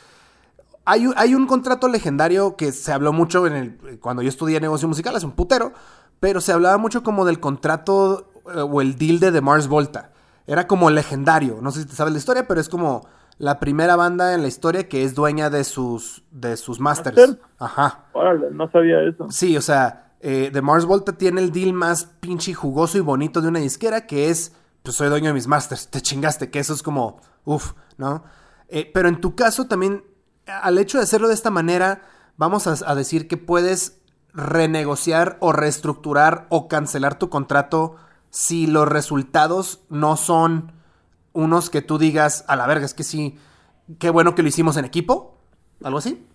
Hay, 0.87 1.07
hay 1.16 1.35
un 1.35 1.47
contrato 1.47 1.89
legendario 1.89 2.57
que 2.57 2.70
se 2.70 2.93
habló 2.93 3.12
mucho 3.12 3.47
en 3.47 3.55
el, 3.55 3.99
cuando 4.01 4.22
yo 4.22 4.29
estudié 4.29 4.61
negocio 4.61 4.87
musical, 4.87 5.16
hace 5.16 5.25
un 5.25 5.33
putero, 5.33 5.72
pero 6.20 6.40
se 6.40 6.52
hablaba 6.52 6.78
mucho 6.78 7.02
como 7.02 7.24
del 7.24 7.40
contrato 7.40 8.32
eh, 8.54 8.60
o 8.60 8.80
el 8.80 8.96
deal 8.96 9.20
de 9.20 9.32
The 9.32 9.40
Mars 9.40 9.68
Volta. 9.68 10.10
Era 10.46 10.66
como 10.66 10.90
legendario. 10.90 11.58
No 11.62 11.70
sé 11.70 11.82
si 11.82 11.86
te 11.86 11.94
sabes 11.94 12.12
la 12.12 12.18
historia, 12.18 12.46
pero 12.46 12.60
es 12.60 12.68
como 12.68 13.06
la 13.38 13.58
primera 13.58 13.96
banda 13.96 14.34
en 14.34 14.42
la 14.42 14.48
historia 14.48 14.88
que 14.88 15.04
es 15.04 15.14
dueña 15.14 15.50
de 15.50 15.64
sus, 15.64 16.22
de 16.30 16.56
sus 16.56 16.80
masters. 16.80 17.38
Ajá. 17.58 18.06
Órale, 18.12 18.50
no 18.52 18.70
sabía 18.70 19.02
eso. 19.02 19.30
Sí, 19.30 19.56
o 19.56 19.62
sea, 19.62 20.12
eh, 20.20 20.50
The 20.52 20.62
Mars 20.62 20.84
Volta 20.84 21.12
tiene 21.12 21.40
el 21.40 21.50
deal 21.50 21.72
más 21.72 22.06
pinche 22.20 22.54
jugoso 22.54 22.98
y 22.98 23.00
bonito 23.00 23.40
de 23.40 23.48
una 23.48 23.58
disquera 23.58 24.06
que 24.06 24.30
es, 24.30 24.54
pues 24.82 24.96
soy 24.96 25.08
dueño 25.08 25.28
de 25.28 25.34
mis 25.34 25.48
masters, 25.48 25.88
te 25.88 26.00
chingaste, 26.00 26.50
que 26.50 26.60
eso 26.60 26.74
es 26.74 26.82
como, 26.82 27.20
uff, 27.44 27.72
¿no? 27.96 28.24
Eh, 28.68 28.90
pero 28.92 29.08
en 29.08 29.20
tu 29.20 29.34
caso 29.34 29.66
también, 29.66 30.04
al 30.46 30.78
hecho 30.78 30.98
de 30.98 31.04
hacerlo 31.04 31.28
de 31.28 31.34
esta 31.34 31.50
manera, 31.50 32.02
vamos 32.36 32.66
a 32.66 32.94
decir 32.94 33.28
que 33.28 33.36
puedes 33.36 34.00
renegociar 34.35 35.37
o 35.41 35.53
reestructurar 35.53 36.47
o 36.51 36.68
cancelar 36.68 37.18
tu 37.18 37.30
contrato 37.30 37.97
si 38.30 38.66
los 38.66 38.89
resultados 38.89 39.85
no 39.89 40.16
son 40.16 40.72
unos 41.32 41.70
que 41.70 41.82
tú 41.82 41.99
digas, 41.99 42.45
a 42.49 42.57
la 42.57 42.66
verga, 42.66 42.85
es 42.85 42.95
que 42.95 43.05
sí, 43.05 43.39
qué 43.99 44.11
bueno 44.11 44.35
que 44.35 44.43
lo 44.43 44.49
hicimos 44.49 44.76
en 44.76 44.85
equipo? 44.85 45.37
¿Algo 45.82 45.99
así? 45.99 46.26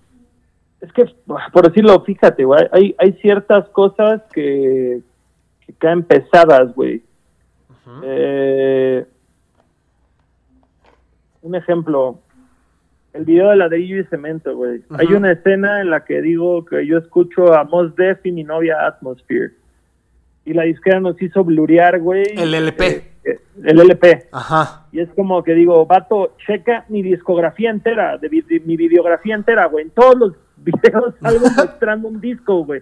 Es 0.82 0.93
que, 0.93 1.14
por 1.52 1.68
decirlo, 1.68 2.02
fíjate, 2.04 2.45
güey, 2.45 2.68
hay, 2.72 2.95
hay 2.97 3.14
ciertas 3.22 3.68
cosas 3.70 4.22
que, 4.32 5.02
que 5.66 5.74
caen 5.74 6.04
pesadas, 6.04 6.74
güey. 6.74 7.04
Eh, 8.04 9.06
un 11.41 11.56
ejemplo, 11.56 12.20
el 13.20 13.26
video 13.26 13.49
de 13.49 13.57
ladrillo 13.57 13.99
y 13.99 14.05
cemento, 14.05 14.55
güey. 14.55 14.82
Hay 14.97 15.07
una 15.07 15.34
escena 15.34 15.82
en 15.82 15.89
la 15.89 16.05
que 16.05 16.22
digo 16.22 16.65
que 16.65 16.86
yo 16.86 16.97
escucho 16.97 17.53
a 17.53 17.65
Mos 17.65 17.95
Def 17.95 18.26
y 18.26 18.32
mi 18.32 18.43
novia 18.43 18.88
Atmosphere. 18.88 19.51
Y 20.45 20.53
la 20.53 20.63
disquera 20.63 20.99
nos 20.99 21.22
hizo 21.22 21.43
blurear, 21.43 21.99
güey. 21.99 22.24
El 22.38 22.53
LP. 22.53 22.88
Eh, 22.88 23.03
eh, 23.26 23.39
el 23.65 23.80
LP. 23.82 24.30
Ajá. 24.32 24.88
Y 24.91 25.01
es 25.01 25.09
como 25.09 25.43
que 25.43 25.53
digo, 25.53 25.86
vato, 25.86 26.36
checa 26.47 26.86
mi 26.88 27.03
discografía 27.03 27.70
entera, 27.70 28.17
de, 28.17 28.30
mi 28.65 28.78
videografía 28.78 29.36
entera, 29.36 29.65
güey. 29.65 29.86
En 29.86 29.91
todos 29.91 30.17
los 30.17 30.34
videos 30.57 31.13
salgo 31.22 31.45
mostrando 31.55 32.07
un 32.07 32.22
disco, 32.22 32.63
güey. 32.63 32.82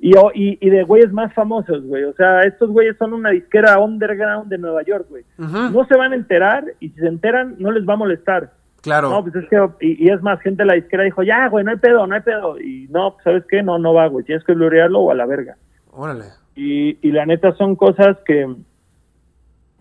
Y, 0.00 0.10
y, 0.34 0.58
y, 0.60 0.70
de 0.70 0.84
güeyes 0.84 1.12
más 1.12 1.32
famosos, 1.32 1.82
güey. 1.82 2.04
O 2.04 2.12
sea, 2.12 2.42
estos 2.42 2.70
güeyes 2.70 2.96
son 2.98 3.14
una 3.14 3.30
disquera 3.30 3.80
underground 3.80 4.48
de 4.48 4.58
Nueva 4.58 4.82
York, 4.82 5.06
güey. 5.08 5.24
No 5.38 5.84
se 5.86 5.96
van 5.96 6.12
a 6.12 6.16
enterar 6.16 6.66
y 6.78 6.90
si 6.90 7.00
se 7.00 7.08
enteran 7.08 7.56
no 7.58 7.72
les 7.72 7.88
va 7.88 7.94
a 7.94 7.96
molestar. 7.96 8.52
Claro. 8.82 9.10
No, 9.10 9.22
pues 9.22 9.34
es 9.34 9.48
que, 9.48 9.56
y, 9.80 10.08
es 10.08 10.22
más, 10.22 10.40
gente 10.40 10.62
de 10.62 10.66
la 10.66 10.76
izquierda 10.76 11.04
dijo, 11.04 11.22
ya, 11.22 11.48
güey, 11.48 11.64
no 11.64 11.72
hay 11.72 11.78
pedo, 11.78 12.06
no 12.06 12.14
hay 12.14 12.20
pedo. 12.20 12.60
Y 12.60 12.86
no, 12.90 13.12
pues, 13.12 13.24
¿sabes 13.24 13.44
qué? 13.48 13.62
No, 13.62 13.78
no 13.78 13.92
va, 13.92 14.06
güey, 14.06 14.24
tienes 14.24 14.44
que 14.44 14.54
blurearlo 14.54 15.00
o 15.00 15.10
a 15.10 15.14
la 15.14 15.26
verga. 15.26 15.56
Órale. 15.90 16.26
Y, 16.54 16.98
y 17.06 17.12
la 17.12 17.26
neta 17.26 17.52
son 17.54 17.76
cosas 17.76 18.16
que 18.24 18.46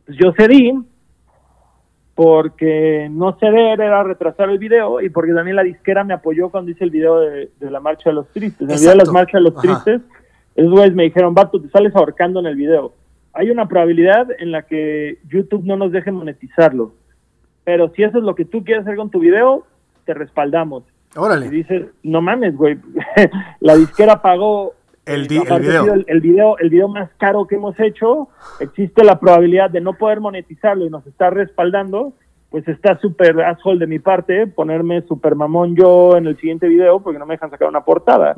pues, 0.06 0.18
yo 0.18 0.34
cedí 0.34 0.74
porque 2.16 3.08
no 3.12 3.38
ceder 3.38 3.80
era 3.80 4.02
retrasar 4.02 4.50
el 4.50 4.58
video 4.58 5.02
y 5.02 5.10
porque 5.10 5.34
también 5.34 5.56
la 5.56 5.64
disquera 5.64 6.04
me 6.04 6.16
apoyó 6.16 6.50
cuando 6.50 6.72
hice 6.72 6.84
el 6.84 6.89
video 6.89 7.20
de, 7.20 7.52
la 7.60 7.80
Marcha 7.80 8.10
de 8.10 8.16
los 8.16 8.28
Tristes. 8.30 8.62
En 8.62 8.72
el 8.72 8.80
video 8.80 8.91
de 8.91 8.98
las 8.98 9.12
Marchas 9.12 9.34
de 9.34 9.41
los 9.41 9.62
Tristes, 9.62 10.02
esos 10.56 10.72
güeyes 10.72 10.95
me 10.95 11.04
dijeron, 11.04 11.36
vato, 11.36 11.62
te 11.62 11.70
sales 11.70 11.95
ahorcando 11.95 12.39
en 12.39 12.48
el 12.48 12.56
video. 12.56 12.93
Hay 13.34 13.52
una 13.52 13.68
probabilidad 13.68 14.28
en 14.39 14.52
la 14.52 14.64
que 14.64 15.20
YouTube 15.28 15.64
no 15.64 15.78
nos 15.78 15.91
deje 15.91 16.12
monetizarlo 16.12 16.93
pero 17.68 17.89
si 17.89 18.01
eso 18.01 18.20
es 18.20 18.24
lo 18.24 18.34
que 18.34 18.45
tú 18.45 18.63
quieres 18.63 18.86
hacer 18.86 18.95
con 18.95 19.09
tu 19.09 19.20
video, 19.20 19.65
te 20.05 20.13
respaldamos. 20.13 20.86
Órale. 21.18 21.47
Y 21.47 21.49
dices, 21.49 21.88
no 22.01 22.22
mames, 22.22 22.55
güey, 22.55 22.78
la 23.59 23.76
disquera 23.76 24.22
pagó 24.22 24.72
el, 25.05 25.24
el, 25.24 25.28
video. 25.28 25.43
El, 26.07 26.22
video. 26.22 26.57
El 26.59 26.70
video 26.70 26.88
más 26.88 27.09
caro 27.18 27.45
que 27.45 27.55
hemos 27.55 27.78
hecho, 27.78 28.30
existe 28.61 29.03
la 29.03 29.20
probabilidad 29.20 29.70
de 29.70 29.82
no 29.82 29.95
poder 29.95 30.22
monetizarlo 30.22 30.86
y 30.86 30.89
nos 30.89 31.05
está 31.07 31.30
respaldando, 31.30 32.13
pues 32.51 32.65
está 32.70 32.97
súper 32.99 33.41
asshole 33.41 33.80
de 33.80 33.88
mi 33.88 33.99
parte 33.99 34.47
ponerme 34.47 35.01
súper 35.01 35.36
mamón 35.36 35.76
yo 35.76 36.15
en 36.15 36.28
el 36.28 36.38
siguiente 36.38 36.70
video 36.70 37.01
porque 37.01 37.20
no 37.20 37.26
me 37.26 37.34
dejan 37.34 37.51
sacar 37.51 37.68
una 37.68 37.84
portada. 37.84 38.34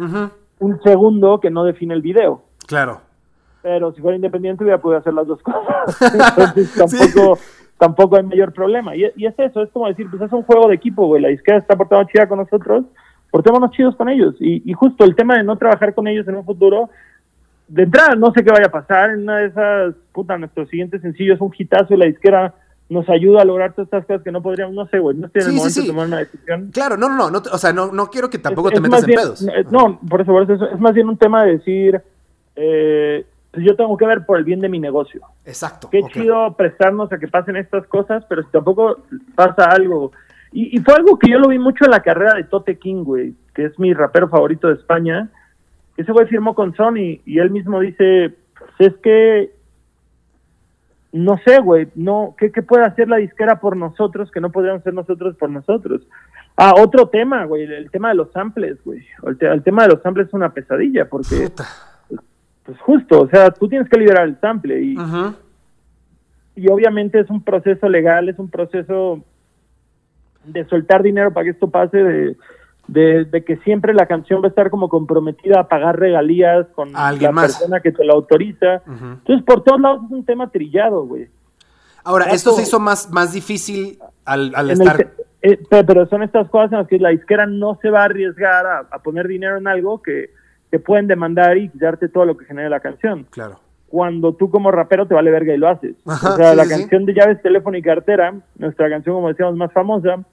Un 0.58 0.82
segundo 0.82 1.40
que 1.40 1.52
no 1.52 1.64
define 1.66 1.94
el 1.94 2.02
video. 2.02 2.42
Claro. 2.66 3.02
Pero 3.62 3.92
si 3.94 4.02
fuera 4.02 4.16
independiente 4.16 4.64
hubiera 4.64 4.82
podido 4.82 5.02
hacer 5.02 5.14
las 5.14 5.28
dos 5.28 5.44
cosas. 5.44 6.02
Entonces 6.18 6.74
tampoco 6.74 7.38
tampoco 7.80 8.18
hay 8.18 8.24
mayor 8.24 8.54
problema. 8.54 8.96
Y, 8.96 9.06
es 9.06 9.34
eso, 9.38 9.64
es 9.64 9.70
como 9.72 9.88
decir, 9.88 10.08
pues 10.10 10.22
es 10.22 10.32
un 10.32 10.44
juego 10.44 10.68
de 10.68 10.76
equipo, 10.76 11.08
güey, 11.08 11.22
la 11.22 11.32
izquierda 11.32 11.62
está 11.62 11.76
portando 11.76 12.08
chida 12.12 12.28
con 12.28 12.38
nosotros, 12.38 12.86
portémonos 13.32 13.72
chidos 13.72 13.96
con 13.96 14.10
ellos. 14.10 14.36
Y, 14.40 14.72
justo 14.74 15.04
el 15.04 15.16
tema 15.16 15.38
de 15.38 15.44
no 15.44 15.58
trabajar 15.58 15.96
con 15.96 16.08
ellos 16.08 16.28
en 16.28 16.36
un 16.36 16.46
futuro, 16.46 16.90
de 17.68 17.84
entrada 17.84 18.16
no 18.16 18.32
sé 18.34 18.44
qué 18.44 18.52
vaya 18.52 18.68
a 18.68 18.72
pasar, 18.72 19.12
en 19.12 19.24
una 19.24 19.38
de 19.38 19.48
esas, 19.48 19.96
puta, 20.12 20.38
nuestro 20.38 20.66
siguiente 20.68 21.00
sencillo 21.00 21.34
es 21.34 21.42
un 21.42 21.54
hitazo 21.58 21.94
y 21.94 21.98
la 21.98 22.08
izquierda 22.08 22.54
nos 22.90 23.08
ayuda 23.08 23.44
a 23.44 23.46
lograr 23.46 23.74
todas 23.74 23.86
estas 23.86 24.06
cosas 24.06 24.24
que 24.24 24.32
no 24.32 24.42
podríamos, 24.42 24.76
no 24.76 24.88
sé, 24.88 25.00
güey, 25.00 25.16
no 25.16 25.28
estoy 25.28 25.44
en 25.44 25.50
el 25.50 25.56
momento 25.56 25.82
de 25.82 25.88
tomar 25.88 26.08
una 26.08 26.18
decisión. 26.18 26.72
Claro, 26.74 26.98
no, 26.98 27.08
no, 27.08 27.30
no, 27.30 27.38
o 27.38 27.58
sea, 27.58 27.72
no, 27.72 27.92
no 27.92 28.08
quiero 28.08 28.30
que 28.30 28.40
tampoco 28.40 28.72
te 28.72 28.82
metas 28.82 29.08
en 29.08 29.16
pedos. 29.16 29.46
No, 29.72 30.00
por 30.10 30.22
eso, 30.22 30.32
por 30.32 30.52
eso, 30.52 30.66
es 30.66 30.80
más 30.80 30.94
bien 30.94 31.08
un 31.08 31.18
tema 31.18 31.46
de 31.46 31.52
decir, 31.52 32.02
eh, 32.56 33.26
pues 33.52 33.66
yo 33.66 33.76
tengo 33.76 33.98
que 33.98 34.06
ver 34.06 34.26
por 34.26 34.38
el 34.38 34.44
bien 34.44 34.60
de 34.60 34.70
mi 34.70 34.80
negocio. 34.80 35.22
Exacto. 35.46 35.90
Qué 35.90 36.04
chido 36.14 36.56
prestarnos 36.56 37.12
a 37.12 37.18
que 37.18 37.28
pasen 37.28 37.56
estas 37.56 37.86
cosas, 37.88 38.24
pero 38.30 38.44
si 38.44 38.50
tampoco 38.52 38.98
pasa 39.36 39.66
algo. 39.66 40.12
Y, 40.52 40.80
fue 40.80 40.96
algo 40.96 41.18
que 41.18 41.32
yo 41.32 41.40
lo 41.40 41.50
vi 41.50 41.60
mucho 41.60 41.86
en 41.86 41.92
la 41.92 42.02
carrera 42.02 42.34
de 42.34 42.44
Tote 42.44 42.78
King, 42.78 43.04
güey, 43.04 43.36
que 43.54 43.66
es 43.66 43.80
mi 43.80 43.94
rapero 43.94 44.30
favorito 44.30 44.68
de 44.68 44.76
España. 44.76 45.30
Ese 45.98 46.12
güey 46.12 46.28
firmó 46.28 46.56
con 46.56 46.76
Sony 46.76 47.22
y 47.26 47.40
él 47.40 47.52
mismo 47.52 47.80
dice, 47.80 48.36
pues 48.58 48.92
es 48.94 48.98
que 49.02 49.52
no 51.12 51.40
sé, 51.46 51.60
güey, 51.60 51.88
no, 51.96 52.36
¿qué, 52.38 52.52
¿qué, 52.52 52.62
puede 52.62 52.86
hacer 52.86 53.10
la 53.10 53.18
disquera 53.18 53.60
por 53.60 53.76
nosotros 53.76 54.30
que 54.32 54.40
no 54.40 54.52
podríamos 54.52 54.82
hacer 54.82 54.94
nosotros 54.94 55.36
por 55.38 55.50
nosotros? 55.50 56.02
Ah, 56.56 56.74
otro 56.78 57.08
tema, 57.08 57.46
güey, 57.46 57.64
el, 57.64 57.90
tema 57.90 58.10
de 58.10 58.16
los 58.16 58.32
samples, 58.32 58.78
güey. 58.84 59.06
El, 59.40 59.64
tema 59.64 59.84
de 59.84 59.94
los 59.94 60.02
samples 60.02 60.28
es 60.28 60.34
una 60.34 60.54
pesadilla 60.54 61.08
porque 61.10 61.50
pues 62.70 62.82
justo, 62.82 63.22
o 63.22 63.28
sea, 63.28 63.50
tú 63.50 63.68
tienes 63.68 63.90
que 63.90 63.98
liberar 63.98 64.28
el 64.28 64.40
sample 64.40 64.80
y, 64.80 64.96
y 66.56 66.70
obviamente 66.70 67.20
es 67.20 67.28
un 67.32 67.42
proceso 67.42 67.90
legal, 67.90 68.30
es 68.30 68.38
un 68.38 68.48
proceso 68.48 69.24
de 70.44 70.66
soltar 70.66 71.02
dinero 71.02 71.34
para 71.34 71.46
que 71.46 71.50
esto 71.50 71.72
pase, 71.72 71.98
de, 71.98 73.26
de, 73.26 73.44
que 73.44 73.58
siempre 73.64 73.96
la 73.96 74.06
canción 74.06 74.44
va 74.44 74.46
a 74.46 74.50
estar 74.50 74.70
como 74.70 74.88
comprometida 74.88 75.62
a 75.62 75.68
pagar 75.68 75.98
regalías 75.98 76.68
con 76.76 76.94
la 76.94 77.32
persona 77.34 77.80
que 77.80 77.92
te 77.92 78.06
lo 78.06 78.14
autoriza. 78.14 78.84
Entonces, 78.86 79.44
por 79.44 79.64
todos 79.64 79.82
lados 79.82 80.04
es 80.06 80.12
un 80.12 80.24
tema 80.24 80.52
trillado, 80.52 81.08
güey. 81.08 81.28
Ahora, 82.04 82.26
esto 82.26 82.52
se 82.52 82.62
hizo 82.62 82.80
más, 82.80 83.10
más 83.10 83.34
difícil 83.34 83.98
al, 84.26 84.70
estar... 84.70 85.12
Eh, 85.42 85.60
pero 85.72 86.06
son 86.06 86.22
estas 86.22 86.48
cosas 86.50 86.74
en 86.74 86.78
las 86.78 86.88
que 86.88 87.00
la 87.00 87.14
izquierda 87.14 87.48
no 87.48 87.80
se 87.82 87.90
va 87.90 88.02
a 88.02 88.06
arriesgar 88.06 88.88
a 88.92 89.00
poner 89.00 89.28
dinero 89.28 89.58
en 89.58 89.68
algo 89.68 90.04
que 90.04 90.38
te 90.70 90.80
pueden 90.80 91.08
demandar 91.08 91.58
y 91.58 91.70
quitarte 91.70 92.10
todo 92.10 92.26
lo 92.26 92.38
que 92.38 92.46
genera 92.46 92.70
la 92.70 92.80
canción. 92.80 93.26
Claro. 93.30 93.60
Cuando 93.88 94.34
tú 94.34 94.52
como 94.52 94.72
rapero 94.72 95.08
te 95.08 95.16
vale 95.16 95.32
verga 95.32 95.54
y 95.54 95.58
lo 95.58 95.68
haces. 95.68 95.96
o 96.06 96.36
sea, 96.36 96.54
la 96.54 96.68
canción 96.68 97.06
de 97.06 97.14
llaves, 97.14 97.42
teléfono 97.42 97.78
y 97.78 97.82
cartera, 97.82 98.34
nuestra 98.58 98.90
canción, 98.90 99.16
como 99.16 99.30
decíamos, 99.30 99.56
más 99.56 99.74
famosa, 99.74 100.24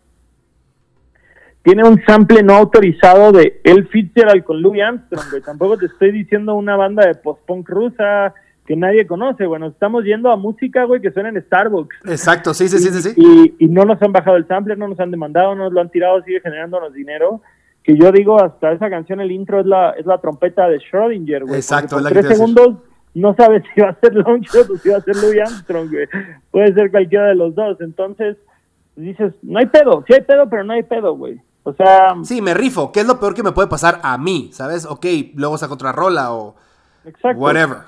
tiene 1.63 1.83
un 1.83 2.01
sample 2.05 2.43
no 2.43 2.55
autorizado 2.55 3.33
de 3.33 3.61
El 3.65 3.89
Fitzgerald 3.89 4.45
con 4.45 4.63
Louis 4.63 4.83
Armstrong, 4.83 5.43
Tampoco 5.45 5.79
te 5.79 5.87
estoy 5.87 6.13
diciendo 6.13 6.55
una 6.55 6.77
banda 6.77 7.07
de 7.07 7.15
post-punk 7.15 7.69
rusa, 7.69 8.35
que 8.67 8.77
nadie 8.77 9.07
conoce, 9.07 9.47
bueno, 9.47 9.69
estamos 9.69 10.05
yendo 10.05 10.31
a 10.31 10.37
música, 10.37 10.85
güey, 10.85 11.01
que 11.01 11.13
suena 11.13 11.31
en 11.31 11.41
Starbucks. 11.43 11.97
Exacto, 12.07 12.53
sí, 12.53 12.69
sí, 12.69 12.79
sí, 12.79 12.91
sí. 12.91 13.11
sí. 13.11 13.15
Y, 13.17 13.65
y, 13.65 13.69
no 13.69 13.85
nos 13.85 14.03
han 14.03 14.13
bajado 14.13 14.37
el 14.37 14.47
sampler, 14.47 14.77
no 14.77 14.89
nos 14.89 15.01
han 15.01 15.11
demandado, 15.11 15.55
no 15.55 15.65
nos 15.65 15.73
lo 15.73 15.81
han 15.81 15.91
tirado, 15.91 16.23
sigue 16.23 16.41
generándonos 16.41 16.93
dinero. 16.93 17.41
Que 17.87 17.97
yo 17.97 18.11
digo, 18.11 18.43
hasta 18.43 18.73
esa 18.73 18.91
canción, 18.91 19.21
el 19.21 19.31
intro 19.31 19.61
es 19.61 19.67
la, 19.67 19.91
es 19.93 20.05
la 20.05 20.19
trompeta 20.19 20.69
de 20.69 20.81
Schrödinger, 20.81 21.47
güey. 21.47 21.55
Exacto, 21.55 21.97
es 21.97 22.03
la 22.03 22.11
tres 22.11 22.27
segundos 22.27 22.75
no 23.17 23.35
sabes 23.35 23.63
si 23.75 23.81
va 23.81 23.89
a 23.89 23.95
ser 23.95 24.15
Longshot 24.15 24.69
o 24.69 24.77
si 24.77 24.91
va 24.91 24.99
a 24.99 25.01
ser 25.01 25.17
Louis 25.17 25.41
Armstrong, 25.41 25.91
güey. 25.91 26.07
Puede 26.51 26.75
ser 26.75 26.91
cualquiera 26.91 27.29
de 27.29 27.35
los 27.35 27.55
dos. 27.55 27.81
Entonces, 27.81 28.37
dices, 28.95 29.33
no 29.43 29.59
hay 29.59 29.67
pedo, 29.67 30.05
sí 30.07 30.13
hay 30.13 30.21
pedo, 30.21 30.51
pero 30.51 30.65
no 30.65 30.75
hay 30.75 30.83
pedo, 30.83 31.17
güey. 31.17 31.41
O 31.63 31.73
sea... 31.73 32.15
Sí, 32.25 32.43
me 32.43 32.53
rifo. 32.53 32.93
¿Qué 32.93 33.01
es 33.01 33.07
lo 33.07 33.19
peor 33.19 33.33
que 33.33 33.43
me 33.43 33.53
puede 33.53 33.69
pasar 33.69 34.01
a 34.03 34.19
mí? 34.19 34.51
¿Sabes? 34.53 34.85
Ok, 34.85 35.07
luego 35.35 35.57
saco 35.57 35.75
otra 35.75 35.93
rola 35.93 36.35
o... 36.35 36.57
Exacto. 37.07 37.41
Whatever. 37.41 37.79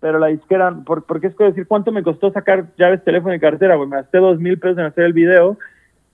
Pero 0.00 0.18
la 0.18 0.26
disquera, 0.26 0.70
por, 0.84 1.04
porque 1.04 1.28
es 1.28 1.34
que 1.34 1.44
decir, 1.44 1.66
¿cuánto 1.66 1.90
me 1.90 2.02
costó 2.02 2.30
sacar 2.30 2.66
llaves, 2.76 3.02
teléfono 3.02 3.34
y 3.34 3.40
cartera, 3.40 3.76
güey? 3.76 3.88
Me 3.88 3.96
gasté 3.96 4.18
dos 4.18 4.38
mil 4.38 4.58
pesos 4.58 4.76
en 4.76 4.84
hacer 4.84 5.04
el 5.04 5.14
video 5.14 5.56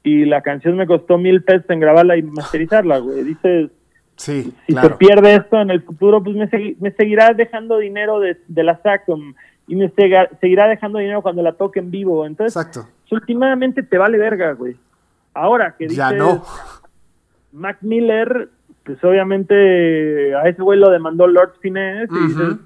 y 0.03 0.25
la 0.25 0.43
canción 0.43 0.77
me 0.77 0.87
costó 0.87 1.19
mil 1.19 1.43
pesos 1.43 1.69
en 1.71 1.81
grabarla 1.81 2.17
y 2.17 2.23
masterizarla, 2.23 2.99
güey. 2.99 3.23
Dices, 3.23 3.71
sí, 4.17 4.53
si 4.67 4.75
se 4.75 4.91
pierde 4.91 5.35
esto 5.35 5.61
en 5.61 5.71
el 5.71 5.83
futuro, 5.83 6.23
pues 6.23 6.37
me, 6.37 6.77
me 6.81 6.91
seguirá 6.93 7.33
dejando 7.35 7.79
dinero 7.79 8.21
de, 8.21 8.39
de 8.49 8.63
la 8.65 8.81
SACOM 8.83 9.35
y 9.69 9.77
me 9.77 9.91
seguirá 9.91 10.69
dejando 10.69 10.99
dinero 10.99 11.23
cuando 11.23 11.43
la 11.43 11.53
toque 11.53 11.79
en 11.81 11.91
vivo. 11.91 12.27
Entonces, 12.27 12.57
Exacto. 12.57 12.89
últimamente 13.11 13.83
te 13.83 13.99
vale 13.99 14.19
verga, 14.19 14.53
güey. 14.53 14.77
Ahora 15.35 15.77
que 15.79 15.85
dices, 15.85 15.99
ya 15.99 16.13
no. 16.13 16.43
Mac 17.53 17.79
Miller, 17.81 18.49
pues 18.85 19.03
obviamente 19.05 20.35
a 20.35 20.49
ese 20.49 20.63
güey 20.63 20.79
lo 20.79 20.91
demandó 20.91 21.27
Lord 21.27 21.55
Finesse 21.61 22.11
y 22.11 22.27
dices, 22.29 22.57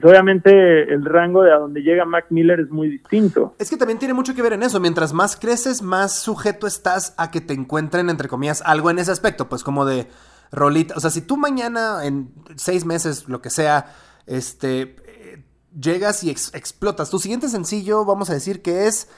pues 0.00 0.12
obviamente 0.12 0.92
el 0.92 1.04
rango 1.04 1.42
de 1.42 1.52
a 1.52 1.56
donde 1.56 1.82
llega 1.82 2.04
Mac 2.04 2.26
Miller 2.30 2.60
es 2.60 2.70
muy 2.70 2.88
distinto. 2.88 3.54
Es 3.58 3.70
que 3.70 3.76
también 3.76 3.98
tiene 3.98 4.14
mucho 4.14 4.34
que 4.34 4.42
ver 4.42 4.52
en 4.52 4.62
eso. 4.62 4.80
Mientras 4.80 5.12
más 5.12 5.36
creces, 5.36 5.82
más 5.82 6.18
sujeto 6.18 6.66
estás 6.66 7.14
a 7.16 7.30
que 7.30 7.40
te 7.40 7.54
encuentren, 7.54 8.10
entre 8.10 8.28
comillas, 8.28 8.62
algo 8.64 8.90
en 8.90 8.98
ese 8.98 9.12
aspecto. 9.12 9.48
Pues 9.48 9.62
como 9.62 9.84
de 9.84 10.08
rolita. 10.52 10.94
O 10.96 11.00
sea, 11.00 11.10
si 11.10 11.20
tú 11.20 11.36
mañana, 11.36 12.04
en 12.04 12.32
seis 12.56 12.84
meses, 12.84 13.28
lo 13.28 13.40
que 13.40 13.50
sea, 13.50 13.86
este, 14.26 14.96
eh, 15.06 15.44
llegas 15.78 16.24
y 16.24 16.30
ex 16.30 16.54
explotas. 16.54 17.10
Tu 17.10 17.18
siguiente 17.18 17.48
sencillo, 17.48 18.04
vamos 18.04 18.30
a 18.30 18.34
decir 18.34 18.62
que 18.62 18.86
es 18.86 19.10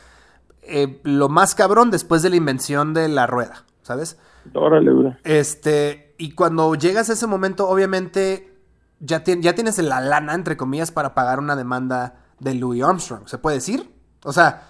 eh, 0.63 1.01
lo 1.05 1.29
más 1.29 1.55
cabrón 1.55 1.91
después 1.91 2.23
de 2.23 2.31
la 2.31 2.37
invención 2.37 2.95
de 2.95 3.09
la 3.09 3.27
rueda, 3.27 3.65
¿sabes? 3.83 4.19
Órale, 4.55 4.93
güey. 4.93 5.17
Este, 5.25 6.15
y 6.19 6.33
cuando 6.33 6.75
llegas 6.75 7.11
a 7.11 7.15
ese 7.15 7.27
momento, 7.27 7.69
obviamente 7.69 8.58
ya, 9.01 9.23
ya 9.25 9.55
tienes 9.55 9.79
la 9.79 10.01
lana, 10.01 10.35
entre 10.35 10.57
comillas, 10.57 10.91
para 10.91 11.15
pagar 11.15 11.39
una 11.39 11.57
demanda 11.57 12.17
de 12.39 12.55
Louis 12.55 12.83
Armstrong, 12.83 13.27
¿se 13.27 13.39
puede 13.39 13.57
decir? 13.57 13.91
O 14.25 14.33
sea, 14.33 14.63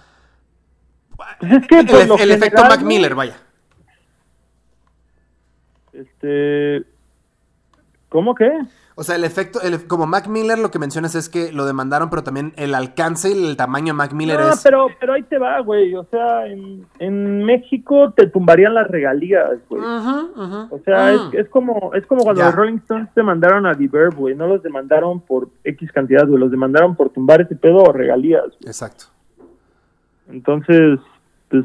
pues 1.39 1.51
es 1.51 1.67
que 1.67 1.79
el, 1.79 1.89
el, 1.89 2.11
el 2.19 2.31
efecto 2.31 2.63
Mac 2.63 2.81
Miller, 2.81 3.15
vaya. 3.15 3.37
Este, 5.93 6.85
¿cómo 8.07 8.35
que? 8.35 8.49
O 8.99 9.03
sea, 9.03 9.15
el 9.15 9.23
efecto, 9.23 9.61
el, 9.61 9.87
como 9.87 10.05
Mac 10.07 10.27
Miller 10.27 10.59
lo 10.59 10.71
que 10.71 10.77
mencionas 10.77 11.15
es 11.15 11.29
que 11.29 11.53
lo 11.53 11.65
demandaron, 11.65 12.09
pero 12.09 12.21
también 12.21 12.51
el 12.57 12.75
alcance 12.75 13.29
y 13.31 13.45
el 13.47 13.55
tamaño 13.55 13.87
de 13.87 13.93
Mac 13.93 14.11
Miller 14.11 14.37
no, 14.37 14.49
es... 14.49 14.61
pero, 14.61 14.87
pero 14.99 15.13
ahí 15.13 15.23
te 15.23 15.37
va, 15.37 15.61
güey. 15.61 15.95
O 15.95 16.03
sea, 16.11 16.45
en, 16.47 16.85
en 16.99 17.45
México 17.45 18.11
te 18.11 18.27
tumbarían 18.27 18.73
las 18.73 18.87
regalías, 18.89 19.57
güey. 19.69 19.81
Uh 19.81 19.85
-huh, 19.85 20.29
uh 20.35 20.41
-huh. 20.41 20.67
O 20.71 20.79
sea, 20.83 21.13
Mm. 21.13 21.29
es, 21.33 21.45
es, 21.45 21.49
como, 21.49 21.93
es 21.93 22.05
como 22.07 22.23
cuando 22.23 22.41
Ya. 22.41 22.47
los 22.47 22.55
Rolling 22.55 22.77
Stones 22.79 23.07
demandaron 23.15 23.65
a 23.65 23.71
Verb, 23.73 24.15
güey. 24.15 24.35
No 24.35 24.47
los 24.47 24.61
demandaron 24.61 25.21
por 25.21 25.47
X 25.63 25.91
cantidad, 25.93 26.27
güey. 26.27 26.37
Los 26.39 26.51
demandaron 26.51 26.95
por 26.97 27.09
tumbar 27.09 27.39
ese 27.39 27.55
pedo 27.55 27.77
o 27.77 27.93
regalías. 27.93 28.43
güey. 28.43 28.67
Exacto. 28.67 29.05
Entonces, 30.29 30.99
pues... 31.49 31.63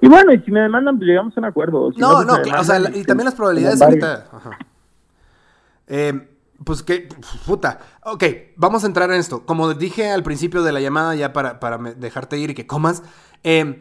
Y 0.00 0.08
bueno, 0.08 0.32
y 0.32 0.38
si 0.40 0.50
me 0.50 0.60
demandan, 0.60 0.96
pues 0.96 1.08
llegamos 1.08 1.36
a 1.36 1.40
un 1.40 1.46
acuerdo. 1.46 1.92
Si 1.92 2.00
No, 2.00 2.14
pues, 2.14 2.26
no, 2.26 2.42
claro, 2.42 2.60
o 2.60 2.64
sea, 2.64 2.78
y 2.94 3.04
también 3.04 3.26
las 3.26 3.34
probabilidades 3.34 3.80
ahorita... 3.80 4.26
ajá. 4.32 4.58
Eh, 5.86 6.28
pues 6.64 6.82
que, 6.82 7.08
puta. 7.46 7.80
Ok, 8.04 8.24
vamos 8.56 8.84
a 8.84 8.86
entrar 8.88 9.10
en 9.10 9.18
esto. 9.20 9.44
Como 9.46 9.72
dije 9.74 10.10
al 10.10 10.22
principio 10.22 10.62
de 10.62 10.72
la 10.72 10.80
llamada, 10.80 11.14
ya 11.14 11.32
para, 11.32 11.60
para 11.60 11.78
dejarte 11.78 12.38
ir 12.38 12.50
y 12.50 12.54
que 12.54 12.66
comas, 12.66 13.02
eh, 13.44 13.80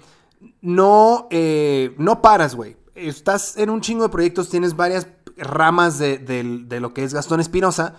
no, 0.62 1.28
eh, 1.32 1.96
no 1.98 2.22
paras, 2.22 2.56
güey. 2.56 2.78
Estás 2.96 3.58
en 3.58 3.70
un 3.70 3.82
chingo 3.82 4.04
de 4.04 4.10
proyectos, 4.10 4.50
tienes 4.50 4.76
varias 4.76 5.08
ramas 5.38 6.00
de, 6.00 6.18
de- 6.18 6.80
lo 6.80 6.94
que 6.94 7.04
es 7.04 7.14
Gastón 7.14 7.40
Espinosa, 7.40 7.96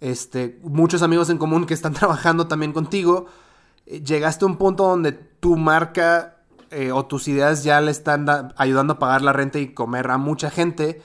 este, 0.00 0.58
muchos 0.62 1.02
amigos 1.02 1.30
en 1.30 1.38
común 1.38 1.64
que 1.66 1.74
están 1.74 1.92
trabajando 1.94 2.46
también 2.48 2.72
contigo. 2.72 3.26
Eh, 3.86 4.02
Llegaste 4.02 4.44
a 4.44 4.48
un 4.48 4.56
punto 4.56 4.84
donde 4.86 5.12
tu 5.12 5.56
marca 5.56 6.36
eh, 6.70 6.90
o 6.92 7.04
tus 7.06 7.28
ideas 7.28 7.64
ya 7.64 7.80
le 7.80 7.90
están 7.90 8.24
da- 8.26 8.54
ayudando 8.56 8.94
a 8.94 8.98
pagar 8.98 9.22
la 9.22 9.32
renta 9.32 9.58
y 9.58 9.74
comer 9.74 10.10
a 10.10 10.18
mucha 10.18 10.50
gente. 10.50 11.02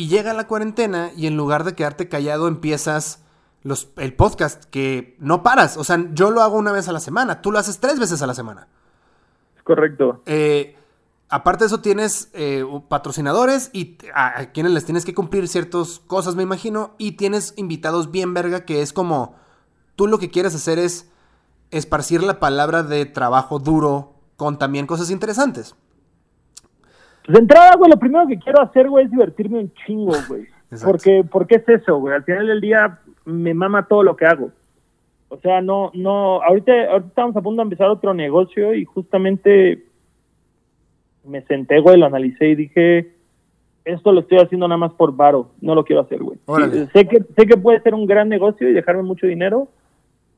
Y 0.00 0.08
llega 0.08 0.32
la 0.32 0.46
cuarentena 0.46 1.10
y 1.14 1.26
en 1.26 1.36
lugar 1.36 1.62
de 1.62 1.74
quedarte 1.74 2.08
callado 2.08 2.48
empiezas 2.48 3.22
los, 3.62 3.90
el 3.98 4.14
podcast 4.14 4.64
que 4.64 5.14
no 5.18 5.42
paras. 5.42 5.76
O 5.76 5.84
sea, 5.84 6.02
yo 6.14 6.30
lo 6.30 6.40
hago 6.40 6.56
una 6.56 6.72
vez 6.72 6.88
a 6.88 6.92
la 6.92 7.00
semana, 7.00 7.42
tú 7.42 7.52
lo 7.52 7.58
haces 7.58 7.80
tres 7.80 8.00
veces 8.00 8.22
a 8.22 8.26
la 8.26 8.32
semana. 8.32 8.66
Es 9.58 9.62
correcto. 9.62 10.22
Eh, 10.24 10.74
aparte 11.28 11.64
de 11.64 11.66
eso 11.66 11.82
tienes 11.82 12.30
eh, 12.32 12.64
patrocinadores 12.88 13.68
y 13.74 13.98
a, 14.14 14.40
a 14.40 14.52
quienes 14.52 14.72
les 14.72 14.86
tienes 14.86 15.04
que 15.04 15.12
cumplir 15.12 15.46
ciertas 15.48 16.00
cosas, 16.06 16.34
me 16.34 16.44
imagino. 16.44 16.94
Y 16.96 17.18
tienes 17.18 17.52
invitados 17.58 18.10
bien 18.10 18.32
verga 18.32 18.64
que 18.64 18.80
es 18.80 18.94
como 18.94 19.34
tú 19.96 20.06
lo 20.06 20.18
que 20.18 20.30
quieres 20.30 20.54
hacer 20.54 20.78
es 20.78 21.10
esparcir 21.70 22.22
la 22.22 22.40
palabra 22.40 22.82
de 22.82 23.04
trabajo 23.04 23.58
duro 23.58 24.14
con 24.38 24.58
también 24.58 24.86
cosas 24.86 25.10
interesantes. 25.10 25.74
Pues 27.24 27.34
de 27.34 27.40
entrada, 27.40 27.76
güey, 27.76 27.90
lo 27.90 27.98
primero 27.98 28.26
que 28.26 28.38
quiero 28.38 28.62
hacer, 28.62 28.88
güey, 28.88 29.04
es 29.04 29.10
divertirme 29.10 29.58
un 29.58 29.72
chingo, 29.74 30.14
güey. 30.28 30.46
Porque, 30.84 31.24
porque 31.28 31.56
es 31.56 31.68
eso, 31.68 31.98
güey. 31.98 32.14
Al 32.14 32.22
final 32.22 32.46
del 32.46 32.60
día 32.60 33.00
me 33.24 33.54
mama 33.54 33.88
todo 33.88 34.04
lo 34.04 34.14
que 34.14 34.24
hago. 34.24 34.52
O 35.28 35.36
sea, 35.38 35.60
no, 35.60 35.90
no, 35.94 36.40
ahorita, 36.42 36.72
ahorita 36.90 37.08
estamos 37.08 37.36
a 37.36 37.40
punto 37.40 37.60
de 37.60 37.64
empezar 37.64 37.88
otro 37.88 38.14
negocio 38.14 38.72
y 38.74 38.84
justamente 38.84 39.84
me 41.24 41.42
senté, 41.42 41.80
güey, 41.80 41.98
lo 41.98 42.06
analicé 42.06 42.48
y 42.48 42.54
dije, 42.54 43.12
esto 43.84 44.12
lo 44.12 44.20
estoy 44.20 44.38
haciendo 44.38 44.66
nada 44.68 44.78
más 44.78 44.92
por 44.92 45.14
varo, 45.14 45.50
no 45.60 45.74
lo 45.74 45.84
quiero 45.84 46.02
hacer, 46.02 46.22
güey. 46.22 46.38
Sí, 46.72 46.86
sé 46.92 47.06
que, 47.06 47.22
sé 47.36 47.46
que 47.46 47.56
puede 47.56 47.80
ser 47.80 47.94
un 47.94 48.06
gran 48.06 48.28
negocio 48.28 48.68
y 48.68 48.72
dejarme 48.72 49.02
mucho 49.02 49.26
dinero, 49.26 49.68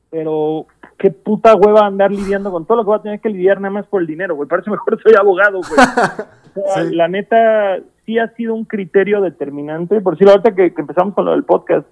pero 0.09 0.67
qué 0.97 1.09
puta 1.09 1.55
hueva 1.55 1.85
andar 1.85 2.11
lidiando 2.11 2.51
con 2.51 2.65
todo 2.65 2.77
lo 2.77 2.83
que 2.83 2.87
voy 2.87 2.99
a 2.99 3.03
tener 3.03 3.19
que 3.19 3.29
lidiar 3.29 3.59
nada 3.59 3.73
más 3.73 3.87
por 3.87 4.01
el 4.01 4.07
dinero, 4.07 4.35
güey. 4.35 4.47
Para 4.47 4.61
eso 4.61 4.71
mejor 4.71 5.01
soy 5.01 5.13
abogado, 5.15 5.59
güey. 5.59 5.71
O 6.55 6.73
sea, 6.73 6.83
Sí. 6.83 6.95
La 6.95 7.07
neta, 7.07 7.79
sí 8.05 8.19
ha 8.19 8.27
sido 8.35 8.53
un 8.53 8.65
criterio 8.65 9.21
determinante. 9.21 10.01
Por 10.01 10.13
decirlo, 10.13 10.33
ahorita 10.33 10.55
que, 10.55 10.73
que 10.73 10.81
empezamos 10.81 11.13
con 11.13 11.25
lo 11.25 11.31
del 11.31 11.43
podcast, 11.43 11.87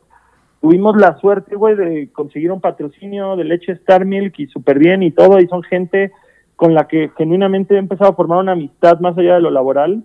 tuvimos 0.62 0.96
la 0.98 1.18
suerte, 1.18 1.56
güey, 1.56 1.76
de 1.76 2.10
conseguir 2.12 2.52
un 2.52 2.62
patrocinio 2.62 3.36
de 3.36 3.44
leche 3.44 3.72
Star 3.74 4.06
Milk 4.06 4.40
y 4.40 4.48
súper 4.48 4.80
bien 4.80 5.04
y 5.04 5.12
todo, 5.12 5.40
y 5.40 5.48
son 5.48 5.64
gente 5.64 6.12
con 6.56 6.76
la 6.76 6.88
que 6.88 7.10
genuinamente 7.18 7.76
he 7.76 7.80
empezado 7.80 8.12
a 8.12 8.16
formar 8.16 8.38
una 8.38 8.52
amistad 8.52 9.00
más 9.00 9.18
allá 9.18 9.36
de 9.36 9.42
lo 9.42 9.50
laboral. 9.50 10.04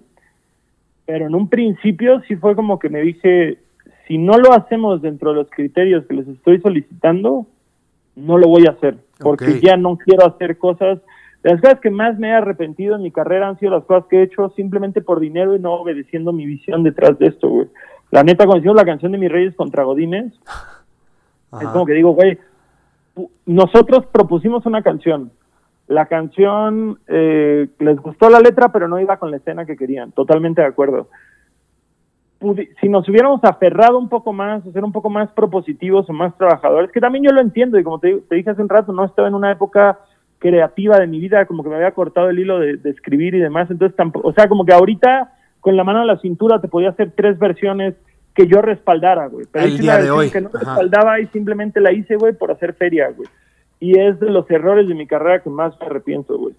Pero 1.04 1.26
en 1.26 1.34
un 1.34 1.48
principio 1.48 2.22
sí 2.26 2.36
fue 2.36 2.56
como 2.56 2.78
que 2.78 2.88
me 2.88 3.00
dije, 3.02 3.58
si 4.08 4.18
no 4.18 4.38
lo 4.38 4.52
hacemos 4.52 5.02
dentro 5.02 5.30
de 5.30 5.36
los 5.36 5.50
criterios 5.50 6.06
que 6.06 6.14
les 6.14 6.26
estoy 6.26 6.60
solicitando, 6.60 7.46
no 8.16 8.38
lo 8.38 8.48
voy 8.48 8.66
a 8.66 8.70
hacer, 8.70 8.96
porque 9.18 9.60
ya 9.60 9.76
no 9.76 9.98
quiero 9.98 10.26
hacer 10.26 10.56
cosas. 10.56 10.98
Las 11.46 11.60
cosas 11.60 11.78
que 11.78 11.90
más 11.90 12.18
me 12.18 12.28
he 12.30 12.32
arrepentido 12.32 12.96
en 12.96 13.02
mi 13.02 13.12
carrera 13.12 13.46
han 13.48 13.56
sido 13.58 13.70
las 13.70 13.84
cosas 13.84 14.06
que 14.10 14.18
he 14.18 14.22
hecho 14.24 14.50
simplemente 14.56 15.00
por 15.00 15.20
dinero 15.20 15.54
y 15.54 15.60
no 15.60 15.74
obedeciendo 15.74 16.32
mi 16.32 16.44
visión 16.44 16.82
detrás 16.82 17.16
de 17.20 17.26
esto, 17.28 17.48
güey. 17.48 17.68
La 18.10 18.24
neta, 18.24 18.46
cuando 18.46 18.58
hicimos 18.58 18.76
la 18.76 18.84
canción 18.84 19.12
de 19.12 19.18
Mis 19.18 19.30
Reyes 19.30 19.54
contra 19.54 19.84
Godines, 19.84 20.32
es 21.60 21.68
como 21.68 21.86
que 21.86 21.92
digo, 21.92 22.12
güey, 22.14 22.36
nosotros 23.46 24.06
propusimos 24.06 24.66
una 24.66 24.82
canción. 24.82 25.30
La 25.86 26.06
canción 26.06 26.98
eh, 27.06 27.68
les 27.78 27.96
gustó 28.00 28.28
la 28.28 28.40
letra, 28.40 28.72
pero 28.72 28.88
no 28.88 28.98
iba 28.98 29.16
con 29.18 29.30
la 29.30 29.36
escena 29.36 29.64
que 29.66 29.76
querían. 29.76 30.10
Totalmente 30.10 30.62
de 30.62 30.66
acuerdo. 30.66 31.08
Pudi- 32.40 32.68
si 32.80 32.88
nos 32.88 33.08
hubiéramos 33.08 33.42
aferrado 33.44 33.98
un 33.98 34.08
poco 34.08 34.32
más, 34.32 34.66
a 34.66 34.72
ser 34.72 34.82
un 34.82 34.90
poco 34.92 35.10
más 35.10 35.30
propositivos 35.30 36.10
o 36.10 36.12
más 36.12 36.36
trabajadores, 36.36 36.90
que 36.90 37.00
también 37.00 37.24
yo 37.24 37.30
lo 37.30 37.40
entiendo, 37.40 37.78
y 37.78 37.84
como 37.84 38.00
te, 38.00 38.16
te 38.28 38.34
dije 38.34 38.50
hace 38.50 38.62
un 38.62 38.68
rato, 38.68 38.92
no 38.92 39.04
estaba 39.04 39.28
en 39.28 39.34
una 39.34 39.52
época 39.52 40.00
creativa 40.38 40.98
de 40.98 41.06
mi 41.06 41.18
vida, 41.20 41.46
como 41.46 41.62
que 41.62 41.68
me 41.70 41.76
había 41.76 41.92
cortado 41.92 42.28
el 42.30 42.38
hilo 42.38 42.58
de, 42.58 42.76
de 42.76 42.90
escribir 42.90 43.34
y 43.34 43.40
demás, 43.40 43.70
entonces 43.70 43.96
tampoco, 43.96 44.28
o 44.28 44.32
sea, 44.32 44.48
como 44.48 44.64
que 44.64 44.72
ahorita 44.72 45.32
con 45.60 45.76
la 45.76 45.84
mano 45.84 46.00
a 46.00 46.04
la 46.04 46.18
cintura 46.18 46.60
te 46.60 46.68
podía 46.68 46.90
hacer 46.90 47.12
tres 47.16 47.38
versiones 47.38 47.94
que 48.34 48.46
yo 48.46 48.60
respaldara, 48.62 49.26
güey. 49.28 49.46
Pero 49.50 49.64
El 49.64 49.78
día 49.78 49.98
de 49.98 50.10
hoy, 50.10 50.30
que 50.30 50.40
no 50.42 50.48
ajá. 50.48 50.58
respaldaba 50.58 51.20
y 51.20 51.26
simplemente 51.28 51.80
la 51.80 51.90
hice, 51.92 52.16
güey, 52.16 52.34
por 52.34 52.50
hacer 52.50 52.74
feria, 52.74 53.10
güey. 53.16 53.28
Y 53.80 53.98
es 53.98 54.20
de 54.20 54.30
los 54.30 54.48
errores 54.50 54.86
de 54.88 54.94
mi 54.94 55.06
carrera 55.06 55.42
que 55.42 55.50
más 55.50 55.78
me 55.80 55.86
arrepiento, 55.86 56.38
güey. 56.38 56.54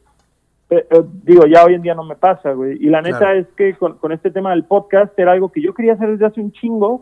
Eh, 0.69 0.85
eh, 0.89 1.03
digo, 1.23 1.45
ya 1.45 1.63
hoy 1.63 1.75
en 1.75 1.81
día 1.83 1.93
no 1.95 2.03
me 2.03 2.15
pasa, 2.15 2.51
güey. 2.51 2.77
Y 2.83 2.89
la 2.89 3.01
neta 3.01 3.19
Claro. 3.19 3.39
es 3.39 3.47
que 3.55 3.73
con, 3.75 3.97
con 3.99 4.11
este 4.11 4.31
tema 4.31 4.49
del 4.51 4.65
podcast 4.65 5.17
era 5.17 5.31
algo 5.31 5.51
que 5.51 5.61
yo 5.61 5.73
quería 5.73 5.93
hacer 5.93 6.09
desde 6.09 6.25
hace 6.25 6.41
un 6.41 6.51
chingo, 6.51 7.01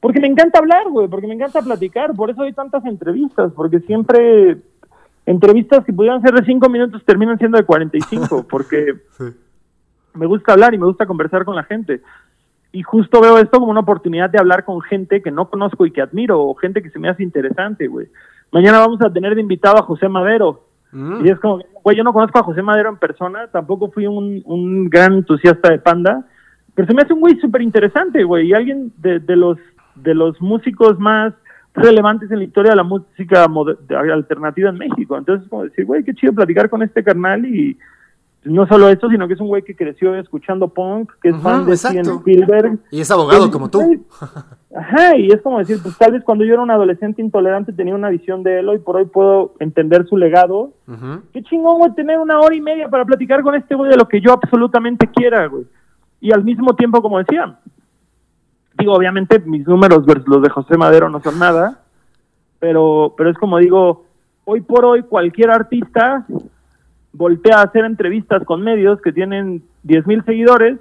porque 0.00 0.20
me 0.20 0.28
encanta 0.28 0.60
hablar, 0.60 0.88
güey, 0.88 1.08
porque 1.08 1.26
me 1.26 1.34
encanta 1.34 1.60
platicar, 1.60 2.14
por 2.14 2.30
eso 2.30 2.42
hay 2.42 2.52
tantas 2.54 2.84
entrevistas, 2.86 3.52
porque 3.54 3.80
siempre 3.80 4.56
entrevistas 5.26 5.84
que 5.84 5.92
pudieran 5.92 6.22
ser 6.22 6.34
de 6.34 6.44
cinco 6.44 6.68
minutos 6.68 7.04
terminan 7.04 7.38
siendo 7.38 7.58
de 7.58 7.64
45, 7.64 8.46
porque 8.50 8.94
me 10.14 10.26
gusta 10.26 10.52
hablar 10.52 10.74
y 10.74 10.78
me 10.78 10.86
gusta 10.86 11.06
conversar 11.06 11.44
con 11.44 11.56
la 11.56 11.64
gente. 11.64 12.02
Y 12.72 12.82
justo 12.82 13.20
veo 13.20 13.38
esto 13.38 13.58
como 13.58 13.70
una 13.70 13.80
oportunidad 13.80 14.30
de 14.30 14.38
hablar 14.38 14.64
con 14.64 14.80
gente 14.80 15.22
que 15.22 15.30
no 15.30 15.48
conozco 15.48 15.84
y 15.84 15.90
que 15.90 16.00
admiro, 16.00 16.40
o 16.40 16.54
gente 16.54 16.82
que 16.82 16.90
se 16.90 16.98
me 16.98 17.08
hace 17.08 17.22
interesante, 17.22 17.86
güey. 17.86 18.08
Mañana 18.50 18.78
vamos 18.78 19.00
a 19.02 19.12
tener 19.12 19.34
de 19.34 19.42
invitado 19.42 19.78
a 19.78 19.82
José 19.82 20.08
Madero. 20.08 20.64
Mm. 20.90 21.26
Y 21.26 21.30
es 21.30 21.38
como, 21.38 21.62
güey, 21.82 21.96
yo 21.96 22.04
no 22.04 22.12
conozco 22.12 22.38
a 22.38 22.44
José 22.44 22.62
Madero 22.62 22.88
en 22.88 22.96
persona, 22.96 23.48
tampoco 23.48 23.90
fui 23.90 24.06
un, 24.06 24.42
un 24.44 24.88
gran 24.88 25.14
entusiasta 25.14 25.70
de 25.70 25.78
Panda, 25.78 26.26
pero 26.74 26.88
se 26.88 26.94
me 26.94 27.02
hace 27.02 27.12
un 27.12 27.20
güey 27.20 27.38
súper 27.40 27.62
interesante, 27.62 28.24
güey, 28.24 28.48
y 28.48 28.54
alguien 28.54 28.92
de, 28.98 29.20
de, 29.20 29.36
los, 29.36 29.58
de 29.94 30.14
los 30.14 30.40
músicos 30.40 30.98
más 30.98 31.34
relevantes 31.74 32.30
en 32.30 32.38
la 32.38 32.44
historia 32.44 32.70
de 32.72 32.76
la 32.76 32.82
música 32.82 33.46
alternativa 34.12 34.70
en 34.70 34.78
México. 34.78 35.16
Entonces, 35.16 35.44
es 35.44 35.50
como 35.50 35.64
decir, 35.64 35.84
güey, 35.84 36.04
qué 36.04 36.14
chido 36.14 36.32
platicar 36.32 36.68
con 36.68 36.82
este 36.82 37.02
carnal 37.02 37.44
y 37.46 37.78
no 38.44 38.66
solo 38.66 38.88
eso, 38.88 39.08
sino 39.08 39.28
que 39.28 39.34
es 39.34 39.40
un 39.40 39.46
güey 39.48 39.62
que 39.62 39.76
creció 39.76 40.14
escuchando 40.16 40.68
punk, 40.68 41.12
que 41.22 41.28
es 41.28 41.34
Ujú, 41.34 41.42
fan 41.42 41.64
de. 41.64 41.76
Steven 41.76 42.06
Spielberg. 42.06 42.78
Y 42.90 43.00
es 43.00 43.10
abogado 43.10 43.50
como 43.50 43.70
tú. 43.70 44.04
Ajá, 44.74 45.16
y 45.16 45.28
es 45.28 45.40
como 45.42 45.58
decir, 45.58 45.78
pues 45.82 45.96
tal 45.96 46.12
vez 46.12 46.24
cuando 46.24 46.44
yo 46.44 46.54
era 46.54 46.62
un 46.62 46.70
adolescente 46.70 47.22
intolerante 47.22 47.72
tenía 47.72 47.94
una 47.94 48.08
visión 48.08 48.42
de 48.42 48.60
él, 48.60 48.68
hoy 48.68 48.78
por 48.78 48.96
hoy 48.96 49.04
puedo 49.04 49.54
entender 49.60 50.06
su 50.06 50.16
legado. 50.16 50.72
Qué 51.32 51.42
chingón, 51.42 51.78
güey, 51.78 51.94
tener 51.94 52.18
una 52.18 52.40
hora 52.40 52.54
y 52.54 52.60
media 52.60 52.88
para 52.88 53.04
platicar 53.04 53.42
con 53.42 53.54
este 53.54 53.74
güey 53.74 53.90
de 53.90 53.96
lo 53.96 54.08
que 54.08 54.20
yo 54.20 54.32
absolutamente 54.32 55.06
quiera, 55.06 55.46
güey. 55.46 55.64
Y 56.20 56.32
al 56.32 56.42
mismo 56.42 56.74
tiempo, 56.74 57.00
como 57.02 57.18
decía, 57.18 57.58
digo, 58.78 58.92
obviamente 58.94 59.38
mis 59.40 59.66
números 59.66 60.04
versus 60.06 60.28
los 60.28 60.42
de 60.42 60.48
José 60.50 60.76
Madero 60.76 61.08
no 61.08 61.20
son 61.20 61.38
nada, 61.38 61.80
pero, 62.58 63.14
pero 63.16 63.30
es 63.30 63.38
como 63.38 63.58
digo, 63.58 64.04
hoy 64.44 64.60
por 64.60 64.84
hoy 64.84 65.02
cualquier 65.02 65.50
artista 65.50 66.26
voltea 67.12 67.58
a 67.58 67.62
hacer 67.62 67.84
entrevistas 67.84 68.44
con 68.44 68.62
medios 68.62 69.00
que 69.02 69.12
tienen 69.12 69.62
10 69.82 70.06
mil 70.06 70.24
seguidores 70.24 70.78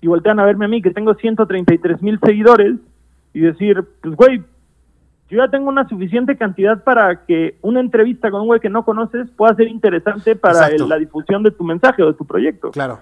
y 0.00 0.06
voltean 0.06 0.40
a 0.40 0.44
verme 0.44 0.64
a 0.64 0.68
mí 0.68 0.80
que 0.80 0.90
tengo 0.90 1.14
133 1.14 2.00
mil 2.02 2.18
seguidores 2.20 2.76
y 3.34 3.40
decir, 3.40 3.84
pues 4.02 4.14
güey, 4.16 4.38
yo 5.28 5.36
ya 5.38 5.48
tengo 5.48 5.68
una 5.68 5.86
suficiente 5.86 6.36
cantidad 6.36 6.82
para 6.82 7.24
que 7.26 7.56
una 7.62 7.80
entrevista 7.80 8.30
con 8.30 8.40
un 8.40 8.46
güey 8.48 8.60
que 8.60 8.70
no 8.70 8.84
conoces 8.84 9.30
pueda 9.30 9.54
ser 9.54 9.68
interesante 9.68 10.34
para 10.34 10.52
el- 10.84 10.88
la 10.88 10.96
difusión 10.98 11.42
de 11.42 11.50
tu 11.52 11.62
mensaje 11.62 12.02
o 12.02 12.06
de 12.08 12.14
tu 12.14 12.24
proyecto. 12.24 12.70
Claro. 12.70 12.98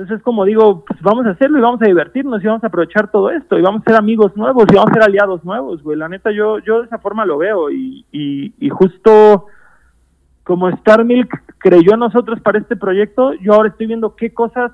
Entonces 0.00 0.16
es 0.16 0.24
como 0.24 0.46
digo, 0.46 0.82
pues 0.86 0.98
vamos 1.02 1.26
a 1.26 1.30
hacerlo 1.30 1.58
y 1.58 1.60
vamos 1.60 1.82
a 1.82 1.84
divertirnos 1.84 2.42
y 2.42 2.46
vamos 2.46 2.64
a 2.64 2.68
aprovechar 2.68 3.10
todo 3.10 3.30
esto 3.30 3.58
y 3.58 3.60
vamos 3.60 3.82
a 3.82 3.90
ser 3.90 3.96
amigos 3.96 4.34
nuevos 4.34 4.64
y 4.70 4.74
vamos 4.74 4.90
a 4.92 4.94
ser 4.94 5.02
aliados 5.02 5.44
nuevos, 5.44 5.82
güey. 5.82 5.98
La 5.98 6.08
neta 6.08 6.30
yo 6.30 6.58
yo 6.60 6.80
de 6.80 6.86
esa 6.86 6.96
forma 6.96 7.26
lo 7.26 7.36
veo 7.36 7.70
y, 7.70 8.06
y, 8.10 8.54
y 8.58 8.70
justo 8.70 9.44
como 10.42 10.70
Star 10.70 11.04
Milk 11.04 11.28
creyó 11.58 11.92
en 11.92 12.00
nosotros 12.00 12.40
para 12.40 12.58
este 12.58 12.76
proyecto, 12.76 13.34
yo 13.34 13.52
ahora 13.52 13.68
estoy 13.68 13.88
viendo 13.88 14.16
qué 14.16 14.32
cosas 14.32 14.72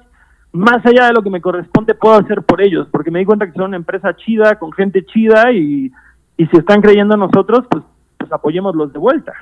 más 0.52 0.86
allá 0.86 1.08
de 1.08 1.14
lo 1.14 1.22
que 1.22 1.30
me 1.30 1.40
corresponde 1.40 1.94
puedo 1.94 2.14
hacer 2.14 2.42
por 2.42 2.62
ellos, 2.62 2.86
porque 2.92 3.10
me 3.10 3.18
di 3.18 3.24
cuenta 3.24 3.46
que 3.46 3.52
son 3.54 3.64
una 3.64 3.78
empresa 3.78 4.14
chida, 4.14 4.60
con 4.60 4.70
gente 4.70 5.04
chida 5.06 5.50
y, 5.50 5.90
y 6.36 6.46
si 6.46 6.56
están 6.56 6.80
creyendo 6.80 7.14
en 7.14 7.20
nosotros, 7.20 7.66
pues, 7.68 7.82
pues 8.16 8.30
apoyémoslos 8.30 8.92
de 8.92 8.98
vuelta. 9.00 9.32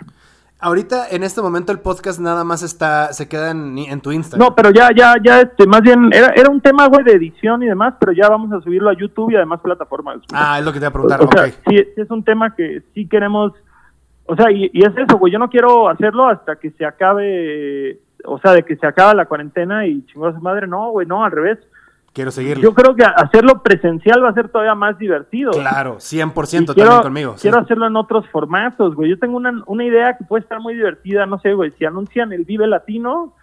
Ahorita, 0.64 1.08
en 1.10 1.24
este 1.24 1.42
momento, 1.42 1.72
el 1.72 1.80
podcast 1.80 2.18
nada 2.18 2.42
más 2.42 2.62
está, 2.62 3.12
se 3.12 3.28
queda 3.28 3.50
en, 3.50 3.76
en 3.76 4.00
tu 4.00 4.12
Instagram. 4.12 4.48
No, 4.48 4.54
pero 4.54 4.70
ya, 4.70 4.88
ya, 4.96 5.14
ya, 5.22 5.42
este, 5.42 5.66
más 5.66 5.82
bien, 5.82 6.08
era, 6.10 6.28
era 6.28 6.48
un 6.48 6.58
tema, 6.62 6.86
güey, 6.88 7.04
de 7.04 7.12
edición 7.12 7.62
y 7.62 7.66
demás, 7.66 7.92
pero 8.00 8.12
ya 8.12 8.30
vamos 8.30 8.50
a 8.50 8.62
subirlo 8.62 8.88
a 8.88 8.96
YouTube 8.96 9.30
y 9.30 9.36
además 9.36 9.60
plataformas. 9.60 10.16
güey. 10.16 10.26
Ah, 10.32 10.58
es 10.58 10.64
lo 10.64 10.72
que 10.72 10.78
te 10.78 10.84
iba 10.84 10.88
a 10.88 10.92
preguntar. 10.92 11.20
o 11.20 11.28
sí, 11.68 11.76
sí 11.94 12.00
es 12.00 12.10
un 12.10 12.24
tema 12.24 12.54
que 12.54 12.82
sí 12.94 13.06
queremos, 13.06 13.52
o 14.24 14.36
sea, 14.36 14.50
y, 14.50 14.70
y 14.72 14.86
es 14.86 14.96
eso, 14.96 15.18
güey, 15.18 15.34
yo 15.34 15.38
no 15.38 15.50
quiero 15.50 15.86
hacerlo 15.90 16.28
hasta 16.28 16.56
que 16.56 16.70
se 16.70 16.86
acabe, 16.86 18.00
o 18.24 18.38
sea, 18.38 18.52
de 18.52 18.62
que 18.62 18.76
se 18.76 18.86
acaba 18.86 19.12
la 19.12 19.26
cuarentena 19.26 19.86
y 19.86 20.06
chingó 20.06 20.28
a 20.28 20.32
su 20.32 20.40
madre, 20.40 20.66
no, 20.66 20.92
güey, 20.92 21.06
no, 21.06 21.24
al 21.24 21.32
revés. 21.32 21.58
Quiero 22.14 22.30
seguirlo. 22.30 22.62
Yo 22.62 22.72
creo 22.74 22.94
que 22.94 23.04
hacerlo 23.04 23.60
presencial 23.62 24.22
va 24.22 24.28
a 24.28 24.34
ser 24.34 24.48
todavía 24.48 24.76
más 24.76 24.96
divertido. 24.96 25.50
Claro, 25.50 25.96
100% 25.96 26.62
Y 26.62 26.66
también 26.66 26.74
quiero, 26.74 27.02
conmigo. 27.02 27.34
sí. 27.36 27.42
quiero 27.42 27.58
hacerlo 27.58 27.88
en 27.88 27.96
otros 27.96 28.24
formatos, 28.30 28.94
güey. 28.94 29.10
Yo 29.10 29.18
tengo 29.18 29.36
una, 29.36 29.52
una 29.66 29.84
idea 29.84 30.16
que 30.16 30.24
puede 30.24 30.42
estar 30.42 30.60
muy 30.60 30.74
divertida, 30.74 31.26
no 31.26 31.40
sé, 31.40 31.54
güey, 31.54 31.72
si 31.72 31.84
anuncian 31.84 32.32
el 32.32 32.44
Vive 32.44 32.68
Latino, 32.68 33.34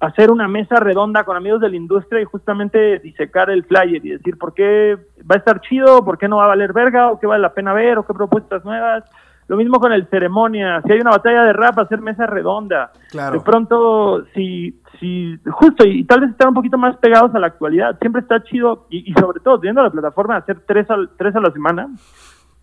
hacer 0.00 0.32
una 0.32 0.48
mesa 0.48 0.80
redonda 0.80 1.22
con 1.22 1.36
amigos 1.36 1.60
de 1.60 1.70
la 1.70 1.76
industria 1.76 2.20
y 2.20 2.24
justamente 2.24 2.98
disecar 2.98 3.50
el 3.50 3.64
flyer 3.64 4.04
y 4.04 4.10
decir 4.10 4.36
por 4.36 4.52
qué 4.52 4.98
va 5.20 5.36
a 5.36 5.38
estar 5.38 5.60
chido, 5.60 6.04
por 6.04 6.18
qué 6.18 6.26
no 6.26 6.38
va 6.38 6.44
a 6.44 6.48
valer 6.48 6.72
verga, 6.72 7.10
o 7.12 7.20
qué 7.20 7.26
vale 7.28 7.42
la 7.42 7.54
pena 7.54 7.72
ver, 7.72 7.98
o 7.98 8.06
qué 8.06 8.14
propuestas 8.14 8.64
nuevas. 8.64 9.04
Lo 9.48 9.56
mismo 9.56 9.80
con 9.80 9.92
el 9.92 10.06
ceremonia, 10.08 10.82
si 10.84 10.92
hay 10.92 11.00
una 11.00 11.10
batalla 11.10 11.42
de 11.44 11.52
rap, 11.54 11.78
hacer 11.78 12.00
mesa 12.02 12.26
redonda. 12.26 12.92
Claro. 13.10 13.38
De 13.38 13.40
pronto, 13.44 14.24
si, 14.34 14.78
si, 15.00 15.38
justo, 15.50 15.86
y, 15.86 16.04
tal 16.04 16.20
vez 16.20 16.30
estar 16.30 16.48
un 16.48 16.54
poquito 16.54 16.76
más 16.76 16.96
pegados 16.98 17.34
a 17.34 17.38
la 17.38 17.46
actualidad, 17.46 17.98
siempre 17.98 18.20
está 18.20 18.42
chido, 18.44 18.86
y, 18.90 19.10
y 19.10 19.14
sobre 19.14 19.40
todo, 19.40 19.58
teniendo 19.58 19.82
la 19.82 19.90
plataforma 19.90 20.34
de 20.34 20.40
hacer 20.40 20.60
tres, 20.66 20.90
al, 20.90 21.08
tres 21.16 21.34
a 21.34 21.40
la 21.40 21.50
semana, 21.50 21.88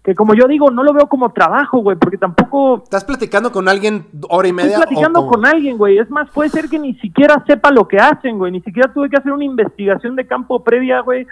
que 0.04 0.14
como 0.14 0.36
yo 0.36 0.48
digo, 0.48 0.70
no 0.70 0.84
lo 0.84 0.94
veo 0.94 1.08
como 1.08 1.32
trabajo, 1.34 1.80
güey, 1.80 1.98
porque 1.98 2.20
tampoco 2.20 2.84
¿Estás 2.84 3.04
platicando 3.04 3.52
con 3.52 3.68
alguien 3.68 4.06
hora 4.30 4.48
y 4.48 4.54
media? 4.54 4.74
estoy 4.74 4.86
platicando 4.86 5.22
o- 5.22 5.28
con 5.28 5.44
alguien, 5.44 5.80
güey. 5.80 5.98
Es 5.98 6.12
más, 6.12 6.30
puede 6.30 6.50
ser 6.50 6.70
que 6.70 6.78
ni 6.78 6.94
siquiera 7.00 7.44
sepa 7.48 7.72
lo 7.72 7.88
que 7.88 7.98
hacen, 7.98 8.38
güey. 8.38 8.52
Ni 8.52 8.62
siquiera 8.62 8.94
tuve 8.94 9.10
que 9.10 9.18
hacer 9.18 9.32
una 9.32 9.44
investigación 9.44 10.16
de 10.16 10.28
campo 10.28 10.64
previa, 10.64 11.00
güey, 11.00 11.26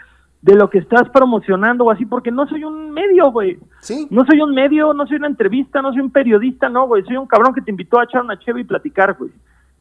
de 0.44 0.56
lo 0.56 0.70
que 0.70 0.78
estás 0.80 1.10
promocionando 1.10 1.86
o 1.86 1.92
así, 1.92 2.06
porque 2.06 2.30
no 2.30 2.46
soy 2.48 2.66
un 2.66 2.92
medio, 2.92 3.32
güey. 3.32 3.58
Sí. 3.80 4.08
No 4.12 4.26
soy 4.26 4.42
un 4.42 4.54
medio, 4.54 4.94
no 4.94 5.08
soy 5.08 5.16
una 5.16 5.28
entrevista, 5.28 5.82
no 5.82 5.94
soy 5.94 6.02
un 6.02 6.12
periodista, 6.12 6.68
no, 6.68 6.86
güey. 6.86 7.02
Soy 7.04 7.16
un 7.16 7.28
cabrón 7.28 7.54
que 7.54 7.62
te 7.62 7.72
invitó 7.72 7.98
a 7.98 8.04
echar 8.04 8.22
una 8.22 8.38
cheve 8.38 8.60
y 8.60 8.66
platicar, 8.66 9.16
güey. 9.18 9.32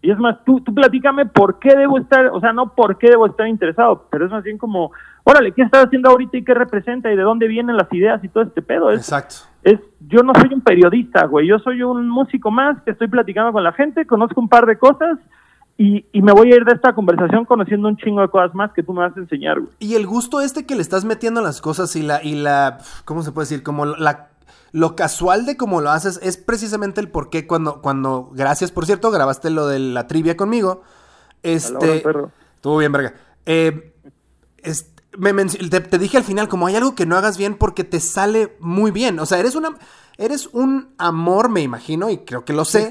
Y 0.03 0.13
es 0.13 0.19
más, 0.19 0.37
tú, 0.45 0.61
tú 0.61 0.73
platícame 0.73 1.27
por 1.27 1.59
qué 1.59 1.75
debo 1.77 1.99
estar, 1.99 2.27
o 2.27 2.39
sea, 2.39 2.53
no 2.53 2.75
por 2.75 2.97
qué 2.97 3.09
debo 3.09 3.27
estar 3.27 3.49
interesado, 3.49 4.07
pero 4.09 4.27
es 4.27 4.31
más 4.31 4.45
bien 4.45 4.57
como, 4.57 4.93
órale, 5.25 5.51
¿qué 5.51 5.63
estás 5.63 5.87
haciendo 5.87 6.11
ahorita 6.11 6.37
y 6.37 6.45
qué 6.45 6.55
representa 6.55 7.13
y 7.13 7.17
de 7.17 7.23
dónde 7.23 7.49
vienen 7.49 7.77
las 7.77 7.93
ideas 7.93 8.23
y 8.23 8.29
todo 8.29 8.45
este 8.45 8.63
pedo? 8.63 8.93
Es, 8.93 9.01
Exacto. 9.01 9.35
es 9.65 9.81
yo 10.09 10.23
no 10.23 10.33
soy 10.41 10.55
un 10.55 10.61
periodista, 10.61 11.27
güey, 11.27 11.49
yo 11.49 11.59
soy 11.59 11.83
un 11.83 12.09
músico 12.09 12.53
más 12.53 12.81
que 12.83 12.93
estoy 12.93 13.09
platicando 13.09 13.53
con 13.53 13.65
la 13.65 13.73
gente, 13.73 14.07
conozco 14.07 14.41
un 14.41 14.49
par 14.49 14.67
de 14.67 14.79
cosas 14.79 15.19
y, 15.83 16.07
y 16.12 16.22
me 16.22 16.33
voy 16.33 16.53
a 16.53 16.57
ir 16.57 16.64
de 16.64 16.74
esta 16.74 16.95
conversación 16.95 17.45
conociendo 17.45 17.89
un 17.89 17.97
chingo 17.97 18.20
de 18.20 18.28
cosas 18.28 18.55
más 18.55 18.72
que 18.72 18.85
tú 18.85 18.93
me 18.93 19.01
vas 19.01 19.16
a 19.16 19.20
enseñar, 19.20 19.59
güey. 19.59 19.72
Y 19.80 19.95
el 19.97 20.07
gusto 20.07 20.41
este 20.41 20.64
que 20.64 20.76
le 20.76 20.83
estás 20.83 21.05
metiendo 21.05 21.41
a 21.41 21.43
las 21.43 21.61
cosas 21.61 21.97
y 21.97 22.03
la, 22.03 22.22
y 22.22 22.37
la, 22.37 22.78
¿cómo 23.05 23.24
se 23.24 23.33
puede 23.33 23.47
decir? 23.47 23.64
Como 23.64 23.85
la, 23.87 24.28
lo 24.70 24.95
casual 24.95 25.45
de 25.45 25.57
cómo 25.57 25.80
lo 25.80 25.91
haces 25.91 26.20
es 26.22 26.37
precisamente 26.37 27.01
el 27.01 27.09
por 27.09 27.30
qué 27.30 27.49
cuando, 27.49 27.83
cuando, 27.83 28.30
gracias 28.33 28.70
por 28.70 28.87
cierto, 28.87 29.11
grabaste 29.11 29.51
lo 29.51 29.66
de 29.66 29.80
la 29.80 30.07
trivia 30.07 30.37
conmigo. 30.37 30.83
Este, 31.43 31.99
perro. 32.01 32.30
estuvo 32.55 32.78
bien, 32.78 32.93
verga. 32.93 33.14
Eh, 33.47 33.93
es- 34.59 34.89
me 35.18 35.35
te, 35.45 35.80
te 35.80 35.99
dije 35.99 36.16
al 36.16 36.24
final, 36.24 36.49
como 36.49 36.68
hay 36.68 36.76
algo 36.76 36.95
que 36.95 37.07
no 37.07 37.16
hagas 37.16 37.37
bien 37.37 37.57
porque 37.57 37.85
te 37.85 37.99
sale 37.99 38.57
muy 38.61 38.93
bien. 38.93 39.18
O 39.18 39.26
sea, 39.26 39.39
eres 39.39 39.55
una, 39.57 39.70
eres 40.19 40.49
un 40.53 40.95
amor, 40.99 41.49
me 41.49 41.63
imagino, 41.63 42.11
y 42.11 42.19
creo 42.19 42.45
que 42.45 42.53
lo 42.53 42.65
sé. 42.65 42.91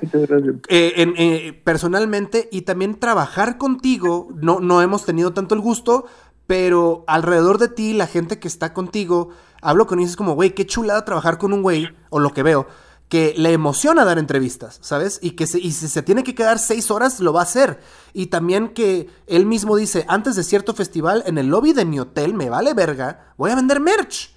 Eh, 0.68 0.94
en- 0.98 1.14
eh, 1.18 1.62
personalmente 1.64 2.50
y 2.52 2.62
también 2.62 3.00
trabajar 3.00 3.58
contigo, 3.58 4.30
no, 4.36 4.60
no 4.60 4.82
hemos 4.82 5.06
tenido 5.06 5.34
tanto 5.34 5.56
el 5.56 5.62
gusto, 5.62 6.06
pero 6.48 7.04
alrededor 7.08 7.58
de 7.58 7.70
ti, 7.70 7.94
la 7.94 8.08
gente 8.08 8.40
que 8.40 8.48
está 8.48 8.74
contigo, 8.74 9.30
hablo 9.62 9.88
con 9.88 10.00
ellos, 10.00 10.16
como, 10.16 10.34
güey, 10.34 10.54
qué 10.54 10.66
chulada 10.66 11.06
trabajar 11.06 11.38
con 11.38 11.54
un 11.54 11.62
güey, 11.62 11.90
o 12.10 12.20
lo 12.20 12.32
que 12.34 12.44
veo, 12.44 12.68
que 13.08 13.34
le 13.38 13.52
emociona 13.54 14.06
dar 14.06 14.18
entrevistas, 14.18 14.80
¿sabes? 14.82 15.20
Y 15.22 15.32
que 15.32 15.46
se, 15.46 15.60
y 15.60 15.72
si 15.74 15.88
se 15.90 16.02
tiene 16.02 16.24
que 16.24 16.34
quedar 16.36 16.60
seis 16.60 16.92
horas, 16.92 17.20
lo 17.20 17.34
va 17.34 17.42
a 17.42 17.44
hacer. 17.44 17.80
Y 18.14 18.28
también 18.28 18.70
que 18.70 19.08
él 19.28 19.46
mismo 19.46 19.76
dice, 19.76 20.06
antes 20.08 20.36
de 20.36 20.44
cierto 20.44 20.74
festival, 20.74 21.24
en 21.26 21.38
el 21.38 21.48
lobby 21.48 21.74
de 21.74 21.84
mi 21.86 22.00
hotel, 22.00 22.34
me 22.34 22.50
vale 22.50 22.74
verga, 22.74 23.34
voy 23.38 23.52
a 23.52 23.56
vender 23.56 23.80
merch. 23.82 24.34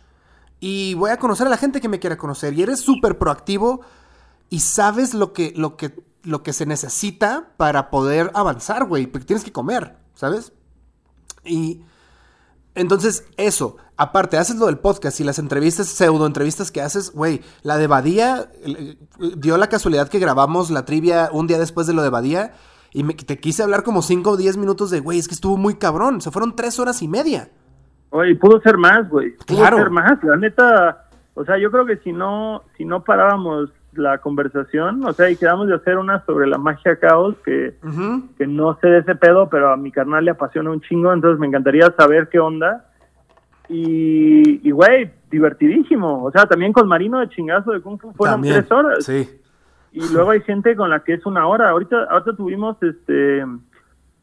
Y 0.61 0.95
voy 0.95 1.11
a 1.11 1.19
conocer 1.19 1.47
a 1.47 1.51
la 1.51 1.57
gente 1.57 1.81
que 1.81 1.89
me 1.89 1.99
quiera 1.99 2.17
conocer. 2.17 2.55
Y 2.55 2.63
eres 2.63 2.81
súper 2.81 3.19
proactivo 3.19 3.83
y 4.51 4.61
sabes 4.61 5.15
lo 5.15 5.33
que, 5.33 5.53
lo 5.57 5.77
que, 5.77 6.03
lo 6.23 6.43
que 6.43 6.53
se 6.53 6.67
necesita 6.67 7.53
para 7.57 7.91
poder 7.91 8.31
avanzar, 8.35 8.87
güey. 8.87 9.07
Porque 9.07 9.27
tienes 9.27 9.45
que 9.45 9.53
comer, 9.53 9.97
¿sabes? 10.15 10.53
Y 11.45 11.83
entonces, 12.75 13.25
eso. 13.37 13.77
Aparte, 13.97 14.37
haces 14.37 14.57
lo 14.57 14.67
del 14.67 14.79
podcast 14.79 15.21
y 15.21 15.25
las 15.25 15.39
entrevistas, 15.39 15.87
pseudo 15.87 16.27
entrevistas 16.27 16.73
que 16.73 16.83
haces, 16.83 17.13
güey. 17.13 17.43
La 17.63 17.79
de 17.79 17.87
Badía, 17.87 18.51
dio 19.37 19.57
la 19.57 19.69
casualidad 19.69 20.09
que 20.09 20.19
grabamos 20.19 20.71
la 20.71 20.85
trivia 20.85 21.31
un 21.33 21.47
día 21.47 21.59
después 21.59 21.87
de 21.87 21.93
lo 21.93 22.03
de 22.03 22.11
Badía. 22.11 22.55
Y 22.93 23.03
te 23.03 23.39
quise 23.39 23.63
hablar 23.63 23.83
como 23.83 24.03
5 24.03 24.31
o 24.31 24.37
10 24.37 24.57
minutos 24.57 24.91
de, 24.91 25.01
güey, 25.01 25.19
es 25.19 25.29
que 25.29 25.35
estuvo 25.35 25.57
muy 25.57 25.77
cabrón. 25.77 26.21
Se 26.21 26.31
fueron 26.31 26.57
3 26.57 26.79
horas 26.81 27.03
y 27.03 27.09
media. 27.09 27.51
Oye, 28.17 28.37
pudo 28.37 28.61
ser 28.61 28.79
más, 28.79 29.09
güey. 29.09 29.33
Pudo 29.47 29.59
Claro. 29.59 29.77
ser 29.79 29.91
más. 29.91 30.23
La 30.23 30.37
neta, 30.37 31.05
o 31.35 31.45
sea, 31.45 31.59
yo 31.59 31.69
creo 31.73 31.85
que 31.85 31.97
si 31.97 32.13
no, 32.13 32.63
si 32.77 32.85
no 32.85 33.03
parábamos 33.03 33.71
la 33.95 34.19
conversación, 34.19 35.05
o 35.05 35.13
sea, 35.13 35.31
y 35.31 35.37
quedamos 35.37 35.67
de 35.67 35.75
hacer 35.75 35.99
una 35.99 36.25
sobre 36.25 36.47
la 36.47 36.57
magia 36.59 36.95
caos, 36.97 37.35
que, 37.45 37.75
que 38.39 38.47
no 38.47 38.79
sé 38.81 38.87
de 38.89 38.99
ese 38.99 39.17
pedo, 39.17 39.49
pero 39.49 39.73
a 39.73 39.77
mi 39.77 39.91
carnal 39.91 40.25
le 40.25 40.31
apasiona 40.31 40.71
un 40.71 40.81
chingo, 40.81 41.13
entonces 41.13 41.41
me 41.41 41.49
encantaría 41.49 41.91
saber 41.97 42.29
qué 42.29 42.39
onda. 42.39 42.87
Y, 43.69 44.61
y, 44.69 44.71
güey, 44.71 45.11
divertidísimo. 45.31 46.23
O 46.23 46.31
sea, 46.31 46.47
también 46.47 46.73
con 46.73 46.87
Marino 46.87 47.19
de 47.19 47.29
chingazo 47.31 47.73
de 47.73 47.81
Kung 47.81 47.99
Fu 48.01 48.13
fueron 48.13 48.37
También, 48.37 48.55
tres 48.61 48.71
horas. 48.71 49.05
Sí. 49.05 49.29
Y 49.93 50.13
luego 50.13 50.31
hay 50.31 50.41
gente 50.43 50.77
con 50.77 50.91
la 50.91 51.01
que 51.01 51.15
es 51.15 51.25
una 51.27 51.47
hora. 51.47 51.71
Ahorita, 51.71 52.05
ahorita 52.11 52.37
tuvimos 52.37 52.77
este 52.83 53.45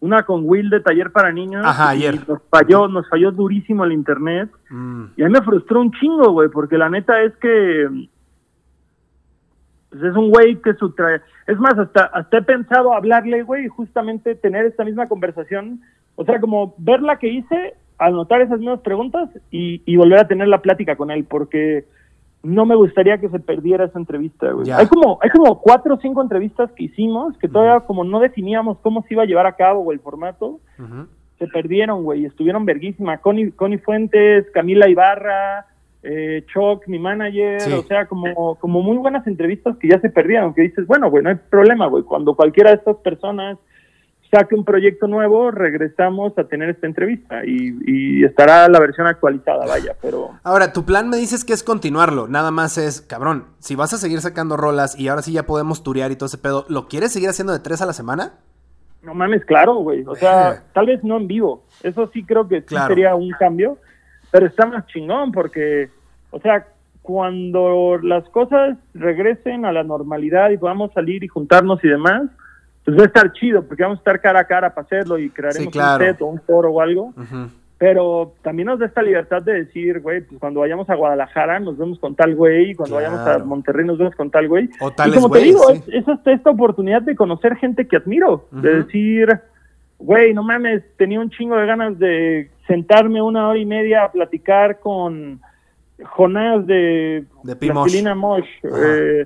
una 0.02 0.24
con 0.24 0.42
Will 0.44 0.70
de 0.70 0.82
taller 0.82 1.12
para 1.12 1.32
niños. 1.32 1.64
Ajá, 1.66 1.96
y 1.96 2.00
ayer. 2.06 2.28
Nos 2.28 2.42
falló, 2.50 2.88
nos 2.90 3.08
falló 3.08 3.32
durísimo 3.32 3.86
el 3.86 3.94
internet. 3.94 4.50
Mm, 4.70 5.04
Y 5.16 5.24
a 5.24 5.28
mí 5.28 5.32
me 5.32 5.42
frustró 5.42 5.80
un 5.80 5.92
chingo, 5.94 6.32
güey, 6.32 6.50
porque 6.50 6.78
la 6.78 6.90
neta 6.90 7.22
es 7.22 7.34
que 7.38 7.88
pues, 9.90 10.04
es 10.04 10.16
un 10.16 10.30
güey 10.30 10.56
que 10.62 10.74
su 10.76 10.94
tra- 10.96 11.22
es 11.48 11.58
más 11.60 11.78
hasta 11.78 12.06
hasta 12.06 12.38
he 12.38 12.42
pensado 12.42 12.94
hablarle, 12.94 13.44
güey, 13.44 13.66
y 13.66 13.70
justamente 13.70 14.36
tener 14.36 14.66
esta 14.66 14.84
misma 14.86 15.08
conversación, 15.08 15.82
o 16.16 16.26
sea, 16.26 16.40
como 16.40 16.74
ver 16.78 17.02
la 17.02 17.18
que 17.20 17.28
hice, 17.28 17.76
anotar 17.98 18.42
esas 18.42 18.60
mismas 18.60 18.80
preguntas 18.80 19.30
y, 19.52 19.82
y 19.86 19.96
volver 19.98 20.20
a 20.20 20.28
tener 20.28 20.48
la 20.48 20.62
plática 20.62 20.96
con 20.96 21.12
él, 21.12 21.26
porque 21.26 21.86
no 22.44 22.66
me 22.66 22.76
gustaría 22.76 23.20
que 23.20 23.30
se 23.30 23.40
perdiera 23.40 23.86
esa 23.86 24.00
entrevista, 24.00 24.52
güey. 24.52 24.72
Hay 24.72 24.88
como 24.88 25.20
hay 25.22 25.30
como 25.30 25.60
cuatro 25.62 25.96
o 25.96 26.00
cinco 26.00 26.22
entrevistas 26.22 26.72
que 26.72 26.86
hicimos 26.86 27.38
que 27.38 27.48
todavía 27.48 27.82
como 27.82 28.04
no 28.04 28.20
definíamos 28.20 28.78
cómo 28.80 29.04
se 29.04 29.14
iba 29.14 29.24
a 29.24 29.28
llevar 29.28 29.46
a 29.46 29.56
cabo 29.56 29.92
el 29.92 30.00
formato 30.00 30.60
se 31.38 31.48
perdieron, 31.48 32.04
güey, 32.04 32.26
estuvieron 32.26 32.66
verguísima. 32.66 33.18
Connie, 33.18 33.52
Connie 33.52 33.80
Fuentes, 33.80 34.46
Camila 34.54 34.88
Ibarra, 34.88 35.66
eh, 36.04 36.44
Choc, 36.54 36.88
mi 36.88 37.00
manager, 37.00 37.60
Sí. 37.62 37.74
o 37.74 37.82
sea, 37.82 38.06
como, 38.06 38.56
como 38.56 38.84
muy 38.84 38.98
buenas 38.98 39.26
entrevistas 39.26 39.76
que 39.78 39.88
ya 39.88 40.00
se 40.00 40.10
perdieron, 40.12 40.54
que 40.54 40.62
dices, 40.62 40.86
bueno, 40.86 41.10
güey, 41.10 41.24
no 41.24 41.30
hay 41.30 41.38
problema, 41.50 41.88
güey, 41.88 42.04
cuando 42.04 42.36
cualquiera 42.36 42.70
de 42.70 42.76
estas 42.76 42.98
personas 42.98 43.58
saque 44.32 44.56
un 44.56 44.64
proyecto 44.64 45.08
nuevo, 45.08 45.52
regresamos 45.52 46.38
a 46.38 46.46
tener 46.46 46.70
esta 46.70 46.88
entrevista 46.88 47.46
y, 47.46 47.76
y 47.86 48.24
estará 48.24 48.68
la 48.70 48.80
versión 48.80 49.06
actualizada, 49.08 49.66
vaya, 49.66 49.96
pero... 50.02 50.30
Ahora, 50.44 50.72
tu 50.72 50.86
plan 50.86 51.10
me 51.10 51.18
dices 51.18 51.44
que 51.44 51.52
es 51.54 51.64
continuarlo. 51.64 52.28
Nada 52.30 52.50
más 52.50 52.78
es, 52.78 53.02
cabrón, 53.02 53.46
si 53.60 53.76
vas 53.76 53.94
a 53.94 53.98
seguir 53.98 54.22
sacando 54.22 54.56
rolas 54.56 54.98
y 54.98 55.10
ahora 55.10 55.22
sí 55.22 55.34
ya 55.34 55.44
podemos 55.46 55.84
turear 55.84 56.12
y 56.12 56.16
todo 56.16 56.28
ese 56.28 56.38
pedo, 56.38 56.66
¿lo 56.70 56.88
quieres 56.88 57.12
seguir 57.12 57.30
haciendo 57.30 57.52
de 57.52 57.60
tres 57.60 57.82
a 57.82 57.86
la 57.86 57.94
semana? 57.94 58.36
No 59.04 59.14
mames, 59.14 59.44
claro, 59.46 59.76
güey. 59.76 60.04
O 60.08 60.16
sea, 60.16 60.64
tal 60.74 60.86
vez 60.86 61.04
no 61.04 61.18
en 61.18 61.28
vivo. 61.28 61.64
Eso 61.84 62.10
sí 62.14 62.24
creo 62.24 62.48
que 62.48 62.62
sí 62.62 62.68
Claro. 62.68 62.88
sería 62.90 63.16
un 63.16 63.32
cambio. 63.32 63.80
Pero 64.32 64.46
está 64.46 64.66
más 64.66 64.86
chingón 64.88 65.32
porque, 65.32 65.90
o 66.30 66.40
sea, 66.40 66.68
cuando 67.02 67.98
las 68.02 68.24
cosas 68.30 68.78
regresen 68.94 69.66
a 69.66 69.72
la 69.72 69.84
normalidad 69.84 70.52
y 70.52 70.58
podamos 70.58 70.94
salir 70.94 71.24
y 71.24 71.28
juntarnos 71.28 71.84
y 71.84 71.88
demás, 71.88 72.24
pues 72.86 72.98
va 72.98 73.04
a 73.04 73.06
estar 73.06 73.32
chido 73.34 73.64
porque 73.64 73.84
vamos 73.84 74.00
a 74.00 74.02
estar 74.02 74.20
cara 74.22 74.40
a 74.40 74.46
cara 74.46 74.74
para 74.74 74.86
hacerlo 74.86 75.20
y 75.20 75.30
crearemos 75.30 75.66
Sí, 75.66 75.72
claro. 75.72 76.04
un 76.04 76.10
set 76.12 76.22
o 76.22 76.26
un 76.26 76.42
foro 76.42 76.72
o 76.72 76.82
algo. 76.82 77.14
Pero 77.78 78.36
también 78.44 78.68
nos 78.68 78.78
da 78.78 78.86
esta 78.86 79.02
libertad 79.02 79.42
de 79.42 79.64
decir, 79.64 80.02
güey, 80.02 80.22
pues 80.22 80.40
cuando 80.40 80.60
vayamos 80.60 80.88
a 80.88 80.94
Guadalajara 80.94 81.60
nos 81.60 81.80
vemos 81.80 81.98
con 81.98 82.16
tal 82.16 82.36
güey, 82.36 82.72
y 82.72 82.76
cuando 82.76 82.98
vayamos 82.98 83.22
a. 83.22 83.40
Monterrey 83.40 83.84
nos 83.84 83.98
vemos 83.98 84.14
con 84.14 84.30
tal 84.30 84.48
güey. 84.48 84.70
O 84.80 84.92
y 85.08 85.12
como 85.12 85.32
te 85.32 85.40
digo, 85.40 85.64
sí. 85.74 85.84
es, 85.88 86.06
esta 86.26 86.52
oportunidad 86.52 87.02
de 87.02 87.16
conocer 87.16 87.56
gente 87.56 87.88
que 87.88 87.98
admiro, 87.98 88.48
de 88.52 88.84
decir, 88.84 89.30
güey, 89.98 90.32
no 90.32 90.44
mames, 90.44 90.84
tenía 90.96 91.20
un 91.20 91.32
chingo 91.32 91.56
de 91.58 91.66
ganas 91.66 91.98
de 91.98 92.52
sentarme 92.68 93.20
una 93.20 93.48
hora 93.48 93.58
y 93.58 93.66
media 93.66 94.04
a 94.04 94.12
platicar 94.12 94.80
con 94.80 95.42
Jonás 96.04 96.68
de, 96.68 97.26
De. 97.44 97.56
Mosh. 97.56 97.72
Plastilina 97.72 98.14
Mosh, 98.14 98.48
eh, 98.64 99.26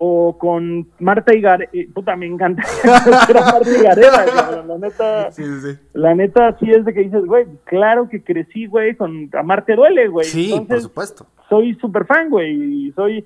o 0.00 0.38
con 0.38 0.88
Marta 1.00 1.34
Igareda, 1.34 1.70
puta, 1.92 2.14
me 2.14 2.26
encanta 2.26 2.62
Marta 2.84 3.68
Igareda, 3.70 4.24
cabrón, 4.26 4.68
la 4.68 4.78
neta... 4.78 5.32
Sí, 5.32 5.42
sí, 5.44 5.60
sí. 5.72 5.78
La 5.92 6.14
neta 6.14 6.56
sí 6.60 6.70
es 6.70 6.84
de 6.84 6.94
que 6.94 7.00
dices, 7.00 7.24
güey, 7.24 7.46
claro 7.64 8.08
que 8.08 8.22
crecí, 8.22 8.66
güey, 8.66 8.96
con 8.96 9.28
Amarte 9.36 9.74
Duele, 9.74 10.06
güey. 10.08 10.26
Sí, 10.26 10.54
por 10.68 10.80
supuesto. 10.80 11.26
soy 11.48 11.74
súper 11.80 12.06
fan, 12.06 12.30
güey, 12.30 12.52
y 12.88 12.92
soy, 12.92 13.24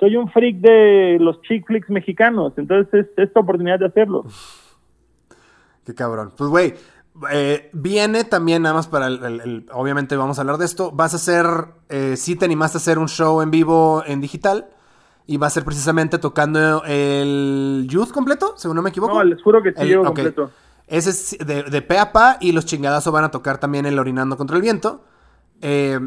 soy 0.00 0.16
un 0.16 0.30
freak 0.30 0.56
de 0.60 1.18
los 1.20 1.42
chick 1.42 1.66
flicks 1.66 1.90
mexicanos. 1.90 2.54
Entonces, 2.56 2.92
es 2.94 3.06
esta 3.18 3.40
oportunidad 3.40 3.78
de 3.78 3.86
hacerlo. 3.86 4.24
Qué 5.84 5.94
cabrón. 5.94 6.32
Pues, 6.36 6.48
güey, 6.50 6.74
eh, 7.32 7.68
viene 7.74 8.24
también, 8.24 8.62
nada 8.62 8.74
más 8.74 8.88
para 8.88 9.06
el, 9.08 9.22
el- 9.22 9.40
el- 9.42 9.66
Obviamente 9.72 10.16
vamos 10.16 10.38
a 10.38 10.40
hablar 10.42 10.56
de 10.56 10.64
esto. 10.64 10.90
Vas 10.92 11.12
a 11.12 11.16
hacer. 11.16 11.44
Eh, 11.90 12.16
sí, 12.16 12.36
te 12.36 12.46
animaste 12.46 12.78
a 12.78 12.80
hacer 12.80 12.98
un 12.98 13.08
show 13.08 13.42
en 13.42 13.50
vivo 13.50 14.02
en 14.06 14.20
digital. 14.20 14.68
Y 15.26 15.38
va 15.38 15.46
a 15.46 15.50
ser 15.50 15.64
precisamente 15.64 16.18
tocando 16.18 16.82
el 16.84 17.86
Youth 17.88 18.10
completo, 18.10 18.54
según 18.56 18.76
no 18.76 18.82
me 18.82 18.90
equivoco. 18.90 19.14
No, 19.14 19.24
les 19.24 19.42
juro 19.42 19.62
que 19.62 19.70
sí 19.70 19.76
El- 19.80 20.02
completo. 20.02 20.50
Ese 20.86 21.10
es 21.10 21.36
de, 21.46 21.62
de 21.62 21.82
pe 21.82 21.98
a 21.98 22.12
pa 22.12 22.36
y 22.40 22.52
los 22.52 22.66
chingadazos 22.66 23.10
van 23.12 23.24
a 23.24 23.30
tocar 23.30 23.56
también 23.58 23.86
el 23.86 23.98
Orinando 23.98 24.36
contra 24.36 24.56
el 24.56 24.62
Viento. 24.62 25.02
Eh, 25.62 25.98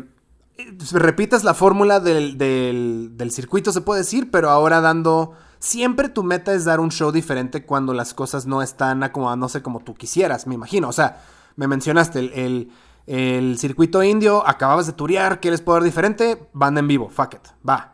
repites 0.92 1.44
la 1.44 1.54
fórmula 1.54 2.00
del, 2.00 2.38
del- 2.38 3.12
del 3.18 3.32
circuito, 3.32 3.72
se 3.72 3.82
puede 3.82 4.02
decir, 4.02 4.30
pero 4.32 4.50
ahora 4.50 4.82
dando... 4.82 5.34
Siempre 5.60 6.08
tu 6.10 6.22
meta 6.24 6.54
es 6.54 6.66
dar 6.66 6.80
un 6.80 6.92
show 6.92 7.12
diferente 7.12 7.66
cuando 7.66 7.92
las 7.96 8.14
cosas 8.14 8.46
no 8.46 8.62
están 8.62 9.02
acomodándose 9.02 9.64
como 9.64 9.80
tú 9.80 9.96
quisieras, 9.96 10.46
me 10.46 10.54
imagino. 10.54 10.88
O 10.88 10.94
sea, 10.94 11.24
me 11.56 11.68
mencionaste 11.68 12.20
el, 12.20 12.32
el- 12.34 12.72
el 13.08 13.58
circuito 13.58 14.04
indio, 14.04 14.48
acababas 14.48 14.86
de 14.86 14.94
turear, 14.94 15.40
¿quieres 15.42 15.62
poder 15.62 15.82
diferente? 15.82 16.48
Banda 16.54 16.82
en 16.82 16.88
vivo, 16.88 17.10
fuck 17.10 17.34
it, 17.34 17.42
va. 17.68 17.94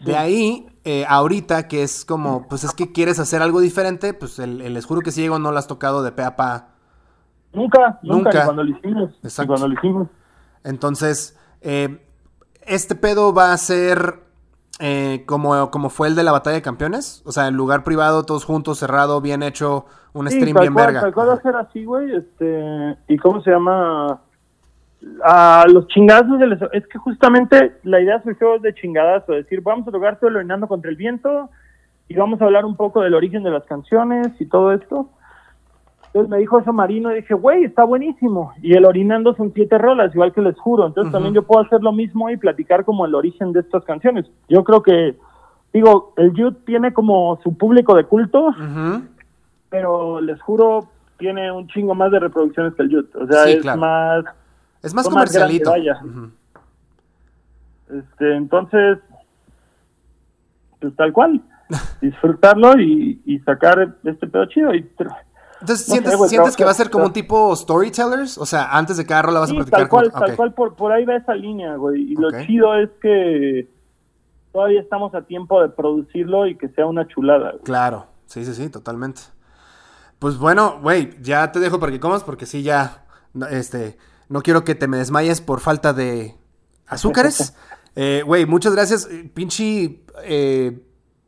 De 0.00 0.16
ahí, 0.16 0.68
eh, 0.84 1.04
ahorita 1.08 1.66
que 1.68 1.82
es 1.82 2.04
como, 2.04 2.46
pues 2.48 2.62
es 2.64 2.72
que 2.72 2.92
quieres 2.92 3.18
hacer 3.18 3.42
algo 3.42 3.60
diferente, 3.60 4.14
pues 4.14 4.38
el, 4.38 4.60
el 4.60 4.74
les 4.74 4.86
juro 4.86 5.00
que 5.00 5.10
ciego 5.10 5.38
no 5.38 5.50
lo 5.50 5.58
has 5.58 5.66
tocado 5.66 6.02
de 6.02 6.12
pe 6.12 6.22
a 6.22 6.36
pa. 6.36 6.68
Nunca, 7.52 7.98
nunca, 8.02 8.30
Nunca. 8.30 8.38
ni 8.40 8.44
cuando 8.44 8.64
lo 8.64 8.70
hicimos. 8.76 9.10
ni 9.10 9.28
Exacto. 9.28 9.48
cuando 9.48 9.68
lo 9.68 9.74
hicimos. 9.74 10.08
Entonces, 10.64 11.36
eh, 11.62 12.06
este 12.62 12.94
pedo 12.94 13.32
va 13.32 13.52
a 13.52 13.56
ser 13.56 14.20
eh, 14.80 15.24
como, 15.26 15.70
como 15.70 15.88
fue 15.90 16.08
el 16.08 16.14
de 16.14 16.22
la 16.22 16.32
batalla 16.32 16.56
de 16.56 16.62
campeones. 16.62 17.22
O 17.24 17.32
sea, 17.32 17.48
en 17.48 17.54
lugar 17.56 17.82
privado, 17.84 18.22
todos 18.24 18.44
juntos, 18.44 18.78
cerrado, 18.78 19.20
bien 19.20 19.42
hecho, 19.42 19.86
un 20.12 20.28
Sí, 20.28 20.36
stream 20.36 20.54
tal 20.54 20.62
bien 20.62 20.74
cual, 20.74 20.86
verga. 20.86 21.00
Tal 21.00 21.14
cual 21.14 21.28
va 21.30 21.34
a 21.34 21.42
ser 21.42 21.56
así, 21.56 21.84
güey. 21.84 22.14
Este, 22.14 22.96
¿Y 23.08 23.16
cómo 23.16 23.40
se 23.42 23.50
llama? 23.50 24.20
A 25.24 25.64
los 25.72 25.86
chingazos. 25.88 26.38
del- 26.38 26.58
es 26.72 26.86
que 26.88 26.98
justamente 26.98 27.76
la 27.84 28.00
idea 28.00 28.22
surgió 28.22 28.58
de 28.58 28.74
chingadazo. 28.74 29.32
Decir, 29.32 29.60
vamos 29.62 29.86
a 29.88 29.90
tocar 29.92 30.18
todo 30.18 30.30
el 30.30 30.36
Orinando 30.36 30.66
contra 30.66 30.90
el 30.90 30.96
viento 30.96 31.48
y 32.08 32.14
vamos 32.16 32.40
a 32.40 32.44
hablar 32.46 32.64
un 32.64 32.74
poco 32.76 33.02
del 33.02 33.14
origen 33.14 33.42
de 33.42 33.50
las 33.50 33.64
canciones 33.64 34.28
y 34.40 34.46
todo 34.46 34.72
esto. 34.72 35.08
Entonces 36.06 36.30
me 36.30 36.38
dijo 36.38 36.58
eso 36.58 36.72
Marino 36.72 37.12
y 37.12 37.16
dije, 37.16 37.34
güey, 37.34 37.64
está 37.64 37.84
buenísimo. 37.84 38.52
Y 38.62 38.74
el 38.74 38.86
Orinando 38.86 39.34
son 39.34 39.52
siete 39.54 39.76
rolas, 39.78 40.12
igual 40.14 40.32
que 40.32 40.40
les 40.40 40.58
juro. 40.58 40.86
Entonces 40.86 41.12
también 41.12 41.34
yo 41.34 41.42
puedo 41.42 41.64
hacer 41.64 41.82
lo 41.82 41.92
mismo 41.92 42.30
y 42.30 42.36
platicar 42.38 42.84
como 42.84 43.04
el 43.06 43.14
origen 43.14 43.52
de 43.52 43.60
estas 43.60 43.84
canciones. 43.84 44.24
Yo 44.48 44.64
creo 44.64 44.82
que, 44.82 45.16
digo, 45.72 46.14
el 46.16 46.32
Youth 46.32 46.64
tiene 46.64 46.92
como 46.94 47.38
su 47.42 47.56
público 47.56 47.94
de 47.94 48.04
culto 48.04 48.52
pero 49.70 50.20
les 50.22 50.40
juro 50.40 50.88
tiene 51.18 51.52
un 51.52 51.66
chingo 51.68 51.94
más 51.94 52.10
de 52.10 52.20
reproducciones 52.20 52.74
que 52.74 52.82
el 52.84 52.88
Youth. 52.90 53.14
O 53.16 53.26
sea, 53.26 53.44
Sí, 53.44 53.50
es 53.52 53.62
claro. 53.62 53.78
más, 53.80 54.24
Es 54.82 54.94
más 54.94 55.04
más 55.06 55.12
comercialito. 55.14 55.70
grande, 55.70 55.90
vaya. 55.90 56.04
Ujú. 56.04 56.30
este, 57.98 58.36
entonces, 58.36 58.98
pues 60.80 60.94
tal 60.96 61.12
cual, 61.12 61.42
disfrutarlo 62.00 62.78
y, 62.78 63.20
y 63.24 63.38
sacar 63.40 63.96
este 64.04 64.26
pedo 64.26 64.46
chido. 64.46 64.74
Y, 64.74 64.78
Entonces, 64.78 65.08
No 65.60 65.66
sé, 65.76 65.76
¿sientes, 65.92 66.16
güey, 66.16 66.28
sientes 66.30 66.54
trabajar- 66.54 66.56
que 66.56 66.64
va 66.64 66.70
a 66.70 66.74
ser 66.74 66.90
como 66.90 67.04
un 67.06 67.12
tipo 67.12 67.54
storytellers? 67.56 68.38
O 68.38 68.46
sea, 68.46 68.70
antes 68.76 68.96
de 68.96 69.06
cada 69.06 69.22
rola 69.22 69.40
vas 69.40 69.48
a 69.50 69.52
sí, 69.52 69.56
platicar 69.56 69.80
tal 69.80 69.88
cual, 69.88 70.10
con- 70.12 70.20
tal 70.20 70.30
ok. 70.30 70.36
cual, 70.36 70.54
por, 70.54 70.76
por 70.76 70.92
ahí 70.92 71.04
va 71.04 71.16
esa 71.16 71.34
línea, 71.34 71.74
güey. 71.76 72.12
Y 72.12 72.14
Ok. 72.16 72.20
lo 72.20 72.30
chido 72.44 72.74
es 72.76 72.90
que 73.02 73.68
todavía 74.52 74.80
estamos 74.80 75.14
a 75.14 75.22
tiempo 75.22 75.60
de 75.60 75.68
producirlo 75.68 76.46
y 76.46 76.56
que 76.56 76.68
sea 76.70 76.86
una 76.86 77.06
chulada. 77.08 77.50
güey. 77.52 77.64
Claro, 77.64 78.06
sí, 78.26 78.44
sí, 78.44 78.54
sí, 78.54 78.70
totalmente. 78.70 79.22
Pues 80.20 80.36
bueno, 80.38 80.78
güey, 80.80 81.20
ya 81.22 81.50
te 81.52 81.60
dejo 81.60 81.78
para 81.80 81.92
que 81.92 82.00
comas 82.00 82.24
porque 82.24 82.44
sí, 82.46 82.62
ya, 82.62 83.04
este, 83.50 83.98
no 84.28 84.42
quiero 84.42 84.64
que 84.64 84.74
te 84.74 84.88
me 84.88 84.96
desmayes 84.98 85.40
por 85.40 85.60
falta 85.60 85.92
de 85.92 86.36
azúcares. 86.86 87.54
Eh, 88.00 88.22
Güey, 88.24 88.46
muchas 88.46 88.74
gracias. 88.74 89.08
Eh, 89.10 89.28
Pinche, 89.34 90.04
eh, 90.22 90.80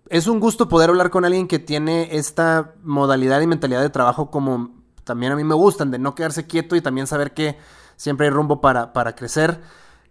es 0.08 0.28
un 0.28 0.38
gusto 0.38 0.68
poder 0.68 0.90
hablar 0.90 1.10
con 1.10 1.24
alguien 1.24 1.48
que 1.48 1.58
tiene 1.58 2.14
esta 2.16 2.74
modalidad 2.84 3.40
y 3.40 3.48
mentalidad 3.48 3.80
de 3.80 3.90
trabajo 3.90 4.30
como 4.30 4.70
también 5.02 5.32
a 5.32 5.36
mí 5.36 5.42
me 5.42 5.54
gustan, 5.56 5.90
de 5.90 5.98
no 5.98 6.14
quedarse 6.14 6.46
quieto 6.46 6.76
y 6.76 6.80
también 6.80 7.08
saber 7.08 7.32
que 7.34 7.56
siempre 7.96 8.26
hay 8.26 8.30
rumbo 8.32 8.60
para, 8.60 8.92
para 8.92 9.16
crecer. 9.16 9.60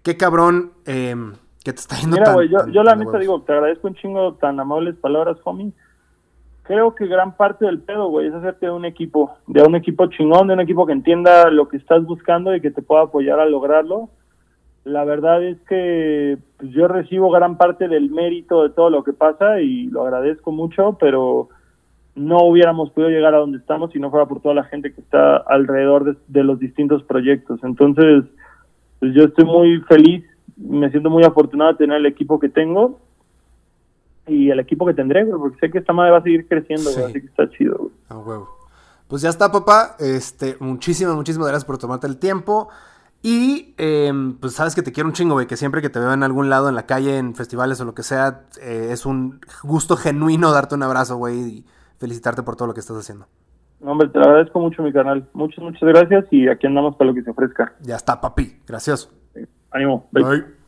Qué 0.04 0.18
cabrón 0.18 0.74
eh, 0.86 1.16
que 1.64 1.72
te 1.72 1.80
está 1.80 1.96
yendo 1.96 2.16
Mira, 2.16 2.26
tan- 2.26 2.34
güey, 2.34 2.50
yo, 2.50 2.58
tan- 2.58 2.74
yo 2.74 2.84
la 2.84 2.96
neta 2.96 3.18
digo, 3.20 3.42
te 3.44 3.54
agradezco 3.54 3.88
un 3.88 3.96
chingo 3.96 4.34
tan 4.34 4.60
amables 4.60 4.98
palabras, 4.98 5.38
homie. 5.46 5.72
Creo 6.70 6.94
que 6.94 7.08
gran 7.08 7.36
parte 7.36 7.66
del 7.66 7.80
pedo, 7.80 8.10
güey, 8.10 8.28
es 8.28 8.34
hacerte 8.36 8.68
de 8.68 8.72
un 8.72 8.86
equipo, 8.86 9.32
de 9.48 9.64
un 9.64 9.74
equipo 9.74 10.06
chingón, 10.06 10.48
de 10.48 10.54
un 10.54 10.60
equipo 10.60 10.86
que 10.86 10.94
entienda 10.94 11.50
lo 11.50 11.68
que 11.68 11.78
estás 11.78 12.06
buscando 12.06 12.54
y 12.54 12.62
que 12.62 12.70
te 12.70 12.84
pueda 12.84 13.02
apoyar 13.02 13.40
a 13.40 13.48
lograrlo. 13.48 14.10
La 14.84 15.04
verdad 15.04 15.44
es 15.44 15.60
que 15.62 16.38
pues, 16.58 16.70
yo 16.70 16.88
recibo 16.88 17.32
gran 17.32 17.58
parte 17.58 17.88
del 17.88 18.12
mérito 18.12 18.62
de 18.62 18.70
todo 18.70 18.92
lo 18.92 19.04
que 19.04 19.14
pasa 19.14 19.60
y 19.62 19.88
lo 19.88 20.04
agradezco 20.04 20.52
mucho, 20.52 20.96
pero 21.00 21.50
no 22.14 22.44
hubiéramos 22.44 22.92
podido 22.92 23.10
llegar 23.10 23.34
a 23.34 23.40
donde 23.40 23.58
estamos 23.58 23.92
si 23.92 23.98
no 23.98 24.12
fuera 24.12 24.28
por 24.28 24.40
toda 24.40 24.54
la 24.54 24.66
gente 24.66 24.94
que 24.94 25.02
está 25.02 25.38
alrededor 25.38 26.18
de, 26.28 26.44
los 26.44 26.60
distintos 26.60 27.02
proyectos. 27.02 27.60
Entonces, 27.64 28.26
pues 29.00 29.16
yo 29.16 29.24
estoy 29.24 29.46
muy 29.46 29.80
feliz, 29.88 30.24
me 30.56 30.92
siento 30.92 31.10
muy 31.10 31.24
afortunado 31.24 31.72
de 31.72 31.78
tener 31.80 31.98
el 31.98 32.06
equipo 32.06 32.40
que 32.40 32.50
tengo 32.50 33.00
y 34.30 34.50
el 34.52 34.60
equipo 34.60 34.86
que 34.86 34.94
tendré, 34.94 35.24
güey, 35.26 35.40
porque 35.40 35.58
sé 35.60 35.72
que 35.72 35.80
esta 35.80 35.94
madre 35.94 36.12
va 36.12 36.18
a 36.20 36.24
seguir 36.24 36.48
creciendo, 36.48 36.84
güey, 36.92 36.96
Sí. 36.96 37.02
así 37.04 37.22
que 37.22 37.28
está 37.28 37.50
chido, 37.50 37.78
güey. 37.78 37.92
A 38.10 38.18
huevo. 38.18 38.50
Pues 39.08 39.22
ya 39.24 39.30
está, 39.30 39.52
papá. 39.52 39.96
Este, 40.00 40.56
muchísimas, 40.60 41.16
muchísimas 41.16 41.48
gracias 41.48 41.66
por 41.66 41.78
tomarte 41.78 42.06
el 42.08 42.18
tiempo. 42.18 42.70
Y 43.22 43.74
em, 43.78 44.38
pues 44.38 44.54
sabes 44.54 44.76
que 44.76 44.82
te 44.82 44.92
quiero 44.92 45.10
un 45.10 45.14
chingo, 45.14 45.34
güey. 45.34 45.48
Que 45.48 45.58
siempre 45.58 45.82
que 45.82 45.90
te 45.90 46.00
veo 46.00 46.14
en 46.14 46.24
algún 46.24 46.50
lado, 46.50 46.70
en 46.70 46.76
la 46.76 46.86
calle, 46.86 47.18
en 47.18 47.36
festivales 47.36 47.82
o 47.82 47.86
lo 47.86 47.94
que 47.94 48.04
sea, 48.04 48.44
eh, 48.62 48.90
es 48.92 49.06
un 49.06 49.42
gusto 49.64 49.98
genuino 49.98 50.52
darte 50.52 50.76
un 50.76 50.84
abrazo, 50.84 51.18
güey. 51.18 51.40
Y 51.40 51.66
felicitarte 51.98 52.44
por 52.44 52.56
todo 52.56 52.68
lo 52.70 52.74
que 52.74 52.80
estás 52.80 52.98
haciendo. 52.98 53.26
No, 53.82 53.92
hombre, 53.92 54.10
te 54.10 54.20
lo 54.20 54.26
agradezco 54.26 54.60
mucho, 54.60 54.84
mi 54.84 54.94
canal. 54.94 55.28
Muchas, 55.34 55.64
muchas 55.64 55.82
gracias 55.82 56.26
y 56.32 56.48
aquí 56.48 56.68
andamos 56.68 56.96
para 56.96 57.10
lo 57.10 57.16
que 57.16 57.24
se 57.24 57.32
ofrezca. 57.32 57.74
Ya 57.82 57.96
está, 57.96 58.22
papi. 58.22 58.60
Gracias. 58.68 59.10
Ánimo. 59.72 60.08
Bye. 60.12 60.24
Bye. 60.24 60.59